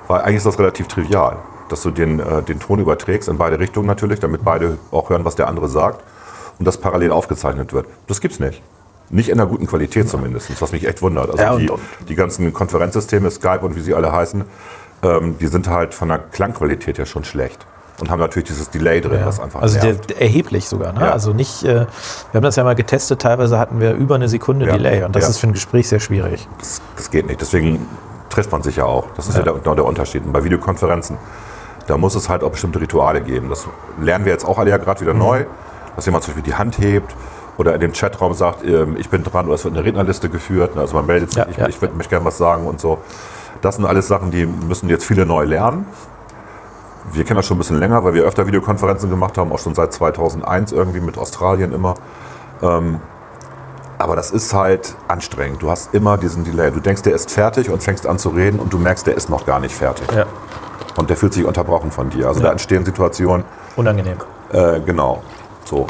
Weil 0.07 0.21
eigentlich 0.21 0.37
ist 0.37 0.45
das 0.45 0.59
relativ 0.59 0.87
trivial, 0.87 1.37
dass 1.69 1.81
du 1.81 1.89
den, 1.89 2.19
äh, 2.19 2.43
den 2.43 2.59
Ton 2.59 2.79
überträgst, 2.79 3.29
in 3.29 3.37
beide 3.37 3.59
Richtungen 3.59 3.87
natürlich, 3.87 4.19
damit 4.19 4.43
beide 4.43 4.77
auch 4.91 5.09
hören, 5.09 5.25
was 5.25 5.35
der 5.35 5.47
andere 5.47 5.69
sagt 5.69 6.03
und 6.59 6.65
das 6.65 6.77
parallel 6.77 7.11
aufgezeichnet 7.11 7.73
wird. 7.73 7.87
Das 8.07 8.21
gibt's 8.21 8.39
nicht. 8.39 8.61
Nicht 9.09 9.29
in 9.29 9.39
einer 9.39 9.49
guten 9.49 9.67
Qualität 9.67 10.07
zumindest, 10.07 10.61
was 10.61 10.71
mich 10.71 10.87
echt 10.87 11.01
wundert. 11.01 11.31
Also 11.31 11.43
Ja, 11.43 11.55
die, 11.57 11.69
die 12.07 12.15
ganzen 12.15 12.53
Konferenzsysteme, 12.53 13.29
Skype 13.31 13.59
und 13.61 13.75
wie 13.75 13.81
sie 13.81 13.93
alle 13.93 14.11
heißen, 14.11 14.45
ähm, 15.03 15.37
die 15.39 15.47
sind 15.47 15.67
halt 15.67 15.93
von 15.93 16.09
der 16.09 16.19
Klangqualität 16.19 16.97
ja 16.97 17.05
schon 17.05 17.23
schlecht. 17.23 17.65
Und 17.99 18.09
haben 18.09 18.19
natürlich 18.19 18.47
dieses 18.47 18.69
Delay 18.69 18.99
drin, 19.01 19.19
Ja. 19.19 19.25
was 19.27 19.39
einfach 19.39 19.61
also 19.61 19.79
der, 19.79 19.95
erheblich 20.19 20.67
sogar. 20.67 20.93
Ne? 20.93 21.01
Ja. 21.01 21.11
Also 21.11 21.33
nicht, 21.33 21.63
äh, 21.63 21.67
wir 21.75 21.85
haben 22.33 22.41
das 22.43 22.55
ja 22.55 22.63
mal 22.63 22.73
getestet, 22.75 23.21
teilweise 23.21 23.59
hatten 23.59 23.79
wir 23.79 23.93
über 23.93 24.15
eine 24.15 24.27
Sekunde 24.27 24.65
Ja. 24.65 24.73
Delay 24.73 25.03
und 25.03 25.15
das 25.15 25.29
ist 25.29 25.37
für 25.37 25.47
ein 25.47 25.53
Gespräch 25.53 25.87
sehr 25.89 25.99
schwierig. 25.99 26.47
das, 26.59 26.81
das 26.95 27.11
geht 27.11 27.27
nicht. 27.27 27.41
Deswegen 27.41 27.87
trifft 28.29 28.51
man 28.51 28.63
sich 28.63 28.77
ja 28.77 28.85
auch. 28.85 29.05
Das 29.17 29.27
ist 29.27 29.37
ja, 29.37 29.43
der, 29.43 29.53
genau 29.53 29.75
der 29.75 29.85
Unterschied. 29.85 30.25
Und 30.25 30.31
bei 30.33 30.43
Videokonferenzen 30.43 31.17
da 31.87 31.97
muss 31.97 32.15
es 32.15 32.29
halt 32.29 32.43
auch 32.43 32.51
bestimmte 32.51 32.79
Rituale 32.79 33.21
geben. 33.21 33.49
Das 33.49 33.67
lernen 33.99 34.23
wir 34.23 34.31
jetzt 34.31 34.45
auch 34.45 34.57
alle 34.59 34.69
ja 34.69 34.77
gerade 34.77 35.01
wieder 35.01 35.13
neu, 35.15 35.45
dass 35.95 36.05
jemand 36.05 36.23
zum 36.23 36.33
Beispiel 36.35 36.49
die 36.51 36.57
Hand 36.57 36.77
hebt 36.79 37.13
oder 37.57 37.73
in 37.73 37.81
dem 37.81 37.91
Chatraum 37.91 38.33
sagt, 38.33 38.63
ähm, 38.63 38.95
ich 38.97 39.09
bin 39.09 39.23
dran 39.23 39.45
oder 39.47 39.55
es 39.55 39.65
wird 39.65 39.75
eine 39.75 39.83
Rednerliste 39.83 40.29
geführt. 40.29 40.77
Also 40.77 40.95
man 40.95 41.05
meldet 41.07 41.33
sich, 41.33 41.43
ich, 41.49 41.57
ich 41.57 41.77
würd- 41.77 41.93
möchte 41.95 42.11
gerne 42.11 42.23
was 42.25 42.37
sagen 42.37 42.65
und 42.67 42.79
so. 42.79 42.99
Das 43.61 43.75
sind 43.75 43.85
alles 43.85 44.07
Sachen, 44.07 44.31
die 44.31 44.45
müssen 44.45 44.89
jetzt 44.89 45.03
viele 45.05 45.25
neu 45.25 45.43
lernen. 45.43 45.85
Wir 47.11 47.23
kennen 47.23 47.37
das 47.37 47.45
schon 47.45 47.57
ein 47.57 47.59
bisschen 47.59 47.79
länger, 47.79 48.03
weil 48.03 48.13
wir 48.13 48.23
öfter 48.23 48.45
Videokonferenzen 48.47 49.09
gemacht 49.09 49.37
haben, 49.37 49.51
auch 49.51 49.59
schon 49.59 49.75
seit 49.75 49.91
2001 49.93 50.71
irgendwie 50.71 50.99
mit 50.99 51.17
Australien 51.17 51.73
immer. 51.73 51.95
Ähm, 52.61 52.99
aber 53.97 54.15
das 54.15 54.31
ist 54.31 54.53
halt 54.53 54.95
anstrengend. 55.07 55.61
Du 55.61 55.69
hast 55.69 55.93
immer 55.93 56.17
diesen 56.17 56.43
Delay. 56.43 56.71
Du 56.71 56.79
denkst, 56.79 57.03
der 57.03 57.13
ist 57.13 57.29
fertig 57.31 57.69
und 57.69 57.83
fängst 57.83 58.07
an 58.07 58.17
zu 58.17 58.29
reden 58.29 58.59
und 58.59 58.73
du 58.73 58.77
merkst, 58.79 59.05
der 59.05 59.15
ist 59.15 59.29
noch 59.29 59.45
gar 59.45 59.59
nicht 59.59 59.75
fertig. 59.75 60.11
Ja, 60.11 60.25
Und 60.97 61.09
der 61.09 61.17
fühlt 61.17 61.33
sich 61.33 61.45
unterbrochen 61.45 61.91
von 61.91 62.09
dir. 62.09 62.27
Also 62.27 62.39
Ja. 62.39 62.47
da 62.47 62.51
entstehen 62.53 62.83
Situationen, 62.85 63.45
unangenehm. 63.75 64.17
äh, 64.51 64.79
genau, 64.81 65.21
so. 65.65 65.87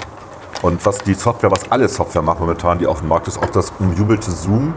Und 0.62 0.86
was 0.86 1.00
die 1.00 1.14
Software, 1.16 1.52
was 1.52 1.72
alle 1.72 1.88
Software 1.88 2.22
macht 2.22 2.40
momentan, 2.40 2.78
die 2.80 2.86
auf 2.88 3.00
dem 3.00 3.08
Markt 3.08 3.28
ist, 3.28 3.38
auch 3.42 3.50
das 3.50 3.72
umjubelte 3.80 4.30
Zoom, 4.30 4.74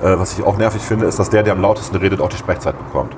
äh, 0.00 0.18
was 0.18 0.38
ich 0.38 0.44
auch 0.44 0.56
nervig 0.56 0.80
finde, 0.82 1.06
ist, 1.06 1.18
dass 1.18 1.28
der, 1.30 1.42
der 1.42 1.52
am 1.54 1.60
lautesten 1.60 1.96
redet, 1.96 2.20
auch 2.20 2.28
die 2.30 2.36
Sprechzeit 2.38 2.78
bekommt. 2.78 3.14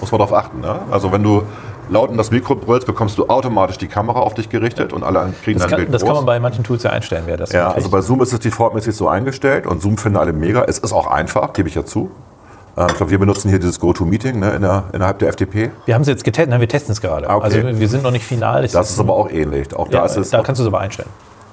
Muss 0.00 0.12
man 0.12 0.18
darauf 0.18 0.32
achten. 0.32 0.60
Ne? 0.60 0.80
Also 0.90 1.12
wenn 1.12 1.22
du 1.22 1.42
laut 1.90 2.10
in 2.10 2.16
das 2.16 2.30
Mikro 2.30 2.54
brüllst, 2.54 2.86
bekommst 2.86 3.16
du 3.18 3.28
automatisch 3.28 3.78
die 3.78 3.88
Kamera 3.88 4.20
auf 4.20 4.34
dich 4.34 4.48
gerichtet 4.48 4.92
und 4.92 5.02
alle 5.02 5.32
kriegen 5.42 5.58
Das 5.58 5.68
kann, 5.68 5.78
Bild 5.78 5.92
das 5.94 6.02
groß. 6.02 6.08
kann 6.08 6.16
man 6.16 6.26
bei 6.26 6.38
manchen 6.40 6.62
Tools 6.64 6.82
ja 6.82 6.90
einstellen, 6.90 7.22
wer 7.26 7.36
das 7.36 7.52
ja, 7.52 7.70
also 7.70 7.88
bei 7.88 8.00
Zoom 8.00 8.20
ist 8.22 8.32
es 8.32 8.40
defaultmäßig 8.40 8.94
so 8.94 9.08
eingestellt 9.08 9.66
und 9.66 9.80
Zoom 9.82 9.96
finden 9.98 10.18
alle 10.18 10.32
mega. 10.32 10.64
Es 10.64 10.78
ist 10.78 10.92
auch 10.92 11.06
einfach, 11.06 11.52
gebe 11.54 11.68
ich 11.68 11.74
ja 11.74 11.84
zu. 11.84 12.10
Äh, 12.76 12.86
Ich 12.88 12.94
glaube, 12.96 13.10
wir 13.10 13.18
benutzen 13.18 13.48
hier 13.48 13.58
dieses 13.58 13.80
GoToMeeting 13.80 14.38
ne, 14.38 14.50
in 14.52 14.62
der, 14.62 14.84
innerhalb 14.92 15.18
der 15.18 15.28
FDP. 15.30 15.70
Wir 15.86 15.94
haben 15.94 16.02
es 16.02 16.08
jetzt 16.08 16.24
getestet, 16.24 16.50
nein, 16.50 16.60
wir 16.60 16.68
testen 16.68 16.92
es 16.92 17.00
gerade. 17.00 17.28
Ah, 17.28 17.36
okay. 17.36 17.44
Also 17.62 17.80
wir 17.80 17.88
sind 17.88 18.02
noch 18.02 18.10
nicht 18.12 18.24
final. 18.26 18.64
Es 18.64 18.72
Das 18.72 18.90
ist 18.90 19.00
aber 19.00 19.14
auch 19.14 19.30
ähnlich. 19.30 19.74
Auch 19.74 19.88
da 19.88 19.98
ja, 19.98 20.04
ist 20.04 20.16
es 20.16 20.30
da 20.30 20.42
kannst 20.42 20.58
du 20.60 20.64
es 20.64 20.68
aber 20.68 20.80
einstellen. 20.80 21.08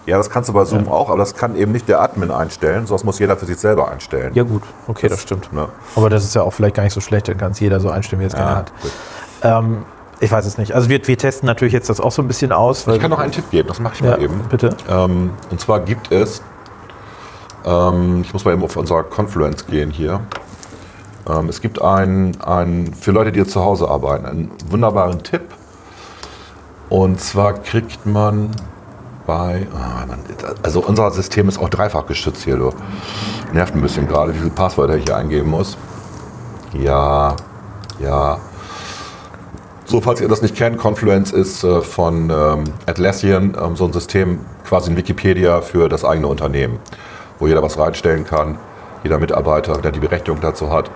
Ja, 0.05 0.17
das 0.17 0.29
kannst 0.29 0.49
du 0.49 0.53
bei 0.53 0.65
Zoom 0.65 0.87
auch, 0.87 1.09
aber 1.09 1.17
das 1.17 1.35
kann 1.35 1.55
eben 1.55 1.71
nicht 1.71 1.89
der 1.89 1.99
Admin 1.99 2.29
einstellen, 2.29 2.85
sonst 2.85 3.03
muss 3.03 3.17
jeder 3.17 3.37
für 3.37 3.45
sich 3.45 3.57
selber 3.57 3.91
einstellen. 3.91 4.33
Ja 4.35 4.43
gut, 4.43 4.61
okay, 4.87 5.07
das, 5.07 5.21
stimmt. 5.21 5.51
Ne? 5.51 5.67
Aber 5.95 6.09
das 6.11 6.23
ist 6.23 6.35
ja 6.35 6.43
auch 6.43 6.51
vielleicht 6.51 6.75
gar 6.75 6.83
nicht 6.83 6.93
so 6.93 7.01
schlecht, 7.01 7.27
dann 7.27 7.37
kann 7.37 7.53
es 7.53 7.59
jeder 7.59 7.79
so 7.79 7.89
einstellen, 7.89 8.19
wie 8.19 8.25
er 8.25 8.27
es 8.27 8.35
gerne 8.35 8.51
Ja, 8.51 8.57
hat. 8.57 8.71
Ähm, 9.41 9.85
ich 10.19 10.31
weiß 10.31 10.45
es 10.45 10.57
nicht. 10.57 10.73
Also 10.73 10.89
wir, 10.89 11.05
wir 11.07 11.17
testen 11.17 11.47
natürlich 11.47 11.73
jetzt 11.73 11.89
das 11.89 11.99
auch 11.99 12.11
so 12.11 12.21
ein 12.21 12.27
bisschen 12.27 12.51
aus. 12.51 12.87
Ich 12.87 12.99
kann 12.99 13.09
noch 13.09 13.19
einen 13.19 13.31
Tipp 13.31 13.49
geben, 13.49 13.67
das 13.67 13.79
mache 13.79 13.95
ich 13.95 14.01
ja, 14.01 14.11
mal 14.11 14.21
eben. 14.21 14.41
bitte. 14.49 14.75
Ähm, 14.87 15.31
und 15.49 15.59
zwar 15.59 15.79
gibt 15.79 16.11
es, 16.11 16.41
ähm, 17.65 18.21
ich 18.21 18.31
muss 18.31 18.45
mal 18.45 18.53
eben 18.53 18.63
auf 18.63 18.75
unser 18.77 19.03
Confluence 19.03 19.65
gehen 19.65 19.89
hier. 19.89 20.21
Ähm, 21.27 21.49
es 21.49 21.61
gibt 21.61 21.81
einen, 21.81 22.39
einen, 22.41 22.93
für 22.93 23.11
Leute, 23.11 23.31
die 23.31 23.39
jetzt 23.39 23.51
zu 23.51 23.63
Hause 23.63 23.89
arbeiten, 23.89 24.25
einen 24.25 24.51
wunderbaren 24.69 25.23
Tipp. 25.23 25.41
Und 26.89 27.19
zwar 27.19 27.53
kriegt 27.53 28.05
man 28.05 28.51
bei, 29.25 29.67
ah, 29.75 30.05
also 30.63 30.81
unser 30.81 31.09
System 31.11 31.49
ist 31.49 31.57
auch 31.57 31.69
dreifach 31.69 32.05
geschützt 32.05 32.43
hier, 32.43 32.57
du. 32.57 32.71
Nervt 33.53 33.75
ein 33.75 33.81
bisschen 33.81 34.07
gerade, 34.07 34.33
wie 34.33 34.39
viele 34.39 34.51
Passwörter 34.51 34.95
ich 34.95 35.05
hier 35.05 35.17
eingeben 35.17 35.49
muss. 35.49 35.77
Ja, 36.73 37.35
ja. 37.99 38.37
So, 39.85 40.01
falls 40.01 40.19
ihr 40.19 40.27
das 40.27 40.41
nicht 40.41 40.55
kennt, 40.55 40.77
Confluence 40.77 41.31
ist 41.31 41.63
äh, 41.63 41.81
von 41.81 42.29
ähm, 42.29 42.63
Atlassian 42.85 43.55
ähm, 43.61 43.75
so 43.75 43.85
ein 43.85 43.93
System, 43.93 44.39
quasi 44.67 44.91
ein 44.91 44.97
Wikipedia 44.97 45.61
für 45.61 45.89
das 45.89 46.03
eigene 46.03 46.27
Unternehmen, 46.27 46.79
wo 47.39 47.47
jeder 47.47 47.61
was 47.61 47.77
reinstellen 47.77 48.25
kann, 48.25 48.57
jeder 49.03 49.19
Mitarbeiter, 49.19 49.77
der 49.77 49.91
die 49.91 49.99
Berechtigung 49.99 50.41
dazu 50.41 50.71
hat. 50.71 50.89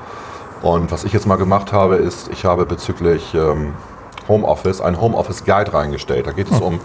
Und 0.61 0.91
was 0.91 1.03
ich 1.03 1.13
jetzt 1.13 1.27
mal 1.27 1.37
gemacht 1.37 1.71
habe, 1.71 1.95
ist, 1.95 2.29
ich 2.29 2.45
habe 2.45 2.65
bezüglich 2.65 3.33
ähm, 3.33 3.73
Homeoffice 4.27 4.81
einen 4.81 4.99
Homeoffice 4.99 5.45
Guide 5.45 5.73
reingestellt. 5.73 6.27
Da 6.27 6.31
geht 6.31 6.51
es 6.51 6.59
um, 6.59 6.79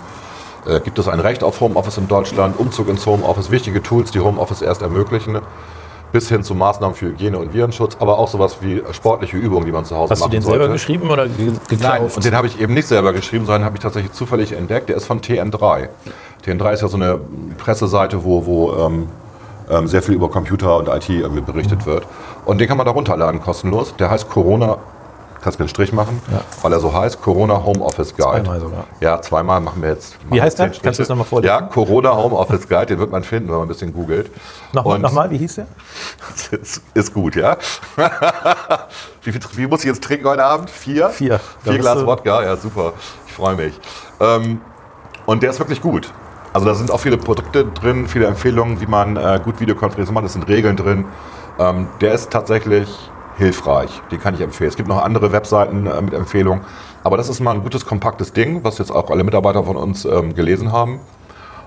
äh, 0.67 0.81
gibt 0.81 0.99
es 0.99 1.09
ein 1.09 1.21
Recht 1.21 1.43
auf 1.43 1.61
Homeoffice 1.61 1.99
in 1.99 2.09
Deutschland, 2.09 2.59
Umzug 2.59 2.89
ins 2.89 3.07
Homeoffice, 3.07 3.51
wichtige 3.51 3.83
Tools, 3.83 4.11
die 4.11 4.21
Homeoffice 4.21 4.63
erst 4.63 4.83
ermöglichen, 4.83 5.39
bis 6.13 6.29
hin 6.29 6.45
zu 6.45 6.55
Maßnahmen 6.55 6.95
für 6.95 7.07
Hygiene 7.07 7.39
und 7.39 7.53
Virenschutz, 7.53 7.97
aber 7.99 8.19
auch 8.19 8.29
sowas 8.29 8.59
wie 8.61 8.83
sportliche 8.93 9.37
Übungen, 9.37 9.67
die 9.67 9.73
man 9.73 9.85
zu 9.85 9.97
Hause 9.97 10.13
Hast 10.13 10.21
du 10.21 10.25
machen 10.25 10.33
den 10.33 10.43
sollte. 10.43 10.61
selber 10.61 10.73
geschrieben 10.73 11.11
oder 11.11 11.27
ge-? 11.27 11.53
Nein, 11.81 12.03
und 12.15 12.25
den 12.25 12.37
habe 12.37 12.47
ich 12.47 12.61
eben 12.61 12.73
nicht 12.73 12.87
selber 12.87 13.13
geschrieben, 13.13 13.47
sondern 13.47 13.65
habe 13.65 13.77
ich 13.77 13.83
tatsächlich 13.83 14.13
zufällig 14.13 14.53
entdeckt. 14.53 14.89
Der 14.89 14.97
ist 14.97 15.07
von 15.07 15.21
TN3. 15.21 15.89
TN3 16.47 16.73
ist 16.73 16.83
ja 16.83 16.89
so 16.89 16.97
eine 16.97 17.19
Presseseite, 17.59 18.23
wo, 18.25 18.47
wo 18.47 18.75
ähm, 18.75 19.09
ähm, 19.71 19.87
sehr 19.87 20.03
viel 20.03 20.15
über 20.15 20.31
Computer 20.31 20.77
und 20.77 20.89
IT 20.89 21.09
irgendwie 21.09 21.41
berichtet 21.41 21.87
wird. 21.87 22.07
Und 22.45 22.59
den 22.61 22.69
kann 22.69 22.77
man 22.77 22.87
da 22.87 22.93
runterladen, 22.93 23.41
kostenlos. 23.41 23.97
Der 23.97 24.11
heißt 24.11 24.29
Corona, 24.29 24.79
kannst 25.45 25.59
mir 25.59 25.65
einen 25.65 25.69
Strich 25.69 25.93
machen, 25.93 26.21
weil 26.63 26.73
er 26.73 26.81
so 26.81 26.93
heißt, 26.93 27.21
Corona 27.21 27.63
Home 27.63 27.81
Office 27.85 28.17
Guide. 28.17 28.43
Zweimal 28.43 28.61
sogar. 28.61 28.85
Ja, 29.01 29.21
zweimal 29.21 29.61
machen 29.61 29.83
wir 29.83 29.91
jetzt. 29.91 30.17
Wie 30.31 30.41
heißt 30.41 30.59
der? 30.59 30.71
Kannst 30.71 30.99
du 30.99 31.03
das 31.03 31.09
nochmal 31.11 31.27
vorlesen? 31.27 31.55
Ja, 31.55 31.61
Corona 31.61 32.17
Home 32.17 32.35
Office 32.35 32.67
Guide, 32.67 32.87
den 32.87 32.99
wird 32.99 33.13
man 33.13 33.23
finden, 33.23 33.51
wenn 33.51 33.57
man 33.57 33.67
ein 33.67 33.69
bisschen 33.69 33.93
googelt. 33.93 34.31
Nochmal, 34.73 34.99
nochmal, 34.99 35.31
wie 35.31 35.37
hieß 35.37 35.57
der? 35.57 35.67
ist, 36.51 36.83
ist 36.95 37.13
gut, 37.13 37.37
ja? 37.37 37.59
wie, 39.23 39.33
viel, 39.33 39.41
wie 39.53 39.67
muss 39.67 39.81
ich 39.81 39.87
jetzt 39.87 40.03
trinken 40.03 40.27
heute 40.27 40.45
Abend? 40.45 40.71
Vier? 40.71 41.11
Vier. 41.11 41.39
Vier 41.63 41.79
Glas 41.79 42.05
Wodka, 42.07 42.43
ja 42.43 42.57
super. 42.57 42.95
Ich 43.27 43.35
freue 43.35 43.55
mich. 43.55 43.79
Ähm, 44.21 44.63
und 45.27 45.43
der 45.43 45.51
ist 45.51 45.59
wirklich 45.59 45.83
gut. 45.83 46.11
Also 46.55 46.67
da 46.67 46.75
sind 46.75 46.91
auch 46.91 47.01
viele 47.01 47.19
Produkte 47.19 47.67
drin, 47.67 48.09
viele 48.09 48.27
Empfehlungen, 48.27 48.81
wie 48.81 48.87
man 48.87 49.17
äh, 49.17 49.41
gut 49.45 49.61
Videokonferenzen 49.61 50.15
macht. 50.15 50.25
Es 50.25 50.33
sind 50.33 50.49
Regeln 50.49 50.77
drin. 50.77 51.05
Ähm, 51.59 51.89
der 52.01 52.15
ist 52.15 52.31
tatsächlich 52.31 52.89
hilfreich. 53.37 53.91
Den 54.11 54.21
kann 54.21 54.35
ich 54.35 54.41
empfehlen. 54.41 54.69
Es 54.69 54.77
gibt 54.77 54.89
noch 54.89 55.03
andere 55.03 55.33
Webseiten 55.33 55.87
äh, 55.87 56.01
mit 56.01 56.15
Empfehlungen. 56.15 56.65
Aber 57.03 57.17
das 57.17 57.29
ist 57.29 57.41
mal 57.41 57.53
ein 57.55 57.63
gutes, 57.63 57.85
kompaktes 57.85 58.33
Ding, 58.33 58.65
was 58.65 58.79
jetzt 58.79 58.91
auch 58.91 59.11
alle 59.11 59.25
Mitarbeiter 59.25 59.65
von 59.65 59.77
uns 59.77 60.05
ähm, 60.05 60.35
gelesen 60.35 60.73
haben 60.73 61.01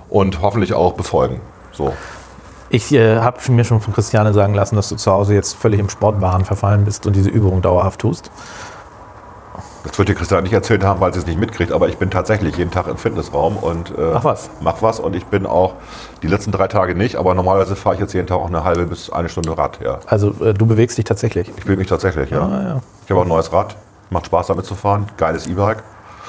und 0.10 0.42
hoffentlich 0.42 0.74
auch 0.74 0.94
befolgen. 0.94 1.42
So. 1.72 1.94
Ich 2.70 2.92
äh, 2.92 3.20
habe 3.20 3.40
mir 3.52 3.64
schon 3.64 3.80
von 3.80 3.94
Christiane 3.94 4.34
sagen 4.34 4.54
lassen, 4.54 4.76
dass 4.76 4.90
du 4.90 4.96
zu 4.96 5.12
Hause 5.12 5.34
jetzt 5.34 5.56
völlig 5.56 5.80
im 5.80 5.90
Sportwahn 5.90 6.44
verfallen 6.44 6.84
bist 6.86 7.06
und 7.06 7.16
diese 7.16 7.30
Übung 7.30 7.62
dauerhaft 7.62 8.02
tust. 8.02 8.32
Das 9.88 9.98
wird 9.98 10.10
dir 10.10 10.16
Christian 10.16 10.44
nicht 10.44 10.54
erzählt 10.54 10.84
haben, 10.84 11.00
weil 11.00 11.14
sie 11.14 11.20
es 11.20 11.26
nicht 11.26 11.40
mitkriegt, 11.40 11.72
aber 11.72 11.88
ich 11.88 11.98
bin 11.98 12.10
tatsächlich 12.10 12.58
jeden 12.58 12.72
Tag 12.72 12.88
im 12.88 12.98
Fitnessraum 12.98 13.56
und 13.56 13.92
äh, 13.98 14.12
Mach 14.14 14.24
was. 14.26 14.50
mach 14.60 14.82
was 14.82 15.00
und 15.00 15.16
ich 15.16 15.26
bin 15.26 15.46
auch 15.46 15.76
die 16.22 16.28
letzten 16.28 16.52
drei 16.52 16.68
Tage 16.68 16.94
nicht, 16.94 17.16
aber 17.16 17.34
normalerweise 17.34 17.76
fahre 17.78 17.96
ich 17.96 18.02
jetzt 18.02 18.14
jeden 18.14 18.28
Tag 18.28 18.38
auch 18.38 18.48
eine 18.48 18.66
halbe 18.66 18.86
bis 18.86 19.10
eine 19.10 19.30
Stunde 19.30 19.58
Rad. 19.58 19.80
Ja. 19.82 20.00
Also 20.06 20.34
äh, 20.44 20.54
du 20.54 20.66
bewegst 20.66 20.98
dich 20.98 21.06
tatsächlich. 21.06 21.48
Ich 21.50 21.64
bewege 21.64 21.80
mich 21.80 21.88
tatsächlich, 21.88 22.30
ja. 22.32 22.42
Ah, 22.42 22.64
ja. 22.64 22.82
Ich 23.06 23.12
habe 23.12 23.22
auch 23.22 23.26
ein 23.26 23.30
neues 23.30 23.54
Rad, 23.54 23.78
macht 24.10 24.26
Spaß 24.26 24.48
damit 24.48 24.66
zu 24.66 24.76
fahren, 24.76 25.08
geiles 25.16 25.48
E-Bike. 25.48 25.84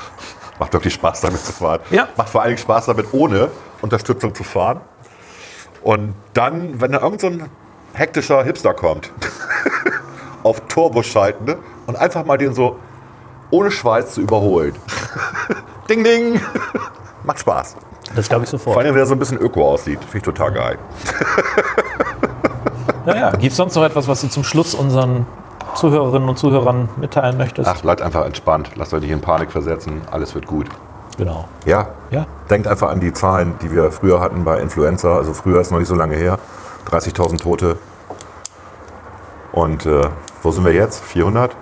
Macht 0.61 0.73
wirklich 0.73 0.95
Spaß 0.95 1.21
damit 1.21 1.45
zu 1.45 1.53
fahren. 1.53 1.81
Ja. 1.91 2.09
Macht 2.17 2.29
vor 2.31 2.43
allen 2.43 2.51
Dingen 2.51 2.59
Spaß 2.59 2.87
damit 2.87 3.07
ohne 3.13 3.49
Unterstützung 3.81 4.35
zu 4.35 4.43
fahren. 4.43 4.81
Und 5.83 6.15
dann, 6.35 6.81
wenn 6.81 6.93
da 6.93 7.01
irgend 7.01 7.21
so 7.21 7.29
ein 7.29 7.49
hektischer 7.93 8.43
Hipster 8.43 8.75
kommt, 8.75 9.13
auf 10.43 10.61
Turbo 10.69 11.03
schalten 11.03 11.45
ne? 11.45 11.59
und 11.87 11.97
einfach 11.97 12.25
mal 12.25 12.39
den 12.39 12.55
so 12.55 12.77
ohne 13.51 13.71
Schweiß 13.71 14.15
zu 14.15 14.21
überholen. 14.21 14.75
ding, 15.89 16.05
ding. 16.05 16.41
Macht 17.25 17.41
Spaß. 17.41 17.77
Das 18.15 18.29
glaube 18.29 18.45
ich 18.45 18.51
Vor 18.51 18.59
sofort. 18.59 18.79
allem, 18.79 18.95
wenn 18.95 19.03
er 19.03 19.07
so 19.07 19.15
ein 19.15 19.19
bisschen 19.19 19.39
öko 19.39 19.69
aussieht. 19.73 20.01
Finde 20.01 20.17
ich 20.19 20.23
total 20.23 20.53
geil. 20.53 20.79
Naja, 23.07 23.31
gibt 23.31 23.53
es 23.53 23.57
sonst 23.57 23.75
noch 23.75 23.85
etwas, 23.85 24.07
was 24.07 24.21
du 24.21 24.29
zum 24.29 24.45
Schluss 24.45 24.75
unseren 24.75 25.25
Zuhörerinnen 25.75 26.29
und 26.29 26.37
Zuhörern 26.39 26.91
mitteilen 26.99 27.39
möchtest? 27.39 27.67
Ach, 27.67 27.81
bleibt 27.81 28.03
einfach 28.03 28.27
entspannt. 28.27 28.73
Lasst 28.75 28.93
euch 28.93 29.01
nicht 29.01 29.11
in 29.11 29.23
Panik 29.23 29.51
versetzen. 29.51 30.03
Alles 30.11 30.35
wird 30.35 30.47
gut. 30.47 30.67
Genau. 31.17 31.49
Ja. 31.65 31.89
Ja. 32.11 32.27
Denkt 32.51 32.67
einfach 32.67 32.91
an 32.91 33.01
die 33.01 33.15
Zahlen, 33.15 33.55
die 33.63 33.73
wir 33.73 33.91
früher 33.93 34.21
hatten 34.21 34.45
bei 34.45 34.61
Influenza. 34.61 35.17
Also 35.17 35.33
früher 35.33 35.59
ist 35.63 35.71
noch 35.71 35.79
nicht 35.79 35.89
so 35.89 35.95
lange 35.95 36.17
her. 36.17 36.39
30.000 36.91 37.39
Tote. 37.41 37.79
Und 39.53 39.87
äh, 39.87 40.03
wo 40.43 40.51
sind 40.51 40.67
wir 40.67 40.75
jetzt? 40.75 41.03
400? 41.03 41.57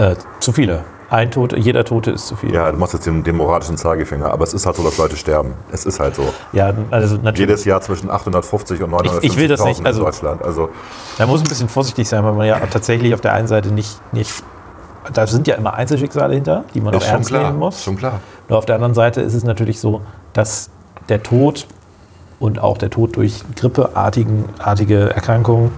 Äh, 0.00 0.16
zu 0.40 0.52
viele. 0.52 0.84
Ein 1.10 1.30
Tote, 1.32 1.58
jeder 1.58 1.84
Tote 1.84 2.12
ist 2.12 2.28
zu 2.28 2.36
viel. 2.36 2.54
Ja, 2.54 2.70
du 2.70 2.78
machst 2.78 2.94
jetzt 2.94 3.04
den, 3.04 3.24
den 3.24 3.36
moralischen 3.36 3.76
Zeigefinger. 3.76 4.32
Aber 4.32 4.44
es 4.44 4.54
ist 4.54 4.64
halt 4.64 4.76
so, 4.76 4.84
dass 4.84 4.96
Leute 4.96 5.16
sterben. 5.16 5.54
Es 5.72 5.84
ist 5.84 5.98
halt 5.98 6.14
so. 6.14 6.22
Ja, 6.52 6.72
also 6.92 7.16
natürlich. 7.16 7.38
Jedes 7.40 7.64
Jahr 7.64 7.80
zwischen 7.80 8.08
850 8.10 8.80
und 8.82 8.90
950.000 8.92 9.18
Ich- 9.24 9.30
ich 9.32 9.36
will 9.36 9.48
das 9.48 9.64
nicht, 9.64 9.84
also- 9.84 10.00
in 10.00 10.04
Deutschland. 10.06 10.42
Also 10.44 10.68
Da 11.18 11.26
muss 11.26 11.40
ein 11.42 11.48
bisschen 11.48 11.68
vorsichtig 11.68 12.08
sein, 12.08 12.24
weil 12.24 12.32
man 12.34 12.46
ja 12.46 12.58
tatsächlich 12.70 13.12
auf 13.12 13.20
der 13.20 13.32
einen 13.32 13.48
Seite 13.48 13.70
nicht, 13.72 14.00
nicht 14.12 14.32
da 15.12 15.26
sind 15.26 15.48
ja 15.48 15.56
immer 15.56 15.74
Einzelschicksale 15.74 16.34
hinter, 16.34 16.64
die 16.74 16.80
man 16.80 16.94
auch 16.94 17.02
ernst 17.04 17.30
klar. 17.30 17.46
nehmen 17.48 17.58
muss. 17.58 17.82
Schon 17.82 17.96
klar. 17.96 18.20
Nur 18.48 18.58
auf 18.58 18.66
der 18.66 18.76
anderen 18.76 18.94
Seite 18.94 19.20
ist 19.20 19.34
es 19.34 19.42
natürlich 19.42 19.80
so, 19.80 20.02
dass 20.32 20.70
der 21.08 21.22
Tod 21.24 21.66
und 22.38 22.60
auch 22.60 22.78
der 22.78 22.90
Tod 22.90 23.16
durch 23.16 23.42
grippeartigen 23.56 24.44
artige 24.60 25.10
Erkrankungen 25.12 25.72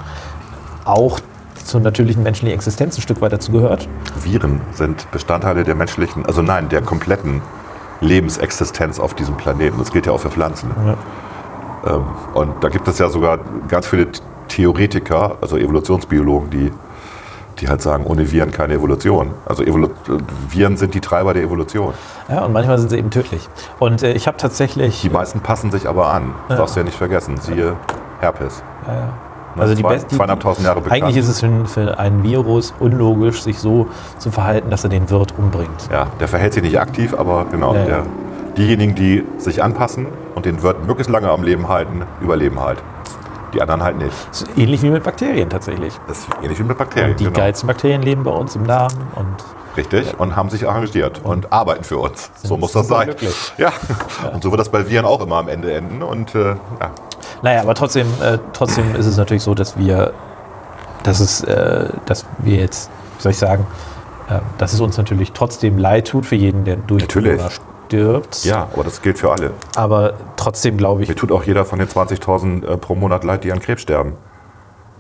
auch 0.85 1.19
zur 1.65 1.81
natürlichen 1.81 2.23
menschlichen 2.23 2.55
Existenz 2.55 2.97
ein 2.99 3.03
Stück 3.03 3.21
weit 3.21 3.33
dazu 3.33 3.53
gehört. 3.53 3.89
Viren 4.23 4.61
sind 4.73 5.11
Bestandteile 5.11 5.65
der 5.65 5.75
menschlichen, 5.75 6.27
also 6.27 6.43
nein, 6.43 6.69
der 6.69 6.83
kompletten 6.83 7.43
Lebensexistenz 8.01 8.99
auf 8.99 9.15
diesem 9.15 9.37
Planeten. 9.37 9.79
Das 9.79 9.93
gilt 9.93 10.07
ja 10.07 10.13
auch 10.13 10.21
für 10.21 10.31
Pflanzen. 10.31 10.71
Ähm, 11.87 12.05
und 12.35 12.63
da 12.63 12.69
gibt 12.69 12.89
es 12.89 12.99
ja 12.99 13.09
sogar 13.09 13.39
ganz 13.69 13.87
viele 13.87 14.09
Theoretiker, 14.49 15.37
also 15.41 15.57
Evolutionsbiologen, 15.57 16.51
die 16.51 16.73
die 17.63 17.69
halt 17.69 17.81
sagen, 17.81 18.05
ohne 18.05 18.31
Viren 18.31 18.51
keine 18.51 18.75
Evolution. 18.75 19.31
Also 19.47 19.63
Evolu 19.63 19.91
Viren 20.49 20.77
sind 20.77 20.95
die 20.95 21.01
Treiber 21.01 21.33
der 21.33 21.45
Evolution. 21.45 21.95
Ja, 22.29 22.45
und 22.45 22.53
manchmal 22.53 22.79
sind 22.79 22.91
sie 22.91 22.99
eben 22.99 23.11
tödlich. 23.11 23.49
Und 23.79 24.03
äh, 24.03 24.13
ich 24.13 24.27
habe 24.27 24.37
tatsächlich. 24.37 25.01
Die 25.03 25.11
meisten 25.11 25.41
passen 25.41 25.71
sich 25.71 25.89
aber 25.89 26.13
an. 26.13 26.35
Das 26.49 26.59
darfst 26.59 26.77
du 26.77 26.81
ja 26.81 26.85
nicht 26.85 26.97
vergessen. 26.97 27.37
Siehe 27.41 27.77
Herpes. 28.21 28.63
Ja, 28.87 28.95
ja. 28.95 29.09
Ne, 29.55 29.63
Also 29.63 29.75
die 29.75 29.83
besten. 29.83 30.15
zweieinhalbtausend 30.17 30.67
Jahre 30.67 30.81
bekannt. 30.81 31.03
Eigentlich 31.03 31.17
ist 31.17 31.29
es 31.29 31.41
für, 31.41 31.67
für 31.67 31.99
ein 31.99 32.23
Virus 32.23 32.73
unlogisch, 32.81 33.43
sich 33.43 33.59
so 33.59 33.87
zu 34.19 34.31
verhalten, 34.31 34.71
dass 34.71 34.85
er 34.85 34.91
den 34.91 35.11
Wirt 35.11 35.35
umbringt. 35.37 35.89
Ja, 35.91 36.07
der 36.21 36.29
verhält 36.29 36.55
sich 36.55 36.63
nicht 36.63 36.79
aktiv, 36.81 37.15
aber 37.17 37.47
genau. 37.51 37.75
Ja, 37.75 37.81
ja. 37.81 37.87
Der, 37.87 38.03
diejenigen, 38.57 38.95
die 38.95 39.25
sich 39.39 39.63
anpassen 39.63 40.07
und 40.35 40.45
den 40.45 40.63
Wirt 40.63 40.87
möglichst 40.87 41.11
lange 41.11 41.31
am 41.31 41.43
Leben 41.43 41.69
halten, 41.69 42.03
überleben 42.21 42.61
halt. 42.61 42.83
Die 43.55 43.61
anderen 43.61 43.83
halt 43.83 43.99
nicht. 43.99 44.15
Das 44.31 44.43
ist 44.43 44.59
ähnlich 44.59 44.83
wie 44.83 44.91
mit 44.91 45.03
Bakterien 45.03 45.51
tatsächlich. 45.51 45.93
Das 46.09 46.21
ist 46.21 46.29
ähnlich 46.43 46.59
wie 46.59 46.63
mit 46.63 46.79
Bakterien. 46.79 47.17
Die 47.17 47.25
genau. 47.25 47.37
geilsten 47.37 47.67
Bakterien 47.67 48.03
leben 48.03 48.25
bei 48.25 48.31
uns 48.31 48.57
im 48.57 48.67
Darm 48.67 48.93
und 49.15 49.27
Richtig. 49.77 50.19
Und 50.19 50.37
haben 50.37 50.51
sich 50.51 50.69
arrangiert 50.69 51.21
und 51.25 51.53
arbeiten 51.53 51.85
für 51.85 51.99
uns. 51.99 52.31
So 52.43 52.57
muss 52.57 52.73
das 52.73 52.89
sein. 52.89 53.07
glücklich. 53.07 53.53
Ja. 53.57 53.73
Und 54.33 54.43
so 54.43 54.51
wird 54.51 54.61
das 54.61 54.69
bei 54.69 54.89
Viren 54.89 55.07
auch 55.07 55.21
immer 55.23 55.37
am 55.37 55.49
Ende 55.49 55.73
enden. 55.73 56.03
Und 56.03 56.35
äh, 56.35 56.49
ja. 56.51 56.57
Naja, 57.43 57.61
aber 57.63 57.75
trotzdem, 57.75 58.07
äh, 58.23 58.39
trotzdem 58.53 58.95
ist 58.95 59.07
es 59.07 59.17
natürlich 59.17 59.43
so, 59.43 59.55
dass 59.55 59.77
wir, 59.77 60.13
dass 61.03 61.21
es, 61.21 61.43
äh, 61.45 61.89
dass 62.07 62.25
wir 62.39 62.57
jetzt, 62.57 62.89
wie 63.19 63.23
soll 63.23 63.33
ich 63.33 63.39
sagen, 63.39 63.67
äh, 64.29 64.39
dass 64.59 64.73
es 64.73 64.81
uns 64.81 64.97
natürlich 64.97 65.33
trotzdem 65.33 65.77
leid 65.79 66.09
tut 66.09 66.25
für 66.27 66.37
jeden, 66.37 66.65
der 66.65 66.77
durch 66.77 67.03
Natürlich. 67.03 67.37
Corona 67.39 67.51
stirbt. 67.87 68.45
ja, 68.45 68.69
aber 68.73 68.85
das 68.85 69.03
gilt 69.03 69.19
für 69.19 69.33
alle. 69.33 69.51
Aber 69.77 70.15
trotzdem 70.37 70.77
glaube 70.77 71.03
ich, 71.03 71.09
Mir 71.09 71.17
tut 71.17 71.33
auch 71.33 71.43
jeder 71.43 71.65
von 71.65 71.79
den 71.81 71.89
20.000 71.89 72.65
äh, 72.67 72.77
pro 72.77 72.95
Monat 72.95 73.25
leid, 73.25 73.43
die 73.45 73.53
an 73.53 73.59
Krebs 73.61 73.83
sterben. 73.83 74.13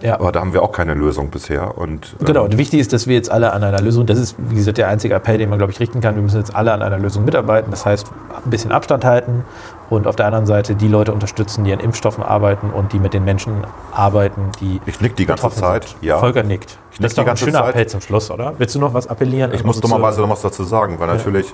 ja, 0.03 0.15
Aber 0.19 0.33
da 0.33 0.41
haben 0.41 0.53
wir 0.53 0.63
auch 0.63 0.73
keine 0.73 0.95
Lösung 0.95 1.31
bisher. 1.31 1.79
Und, 1.79 2.17
äh, 2.21 2.25
Genau, 2.25 2.45
und 2.45 2.59
wichtig 2.59 2.81
ist, 2.81 2.93
dass 2.93 3.07
wir 3.07 3.15
jetzt 3.15 3.31
alle 3.31 3.53
an 3.53 3.63
einer 3.63 3.81
Lösung, 3.81 4.05
das 4.07 4.19
ist, 4.19 4.35
wie 4.39 4.57
gesagt, 4.57 4.79
der 4.79 4.89
einzige 4.89 5.15
Appell, 5.15 5.39
den 5.39 5.49
man, 5.49 5.59
glaube 5.59 5.73
ich, 5.73 5.79
richten 5.79 6.01
kann. 6.01 6.17
Wir 6.17 6.23
müssen 6.23 6.39
jetzt 6.39 6.55
alle 6.57 6.73
an 6.73 6.83
einer 6.83 6.99
Lösung 6.99 7.25
mitarbeiten. 7.25 7.71
Das 7.71 7.87
heißt, 7.87 8.11
ein 8.45 8.51
bisschen 8.51 8.73
Abstand 8.73 9.05
halten 9.05 9.45
und 9.93 10.07
auf 10.07 10.17
der 10.17 10.25
anderen 10.25 10.47
Seite 10.47 10.75
die 10.75 10.89
Leute 10.89 11.13
unterstützen, 11.13 11.65
die 11.65 11.73
an 11.73 11.79
Impfstoffen 11.79 12.25
arbeiten 12.25 12.71
und 12.71 12.95
die 12.95 12.99
mit 12.99 13.13
den 13.13 13.25
Menschen 13.25 13.53
arbeiten, 13.93 14.51
die. 14.59 14.81
Ich 14.87 15.03
nick 15.03 15.17
die 15.17 15.27
ganze 15.27 15.51
Zeit, 15.51 15.89
sind. 15.89 16.03
ja. 16.03 16.19
Volker 16.19 16.43
nickt. 16.43 16.79
Ich 16.93 16.99
das 16.99 17.01
nick 17.01 17.07
ist 17.09 17.19
doch 17.19 17.27
ein 17.27 17.37
schöner 17.37 17.61
Zeit. 17.61 17.69
Appell 17.71 17.87
zum 17.89 18.01
Schluss, 18.01 18.31
oder? 18.31 18.55
Willst 18.57 18.75
du 18.75 18.79
noch 18.79 18.95
was 18.95 19.07
appellieren? 19.07 19.53
Ich 19.53 19.65
muss 19.65 19.81
dummerweise 19.81 20.23
noch 20.23 20.31
was 20.31 20.41
dazu 20.41 20.65
sagen, 20.65 20.99
weil 20.99 21.09
natürlich 21.09 21.53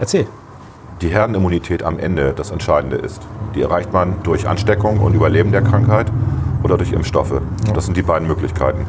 Erzähl. 0.00 0.26
die 1.02 1.08
Herdenimmunität 1.08 1.84
am 1.84 2.00
Ende 2.00 2.32
das 2.32 2.50
Entscheidende 2.50 2.96
ist. 2.96 3.22
Die 3.54 3.62
erreicht 3.62 3.92
man 3.92 4.16
durch 4.24 4.48
Ansteckung 4.48 4.98
und 4.98 5.14
Überleben 5.14 5.52
der 5.52 5.62
Krankheit 5.62 6.10
oder 6.64 6.76
durch 6.76 6.90
Impfstoffe. 6.90 7.40
Das 7.74 7.84
sind 7.84 7.96
die 7.96 8.02
beiden 8.02 8.26
Möglichkeiten. 8.26 8.86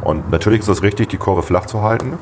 Und 0.00 0.30
natürlich 0.30 0.60
ist 0.60 0.68
es 0.68 0.82
richtig, 0.82 1.10
die 1.10 1.18
Kurve 1.18 1.42
flach 1.42 1.66
zu 1.66 1.82
halten, 1.82 2.14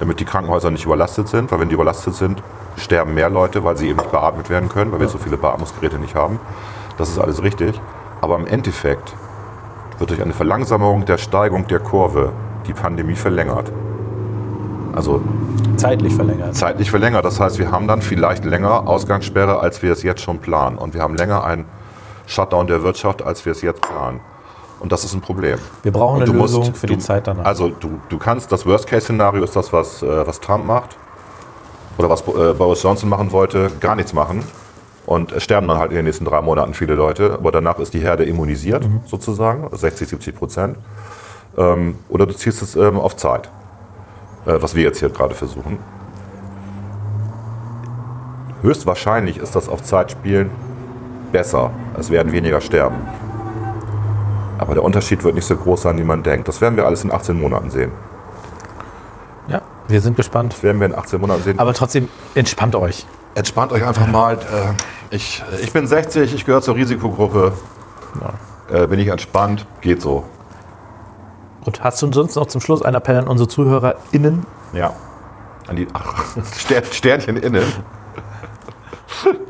damit 0.00 0.20
die 0.20 0.24
Krankenhäuser 0.24 0.70
nicht 0.70 0.84
überlastet 0.84 1.28
sind, 1.28 1.50
weil 1.50 1.60
wenn 1.60 1.68
die 1.68 1.74
überlastet 1.74 2.14
sind, 2.14 2.42
sterben 2.76 3.14
mehr 3.14 3.30
Leute, 3.30 3.64
weil 3.64 3.76
sie 3.76 3.88
eben 3.88 3.98
nicht 3.98 4.10
beatmet 4.10 4.50
werden 4.50 4.68
können, 4.68 4.92
weil 4.92 5.00
wir 5.00 5.08
so 5.08 5.18
viele 5.18 5.36
Beatmungsgeräte 5.36 5.98
nicht 5.98 6.14
haben. 6.14 6.38
Das 6.96 7.08
ist 7.08 7.18
alles 7.18 7.42
richtig. 7.42 7.80
Aber 8.20 8.36
im 8.36 8.46
Endeffekt 8.46 9.14
wird 9.98 10.10
durch 10.10 10.22
eine 10.22 10.32
Verlangsamung 10.32 11.04
der 11.04 11.18
Steigung 11.18 11.66
der 11.66 11.80
Kurve 11.80 12.32
die 12.66 12.72
Pandemie 12.72 13.14
verlängert. 13.14 13.72
Also 14.94 15.20
Zeitlich 15.76 16.14
verlängert. 16.14 16.54
zeitlich 16.56 16.90
verlängert. 16.90 17.24
Das 17.24 17.38
heißt, 17.38 17.58
wir 17.58 17.70
haben 17.70 17.86
dann 17.86 18.02
vielleicht 18.02 18.44
länger 18.44 18.88
Ausgangssperre, 18.88 19.60
als 19.60 19.82
wir 19.82 19.92
es 19.92 20.02
jetzt 20.02 20.22
schon 20.22 20.38
planen. 20.38 20.76
Und 20.78 20.94
wir 20.94 21.02
haben 21.02 21.14
länger 21.14 21.44
einen 21.44 21.66
Shutdown 22.26 22.66
der 22.66 22.82
Wirtschaft, 22.82 23.22
als 23.22 23.44
wir 23.44 23.52
es 23.52 23.62
jetzt 23.62 23.80
planen. 23.80 24.20
Und 24.80 24.92
das 24.92 25.04
ist 25.04 25.12
ein 25.14 25.20
Problem. 25.20 25.58
Wir 25.82 25.92
brauchen 25.92 26.16
eine 26.16 26.24
du 26.26 26.32
musst- 26.34 26.54
Lösung 26.56 26.74
für 26.74 26.86
die 26.86 26.94
du- 26.94 27.00
Zeit 27.00 27.26
danach. 27.26 27.44
Also 27.44 27.68
du, 27.70 27.98
du 28.08 28.18
kannst, 28.18 28.52
das 28.52 28.64
Worst-Case-Szenario 28.64 29.42
ist 29.42 29.56
das, 29.56 29.72
was, 29.72 30.02
äh, 30.02 30.26
was 30.26 30.40
Trump 30.40 30.64
macht. 30.66 30.96
Oder 31.98 32.08
was 32.08 32.20
äh, 32.28 32.54
Boris 32.54 32.82
Johnson 32.82 33.08
machen 33.08 33.32
wollte, 33.32 33.70
gar 33.80 33.96
nichts 33.96 34.12
machen. 34.12 34.44
Und 35.04 35.32
es 35.32 35.42
sterben 35.42 35.66
dann 35.66 35.78
halt 35.78 35.90
in 35.90 35.96
den 35.96 36.04
nächsten 36.04 36.24
drei 36.24 36.40
Monaten 36.42 36.74
viele 36.74 36.94
Leute. 36.94 37.32
Aber 37.32 37.50
danach 37.50 37.78
ist 37.78 37.92
die 37.94 37.98
Herde 38.00 38.24
immunisiert, 38.24 38.86
Mhm. 38.86 39.00
sozusagen, 39.06 39.68
60, 39.76 40.08
70 40.08 40.36
Prozent. 40.36 40.76
Ähm, 41.56 41.96
oder 42.08 42.26
du 42.26 42.34
ziehst 42.36 42.62
es 42.62 42.76
ähm, 42.76 42.98
auf 43.00 43.16
Zeit. 43.16 43.48
Äh, 44.46 44.62
was 44.62 44.76
wir 44.76 44.84
jetzt 44.84 45.00
hier 45.00 45.08
gerade 45.08 45.34
versuchen. 45.34 45.78
Höchstwahrscheinlich 48.62 49.38
ist 49.38 49.54
das 49.56 49.68
auf 49.68 49.82
Zeit 49.82 50.10
spielen 50.12 50.50
besser. 51.32 51.70
Es 51.98 52.10
werden 52.10 52.32
weniger 52.32 52.60
sterben. 52.60 52.96
Aber 54.58 54.74
der 54.74 54.82
Unterschied 54.82 55.24
wird 55.24 55.34
nicht 55.34 55.46
so 55.46 55.56
groß 55.56 55.82
sein, 55.82 55.98
wie 55.98 56.04
man 56.04 56.22
denkt. 56.22 56.48
Das 56.48 56.60
werden 56.60 56.76
wir 56.76 56.86
alles 56.86 57.04
in 57.04 57.12
18 57.12 57.40
Monaten 57.40 57.70
sehen. 57.70 57.92
ja, 59.48 59.60
wir 59.86 60.00
sind 60.00 60.16
gespannt. 60.16 60.52
Das 60.52 60.62
werden 60.62 60.80
wir 60.80 60.86
in 60.86 60.94
18 60.94 61.20
Monaten 61.20 61.42
sehen. 61.42 61.58
Aber 61.58 61.72
trotzdem, 61.74 62.08
entspannt 62.34 62.74
euch. 62.74 63.06
Entspannt 63.34 63.72
euch 63.72 63.86
einfach 63.86 64.06
mal. 64.06 64.34
Äh, 64.34 65.14
ich, 65.14 65.42
ich 65.62 65.72
bin 65.72 65.86
60, 65.86 66.34
ich 66.34 66.44
gehöre 66.44 66.60
zur 66.60 66.74
Risikogruppe. 66.74 67.52
Äh, 68.70 68.86
bin 68.88 68.98
ich 68.98 69.08
entspannt, 69.08 69.64
geht 69.80 70.02
so. 70.02 70.24
Gut, 71.64 71.80
hast 71.82 72.02
du 72.02 72.12
sonst 72.12 72.34
noch 72.34 72.46
zum 72.46 72.60
Schluss 72.60 72.82
einen 72.82 72.96
Appell 72.96 73.16
an 73.16 73.28
unsere 73.28 73.48
ZuhörerInnen? 73.48 74.44
Ja. 74.72 74.92
An 75.68 75.76
die 75.76 75.86
ach, 75.92 76.24
Stern, 76.58 76.84
Sternchen 76.90 77.36
innen. 77.36 77.64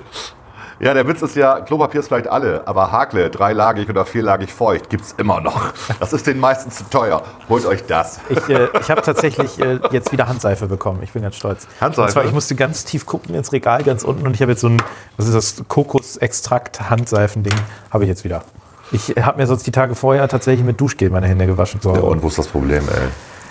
Ja, 0.80 0.94
der 0.94 1.08
Witz 1.08 1.22
ist 1.22 1.34
ja, 1.34 1.60
Klopapier 1.60 1.98
ist 2.00 2.06
vielleicht 2.06 2.28
alle, 2.28 2.62
aber 2.66 2.92
Hakle, 2.92 3.30
dreilagig 3.30 3.88
oder 3.88 4.04
vierlagig 4.04 4.52
feucht, 4.52 4.88
gibt's 4.88 5.12
immer 5.18 5.40
noch. 5.40 5.72
Das 5.98 6.12
ist 6.12 6.28
den 6.28 6.38
meisten 6.38 6.70
zu 6.70 6.84
teuer. 6.88 7.22
Holt 7.48 7.66
euch 7.66 7.84
das. 7.86 8.20
Ich, 8.28 8.48
äh, 8.48 8.68
ich 8.80 8.88
habe 8.88 9.02
tatsächlich 9.02 9.58
äh, 9.58 9.80
jetzt 9.90 10.12
wieder 10.12 10.28
Handseife 10.28 10.68
bekommen. 10.68 11.00
Ich 11.02 11.12
bin 11.12 11.22
ganz 11.22 11.34
stolz. 11.34 11.66
Handseife? 11.80 12.06
Und 12.06 12.12
zwar, 12.12 12.24
ich 12.26 12.32
musste 12.32 12.54
ganz 12.54 12.84
tief 12.84 13.06
gucken 13.06 13.34
ins 13.34 13.52
Regal, 13.52 13.82
ganz 13.82 14.04
unten, 14.04 14.24
und 14.24 14.34
ich 14.34 14.40
habe 14.40 14.52
jetzt 14.52 14.60
so 14.60 14.68
ein, 14.68 14.80
was 15.16 15.26
ist 15.26 15.34
das, 15.34 15.64
Kokosextrakt-Handseifending, 15.66 17.54
habe 17.90 18.04
ich 18.04 18.08
jetzt 18.08 18.22
wieder. 18.22 18.44
Ich 18.92 19.08
habe 19.20 19.38
mir 19.38 19.46
sonst 19.48 19.66
die 19.66 19.72
Tage 19.72 19.96
vorher 19.96 20.28
tatsächlich 20.28 20.64
mit 20.64 20.80
Duschgel 20.80 21.10
meine 21.10 21.26
Hände 21.26 21.46
gewaschen. 21.46 21.80
So. 21.82 21.92
Ja, 21.94 22.02
und 22.02 22.22
wo 22.22 22.28
ist 22.28 22.38
das 22.38 22.46
Problem, 22.46 22.84
ey? 22.88 23.08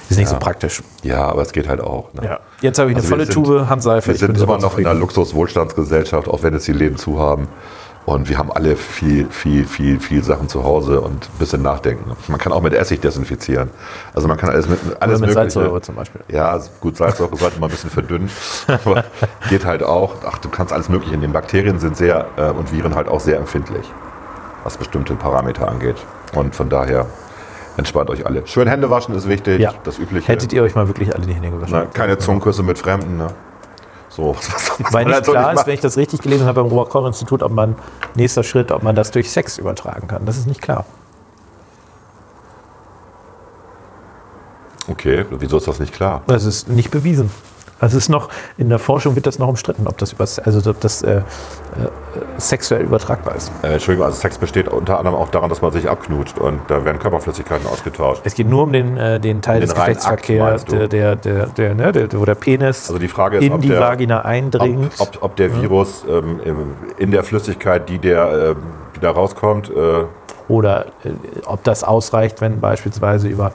Ist 0.10 0.18
nicht 0.18 0.30
so 0.30 0.38
praktisch. 0.38 0.82
Ja, 1.04 1.26
aber 1.28 1.42
es 1.42 1.52
geht 1.52 1.68
halt 1.68 1.82
auch. 1.82 2.14
Ne? 2.14 2.22
Ja. 2.26 2.40
Jetzt 2.62 2.80
habe 2.80 2.90
ich 2.90 2.96
eine 2.96 3.02
Also 3.04 3.10
wir 3.10 3.18
volle 3.18 3.26
sind- 3.26 3.34
Tube 3.34 3.70
Handseife. 3.70 4.08
Wir 4.08 4.14
Ich 4.16 4.20
sind 4.20 4.34
bin 4.34 4.42
immer 4.44 4.58
noch 4.58 4.78
in 4.78 4.86
einer. 4.88 5.00
Luxus-Wohlstandsgesellschaft, 5.00 6.28
auch 6.28 6.44
wenn 6.44 6.54
jetzt 6.54 6.68
die 6.68 6.74
Läden 6.74 6.98
zu 6.98 7.20
haben. 7.20 7.48
Und 8.06 8.30
wir 8.30 8.38
haben 8.38 8.54
alle 8.54 8.78
viel, 8.78 9.28
viel, 9.30 9.66
viel, 9.66 10.00
viel 10.00 10.24
Sachen 10.24 10.48
zu 10.48 10.64
Hause 10.64 11.02
und 11.02 11.26
ein 11.26 11.40
bisschen 11.40 11.62
nachdenken. 11.62 12.10
Man 12.30 12.40
kann 12.40 12.54
auch 12.54 12.62
mit 12.62 12.74
Essig 12.74 13.02
desinfizieren. 13.02 13.70
Also 14.14 14.30
man 14.30 14.38
kann 14.38 14.50
alles 14.50 14.70
mit 14.70 14.80
alles 14.82 14.96
Oder 14.96 15.08
mit 15.08 15.20
Mögliche. 15.20 15.34
Salzsäure 15.34 15.82
zum 15.82 15.96
Beispiel. 15.96 16.22
Ja, 16.30 16.50
also 16.52 16.70
gut, 16.80 16.96
Salzsäure 16.96 17.36
sollte 17.36 17.60
man 17.60 17.68
ein 17.70 17.72
bisschen 17.72 17.90
verdünnen. 17.90 18.30
Aber 18.86 19.04
geht 19.50 19.66
halt 19.66 19.84
auch. 19.84 20.14
Ach, 20.26 20.38
du 20.38 20.48
kannst 20.48 20.72
alles 20.72 20.88
Mögliche 20.88 21.18
nehmen. 21.18 21.34
Bakterien 21.34 21.80
sind 21.80 21.98
sehr 21.98 22.28
äh, 22.38 22.50
und 22.52 22.72
Viren 22.72 22.96
halt 22.96 23.10
auch 23.10 23.20
sehr 23.20 23.36
empfindlich, 23.40 23.92
was 24.64 24.78
bestimmte 24.78 25.14
Parameter 25.16 25.68
angeht. 25.68 25.98
Und 26.34 26.56
von 26.56 26.70
daher 26.70 27.08
entspannt 27.78 28.10
euch 28.10 28.26
alle. 28.26 28.46
Schön 28.48 28.68
Hände 28.68 28.90
waschen 28.90 29.16
ist 29.16 29.28
wichtig, 29.28 29.60
Ja. 29.60 29.74
das 29.84 29.98
Übliche. 30.00 30.28
Hättet 30.28 30.52
ihr 30.54 30.64
euch 30.64 30.76
mal 30.76 30.88
wirklich 30.88 31.16
alle 31.16 31.26
die 31.26 31.34
Hände 31.34 31.50
gewaschen? 31.52 31.74
Na, 31.74 31.86
keine 31.86 32.18
Zungenküsse 32.18 32.64
mit 32.64 32.78
Fremden. 32.78 33.18
Ne? 33.18 33.28
So, 34.10 34.36
Weil 34.92 35.06
nicht 35.06 35.14
halt 35.14 35.26
so 35.26 35.32
klar 35.34 35.52
ist, 35.52 35.58
macht. 35.58 35.68
wenn 35.68 35.74
ich 35.76 35.80
das 35.82 35.96
richtig 35.98 36.22
gelesen 36.22 36.46
habe 36.48 36.64
beim 36.64 36.72
Robert-Koch-Institut, 36.72 37.44
ob 37.44 37.52
man, 37.52 37.76
nächster 38.16 38.44
Schritt, 38.44 38.72
ob 38.72 38.84
man 38.84 38.96
das 38.96 39.12
durch 39.12 39.30
Sex 39.32 39.58
übertragen 39.58 40.08
kann. 40.08 40.26
Das 40.26 40.38
ist 40.38 40.48
nicht 40.48 40.62
klar. 40.62 40.86
Okay, 44.90 45.26
wieso 45.32 45.58
ist 45.58 45.68
das 45.68 45.80
nicht 45.80 45.94
klar? 45.94 46.22
Das 46.28 46.46
ist 46.46 46.70
nicht 46.70 46.92
bewiesen. 46.92 47.30
Also 47.80 47.98
es 47.98 48.04
ist 48.06 48.10
noch, 48.10 48.30
in 48.58 48.70
der 48.70 48.80
Forschung 48.80 49.16
wird 49.16 49.28
das 49.28 49.38
noch 49.40 49.48
umstritten, 49.48 49.88
ob 49.88 49.98
das, 49.98 50.14
über, 50.14 50.24
also 50.44 50.70
ob 50.70 50.80
das 50.82 51.02
äh, 51.04 51.18
äh, 51.18 51.22
sexuell 52.38 52.82
übertragbar 52.84 53.36
ist. 53.36 53.52
Äh, 53.62 53.74
Entschuldigung, 53.74 54.06
also 54.08 54.20
Sex 54.20 54.38
besteht 54.38 54.68
unter 54.68 54.98
anderem 54.98 55.16
auch 55.18 55.30
daran, 55.30 55.50
dass 55.50 55.62
man 55.62 55.72
sich 55.72 55.88
abknutscht 55.90 56.40
und 56.40 56.60
da 56.70 56.84
werden 56.86 56.98
Körperflüssigkeiten 57.00 57.68
ausgetauscht. 57.68 58.22
Es 58.24 58.34
geht 58.34 58.50
nur 58.50 58.64
um 58.64 58.74
den, 58.74 58.98
äh, 58.98 59.20
den 59.20 59.42
Teil 59.42 59.60
Den 59.60 59.68
des 59.68 59.76
Geschlechtsverkehrs, 59.76 60.66
der, 60.66 60.88
der, 60.88 61.16
der, 61.16 61.46
der, 61.48 61.76
ne, 61.76 61.92
der, 61.92 62.20
wo 62.20 62.26
der 62.26 62.36
Penis 62.36 62.88
Also 62.88 62.98
die 63.00 63.08
Frage 63.08 63.38
ist, 63.38 63.44
in 63.44 63.54
ob 63.54 63.62
die 63.62 63.68
der- 63.70 63.80
Vagina 63.80 64.22
eindringt. 64.26 64.94
Ob, 64.98 65.10
ob, 65.18 65.24
ob 65.24 65.36
der 65.36 65.54
Virus 65.62 66.04
ähm, 66.10 66.40
im- 66.44 66.74
in 66.98 67.12
der 67.12 67.24
Flüssigkeit, 67.24 67.88
die, 67.90 68.00
der, 68.00 68.56
ähm, 68.56 68.64
die 68.96 69.00
da 69.02 69.12
rauskommt, 69.12 69.70
äh, 69.70 70.06
oder 70.48 70.86
äh, 71.04 71.10
ob 71.46 71.64
das 71.64 71.84
ausreicht, 71.84 72.42
wenn 72.42 72.60
beispielsweise 72.60 73.28
über 73.28 73.52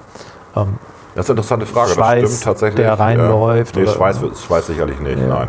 ähm, 0.54 0.78
das 1.14 1.24
ist 1.26 1.30
eine 1.30 1.38
interessante 1.38 1.66
Frage. 1.66 1.90
Schweiß, 1.92 2.22
das 2.22 2.30
stimmt 2.30 2.44
tatsächlich. 2.44 2.84
der 2.86 2.98
reinläuft 2.98 3.76
Nee, 3.76 3.82
oder- 3.82 3.92
Schweiß, 3.92 4.20
Schweiß 4.46 4.66
sicherlich 4.66 4.98
nicht, 5.00 5.18
nein. 5.18 5.48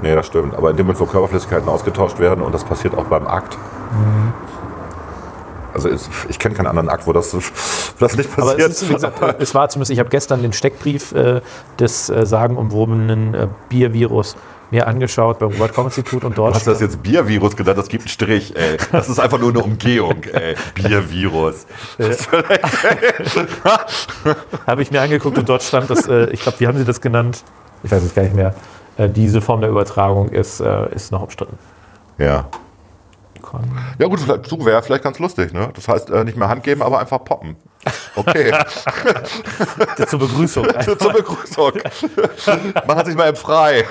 Nee, 0.00 0.14
das 0.14 0.26
stimmt. 0.26 0.54
Aber 0.54 0.70
in 0.70 0.76
dem 0.76 0.86
Moment, 0.86 1.00
wo 1.00 1.06
Körperflüssigkeiten 1.06 1.68
ausgetauscht 1.68 2.18
werden 2.18 2.42
und 2.42 2.52
das 2.54 2.64
passiert 2.64 2.96
auch 2.96 3.04
beim 3.04 3.26
Akt. 3.26 3.56
Mhm. 3.92 4.32
Also 5.74 5.88
es, 5.88 6.08
ich 6.28 6.38
kenne 6.38 6.54
keinen 6.54 6.66
anderen 6.66 6.88
Akt, 6.90 7.06
wo 7.06 7.12
das, 7.14 7.32
wo 7.34 7.38
das 7.98 8.16
nicht 8.16 8.28
Aber 8.36 8.48
passiert. 8.50 8.70
es, 8.72 8.82
ist, 8.82 8.92
gesagt, 8.92 9.22
es 9.38 9.54
war 9.54 9.68
zumindest, 9.70 9.90
ich 9.92 9.98
habe 10.00 10.10
gestern 10.10 10.42
den 10.42 10.52
Steckbrief 10.52 11.12
äh, 11.12 11.40
des 11.78 12.10
äh, 12.10 12.26
sagenumwobenen 12.26 13.34
äh, 13.34 13.48
Biervirus 13.70 14.36
mir 14.72 14.86
angeschaut 14.86 15.38
beim 15.38 15.50
Robert 15.50 15.74
Koch 15.74 15.84
Institut 15.84 16.24
und 16.24 16.32
Du 16.32 16.42
dort 16.42 16.54
hast 16.54 16.66
das 16.66 16.80
jetzt 16.80 17.02
Biervirus 17.02 17.54
genannt, 17.56 17.78
das 17.78 17.88
gibt 17.88 18.04
einen 18.04 18.08
Strich, 18.08 18.56
ey. 18.56 18.78
Das 18.90 19.08
ist 19.08 19.20
einfach 19.20 19.38
nur 19.38 19.50
eine 19.50 19.62
Umgehung, 19.62 20.24
ey. 20.32 20.56
Biervirus. 20.74 21.66
habe 24.66 24.82
ich 24.82 24.90
mir 24.90 25.00
angeguckt 25.02 25.38
und 25.38 25.48
dort 25.48 25.62
stand, 25.62 25.90
dass, 25.90 26.08
äh, 26.08 26.30
ich 26.30 26.40
glaube, 26.40 26.58
wie 26.60 26.66
haben 26.66 26.78
sie 26.78 26.84
das 26.84 27.00
genannt? 27.00 27.44
Ich 27.82 27.92
weiß 27.92 28.02
es 28.02 28.14
gar 28.14 28.22
nicht 28.22 28.34
mehr. 28.34 28.54
Äh, 28.96 29.08
diese 29.08 29.40
Form 29.40 29.60
der 29.60 29.70
Übertragung 29.70 30.30
ist, 30.30 30.60
äh, 30.60 30.94
ist 30.94 31.12
noch 31.12 31.22
umstritten. 31.22 31.58
Ja. 32.18 32.48
Ja 33.98 34.06
gut, 34.06 34.20
vielleicht, 34.20 34.50
wäre 34.64 34.82
vielleicht 34.82 35.04
ganz 35.04 35.18
lustig, 35.18 35.52
ne? 35.52 35.68
Das 35.74 35.86
heißt, 35.86 36.08
äh, 36.08 36.24
nicht 36.24 36.38
mehr 36.38 36.48
Hand 36.48 36.62
geben, 36.62 36.80
aber 36.80 36.98
einfach 36.98 37.22
poppen. 37.22 37.56
Okay. 38.14 38.52
Zur 40.08 40.18
Begrüßung. 40.18 40.66
Zur 40.84 41.12
Begrüßung. 41.12 41.72
Machen 42.86 43.04
Sie 43.04 43.10
sich 43.10 43.16
mal 43.16 43.28
im 43.30 43.36
Frei. 43.36 43.84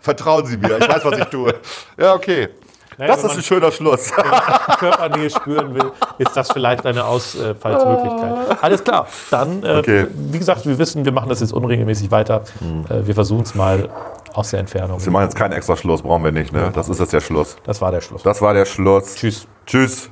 Vertrauen 0.00 0.46
Sie 0.46 0.56
mir, 0.56 0.78
ich 0.78 0.88
weiß, 0.88 1.04
was 1.04 1.18
ich 1.18 1.24
tue. 1.26 1.54
Ja, 1.98 2.14
okay. 2.14 2.48
Naja, 2.96 3.12
Das 3.14 3.22
wenn 3.22 3.30
ist 3.30 3.36
ein 3.36 3.42
schöner 3.44 3.70
Schluss. 3.70 4.10
Körpernähe 4.80 5.30
spüren 5.30 5.72
will, 5.74 5.92
ist 6.18 6.36
das 6.36 6.50
vielleicht 6.50 6.84
eine 6.84 7.04
Ausfallsmöglichkeit. 7.04 8.58
Alles 8.60 8.82
klar, 8.82 9.06
dann, 9.30 9.62
äh, 9.62 9.76
Okay. 9.76 10.06
wie 10.10 10.38
gesagt, 10.38 10.66
wir 10.66 10.76
wissen, 10.78 11.04
wir 11.04 11.12
machen 11.12 11.28
das 11.28 11.38
jetzt 11.40 11.52
unregelmäßig 11.52 12.10
weiter. 12.10 12.42
Äh, 12.88 13.06
wir 13.06 13.14
versuchen 13.14 13.42
es 13.42 13.54
mal 13.54 13.88
aus 14.34 14.50
der 14.50 14.60
Entfernung. 14.60 15.04
Wir 15.04 15.12
machen 15.12 15.24
jetzt 15.24 15.36
keinen 15.36 15.52
extra 15.52 15.76
Schluss, 15.76 16.02
brauchen 16.02 16.24
wir 16.24 16.32
nicht, 16.32 16.52
ne? 16.52 16.72
Das 16.74 16.88
ist 16.88 16.98
jetzt 16.98 17.12
der 17.12 17.20
Schluss. 17.20 17.56
Das 17.64 17.80
war 17.80 17.92
der 17.92 18.00
Schluss. 18.00 18.22
Das 18.24 18.42
war 18.42 18.52
der 18.52 18.64
Schluss. 18.64 19.14
Tschüss. 19.14 19.46
Tschüss. 19.64 20.10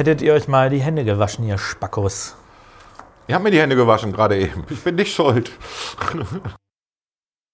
Hättet 0.00 0.22
ihr 0.22 0.32
euch 0.32 0.48
mal 0.48 0.70
die 0.70 0.80
Hände 0.80 1.04
gewaschen, 1.04 1.46
ihr 1.46 1.58
Spackos? 1.58 2.34
Ich 3.26 3.34
habe 3.34 3.44
mir 3.44 3.50
die 3.50 3.60
Hände 3.60 3.76
gewaschen 3.76 4.14
gerade 4.14 4.38
eben. 4.38 4.64
Ich 4.70 4.82
bin 4.82 4.94
nicht 4.94 5.14
schuld. 5.14 5.52